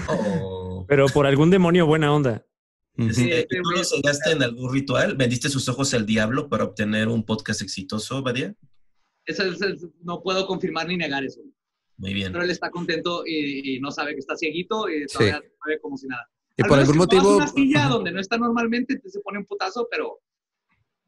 Oh. 0.09 0.85
pero 0.89 1.07
por 1.09 1.27
algún 1.27 1.51
demonio 1.51 1.87
buena 1.87 2.13
onda. 2.13 2.45
Sí, 3.13 3.31
¿y 3.31 3.45
¿Tú 3.47 3.57
lo 3.75 3.85
cegaste 3.85 4.33
en 4.33 4.43
algún 4.43 4.73
ritual? 4.73 5.17
¿Vendiste 5.17 5.49
sus 5.51 5.69
ojos 5.69 5.93
al 5.95 6.07
diablo 6.07 6.49
para 6.49 6.65
obtener 6.65 7.09
un 7.09 7.25
podcast 7.25 7.61
exitoso, 7.61 8.23
Badia? 8.23 8.55
Eso 9.27 9.43
es- 9.45 9.61
es- 9.61 9.87
no 10.03 10.23
puedo 10.23 10.47
confirmar 10.47 10.89
ni 10.89 10.97
negar 10.97 11.23
eso. 11.25 11.41
Muy 11.99 12.15
bien. 12.15 12.33
Pero 12.33 12.45
él 12.45 12.51
está 12.51 12.71
contento 12.71 13.23
y, 13.27 13.77
y 13.77 13.81
no 13.81 13.91
sabe 13.91 14.13
que 14.15 14.21
está 14.21 14.35
cieguito 14.37 14.89
y 14.89 15.07
todavía 15.07 15.43
sabe 15.63 15.81
como 15.81 15.97
si 15.97 16.07
nada. 16.07 16.27
Y 16.57 16.63
Al 16.63 16.69
por 16.69 16.79
algún 16.79 16.97
motivo. 16.97 17.37
una 17.37 17.49
silla 17.49 17.89
donde 17.89 18.13
no 18.13 18.21
está 18.21 18.39
normalmente, 18.39 18.99
te 18.99 19.11
se 19.11 19.21
pone 19.21 19.39
un 19.39 19.45
putazo, 19.47 19.87
pero 19.91 20.21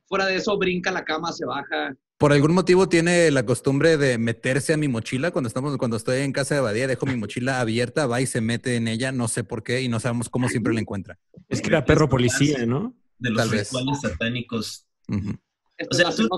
fuera 0.07 0.27
de 0.27 0.37
eso 0.37 0.59
brinca 0.59 0.91
la 0.91 1.05
cama, 1.05 1.33
se 1.33 1.47
baja. 1.47 1.95
Por 2.19 2.33
algún 2.33 2.53
motivo 2.53 2.89
tiene 2.89 3.31
la 3.31 3.47
costumbre 3.47 3.97
de 3.97 4.19
meterse 4.19 4.73
a 4.73 4.77
mi 4.77 4.89
mochila 4.89 5.31
cuando 5.31 5.47
estamos, 5.47 5.77
cuando 5.79 5.97
estoy 5.97 6.23
en 6.23 6.33
casa 6.33 6.57
de 6.57 6.61
Badía, 6.61 6.89
dejo 6.89 7.07
mi 7.07 7.15
mochila 7.15 7.61
abierta, 7.61 8.09
va 8.09 8.21
y 8.21 8.27
se 8.27 8.41
mete 8.41 8.75
en 8.75 8.89
ella, 8.89 9.13
no 9.13 9.29
sé 9.29 9.45
por 9.45 9.63
qué, 9.63 9.83
y 9.83 9.89
no 9.89 10.01
sabemos 10.01 10.29
cómo 10.29 10.49
siempre 10.49 10.75
la 10.75 10.81
encuentra. 10.81 11.17
Es 11.49 11.61
que 11.63 11.69
era 11.69 11.85
perro 11.85 12.09
policía, 12.09 12.67
¿no? 12.67 12.97
De 13.19 13.31
los 13.31 13.39
Tal 13.39 13.51
vez. 13.51 13.69
rituales 13.73 14.01
satánicos. 14.01 14.87
Ujú. 15.07 15.39
Esto 15.77 15.91
O 15.93 15.95
sea, 15.97 16.11
tú- 16.15 16.29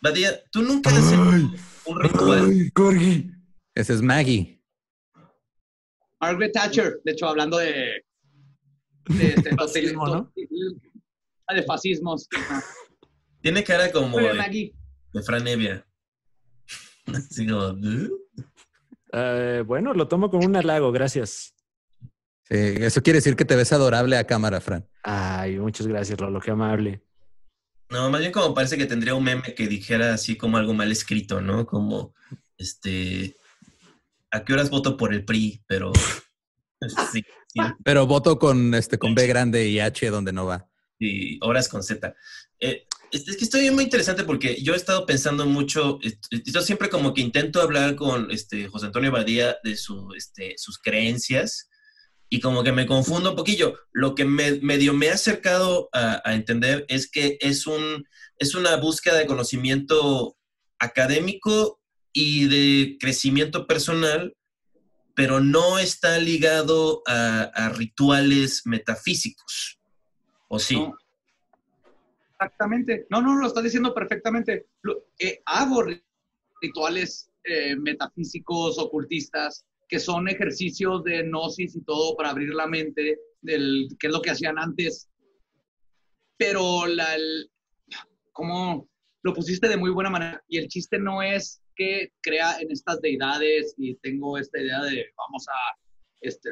Badia, 0.00 0.40
¿tú 0.52 0.62
nunca 0.62 0.90
has 0.90 1.12
hecho 1.12 1.20
un 1.86 2.00
ritual? 2.00 2.70
Corgi. 2.72 3.30
Ese 3.74 3.94
es 3.94 4.02
Maggie. 4.02 4.60
Margaret 6.20 6.52
Thatcher, 6.52 7.00
de 7.04 7.12
hecho, 7.12 7.26
hablando 7.26 7.58
de. 7.58 8.04
de, 9.08 9.34
Fascismo, 9.58 10.06
¿no? 10.06 10.32
Ah, 11.48 11.54
de 11.54 11.62
fascismos. 11.64 12.28
Tiene 13.40 13.64
cara 13.64 13.90
como 13.90 14.16
Oye, 14.16 14.32
Maggie, 14.34 14.72
de 15.12 15.22
Fran 15.22 15.46
Evia. 15.46 15.86
Así 17.06 17.46
como... 17.46 17.68
¿eh? 17.70 18.10
Eh, 19.12 19.64
bueno, 19.66 19.92
lo 19.92 20.08
tomo 20.08 20.30
como 20.30 20.46
un 20.46 20.56
halago, 20.56 20.90
gracias. 20.92 21.54
Sí, 22.44 22.56
eso 22.56 23.02
quiere 23.02 23.18
decir 23.18 23.36
que 23.36 23.44
te 23.44 23.56
ves 23.56 23.72
adorable 23.72 24.16
a 24.16 24.26
cámara, 24.26 24.60
Fran. 24.60 24.86
Ay, 25.02 25.58
muchas 25.58 25.86
gracias, 25.86 26.20
Lolo, 26.20 26.40
qué 26.40 26.50
amable. 26.50 27.02
No, 27.90 28.08
más 28.10 28.20
bien 28.20 28.32
como 28.32 28.54
parece 28.54 28.78
que 28.78 28.86
tendría 28.86 29.14
un 29.14 29.24
meme 29.24 29.54
que 29.54 29.68
dijera 29.68 30.14
así 30.14 30.36
como 30.36 30.56
algo 30.56 30.72
mal 30.72 30.90
escrito, 30.90 31.40
¿no? 31.40 31.66
Como, 31.66 32.14
este... 32.56 33.36
¿A 34.30 34.44
qué 34.44 34.54
horas 34.54 34.70
voto 34.70 34.96
por 34.96 35.12
el 35.12 35.24
PRI? 35.24 35.62
Pero... 35.66 35.92
Sí, 37.12 37.22
sí, 37.48 37.60
Pero 37.84 38.06
voto 38.06 38.38
con 38.38 38.74
este 38.74 38.98
con 38.98 39.14
B 39.14 39.26
grande 39.26 39.68
y 39.68 39.78
H 39.78 40.10
donde 40.10 40.32
no 40.32 40.46
va. 40.46 40.68
y 40.98 41.38
horas 41.44 41.68
con 41.68 41.82
Z. 41.82 42.12
Eh, 42.58 42.86
es, 43.12 43.36
que 43.36 43.44
estoy 43.44 43.70
muy 43.70 43.84
interesante 43.84 44.24
porque 44.24 44.60
yo 44.62 44.72
he 44.72 44.76
estado 44.76 45.06
pensando 45.06 45.46
mucho, 45.46 45.98
yo 46.30 46.62
siempre 46.62 46.88
como 46.88 47.12
que 47.12 47.20
intento 47.20 47.60
hablar 47.60 47.94
con 47.94 48.30
este, 48.30 48.68
José 48.68 48.86
Antonio 48.86 49.12
Badía 49.12 49.58
de 49.62 49.76
su, 49.76 50.12
este, 50.16 50.54
sus 50.56 50.78
creencias 50.78 51.68
y 52.28 52.40
como 52.40 52.64
que 52.64 52.72
me 52.72 52.86
confundo 52.86 53.30
un 53.30 53.36
poquillo. 53.36 53.78
Lo 53.92 54.14
que 54.14 54.24
me, 54.24 54.52
medio 54.60 54.94
me 54.94 55.10
ha 55.10 55.14
acercado 55.14 55.90
a, 55.92 56.22
a 56.24 56.34
entender 56.34 56.86
es 56.88 57.10
que 57.10 57.36
es, 57.40 57.66
un, 57.66 58.06
es 58.38 58.54
una 58.54 58.76
búsqueda 58.76 59.16
de 59.16 59.26
conocimiento 59.26 60.36
académico 60.78 61.80
y 62.14 62.48
de 62.48 62.96
crecimiento 62.98 63.66
personal, 63.66 64.34
pero 65.14 65.40
no 65.40 65.78
está 65.78 66.18
ligado 66.18 67.02
a, 67.06 67.42
a 67.42 67.68
rituales 67.68 68.62
metafísicos. 68.64 69.78
¿O 70.48 70.58
sí? 70.58 70.76
No. 70.76 70.96
Exactamente. 72.44 73.06
No, 73.10 73.20
no, 73.22 73.36
lo 73.36 73.46
estás 73.46 73.64
diciendo 73.64 73.94
perfectamente. 73.94 74.66
Lo- 74.82 75.06
eh, 75.18 75.40
hago 75.46 75.82
ri- 75.84 76.02
rituales 76.60 77.30
eh, 77.44 77.76
metafísicos, 77.76 78.78
ocultistas, 78.78 79.64
que 79.88 79.98
son 79.98 80.28
ejercicios 80.28 81.02
de 81.04 81.22
gnosis 81.24 81.76
y 81.76 81.82
todo 81.84 82.16
para 82.16 82.30
abrir 82.30 82.54
la 82.54 82.66
mente, 82.66 83.18
del, 83.40 83.88
que 83.98 84.06
es 84.06 84.12
lo 84.12 84.22
que 84.22 84.30
hacían 84.30 84.58
antes. 84.58 85.08
Pero 86.36 86.86
la, 86.86 87.14
el- 87.14 87.50
como 88.32 88.88
lo 89.22 89.32
pusiste 89.34 89.68
de 89.68 89.76
muy 89.76 89.90
buena 89.90 90.10
manera. 90.10 90.42
Y 90.48 90.58
el 90.58 90.68
chiste 90.68 90.98
no 90.98 91.22
es 91.22 91.62
que 91.76 92.10
crea 92.22 92.58
en 92.60 92.70
estas 92.70 93.00
deidades 93.00 93.74
y 93.78 93.94
tengo 93.96 94.36
esta 94.38 94.60
idea 94.60 94.82
de 94.82 95.06
vamos 95.16 95.46
a 95.48 95.78
este, 96.20 96.50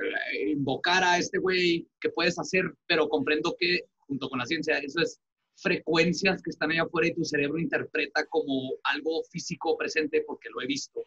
invocar 0.48 1.02
a 1.04 1.18
este 1.18 1.38
güey 1.38 1.86
que 2.00 2.10
puedes 2.10 2.38
hacer, 2.38 2.64
pero 2.86 3.08
comprendo 3.08 3.54
que 3.58 3.80
junto 3.98 4.28
con 4.28 4.38
la 4.38 4.46
ciencia, 4.46 4.78
eso 4.78 5.00
es 5.00 5.20
frecuencias 5.62 6.42
que 6.42 6.50
están 6.50 6.70
allá 6.70 6.82
afuera 6.82 7.08
y 7.08 7.14
tu 7.14 7.24
cerebro 7.24 7.58
interpreta 7.58 8.26
como 8.26 8.72
algo 8.84 9.22
físico 9.30 9.76
presente 9.76 10.22
porque 10.26 10.48
lo 10.50 10.60
he 10.62 10.66
visto. 10.66 11.04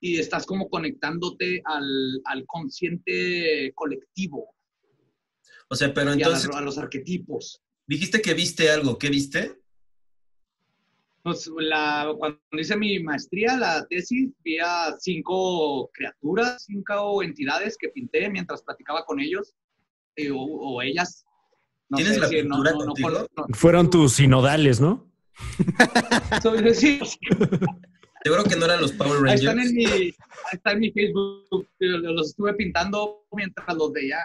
Y 0.00 0.18
estás 0.18 0.44
como 0.46 0.68
conectándote 0.68 1.62
al, 1.64 2.20
al 2.24 2.44
consciente 2.46 3.72
colectivo 3.74 4.54
O 5.68 5.74
sea, 5.74 5.94
pero 5.94 6.10
y 6.10 6.12
a, 6.12 6.14
entonces 6.16 6.48
las- 6.48 6.56
a 6.56 6.60
los 6.60 6.78
arquetipos. 6.78 7.62
dijiste 7.86 8.20
que 8.20 8.34
viste 8.34 8.70
algo. 8.70 8.98
¿Qué 8.98 9.08
viste? 9.08 9.60
Pues, 11.22 11.50
la, 11.56 12.14
cuando 12.18 12.38
hice 12.52 12.76
mi 12.76 12.98
maestría, 13.02 13.56
la 13.56 13.86
tesis, 13.86 14.30
vi 14.44 14.58
a 14.58 14.94
cinco 14.98 15.88
criaturas, 15.94 16.64
cinco 16.66 17.22
entidades 17.22 17.78
que 17.78 17.88
pinté 17.88 18.28
mientras 18.28 18.62
platicaba 18.62 19.06
con 19.06 19.20
ellos 19.20 19.54
eh, 20.16 20.30
o, 20.30 20.36
o 20.38 20.82
ellas. 20.82 21.24
No 21.90 21.96
¿Tienes 21.96 22.14
sé 22.14 22.20
la 22.20 22.28
pintura 22.28 22.70
no- 22.72 22.78
contigo? 22.78 23.26
Fueron 23.52 23.90
tus 23.90 24.14
sinodales, 24.14 24.80
¿no? 24.80 25.10
Soy- 26.42 26.74
sí, 26.74 27.00
Seguro 28.22 28.44
que 28.44 28.56
no 28.56 28.64
eran 28.64 28.80
los 28.80 28.92
Power 28.92 29.16
ahí 29.28 29.36
Rangers. 29.36 29.42
están 29.42 29.60
en 29.60 29.74
mi, 29.74 29.84
ahí 29.86 30.14
está 30.52 30.72
en 30.72 30.78
mi 30.80 30.90
Facebook. 30.92 31.68
eh, 31.80 31.86
Los 31.88 32.28
estuve 32.30 32.54
pintando 32.54 33.26
mientras 33.32 33.76
los 33.76 33.92
veía 33.92 34.18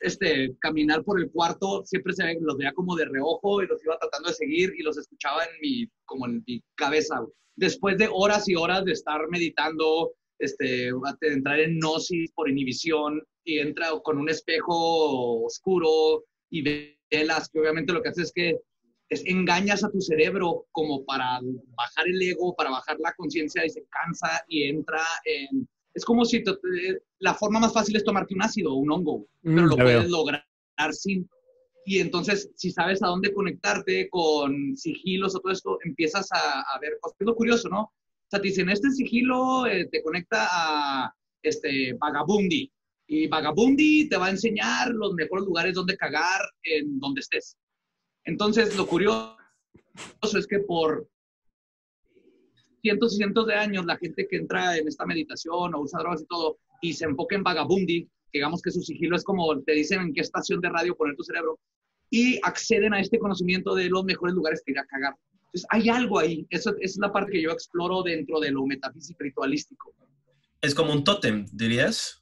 este, 0.00 0.56
caminar 0.60 1.04
por 1.04 1.20
el 1.20 1.30
cuarto. 1.30 1.82
Siempre 1.84 2.14
se 2.14 2.36
los 2.40 2.56
veía 2.56 2.72
como 2.72 2.96
de 2.96 3.04
reojo 3.04 3.62
y 3.62 3.66
los 3.66 3.84
iba 3.84 3.98
tratando 3.98 4.28
de 4.30 4.34
seguir 4.34 4.72
y 4.78 4.82
los 4.82 4.96
escuchaba 4.96 5.44
en 5.44 5.50
mi, 5.60 5.88
como 6.06 6.26
en 6.26 6.42
mi 6.46 6.62
cabeza. 6.74 7.20
Después 7.54 7.98
de 7.98 8.08
horas 8.10 8.48
y 8.48 8.54
horas 8.56 8.84
de 8.86 8.92
estar 8.92 9.20
meditando, 9.28 10.12
este, 10.38 10.90
de 11.20 11.32
entrar 11.32 11.60
en 11.60 11.78
gnosis 11.78 12.32
por 12.32 12.48
inhibición 12.48 13.22
y 13.44 13.58
entra 13.58 13.88
con 14.02 14.16
un 14.18 14.30
espejo 14.30 15.44
oscuro 15.44 16.24
y 16.52 16.62
velas, 17.10 17.48
que 17.48 17.58
obviamente 17.60 17.92
lo 17.92 18.02
que 18.02 18.10
hace 18.10 18.22
es 18.22 18.32
que 18.32 18.58
es, 19.08 19.22
engañas 19.26 19.82
a 19.84 19.90
tu 19.90 20.00
cerebro 20.00 20.66
como 20.70 21.04
para 21.04 21.40
bajar 21.76 22.06
el 22.06 22.22
ego, 22.22 22.54
para 22.54 22.70
bajar 22.70 22.96
la 23.00 23.12
conciencia 23.14 23.64
y 23.66 23.70
se 23.70 23.84
cansa 23.90 24.44
y 24.48 24.64
entra 24.64 25.02
en... 25.24 25.68
Es 25.94 26.04
como 26.04 26.24
si 26.24 26.42
te- 26.44 26.56
la 27.18 27.34
forma 27.34 27.58
más 27.60 27.72
fácil 27.72 27.96
es 27.96 28.04
tomarte 28.04 28.34
un 28.34 28.42
ácido 28.42 28.72
o 28.72 28.76
un 28.76 28.90
hongo, 28.92 29.26
pero 29.42 29.62
Mm, 29.62 29.68
lo 29.70 29.76
ya 29.76 29.82
puedes 29.82 30.00
veo. 30.02 30.10
lograr 30.10 30.44
sin. 30.92 31.28
Y 31.84 31.98
entonces, 31.98 32.50
si 32.54 32.70
sabes 32.70 33.02
a 33.02 33.08
dónde 33.08 33.32
conectarte 33.32 34.08
con 34.08 34.76
sigilos 34.76 35.34
o 35.34 35.40
todo 35.40 35.52
esto, 35.52 35.78
empiezas 35.84 36.30
a, 36.32 36.60
a 36.62 36.78
ver 36.80 36.92
cosas. 37.00 37.16
Es 37.20 37.26
lo 37.26 37.34
curioso, 37.34 37.68
¿no? 37.68 37.82
O 37.82 37.92
sea, 38.30 38.40
te 38.40 38.48
dicen, 38.48 38.70
este 38.70 38.90
sigilo 38.90 39.66
eh, 39.66 39.86
te 39.90 40.02
conecta 40.02 40.46
a 40.50 41.14
este, 41.42 41.92
Vagabundi. 41.94 42.70
Y 43.12 43.28
Vagabundi 43.28 44.08
te 44.08 44.16
va 44.16 44.28
a 44.28 44.30
enseñar 44.30 44.88
los 44.88 45.12
mejores 45.12 45.44
lugares 45.44 45.74
donde 45.74 45.98
cagar 45.98 46.40
en 46.62 46.98
donde 46.98 47.20
estés. 47.20 47.58
Entonces, 48.24 48.74
lo 48.74 48.86
curioso 48.86 49.36
es 50.22 50.46
que 50.46 50.60
por 50.60 51.06
cientos 52.80 53.12
y 53.12 53.16
cientos 53.18 53.46
de 53.46 53.54
años, 53.54 53.84
la 53.84 53.98
gente 53.98 54.26
que 54.26 54.36
entra 54.36 54.78
en 54.78 54.88
esta 54.88 55.04
meditación 55.04 55.74
o 55.74 55.80
usa 55.82 56.00
drogas 56.00 56.22
y 56.22 56.26
todo, 56.26 56.58
y 56.80 56.94
se 56.94 57.04
enfoca 57.04 57.36
en 57.36 57.42
Vagabundi, 57.42 58.08
digamos 58.32 58.62
que 58.62 58.70
su 58.70 58.80
sigilo 58.80 59.14
es 59.14 59.24
como 59.24 59.60
te 59.60 59.72
dicen 59.72 60.00
en 60.00 60.14
qué 60.14 60.22
estación 60.22 60.62
de 60.62 60.70
radio 60.70 60.96
poner 60.96 61.14
tu 61.14 61.22
cerebro, 61.22 61.60
y 62.08 62.40
acceden 62.42 62.94
a 62.94 63.00
este 63.00 63.18
conocimiento 63.18 63.74
de 63.74 63.90
los 63.90 64.04
mejores 64.04 64.34
lugares 64.34 64.62
que 64.64 64.72
ir 64.72 64.78
a 64.78 64.86
cagar. 64.86 65.14
Entonces, 65.36 65.66
hay 65.68 65.90
algo 65.90 66.18
ahí. 66.18 66.46
Eso, 66.48 66.74
es 66.80 66.96
la 66.96 67.12
parte 67.12 67.32
que 67.32 67.42
yo 67.42 67.50
exploro 67.50 68.02
dentro 68.02 68.40
de 68.40 68.52
lo 68.52 68.64
metafísico 68.64 69.22
ritualístico. 69.22 69.94
Es 70.62 70.74
como 70.74 70.94
un 70.94 71.04
tótem, 71.04 71.44
dirías. 71.52 72.21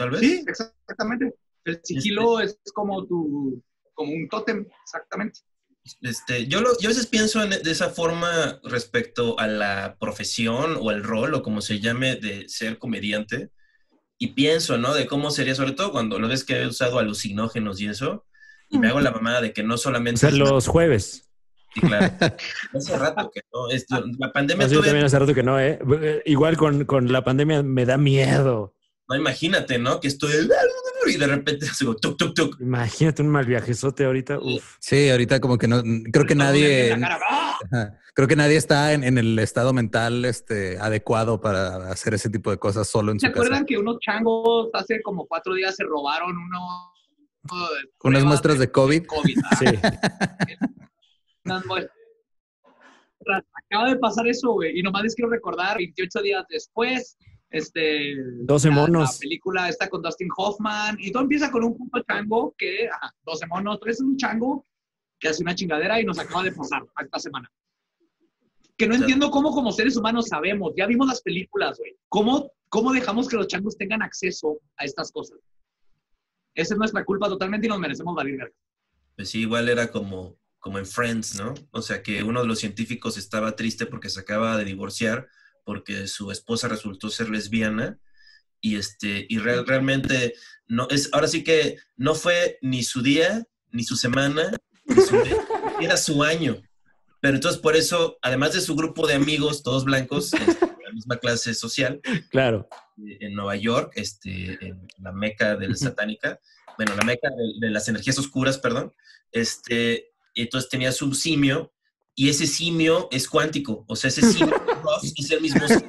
Tal 0.00 0.10
vez. 0.10 0.20
Sí, 0.20 0.42
exactamente. 0.48 1.34
El 1.64 1.78
sigilo 1.84 2.40
es 2.40 2.58
como 2.72 3.06
tu, 3.06 3.62
como 3.92 4.12
un 4.12 4.28
tótem, 4.30 4.66
exactamente. 4.82 5.40
Este, 6.00 6.46
yo, 6.46 6.62
lo- 6.62 6.72
yo 6.80 6.88
a 6.88 6.92
veces 6.92 7.06
pienso 7.06 7.42
en- 7.42 7.50
de 7.62 7.70
esa 7.70 7.90
forma 7.90 8.58
respecto 8.64 9.38
a 9.38 9.46
la 9.46 9.96
profesión 10.00 10.78
o 10.80 10.90
el 10.90 11.02
rol 11.04 11.34
o 11.34 11.42
como 11.42 11.60
se 11.60 11.80
llame 11.80 12.16
de 12.16 12.48
ser 12.48 12.78
comediante 12.78 13.50
y 14.18 14.28
pienso, 14.28 14.78
¿no? 14.78 14.94
De 14.94 15.06
cómo 15.06 15.30
sería, 15.30 15.54
sobre 15.54 15.72
todo 15.72 15.92
cuando 15.92 16.18
lo 16.18 16.28
ves 16.28 16.44
que 16.44 16.62
he 16.62 16.66
usado 16.66 16.98
alucinógenos 16.98 17.78
y 17.80 17.88
eso, 17.88 18.24
y 18.70 18.78
me 18.78 18.88
hago 18.88 19.00
la 19.00 19.10
mamada 19.10 19.42
de 19.42 19.52
que 19.52 19.62
no 19.62 19.74
O 19.74 19.78
solamente... 19.78 20.20
sea, 20.20 20.30
es- 20.30 20.36
los 20.38 20.66
jueves. 20.66 21.26
Sí, 21.74 21.80
claro. 21.82 22.06
Hace 22.74 22.98
rato 22.98 23.30
que 23.34 23.42
no. 23.52 23.68
es- 23.70 23.86
la 24.18 24.32
pandemia 24.32 24.64
Así 24.66 24.74
yo 24.74 24.82
también 24.82 25.04
hace 25.04 25.18
rato 25.18 25.34
que 25.34 25.42
no, 25.42 25.60
¿eh? 25.60 25.78
Eh, 26.02 26.22
Igual 26.24 26.56
con, 26.56 26.84
con 26.84 27.12
la 27.12 27.22
pandemia 27.22 27.62
me 27.62 27.84
da 27.86 27.96
miedo. 27.98 28.74
No, 29.10 29.16
imagínate, 29.16 29.76
¿no? 29.76 29.98
Que 29.98 30.06
estoy... 30.06 30.30
y 31.06 31.16
de 31.16 31.26
repente 31.26 31.66
se 31.66 31.84
go, 31.84 31.96
tuk, 31.96 32.16
tuk, 32.16 32.32
tuk. 32.32 32.60
Imagínate 32.60 33.22
un 33.22 33.28
mal 33.28 33.44
viajezote 33.44 34.04
ahorita. 34.04 34.38
Uf. 34.38 34.76
Sí, 34.78 35.10
ahorita 35.10 35.40
como 35.40 35.58
que 35.58 35.66
no, 35.66 35.82
creo 36.12 36.26
que 36.26 36.36
nadie, 36.36 36.92
¡ah! 36.92 37.58
Ajá. 37.72 37.98
creo 38.14 38.28
que 38.28 38.36
nadie 38.36 38.54
está 38.56 38.92
en, 38.92 39.02
en 39.02 39.18
el 39.18 39.36
estado 39.40 39.72
mental 39.72 40.24
este, 40.24 40.78
adecuado 40.78 41.40
para 41.40 41.90
hacer 41.90 42.14
ese 42.14 42.30
tipo 42.30 42.52
de 42.52 42.58
cosas 42.58 42.86
solo 42.86 43.10
en 43.10 43.18
¿Se 43.18 43.26
su 43.26 43.32
casa. 43.32 43.42
acuerdan 43.42 43.66
que 43.66 43.78
unos 43.78 43.98
changos 43.98 44.68
hace 44.74 45.02
como 45.02 45.26
cuatro 45.26 45.54
días 45.54 45.74
se 45.74 45.82
robaron 45.82 46.30
uno, 46.38 46.92
uno 47.50 47.68
de 47.68 47.88
Unas 48.04 48.24
muestras 48.24 48.60
de 48.60 48.70
COVID. 48.70 49.06
COVID, 49.06 49.38
ah? 49.44 49.56
Sí. 49.56 49.66
Unas 51.46 51.66
muestras. 51.66 51.96
Acaba 53.66 53.88
de 53.90 53.96
pasar 53.96 54.28
eso, 54.28 54.52
güey. 54.52 54.78
Y 54.78 54.82
nomás 54.84 55.02
les 55.02 55.16
quiero 55.16 55.30
recordar, 55.30 55.78
28 55.78 56.22
días 56.22 56.44
después, 56.48 57.18
este... 57.50 58.14
12 58.44 58.68
la- 58.68 58.74
monos. 58.74 59.12
La 59.14 59.18
película 59.18 59.68
está 59.68 59.88
con 59.88 60.02
Dustin 60.02 60.28
Hoffman. 60.36 60.96
Y 60.98 61.12
todo 61.12 61.22
empieza 61.24 61.50
con 61.50 61.64
un 61.64 61.76
puto 61.76 62.02
chango 62.08 62.54
que... 62.56 62.88
Ajá, 62.88 63.14
12 63.24 63.46
monos. 63.46 63.78
Pero 63.80 63.92
es 63.92 64.00
un 64.00 64.16
chango 64.16 64.66
que 65.18 65.28
hace 65.28 65.42
una 65.42 65.54
chingadera 65.54 66.00
y 66.00 66.04
nos 66.04 66.18
acaba 66.18 66.42
de 66.42 66.52
pasar 66.52 66.82
esta 67.02 67.18
semana. 67.18 67.50
Que 68.78 68.86
no 68.88 68.94
entiendo 68.94 69.30
cómo 69.30 69.50
como 69.52 69.72
seres 69.72 69.96
humanos 69.96 70.28
sabemos. 70.28 70.72
Ya 70.76 70.86
vimos 70.86 71.06
las 71.06 71.20
películas, 71.20 71.76
güey. 71.78 71.96
¿Cómo, 72.08 72.50
¿Cómo 72.70 72.92
dejamos 72.92 73.28
que 73.28 73.36
los 73.36 73.46
changos 73.46 73.76
tengan 73.76 74.00
acceso 74.02 74.58
a 74.78 74.84
estas 74.84 75.12
cosas? 75.12 75.38
Esa 76.54 76.74
es 76.74 76.78
nuestra 76.78 77.04
culpa 77.04 77.28
totalmente 77.28 77.66
y 77.66 77.70
nos 77.70 77.78
merecemos 77.78 78.14
valer 78.14 78.36
verga. 78.38 78.54
Pues 79.16 79.28
sí, 79.28 79.40
igual 79.40 79.68
era 79.68 79.90
como, 79.90 80.38
como 80.58 80.78
en 80.78 80.86
Friends, 80.86 81.38
¿no? 81.38 81.52
O 81.72 81.82
sea, 81.82 82.02
que 82.02 82.22
uno 82.22 82.40
de 82.40 82.48
los 82.48 82.58
científicos 82.58 83.18
estaba 83.18 83.54
triste 83.54 83.84
porque 83.86 84.08
se 84.08 84.20
acaba 84.20 84.56
de 84.56 84.64
divorciar 84.64 85.28
porque 85.64 86.06
su 86.06 86.30
esposa 86.30 86.68
resultó 86.68 87.10
ser 87.10 87.28
lesbiana 87.30 87.98
y 88.60 88.76
este 88.76 89.26
y 89.28 89.38
real- 89.38 89.66
realmente 89.66 90.34
no 90.66 90.86
es 90.90 91.08
ahora 91.12 91.28
sí 91.28 91.42
que 91.44 91.78
no 91.96 92.14
fue 92.14 92.58
ni 92.62 92.82
su 92.82 93.02
día 93.02 93.44
ni 93.70 93.84
su 93.84 93.96
semana 93.96 94.52
ni 94.84 95.02
su 95.02 95.14
mes, 95.16 95.34
era 95.80 95.96
su 95.96 96.22
año. 96.22 96.60
Pero 97.20 97.34
entonces 97.36 97.60
por 97.60 97.76
eso 97.76 98.18
además 98.22 98.52
de 98.54 98.60
su 98.60 98.74
grupo 98.76 99.06
de 99.06 99.14
amigos 99.14 99.62
todos 99.62 99.84
blancos 99.84 100.32
este, 100.34 100.66
la 100.84 100.92
misma 100.92 101.16
clase 101.18 101.54
social 101.54 102.00
Claro. 102.30 102.68
eh, 103.06 103.18
en 103.20 103.34
Nueva 103.34 103.56
York, 103.56 103.92
este, 103.96 104.58
en 104.66 104.86
la 104.98 105.12
meca 105.12 105.56
de 105.56 105.68
la 105.68 105.76
satánica, 105.76 106.40
bueno, 106.76 106.94
la 106.96 107.04
meca 107.04 107.28
de, 107.30 107.66
de 107.66 107.70
las 107.70 107.88
energías 107.88 108.18
oscuras, 108.18 108.58
perdón, 108.58 108.92
este, 109.32 110.10
entonces 110.34 110.70
tenía 110.70 110.92
su 110.92 111.12
simio, 111.14 111.72
y 112.20 112.28
ese 112.28 112.46
simio 112.46 113.08
es 113.10 113.26
cuántico, 113.26 113.86
o 113.88 113.96
sea, 113.96 114.08
ese 114.08 114.20
simio 114.20 114.54
Ross 114.82 115.10
es 115.16 115.30
el 115.30 115.40
mismo 115.40 115.66
simio 115.66 115.88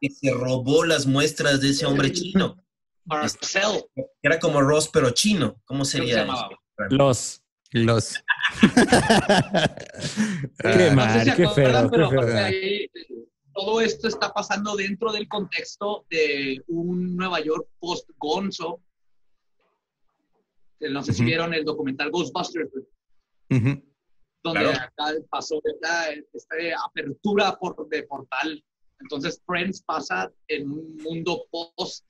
que 0.00 0.08
se 0.08 0.30
robó 0.32 0.84
las 0.84 1.04
muestras 1.04 1.60
de 1.60 1.70
ese 1.70 1.84
hombre 1.84 2.12
chino, 2.12 2.54
Marcel. 3.04 3.82
era 4.22 4.38
como 4.38 4.60
Ross, 4.60 4.88
pero 4.92 5.10
chino, 5.10 5.60
¿cómo 5.64 5.84
sería? 5.84 6.24
se? 6.24 6.94
Los. 6.94 7.42
Los. 7.72 8.14
Qué 10.62 10.92
mal, 10.94 11.08
no 11.08 11.24
sé 11.24 11.24
si 11.24 11.36
qué 11.36 11.48
feo, 11.48 11.90
pero 11.90 11.90
qué 11.90 11.96
feo. 11.96 12.06
aparte 12.06 12.38
ahí, 12.38 12.88
todo 13.52 13.80
esto 13.80 14.06
está 14.06 14.32
pasando 14.32 14.76
dentro 14.76 15.10
del 15.10 15.26
contexto 15.26 16.06
de 16.08 16.62
un 16.68 17.16
Nueva 17.16 17.40
York 17.40 17.66
post-Gonzo. 17.80 18.80
Que 20.78 20.88
No 20.88 21.02
sé 21.02 21.12
si 21.12 21.24
vieron 21.24 21.52
el 21.52 21.64
documental 21.64 22.12
Ghostbusters, 22.12 22.70
Ujú. 23.50 23.82
Donde 24.46 24.60
Claro. 24.70 24.78
acá 24.78 25.14
pasó 25.30 25.60
esta, 25.64 26.10
esta 26.12 26.56
apertura 26.86 27.56
por, 27.58 27.88
de 27.88 28.02
portal. 28.04 28.62
Entonces, 29.00 29.42
Friends 29.46 29.82
pasa 29.82 30.30
en 30.48 30.70
un 30.70 30.96
mundo 31.02 31.44
post 31.50 32.04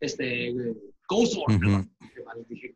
este, 0.00 0.52
Ghost 1.08 1.36
World. 1.36 1.62
Ujú. 1.64 1.70
¿no? 1.70 1.88
Qué 2.14 2.22
mal 2.24 2.44
dije. 2.48 2.72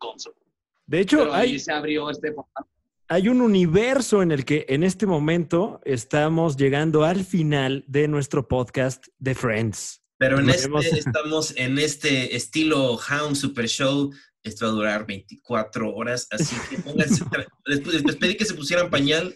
De 0.86 1.01
hecho, 1.01 1.19
Pero 1.19 1.35
ahí 1.35 1.53
hay, 1.53 1.59
se 1.59 1.73
abrió 1.73 2.09
este 2.11 2.32
portal. 2.32 2.65
hay 3.09 3.28
un 3.28 3.40
universo 3.40 4.23
en 4.23 4.31
el 4.31 4.44
que 4.44 4.65
en 4.69 4.85
este 4.85 5.07
momento 5.07 5.81
estamos 5.85 6.57
llegando 6.57 7.05
al 7.05 7.24
final 7.24 7.85
de 7.89 8.07
nuestro 8.09 8.47
podcast 8.47 9.07
de 9.19 9.35
Friends. 9.35 10.03
Pero 10.19 10.39
en 10.39 10.48
este, 10.48 10.69
estamos 10.98 11.55
en 11.57 11.78
este 11.78 12.36
estilo 12.36 12.97
Hound 12.97 13.35
Super 13.36 13.66
Show. 13.69 14.12
Esto 14.47 14.66
va 14.66 14.73
a 14.73 14.74
durar 14.74 15.06
24 15.06 15.94
horas, 15.94 16.28
así 16.31 16.56
que 16.70 16.78
pónganse. 16.78 17.24
Después 17.66 18.02
les 18.05 18.16
pedí 18.16 18.36
que 18.36 18.44
se 18.44 18.55
pusieran 18.55 18.89
pañal. 18.90 19.35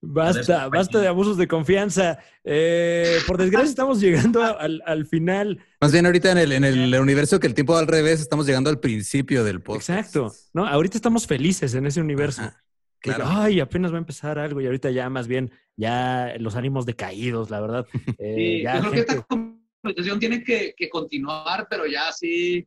Basta, 0.00 0.68
basta 0.68 1.00
de 1.00 1.08
abusos 1.08 1.36
de 1.36 1.48
confianza. 1.48 2.18
Eh, 2.44 3.18
por 3.26 3.38
desgracia, 3.38 3.68
estamos 3.68 4.00
llegando 4.00 4.42
al, 4.42 4.82
al 4.86 5.06
final. 5.06 5.64
Más 5.80 5.92
bien 5.92 6.06
ahorita 6.06 6.32
en 6.32 6.38
el, 6.38 6.52
en 6.52 6.64
el 6.64 6.94
universo 7.00 7.40
que 7.40 7.46
el 7.46 7.54
tiempo 7.54 7.72
va 7.72 7.80
al 7.80 7.86
revés, 7.86 8.20
estamos 8.20 8.46
llegando 8.46 8.70
al 8.70 8.80
principio 8.80 9.44
del 9.44 9.60
podcast. 9.60 9.90
Exacto. 9.90 10.32
No, 10.52 10.66
ahorita 10.66 10.98
estamos 10.98 11.26
felices 11.26 11.74
en 11.74 11.86
ese 11.86 12.00
universo. 12.00 12.42
Ajá, 12.42 12.62
Digo, 13.02 13.16
claro. 13.16 13.30
Ay, 13.32 13.60
apenas 13.60 13.90
va 13.92 13.96
a 13.96 13.98
empezar 13.98 14.38
algo 14.38 14.60
y 14.60 14.66
ahorita 14.66 14.90
ya 14.90 15.08
más 15.10 15.26
bien, 15.26 15.50
ya 15.76 16.34
los 16.38 16.54
ánimos 16.54 16.86
decaídos, 16.86 17.50
la 17.50 17.60
verdad. 17.60 17.86
Eh, 18.18 18.34
Sí, 18.36 18.62
ya 18.62 18.76
yo 18.76 18.80
creo 18.80 18.92
que 18.92 19.00
esta 19.00 19.22
conversación 19.22 20.20
tiene 20.20 20.44
que, 20.44 20.74
que 20.76 20.88
continuar, 20.88 21.66
pero 21.68 21.86
ya 21.86 22.08
así. 22.08 22.66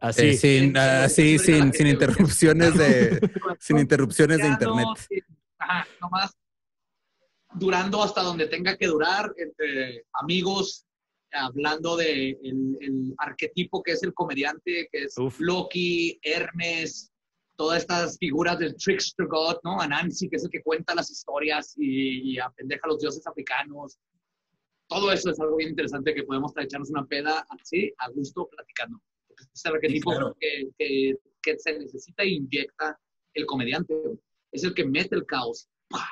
Así. 0.00 0.28
Eh, 0.28 0.36
sin, 0.36 0.76
ah, 0.76 1.08
sí, 1.08 1.38
sin, 1.38 1.72
sin 1.72 1.86
interrupciones 1.86 2.76
de, 2.76 3.20
sin 3.60 3.78
interrupciones 3.78 4.38
de 4.38 4.48
internet. 4.48 4.86
ajá, 5.58 5.86
nomás 6.00 6.36
durando 7.54 8.02
hasta 8.02 8.22
donde 8.22 8.48
tenga 8.48 8.76
que 8.76 8.86
durar, 8.86 9.32
entre 9.36 10.04
amigos, 10.12 10.84
hablando 11.32 11.96
de 11.96 12.30
el, 12.42 12.78
el 12.80 13.14
arquetipo 13.18 13.82
que 13.82 13.92
es 13.92 14.02
el 14.02 14.14
comediante, 14.14 14.88
que 14.90 15.04
es 15.04 15.16
Uf. 15.18 15.38
Loki, 15.40 16.18
Hermes, 16.22 17.10
todas 17.56 17.80
estas 17.80 18.18
figuras 18.18 18.58
del 18.58 18.76
trickster 18.76 19.26
god, 19.26 19.56
¿no? 19.64 19.80
Anansi, 19.80 20.28
que 20.28 20.36
es 20.36 20.44
el 20.44 20.50
que 20.50 20.62
cuenta 20.62 20.94
las 20.94 21.10
historias 21.10 21.74
y, 21.76 22.32
y 22.32 22.38
apendeja 22.38 22.82
a 22.84 22.88
los 22.88 23.00
dioses 23.00 23.26
africanos. 23.26 23.98
Todo 24.88 25.10
eso 25.10 25.30
es 25.30 25.40
algo 25.40 25.56
bien 25.56 25.70
interesante 25.70 26.14
que 26.14 26.22
podemos 26.22 26.52
echarnos 26.56 26.90
una 26.90 27.06
peda 27.06 27.44
así, 27.48 27.92
a 27.98 28.10
gusto, 28.10 28.48
platicando. 28.48 29.00
Es 29.56 29.64
el 29.64 29.74
arquetipo 29.74 30.10
claro. 30.10 30.36
que, 30.38 30.68
que, 30.78 31.14
que 31.42 31.58
se 31.58 31.78
necesita 31.78 32.22
e 32.22 32.28
inyecta 32.28 32.98
el 33.32 33.46
comediante. 33.46 33.94
Es 34.52 34.64
el 34.64 34.74
que 34.74 34.84
mete 34.84 35.14
el 35.16 35.24
caos. 35.24 35.68
¡Pah! 35.88 36.10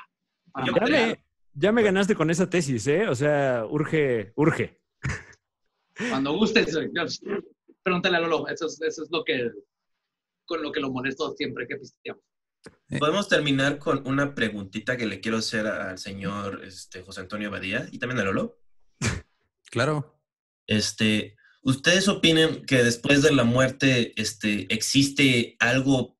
Para 0.51 0.65
Ya 0.65 0.85
me, 0.85 1.23
ya 1.53 1.71
me 1.71 1.83
ganaste 1.83 2.15
con 2.15 2.31
esa 2.31 2.49
tesis, 2.49 2.87
¿eh? 2.87 3.07
O 3.07 3.13
sea, 3.13 3.65
urge, 3.69 4.33
urge. 4.35 4.81
Cuando 6.09 6.33
gustes, 6.33 6.75
eh, 6.75 6.89
pregúntale 7.83 8.17
a 8.17 8.21
Lolo. 8.21 8.47
Eso 8.47 8.65
es, 8.65 8.81
eso 8.81 9.03
es 9.03 9.11
lo 9.11 9.23
que, 9.23 9.51
con 10.45 10.63
lo 10.63 10.71
que 10.71 10.79
lo 10.79 10.91
molesto 10.91 11.31
siempre 11.35 11.67
que 11.67 11.77
pisteamos. 11.77 12.23
Podemos 12.97 13.29
terminar 13.29 13.77
con 13.77 14.07
una 14.07 14.33
preguntita 14.33 14.97
que 14.97 15.05
le 15.05 15.21
quiero 15.21 15.37
hacer 15.37 15.67
al 15.67 15.99
señor 15.99 16.63
este, 16.65 17.03
José 17.03 17.21
Antonio 17.21 17.51
Badía 17.51 17.87
y 17.91 17.99
también 17.99 18.19
a 18.21 18.23
Lolo. 18.23 18.59
Claro. 19.69 20.19
Este, 20.65 21.35
¿Ustedes 21.67 22.07
opinan 22.07 22.63
que 22.67 22.83
después 22.83 23.23
de 23.23 23.33
la 23.33 23.43
muerte 23.43 24.13
este, 24.21 24.71
existe 24.71 25.55
algo, 25.59 26.15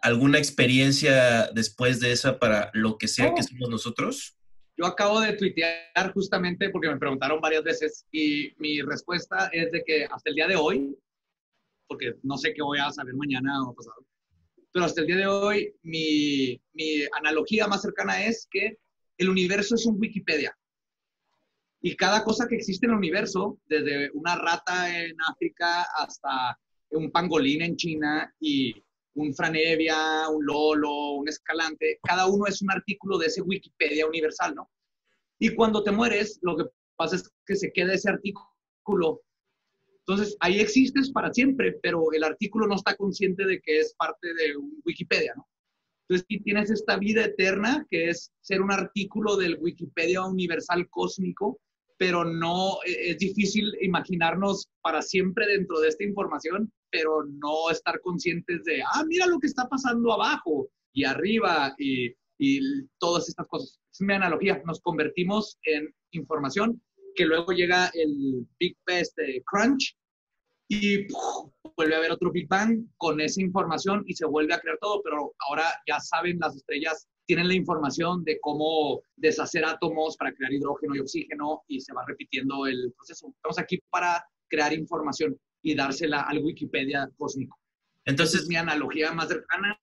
alguna 0.00 0.38
experiencia 0.38 1.50
después 1.52 2.00
de 2.00 2.12
esa 2.12 2.38
para 2.38 2.70
lo 2.72 2.96
que 2.96 3.06
sea 3.06 3.34
que 3.34 3.42
somos 3.42 3.68
nosotros? 3.68 4.38
Yo 4.78 4.86
acabo 4.86 5.20
de 5.20 5.34
tuitear 5.34 6.14
justamente 6.14 6.70
porque 6.70 6.88
me 6.88 6.96
preguntaron 6.96 7.42
varias 7.42 7.62
veces 7.62 8.06
y 8.10 8.54
mi 8.56 8.80
respuesta 8.80 9.50
es 9.52 9.70
de 9.70 9.84
que 9.84 10.06
hasta 10.06 10.30
el 10.30 10.36
día 10.36 10.48
de 10.48 10.56
hoy, 10.56 10.96
porque 11.86 12.14
no 12.22 12.38
sé 12.38 12.54
qué 12.54 12.62
voy 12.62 12.78
a 12.78 12.90
saber 12.90 13.12
mañana 13.12 13.62
o 13.62 13.74
pasado, 13.74 14.06
pero 14.72 14.86
hasta 14.86 15.02
el 15.02 15.08
día 15.08 15.16
de 15.18 15.26
hoy 15.26 15.74
mi, 15.82 16.58
mi 16.72 17.02
analogía 17.18 17.66
más 17.66 17.82
cercana 17.82 18.24
es 18.24 18.48
que 18.50 18.78
el 19.18 19.28
universo 19.28 19.74
es 19.74 19.84
un 19.84 20.00
Wikipedia. 20.00 20.56
Y 21.82 21.96
cada 21.96 22.22
cosa 22.24 22.46
que 22.46 22.56
existe 22.56 22.86
en 22.86 22.92
el 22.92 22.98
universo, 22.98 23.58
desde 23.66 24.10
una 24.12 24.36
rata 24.36 24.98
en 24.98 25.16
África 25.26 25.86
hasta 25.96 26.58
un 26.90 27.10
pangolín 27.10 27.62
en 27.62 27.76
China 27.76 28.34
y 28.38 28.74
un 29.14 29.34
franevia, 29.34 30.28
un 30.28 30.44
lolo, 30.44 31.12
un 31.12 31.28
escalante, 31.28 31.98
cada 32.02 32.26
uno 32.26 32.46
es 32.46 32.60
un 32.62 32.70
artículo 32.70 33.18
de 33.18 33.26
ese 33.26 33.42
Wikipedia 33.42 34.06
universal, 34.06 34.54
¿no? 34.54 34.70
Y 35.38 35.54
cuando 35.54 35.82
te 35.82 35.90
mueres, 35.90 36.38
lo 36.42 36.56
que 36.56 36.64
pasa 36.96 37.16
es 37.16 37.30
que 37.46 37.56
se 37.56 37.72
queda 37.72 37.94
ese 37.94 38.10
artículo. 38.10 39.22
Entonces, 40.00 40.36
ahí 40.40 40.60
existes 40.60 41.10
para 41.10 41.32
siempre, 41.32 41.78
pero 41.82 42.12
el 42.12 42.24
artículo 42.24 42.66
no 42.66 42.74
está 42.74 42.94
consciente 42.94 43.46
de 43.46 43.60
que 43.60 43.80
es 43.80 43.94
parte 43.94 44.34
de 44.34 44.56
un 44.56 44.82
Wikipedia, 44.84 45.32
¿no? 45.36 45.48
Entonces, 46.08 46.26
sí 46.28 46.40
tienes 46.40 46.70
esta 46.70 46.98
vida 46.98 47.24
eterna, 47.24 47.86
que 47.88 48.10
es 48.10 48.32
ser 48.40 48.60
un 48.60 48.72
artículo 48.72 49.36
del 49.36 49.58
Wikipedia 49.60 50.24
universal 50.24 50.88
cósmico, 50.90 51.60
pero 52.00 52.24
no, 52.24 52.78
e- 52.86 53.10
es 53.10 53.18
difícil 53.18 53.76
imaginarnos 53.82 54.66
para 54.80 55.02
siempre 55.02 55.46
dentro 55.46 55.80
de 55.80 55.88
esta 55.88 56.02
información, 56.02 56.72
pero 56.90 57.24
no 57.26 57.70
estar 57.70 58.00
conscientes 58.00 58.64
de, 58.64 58.82
ah, 58.82 59.04
mira 59.06 59.26
lo 59.26 59.38
que 59.38 59.48
está 59.48 59.68
pasando 59.68 60.10
abajo 60.10 60.70
y 60.94 61.04
arriba 61.04 61.74
y, 61.76 62.10
y 62.38 62.86
todas 62.98 63.28
estas 63.28 63.46
cosas. 63.48 63.78
Es 63.92 64.00
mi 64.00 64.14
analogía, 64.14 64.62
nos 64.64 64.80
convertimos 64.80 65.58
en 65.64 65.94
información 66.12 66.80
que 67.14 67.26
luego 67.26 67.52
llega 67.52 67.90
el 67.92 68.46
Big 68.58 68.78
Best 68.86 69.14
de 69.18 69.42
Crunch 69.44 69.94
y 70.68 71.06
vuelve 71.76 71.94
a 71.96 71.98
haber 71.98 72.12
otro 72.12 72.32
Big 72.32 72.48
Bang 72.48 72.86
con 72.96 73.20
esa 73.20 73.42
información 73.42 74.04
y 74.06 74.14
se 74.14 74.24
vuelve 74.24 74.54
a 74.54 74.60
crear 74.60 74.78
todo, 74.80 75.02
pero 75.02 75.34
ahora 75.46 75.64
ya 75.86 76.00
saben 76.00 76.38
las 76.38 76.56
estrellas, 76.56 77.06
tienen 77.30 77.46
la 77.46 77.54
información 77.54 78.24
de 78.24 78.40
cómo 78.40 79.04
deshacer 79.14 79.64
átomos 79.64 80.16
para 80.16 80.34
crear 80.34 80.52
hidrógeno 80.52 80.96
y 80.96 80.98
oxígeno 80.98 81.62
y 81.68 81.80
se 81.80 81.92
va 81.92 82.02
repitiendo 82.04 82.66
el 82.66 82.92
proceso. 82.96 83.32
Estamos 83.36 83.56
aquí 83.60 83.78
para 83.88 84.24
crear 84.48 84.72
información 84.72 85.38
y 85.62 85.76
dársela 85.76 86.22
al 86.22 86.38
Wikipedia 86.38 87.08
cósmico. 87.16 87.56
Entonces, 88.04 88.40
Entonces, 88.40 88.48
mi 88.48 88.56
analogía 88.56 89.12
más 89.12 89.28
cercana 89.28 89.78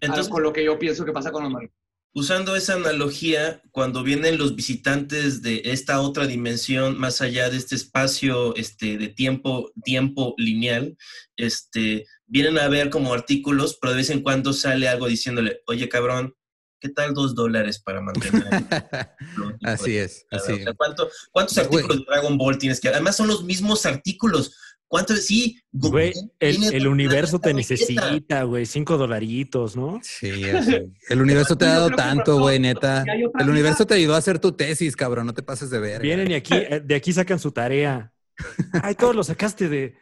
entonces 0.00 0.28
con 0.28 0.42
lo 0.42 0.52
que 0.52 0.64
yo 0.64 0.80
pienso 0.80 1.04
que 1.04 1.12
pasa 1.12 1.30
con 1.30 1.44
los 1.44 1.52
marinos. 1.52 1.76
usando 2.12 2.56
esa 2.56 2.74
analogía, 2.74 3.62
cuando 3.70 4.02
vienen 4.02 4.36
los 4.36 4.56
visitantes 4.56 5.40
de 5.40 5.62
esta 5.66 6.00
otra 6.00 6.26
dimensión, 6.26 6.98
más 6.98 7.20
allá 7.20 7.50
de 7.50 7.56
este 7.56 7.76
espacio 7.76 8.56
este, 8.56 8.98
de 8.98 9.06
tiempo, 9.06 9.70
tiempo 9.84 10.34
lineal, 10.38 10.96
este, 11.36 12.04
vienen 12.26 12.58
a 12.58 12.66
ver 12.66 12.90
como 12.90 13.14
artículos, 13.14 13.78
pero 13.80 13.92
de 13.92 13.98
vez 13.98 14.10
en 14.10 14.24
cuando 14.24 14.52
sale 14.52 14.88
algo 14.88 15.06
diciéndole, 15.06 15.60
oye 15.68 15.88
cabrón, 15.88 16.34
¿qué 16.80 16.88
tal 16.88 17.14
dos 17.14 17.34
dólares 17.34 17.80
para 17.80 18.00
mantener? 18.00 18.44
así 19.62 19.96
es, 19.96 20.26
así. 20.30 20.52
O 20.52 20.56
sea, 20.56 20.74
¿cuánto- 20.74 21.08
¿Cuántos 21.32 21.54
Güey. 21.54 21.82
artículos 21.82 21.98
de 21.98 22.04
Dragon 22.08 22.38
Ball 22.38 22.58
tienes 22.58 22.80
que 22.80 22.88
Además 22.88 23.16
son 23.16 23.28
los 23.28 23.44
mismos 23.44 23.86
artículos. 23.86 24.54
¿Cuántos? 24.88 25.20
Sí, 25.26 25.60
Güey, 25.70 26.14
el, 26.40 26.88
universo 26.88 27.38
te 27.38 27.52
necesita, 27.52 28.42
güey. 28.44 28.64
Cinco 28.64 28.96
dolaritos, 28.96 29.76
¿no? 29.76 30.00
Sí, 30.02 30.44
así. 30.44 30.78
El 31.10 31.20
universo 31.20 31.58
te 31.58 31.66
ha 31.66 31.72
dado 31.72 31.90
tanto, 31.90 32.38
güey, 32.38 32.58
neta. 32.58 33.04
El 33.38 33.50
universo 33.50 33.86
te 33.86 33.94
ayudó 33.94 34.14
a 34.14 34.18
hacer 34.18 34.38
tu 34.38 34.52
tesis, 34.52 34.96
cabrón. 34.96 35.26
No 35.26 35.34
te 35.34 35.42
pases 35.42 35.68
de 35.68 35.78
ver. 35.78 36.00
Vienen 36.00 36.30
y 36.30 36.34
aquí, 36.34 36.54
eh, 36.54 36.80
de 36.82 36.94
aquí 36.94 37.12
sacan 37.12 37.38
su 37.38 37.52
tarea. 37.52 38.12
Ay, 38.82 38.94
todo 38.94 39.12
lo 39.12 39.22
sacaste 39.22 39.68
de 39.68 39.94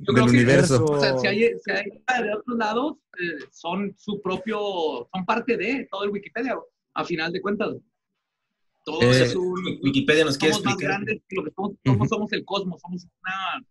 Yo 0.00 0.12
Del 0.12 0.14
creo 0.14 0.26
que- 0.26 0.30
universo. 0.32 0.84
O 0.84 1.00
sea, 1.00 1.18
si 1.18 1.26
hay, 1.26 1.38
si 1.58 1.70
hay 1.70 2.22
de 2.22 2.34
otros 2.34 2.56
lados, 2.58 2.96
eh, 3.20 3.44
son 3.50 3.94
su 3.98 4.20
propio, 4.20 5.08
son 5.12 5.24
parte 5.26 5.56
de 5.56 5.88
todo 5.90 6.04
el 6.04 6.10
Wikipedia, 6.10 6.56
a 6.94 7.04
final 7.04 7.32
de 7.32 7.40
cuentas. 7.40 7.76
Todo 8.84 9.02
Eh, 9.02 9.22
es 9.22 9.34
un, 9.34 9.54
Wikipedia 9.82 10.24
nos 10.24 10.38
quiere 10.38 10.54
somos 10.54 10.66
más 10.66 10.76
grandes 10.78 11.20
que 11.28 11.36
lo 11.36 11.44
que 11.44 11.50
somos, 11.50 11.72
somos, 11.84 11.98
Ujú. 12.00 12.08
somos 12.08 12.32
el 12.32 12.44
cosmos, 12.44 12.80
somos 12.80 13.04
una, 13.22 13.66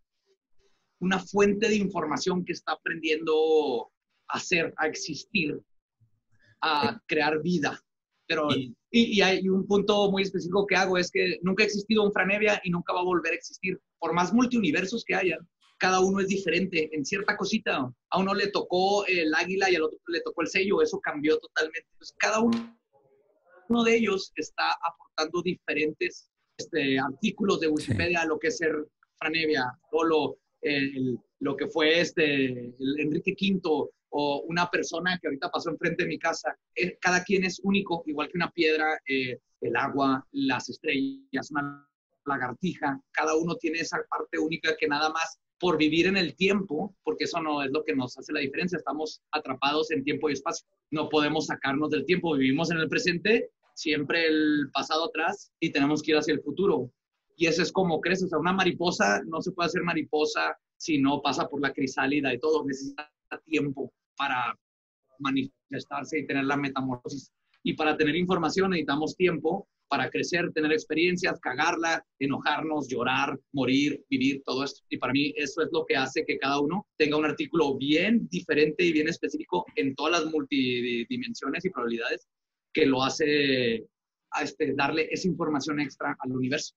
una 1.00 1.20
fuente 1.20 1.68
de 1.70 1.76
información 1.76 2.44
que 2.46 2.54
está 2.54 2.74
aprendiendo 2.74 3.90
a 4.28 4.40
ser, 4.40 4.74
a 4.78 4.88
existir, 4.88 5.60
a 6.62 7.00
crear 7.08 7.42
vida. 7.42 7.82
Pero, 8.28 8.48
Y- 8.54 8.76
y, 8.92 9.22
hay 9.22 9.48
un 9.48 9.66
punto 9.66 10.12
muy 10.12 10.22
específico 10.24 10.66
que 10.68 10.76
hago, 10.76 10.98
es 10.98 11.10
que 11.12 11.40
nunca 11.42 11.64
ha 11.64 11.66
existido 11.66 12.04
un 12.04 12.12
Franevia 12.12 12.60
y 12.64 12.70
nunca 12.70 12.94
va 12.94 13.00
a 13.00 13.04
volver 13.04 13.32
a 13.32 13.36
existir. 13.36 13.80
Por 14.00 14.14
más 14.14 14.34
multiuniversos 14.34 15.04
que 15.06 15.16
haya, 15.16 15.38
cada 15.78 16.00
uno 16.02 16.20
es 16.22 16.28
diferente 16.28 16.90
en 16.92 17.06
cierta 17.06 17.36
cosita. 17.38 17.92
A 18.10 18.20
uno 18.20 18.34
le 18.34 18.48
tocó 18.48 19.06
el 19.06 19.34
águila 19.34 19.70
y 19.70 19.76
al 19.76 19.84
otro 19.84 20.00
le 20.08 20.22
tocó 20.22 20.42
el 20.42 20.48
sello, 20.48 20.82
eso 20.82 21.00
cambió 21.00 21.38
totalmente. 21.40 21.88
Entonces, 21.92 22.16
cada 22.20 22.40
uno 22.40 22.74
uno 23.70 23.84
de 23.84 23.98
ellos 23.98 24.32
está 24.38 24.72
aportando 24.82 25.42
diferentes 25.42 26.30
este, 26.58 26.98
artículos 27.00 27.60
de 27.60 27.68
Wikipedia 27.68 28.22
a 28.22 28.26
lo 28.26 28.40
que 28.40 28.48
es 28.48 28.58
ser 28.58 28.74
Franevia, 29.20 29.66
o 29.92 30.04
lo, 30.06 30.38
el- 30.62 31.20
lo 31.40 31.56
que 31.58 31.68
fue 31.68 32.00
este, 32.00 32.46
el 32.46 33.00
Enrique 33.00 33.36
V, 33.40 33.90
o 34.10 34.44
una 34.48 34.70
persona 34.72 35.20
que 35.22 35.28
ahorita 35.28 35.52
pasó 35.52 35.70
enfrente 35.70 36.04
de 36.04 36.10
mi 36.10 36.18
casa. 36.18 36.58
Eh, 36.76 36.98
cada 37.02 37.24
quien 37.24 37.44
es 37.44 37.60
único, 37.62 38.04
igual 38.06 38.30
que 38.30 38.38
una 38.38 38.50
piedra, 38.52 38.98
eh, 39.08 39.38
el 39.60 39.76
agua, 39.76 40.26
las 40.32 40.70
estrellas, 40.70 41.52
una 41.52 41.86
lagartija. 42.26 43.00
Cada 43.12 43.36
uno 43.36 43.56
tiene 43.56 43.80
esa 43.80 43.98
parte 44.10 44.40
única 44.40 44.76
que 44.78 44.88
nada 44.88 45.10
más 45.10 45.38
por 45.60 45.78
vivir 45.78 46.08
en 46.08 46.18
el 46.18 46.36
tiempo, 46.36 46.96
porque 47.04 47.26
eso 47.26 47.42
no 47.42 47.64
es 47.64 47.72
lo 47.72 47.84
que 47.84 47.96
nos 47.96 48.18
hace 48.18 48.34
la 48.34 48.40
diferencia, 48.40 48.78
estamos 48.78 49.22
atrapados 49.32 49.92
en 49.92 50.04
tiempo 50.04 50.30
y 50.30 50.34
espacio. 50.34 50.68
No 50.92 51.10
podemos 51.10 51.48
sacarnos 51.48 51.90
del 51.90 52.06
tiempo, 52.06 52.36
vivimos 52.36 52.72
en 52.72 52.78
el 52.78 52.90
presente, 52.90 53.50
siempre 53.74 54.28
el 54.28 54.70
pasado 54.74 55.06
atrás 55.06 55.52
y 55.60 55.72
tenemos 55.72 56.02
que 56.02 56.12
ir 56.12 56.18
hacia 56.18 56.34
el 56.34 56.42
futuro. 56.42 56.92
Y 57.36 57.46
eso 57.46 57.62
es 57.62 57.72
como 57.72 58.02
crece, 58.02 58.26
o 58.26 58.28
sea, 58.28 58.40
una 58.40 58.54
mariposa 58.54 59.22
no 59.26 59.42
se 59.42 59.52
puede 59.52 59.68
hacer 59.68 59.84
mariposa 59.84 60.58
si 60.78 61.00
no 61.00 61.22
pasa 61.22 61.48
por 61.48 61.62
la 61.62 61.74
crisálida 61.74 62.34
y 62.34 62.40
todo, 62.40 62.66
necesita 62.66 63.10
tiempo 63.46 63.92
para 64.16 64.58
manifestarse 65.20 66.20
y 66.20 66.28
tener 66.28 66.46
la 66.46 66.58
metamorfosis. 66.58 67.32
Y 67.64 67.74
para 67.74 67.98
tener 67.98 68.16
información 68.16 68.72
necesitamos 68.72 69.16
tiempo 69.16 69.68
para 69.88 70.10
crecer, 70.10 70.52
tener 70.54 70.72
experiencias, 70.72 71.40
cagarla, 71.40 72.06
enojarnos, 72.20 72.88
llorar, 72.88 73.40
morir, 73.52 74.04
vivir, 74.10 74.42
todo 74.46 74.64
esto. 74.64 74.82
Y 74.90 74.98
para 74.98 75.14
mí 75.14 75.34
eso 75.38 75.62
es 75.62 75.70
lo 75.72 75.86
que 75.86 75.96
hace 75.96 76.26
que 76.26 76.38
cada 76.38 76.60
uno 76.60 76.86
tenga 76.98 77.18
un 77.18 77.26
artículo 77.26 77.78
bien 77.78 78.28
diferente 78.30 78.84
y 78.84 78.94
bien 78.94 79.08
específico 79.08 79.66
en 79.76 79.96
todas 79.96 80.22
las 80.22 80.32
multidimensiones 80.32 81.66
y 81.66 81.70
probabilidades 81.70 82.28
que 82.74 82.86
lo 82.86 83.04
hace 83.04 83.86
a 84.32 84.44
este, 84.44 84.74
darle 84.76 85.08
esa 85.12 85.28
información 85.28 85.80
extra 85.80 86.16
al 86.20 86.32
universo. 86.32 86.76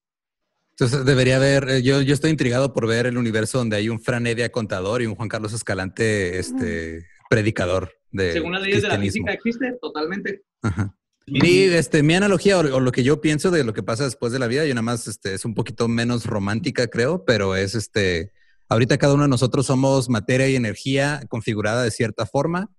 Entonces 0.71 1.05
debería 1.05 1.37
haber, 1.37 1.69
eh, 1.69 1.83
yo, 1.83 2.01
yo 2.01 2.15
estoy 2.15 2.31
intrigado 2.31 2.73
por 2.73 2.87
ver 2.87 3.07
el 3.07 3.19
universo 3.19 3.59
donde 3.59 3.77
hay 3.77 3.89
un 3.89 4.01
Fran 4.01 4.27
Evia 4.27 4.51
contador 4.51 5.03
y 5.03 5.07
un 5.07 5.15
Juan 5.15 5.29
Carlos 5.29 5.53
Escalante 5.53 6.39
este, 6.39 7.07
predicador 7.29 7.93
de 8.11 8.33
Según 8.33 8.53
las 8.53 8.63
leyes 8.63 8.83
de 8.83 8.89
la 8.89 8.99
física 8.99 9.33
existe 9.33 9.77
totalmente. 9.81 10.43
Ajá. 10.63 10.97
Mi, 11.31 11.61
este, 11.63 12.03
mi 12.03 12.15
analogía 12.15 12.59
o, 12.59 12.61
o 12.61 12.81
lo 12.81 12.93
que 12.93 13.03
yo 13.05 13.21
pienso 13.21 13.51
de 13.51 13.65
lo 13.65 13.73
que 13.73 13.83
pasa 13.83 14.05
después 14.05 14.33
de 14.33 14.39
la 14.39 14.49
vida, 14.49 14.65
yo 14.67 14.75
nada 14.75 14.83
más 14.83 15.07
este, 15.07 15.35
es 15.35 15.45
un 15.45 15.55
poquito 15.55 15.87
menos 15.89 16.27
romántica, 16.27 16.89
creo, 16.89 17.25
pero 17.25 17.55
es 17.55 17.75
este, 17.75 18.33
ahorita 18.69 18.99
cada 18.99 19.15
uno 19.15 19.23
de 19.23 19.29
nosotros 19.29 19.67
somos 19.67 20.09
materia 20.09 20.49
y 20.49 20.57
energía 20.57 21.23
configurada 21.29 21.85
de 21.85 21.91
cierta 21.91 22.27
forma. 22.27 22.71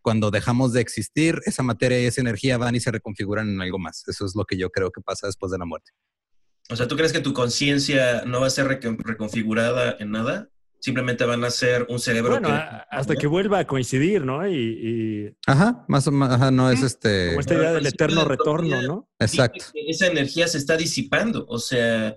Cuando 0.00 0.30
dejamos 0.30 0.72
de 0.72 0.80
existir, 0.80 1.40
esa 1.44 1.62
materia 1.62 2.00
y 2.00 2.06
esa 2.06 2.20
energía 2.20 2.56
van 2.56 2.74
y 2.74 2.80
se 2.80 2.90
reconfiguran 2.90 3.48
en 3.48 3.60
algo 3.60 3.78
más. 3.78 4.04
Eso 4.08 4.24
es 4.24 4.34
lo 4.34 4.44
que 4.44 4.56
yo 4.56 4.70
creo 4.70 4.90
que 4.90 5.02
pasa 5.02 5.26
después 5.26 5.52
de 5.52 5.58
la 5.58 5.66
muerte. 5.66 5.90
O 6.70 6.76
sea, 6.76 6.86
¿tú 6.88 6.96
crees 6.96 7.12
que 7.12 7.20
tu 7.20 7.34
conciencia 7.34 8.24
no 8.24 8.40
va 8.40 8.46
a 8.46 8.50
ser 8.50 8.66
recon- 8.66 8.98
reconfigurada 9.02 9.96
en 9.98 10.12
nada? 10.12 10.48
Simplemente 10.80 11.24
van 11.24 11.42
a 11.44 11.50
ser 11.50 11.86
un 11.88 11.98
cerebro 11.98 12.32
Bueno, 12.32 12.48
que- 12.48 12.54
a- 12.54 12.86
hasta 12.90 13.16
que 13.16 13.26
vuelva 13.26 13.58
a 13.58 13.66
coincidir, 13.66 14.24
¿no? 14.24 14.46
Y, 14.46 14.54
y 14.54 15.36
Ajá, 15.46 15.84
más 15.88 16.06
o 16.06 16.12
menos, 16.12 16.34
ajá, 16.34 16.50
no 16.52 16.70
es 16.70 16.82
este. 16.82 17.28
como 17.30 17.40
esta 17.40 17.54
idea 17.54 17.72
del 17.72 17.86
eterno 17.86 18.24
retorno, 18.24 18.80
¿no? 18.82 19.08
Exacto. 19.18 19.64
esa 19.74 20.06
energía 20.06 20.46
se 20.46 20.58
está 20.58 20.76
disipando. 20.76 21.44
O 21.48 21.58
sea, 21.58 22.16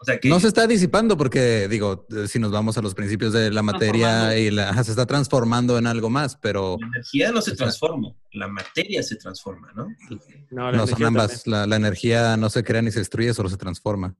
o 0.00 0.04
sea 0.04 0.18
que 0.18 0.28
No 0.28 0.40
se 0.40 0.48
está 0.48 0.66
disipando 0.66 1.16
porque, 1.16 1.68
digo, 1.68 2.06
eh, 2.10 2.26
si 2.26 2.40
nos 2.40 2.50
vamos 2.50 2.76
a 2.76 2.82
los 2.82 2.92
principios 2.94 3.32
de 3.32 3.52
la 3.52 3.62
materia 3.62 4.36
y 4.36 4.50
la, 4.50 4.70
ajá, 4.70 4.82
se 4.82 4.90
está 4.90 5.06
transformando 5.06 5.78
en 5.78 5.86
algo 5.86 6.10
más, 6.10 6.36
pero 6.36 6.76
la 6.80 6.88
energía 6.88 7.30
no 7.30 7.40
se 7.40 7.54
transforma, 7.54 8.12
la 8.32 8.48
materia 8.48 9.00
se 9.04 9.14
transforma, 9.14 9.72
¿no? 9.76 9.86
No, 10.50 10.72
la 10.72 10.76
no 10.78 10.86
son 10.88 11.04
ambas. 11.04 11.46
La, 11.46 11.66
la 11.68 11.76
energía 11.76 12.36
no 12.36 12.50
se 12.50 12.64
crea 12.64 12.82
ni 12.82 12.90
se 12.90 12.98
destruye, 12.98 13.32
solo 13.32 13.48
se 13.48 13.56
transforma. 13.56 14.16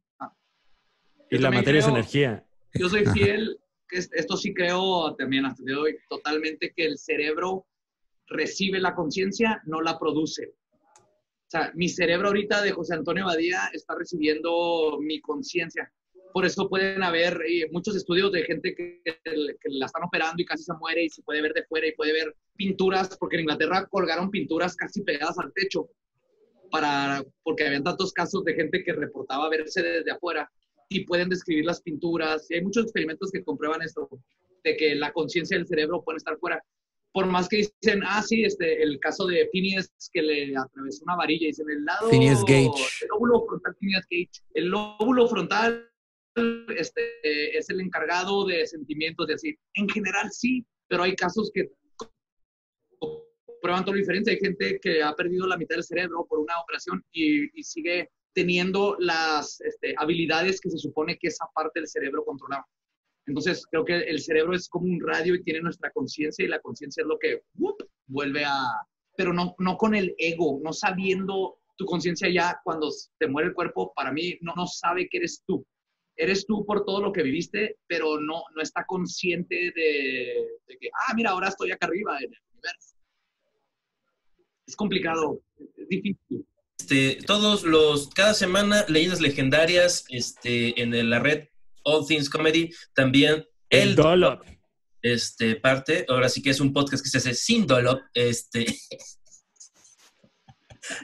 Y 1.30 1.38
la 1.38 1.50
materia 1.50 1.80
es 1.80 1.88
energía. 1.88 2.44
Yo 2.78 2.88
soy 2.88 3.04
fiel, 3.06 3.58
que 3.88 3.98
es- 3.98 4.10
esto 4.12 4.36
sí 4.36 4.52
creo 4.54 5.14
también 5.16 5.46
hasta 5.46 5.62
el 5.62 5.66
día 5.66 5.74
de 5.76 5.80
hoy, 5.82 5.96
totalmente 6.08 6.72
que 6.74 6.86
el 6.86 6.98
cerebro 6.98 7.66
recibe 8.28 8.80
la 8.80 8.94
conciencia, 8.94 9.62
no 9.66 9.80
la 9.80 9.98
produce. 9.98 10.54
O 10.92 11.48
sea, 11.48 11.70
mi 11.74 11.88
cerebro 11.88 12.28
ahorita 12.28 12.60
de 12.62 12.72
José 12.72 12.94
Antonio 12.94 13.24
Badía 13.26 13.70
está 13.72 13.94
recibiendo 13.96 14.98
mi 15.00 15.20
conciencia. 15.20 15.92
Por 16.32 16.44
eso 16.44 16.68
pueden 16.68 17.02
haber 17.02 17.40
eh, 17.48 17.68
muchos 17.70 17.96
estudios 17.96 18.30
de 18.32 18.42
gente 18.42 18.74
que, 18.74 19.00
que 19.04 19.22
la 19.70 19.86
están 19.86 20.02
operando 20.04 20.42
y 20.42 20.44
casi 20.44 20.64
se 20.64 20.74
muere 20.74 21.04
y 21.04 21.08
se 21.08 21.22
puede 21.22 21.40
ver 21.40 21.54
de 21.54 21.64
fuera 21.64 21.86
y 21.86 21.94
puede 21.94 22.12
ver 22.12 22.34
pinturas, 22.56 23.16
porque 23.18 23.36
en 23.36 23.42
Inglaterra 23.42 23.86
colgaron 23.88 24.30
pinturas 24.30 24.74
casi 24.76 25.02
pegadas 25.02 25.38
al 25.38 25.52
techo, 25.54 25.88
para, 26.70 27.22
porque 27.44 27.64
habían 27.66 27.84
tantos 27.84 28.12
casos 28.12 28.42
de 28.44 28.54
gente 28.54 28.82
que 28.82 28.92
reportaba 28.92 29.48
verse 29.48 29.82
desde 29.82 30.10
afuera 30.10 30.50
y 30.88 31.04
pueden 31.04 31.28
describir 31.28 31.64
las 31.64 31.82
pinturas. 31.82 32.50
Y 32.50 32.54
hay 32.54 32.62
muchos 32.62 32.84
experimentos 32.84 33.30
que 33.30 33.44
comprueban 33.44 33.82
esto, 33.82 34.08
de 34.64 34.76
que 34.76 34.94
la 34.94 35.12
conciencia 35.12 35.56
del 35.56 35.66
cerebro 35.66 36.02
puede 36.02 36.18
estar 36.18 36.38
fuera. 36.38 36.62
Por 37.12 37.26
más 37.26 37.48
que 37.48 37.56
dicen, 37.56 38.02
ah, 38.04 38.22
sí, 38.22 38.44
este, 38.44 38.82
el 38.82 38.98
caso 39.00 39.26
de 39.26 39.48
Phineas 39.50 39.90
que 40.12 40.22
le 40.22 40.56
atravesó 40.56 41.02
una 41.04 41.16
varilla, 41.16 41.46
dicen 41.46 41.70
el 41.70 41.84
lado. 41.84 42.10
Phineas 42.10 42.42
Gage. 42.44 42.68
El 43.02 43.08
lóbulo 43.08 43.46
frontal, 43.46 43.76
Phineas 43.80 44.06
Gage. 44.10 44.44
El 44.54 44.66
lóbulo 44.66 45.26
frontal 45.28 45.90
este, 46.76 47.56
es 47.56 47.70
el 47.70 47.80
encargado 47.80 48.44
de 48.44 48.66
sentimientos, 48.66 49.26
de 49.26 49.34
decir, 49.34 49.58
en 49.74 49.88
general 49.88 50.30
sí, 50.30 50.66
pero 50.88 51.04
hay 51.04 51.16
casos 51.16 51.50
que 51.54 51.70
prueban 53.62 53.84
todo 53.84 53.94
lo 53.94 54.00
diferente. 54.00 54.32
Hay 54.32 54.38
gente 54.38 54.78
que 54.80 55.02
ha 55.02 55.14
perdido 55.14 55.46
la 55.46 55.56
mitad 55.56 55.76
del 55.76 55.84
cerebro 55.84 56.26
por 56.28 56.38
una 56.38 56.60
operación 56.60 57.02
y, 57.12 57.58
y 57.58 57.62
sigue 57.64 58.10
teniendo 58.36 58.96
las 58.98 59.62
este, 59.62 59.94
habilidades 59.96 60.60
que 60.60 60.68
se 60.68 60.76
supone 60.76 61.16
que 61.18 61.28
esa 61.28 61.46
parte 61.54 61.80
del 61.80 61.88
cerebro 61.88 62.22
controlaba. 62.22 62.66
Entonces, 63.26 63.64
creo 63.70 63.82
que 63.82 63.96
el 63.96 64.20
cerebro 64.20 64.54
es 64.54 64.68
como 64.68 64.84
un 64.84 65.00
radio 65.00 65.34
y 65.34 65.42
tiene 65.42 65.62
nuestra 65.62 65.90
conciencia 65.90 66.44
y 66.44 66.48
la 66.48 66.60
conciencia 66.60 67.00
es 67.00 67.06
lo 67.06 67.18
que 67.18 67.42
¡wup! 67.54 67.82
vuelve 68.06 68.44
a... 68.44 68.60
Pero 69.16 69.32
no, 69.32 69.54
no 69.58 69.78
con 69.78 69.94
el 69.94 70.14
ego, 70.18 70.60
no 70.62 70.74
sabiendo 70.74 71.56
tu 71.78 71.86
conciencia 71.86 72.28
ya 72.28 72.60
cuando 72.62 72.90
te 73.18 73.26
muere 73.26 73.48
el 73.48 73.54
cuerpo, 73.54 73.94
para 73.96 74.12
mí 74.12 74.36
no, 74.42 74.52
no 74.54 74.66
sabe 74.66 75.08
que 75.08 75.16
eres 75.16 75.42
tú. 75.46 75.66
eres 76.14 76.44
tú 76.44 76.66
por 76.66 76.84
todo 76.84 77.00
lo 77.00 77.12
que 77.12 77.22
viviste, 77.22 77.78
pero 77.86 78.20
no, 78.20 78.42
no 78.54 78.62
está 78.62 78.84
consciente 78.84 79.72
de, 79.74 80.46
de 80.68 80.78
que, 80.78 80.90
ah, 80.92 81.14
mira, 81.16 81.30
ahora 81.30 81.48
estoy 81.48 81.70
acá 81.72 81.86
arriba 81.86 82.18
en 82.18 82.34
el 82.34 82.40
universo. 82.52 82.96
Es 84.66 84.76
complicado, 84.76 85.40
es 85.78 85.88
difícil. 85.88 86.46
Este, 86.78 87.18
todos 87.26 87.62
los, 87.64 88.08
cada 88.10 88.34
semana, 88.34 88.84
leyendas 88.88 89.20
legendarias 89.20 90.04
este, 90.08 90.80
en 90.80 91.08
la 91.10 91.18
red 91.18 91.44
All 91.84 92.06
Things 92.06 92.28
Comedy, 92.28 92.70
también 92.94 93.44
El, 93.70 93.88
el 93.90 93.96
Dolop. 93.96 94.42
este, 95.02 95.56
parte. 95.56 96.04
Ahora 96.08 96.28
sí 96.28 96.42
que 96.42 96.50
es 96.50 96.60
un 96.60 96.72
podcast 96.72 97.02
que 97.02 97.08
se 97.10 97.18
hace 97.18 97.34
sin 97.34 97.66
Dolop. 97.66 98.00
Este, 98.14 98.66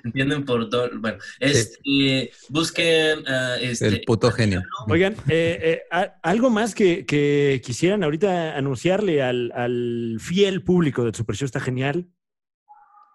¿Entienden 0.04 0.44
por 0.44 0.68
Dolop? 0.70 1.00
Bueno, 1.00 1.18
este, 1.40 2.30
busquen 2.50 3.26
ah, 3.26 3.56
este, 3.60 3.88
El 3.88 4.02
puto 4.02 4.30
genio. 4.30 4.62
Oigan, 4.88 5.14
eh, 5.28 5.58
eh, 5.62 5.82
a- 5.90 6.14
algo 6.22 6.50
más 6.50 6.74
que, 6.74 7.04
que 7.06 7.60
quisieran 7.64 8.04
ahorita 8.04 8.56
anunciarle 8.56 9.22
al, 9.22 9.50
al 9.56 10.18
fiel 10.20 10.62
público 10.62 11.02
del 11.04 11.14
Super 11.14 11.34
Show 11.34 11.46
está 11.46 11.58
genial. 11.60 12.06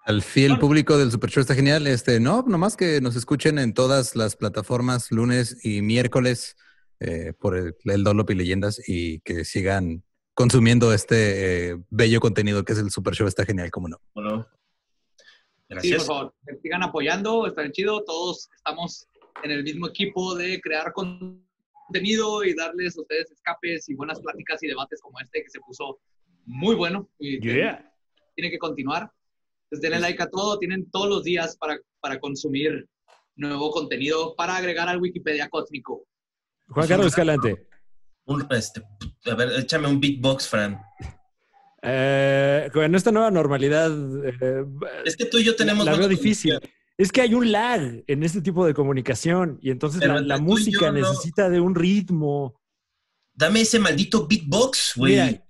Al 0.07 0.21
fiel 0.21 0.57
público 0.57 0.97
del 0.97 1.11
Super 1.11 1.29
Show 1.29 1.41
está 1.41 1.53
genial. 1.53 1.85
Este, 1.85 2.21
no, 2.21 2.41
nomás 2.47 2.77
que 2.77 3.01
nos 3.01 3.17
escuchen 3.17 3.59
en 3.59 3.73
todas 3.73 4.15
las 4.15 4.37
plataformas 4.37 5.11
lunes 5.11 5.65
y 5.65 5.81
miércoles 5.81 6.55
eh, 7.01 7.33
por 7.37 7.57
el, 7.57 7.75
el 7.83 8.03
Dolop 8.05 8.29
y 8.31 8.35
Leyendas 8.35 8.81
y 8.87 9.19
que 9.19 9.43
sigan 9.43 10.05
consumiendo 10.33 10.93
este 10.93 11.71
eh, 11.71 11.77
bello 11.89 12.21
contenido 12.21 12.63
que 12.63 12.71
es 12.71 12.79
el 12.79 12.89
Super 12.89 13.15
Show 13.15 13.27
está 13.27 13.45
genial, 13.45 13.69
como 13.69 13.89
no. 13.89 13.97
Bueno, 14.13 14.47
Sí, 14.47 15.67
por 15.67 15.75
gracias. 15.81 16.05
favor, 16.05 16.33
que 16.47 16.55
sigan 16.61 16.83
apoyando, 16.83 17.45
está 17.45 17.69
chido. 17.69 18.01
Todos 18.05 18.47
estamos 18.55 19.09
en 19.43 19.51
el 19.51 19.63
mismo 19.65 19.89
equipo 19.89 20.35
de 20.35 20.61
crear 20.61 20.93
contenido 20.93 22.45
y 22.45 22.55
darles 22.55 22.97
a 22.97 23.01
ustedes 23.01 23.29
escapes 23.31 23.89
y 23.89 23.95
buenas 23.95 24.21
pláticas 24.21 24.63
y 24.63 24.67
debates 24.67 25.01
como 25.01 25.19
este 25.19 25.43
que 25.43 25.49
se 25.49 25.59
puso 25.59 25.99
muy 26.45 26.75
bueno 26.75 27.09
y 27.19 27.41
tiene 27.41 28.49
que 28.49 28.57
continuar. 28.57 29.11
Entonces, 29.69 29.81
denle 29.81 29.99
like 29.99 30.23
a 30.23 30.29
todo, 30.29 30.57
tienen 30.59 30.89
todos 30.91 31.09
los 31.09 31.23
días 31.23 31.57
para, 31.57 31.77
para 31.99 32.19
consumir 32.19 32.87
nuevo 33.35 33.69
contenido 33.71 34.35
para 34.35 34.55
agregar 34.57 34.87
al 34.87 34.99
Wikipedia 34.99 35.49
cósmico. 35.49 36.05
Juan 36.69 36.87
Carlos 36.87 37.07
Escalante. 37.07 37.67
Un, 38.25 38.47
este, 38.49 38.81
a 39.25 39.35
ver, 39.35 39.51
échame 39.59 39.87
un 39.87 39.99
beatbox, 39.99 40.47
Fran. 40.47 40.81
Eh, 41.81 42.69
con 42.73 42.95
esta 42.95 43.11
nueva 43.11 43.29
normalidad, 43.31 43.91
eh, 44.25 44.65
Es 45.05 45.15
que 45.15 45.25
tú 45.25 45.37
y 45.37 45.43
yo 45.43 45.55
tenemos... 45.55 45.85
la 45.85 45.95
veo 45.95 46.07
difícil. 46.07 46.59
Es 46.97 47.11
que 47.11 47.21
hay 47.21 47.35
un 47.35 47.51
lag 47.51 48.03
en 48.07 48.23
este 48.23 48.41
tipo 48.41 48.65
de 48.65 48.73
comunicación 48.73 49.59
y 49.61 49.69
entonces 49.69 50.01
Pero 50.01 50.19
la, 50.19 50.39
música 50.39 50.87
no- 50.87 50.93
necesita 50.93 51.49
de 51.49 51.59
un 51.61 51.75
ritmo. 51.75 52.59
Dame 53.33 53.61
ese 53.61 53.79
maldito 53.79 54.27
beatbox, 54.27 54.93
güey. 54.95 55.41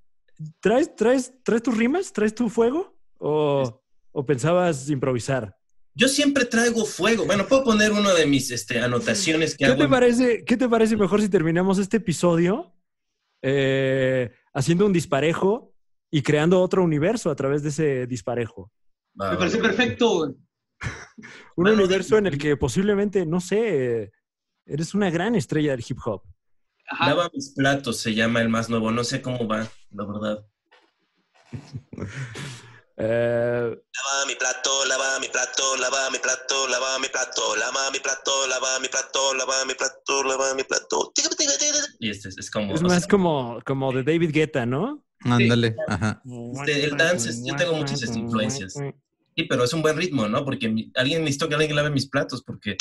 ¿traes, 0.60 0.94
traes, 0.94 1.34
¿traes 1.44 1.64
tus 1.64 1.78
rimas? 1.78 2.12
¿Traes 2.12 2.36
tu 2.36 2.50
fuego? 2.50 3.00
¿O, 3.18 3.82
o 4.18 4.26
pensabas 4.26 4.90
improvisar? 4.90 5.56
Yo 5.94 6.08
siempre 6.08 6.46
traigo 6.46 6.86
fuego. 6.86 7.26
Bueno, 7.26 7.48
puedo 7.48 7.64
poner 7.64 7.92
una 7.92 8.16
de 8.16 8.26
mis 8.26 8.50
este, 8.50 8.80
anotaciones 8.80 9.52
que 9.56 9.66
¿Qué 9.66 9.72
hago. 9.72 9.84
te, 9.84 9.88
parece, 9.88 10.44
¿Qué 10.44 10.58
te 10.58 10.68
parece 10.68 10.98
mejor 10.98 11.22
si 11.22 11.30
terminamos 11.30 11.78
este 11.78 11.98
episodio 11.98 12.74
eh, 13.44 14.32
haciendo 14.56 14.88
un 14.88 14.94
disparejo 14.94 15.72
y 16.10 16.24
creando 16.24 16.60
otro 16.62 16.84
universo 16.84 17.30
a 17.30 17.36
través 17.36 17.62
de 17.62 17.70
ese 17.70 18.08
disparejo? 18.08 18.72
Me 19.14 19.38
parece 19.38 19.60
perfecto. 19.60 20.22
Un 21.56 21.64
Bueno, 21.64 21.78
universo 21.78 22.18
en 22.18 22.26
el 22.26 22.40
que 22.40 22.58
posiblemente, 22.58 23.24
no 23.28 23.40
sé, 23.40 24.12
eres 24.66 24.96
una 24.96 25.12
gran 25.12 25.36
estrella 25.36 25.72
del 25.72 25.86
hip 25.88 26.00
hop. 26.04 26.24
Ajá. 26.90 27.08
Lava 27.10 27.30
mis 27.34 27.52
platos 27.52 28.00
se 28.00 28.16
llama 28.16 28.42
el 28.42 28.50
más 28.50 28.68
nuevo. 28.68 28.90
No 28.90 29.04
sé 29.04 29.22
cómo 29.22 29.48
va, 29.48 29.68
la 29.92 30.06
verdad. 30.06 30.46
Eh, 33.00 33.70
Lava 33.70 34.26
mi 34.28 34.36
plato, 34.36 34.86
lava 34.88 35.20
mi 35.20 35.28
plato, 35.28 35.76
lava 35.78 36.10
mi 36.12 36.18
plato, 36.18 36.68
lava 36.68 36.98
mi 37.00 37.10
plato, 37.10 37.56
lava 37.56 37.90
mi 37.92 38.00
plato, 38.00 38.48
lava 38.48 38.80
mi 38.82 38.88
plato, 38.90 39.34
lava 39.36 39.66
mi 39.68 39.74
plato, 39.76 40.24
lava 40.24 40.54
mi 40.56 40.64
plato. 40.64 41.14
Y 42.00 42.10
este 42.10 42.30
es, 42.30 42.38
es 42.40 42.50
como. 42.50 42.74
es 42.74 42.82
más 42.82 43.00
sea, 43.02 43.08
como, 43.08 43.60
como 43.66 43.92
de 43.94 44.04
David 44.04 44.32
Guetta, 44.34 44.66
¿no? 44.66 45.04
Ándale, 45.22 45.76
ajá. 45.88 46.22
Este, 46.56 46.84
el 46.86 46.98
dance 46.98 47.30
es- 47.30 47.44
yo 47.46 47.56
tengo 47.56 47.74
muchas 47.74 48.02
este, 48.02 48.18
influencias. 48.18 48.74
Sí, 49.36 49.44
pero 49.44 49.64
es 49.64 49.74
un 49.74 49.84
buen 49.84 49.96
ritmo, 49.96 50.28
¿no? 50.28 50.44
Porque 50.44 50.68
mi- 50.68 50.92
alguien 50.96 51.22
necesito 51.24 51.48
que 51.48 51.54
alguien 51.56 51.76
lave 51.76 51.92
mis 51.92 52.08
platos 52.10 52.42
porque 52.44 52.78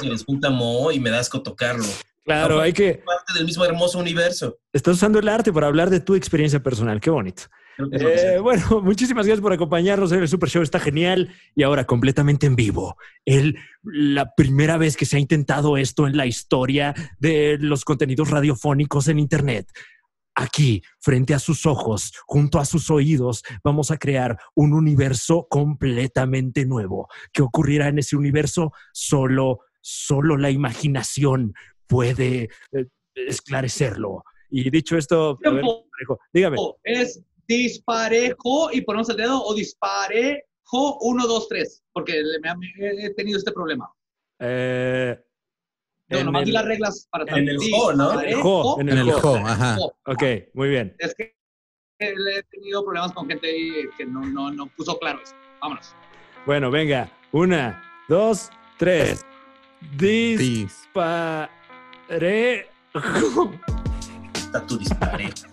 se 0.00 0.06
les 0.06 0.24
junta 0.24 0.50
moho 0.50 0.92
y 0.92 1.00
me 1.00 1.08
da 1.08 1.18
asco 1.20 1.42
tocarlo. 1.42 1.86
Claro, 2.26 2.60
hay 2.60 2.74
que... 2.74 3.02
Parte 3.06 3.32
del 3.32 3.46
mismo 3.46 3.64
hermoso 3.64 3.98
universo. 3.98 4.58
Estás 4.74 4.96
usando 4.96 5.18
el 5.18 5.28
arte 5.28 5.50
para 5.54 5.66
hablar 5.68 5.88
de 5.88 6.00
tu 6.00 6.14
experiencia 6.14 6.62
personal. 6.62 7.00
Qué 7.00 7.08
bonito. 7.08 7.44
Eh, 7.92 8.38
bueno, 8.40 8.80
muchísimas 8.82 9.26
gracias 9.26 9.42
por 9.42 9.52
acompañarnos 9.52 10.12
en 10.12 10.20
el 10.20 10.28
Super 10.28 10.48
Show. 10.48 10.62
Está 10.62 10.80
genial. 10.80 11.32
Y 11.54 11.62
ahora 11.62 11.84
completamente 11.84 12.46
en 12.46 12.56
vivo. 12.56 12.96
El, 13.24 13.56
la 13.82 14.34
primera 14.34 14.76
vez 14.76 14.96
que 14.96 15.06
se 15.06 15.16
ha 15.16 15.20
intentado 15.20 15.76
esto 15.76 16.06
en 16.06 16.16
la 16.16 16.26
historia 16.26 16.94
de 17.18 17.58
los 17.60 17.84
contenidos 17.84 18.30
radiofónicos 18.30 19.08
en 19.08 19.18
Internet. 19.18 19.70
Aquí, 20.34 20.82
frente 21.00 21.34
a 21.34 21.38
sus 21.38 21.66
ojos, 21.66 22.12
junto 22.24 22.58
a 22.58 22.64
sus 22.64 22.90
oídos, 22.90 23.42
vamos 23.64 23.90
a 23.90 23.98
crear 23.98 24.38
un 24.54 24.72
universo 24.72 25.46
completamente 25.50 26.64
nuevo. 26.64 27.08
¿Qué 27.32 27.42
ocurrirá 27.42 27.88
en 27.88 27.98
ese 27.98 28.16
universo? 28.16 28.72
Solo, 28.92 29.60
solo 29.80 30.36
la 30.36 30.50
imaginación 30.50 31.52
puede 31.86 32.48
eh, 32.72 32.86
esclarecerlo. 33.14 34.24
Y 34.50 34.70
dicho 34.70 34.96
esto, 34.96 35.38
a 35.44 35.50
ver, 35.50 35.62
Tiempo. 35.62 36.18
dígame. 36.32 36.56
Es 36.84 37.22
disparejo 37.58 38.70
y 38.72 38.80
ponemos 38.82 39.08
el 39.10 39.16
dedo 39.16 39.42
o 39.42 39.54
disparejo 39.54 40.98
1, 41.00 41.26
2, 41.26 41.48
3. 41.48 41.82
Porque 41.92 42.12
le- 42.22 42.40
me, 42.40 42.54
me- 42.56 43.04
he 43.06 43.14
tenido 43.14 43.38
este 43.38 43.52
problema. 43.52 43.90
Eh, 44.38 45.18
No, 46.08 46.18
en 46.18 46.26
nomás 46.26 46.44
di 46.44 46.50
el- 46.50 46.54
las 46.54 46.64
reglas 46.64 47.08
para 47.10 47.24
en 47.36 47.48
el 47.48 47.58
jo, 47.58 47.92
¿no? 47.92 48.20
En 48.20 48.28
el 48.28 48.34
jo, 48.42 48.80
en 48.80 48.88
En 48.88 48.98
el 48.98 49.12
jo. 49.12 49.20
jo, 49.20 49.36
ajá. 49.36 49.76
Ok, 50.06 50.22
muy 50.54 50.68
bien. 50.70 50.94
Es 50.98 51.14
que 51.14 51.34
le 52.00 52.38
he 52.38 52.42
tenido 52.44 52.82
problemas 52.84 53.12
con 53.12 53.28
gente 53.28 53.46
ahí 53.48 53.70
que 53.98 54.06
no, 54.06 54.20
no, 54.22 54.50
no 54.50 54.66
puso 54.76 54.98
claro 54.98 55.20
eso. 55.22 55.34
Vámonos. 55.60 55.94
Bueno, 56.46 56.70
venga. 56.70 57.10
Una, 57.32 57.82
dos, 58.08 58.50
tres. 58.78 59.24
Dis- 59.96 60.38
Disparejo. 60.38 61.50
Está 64.34 64.66
tu 64.66 64.78
disparejo. 64.78 65.46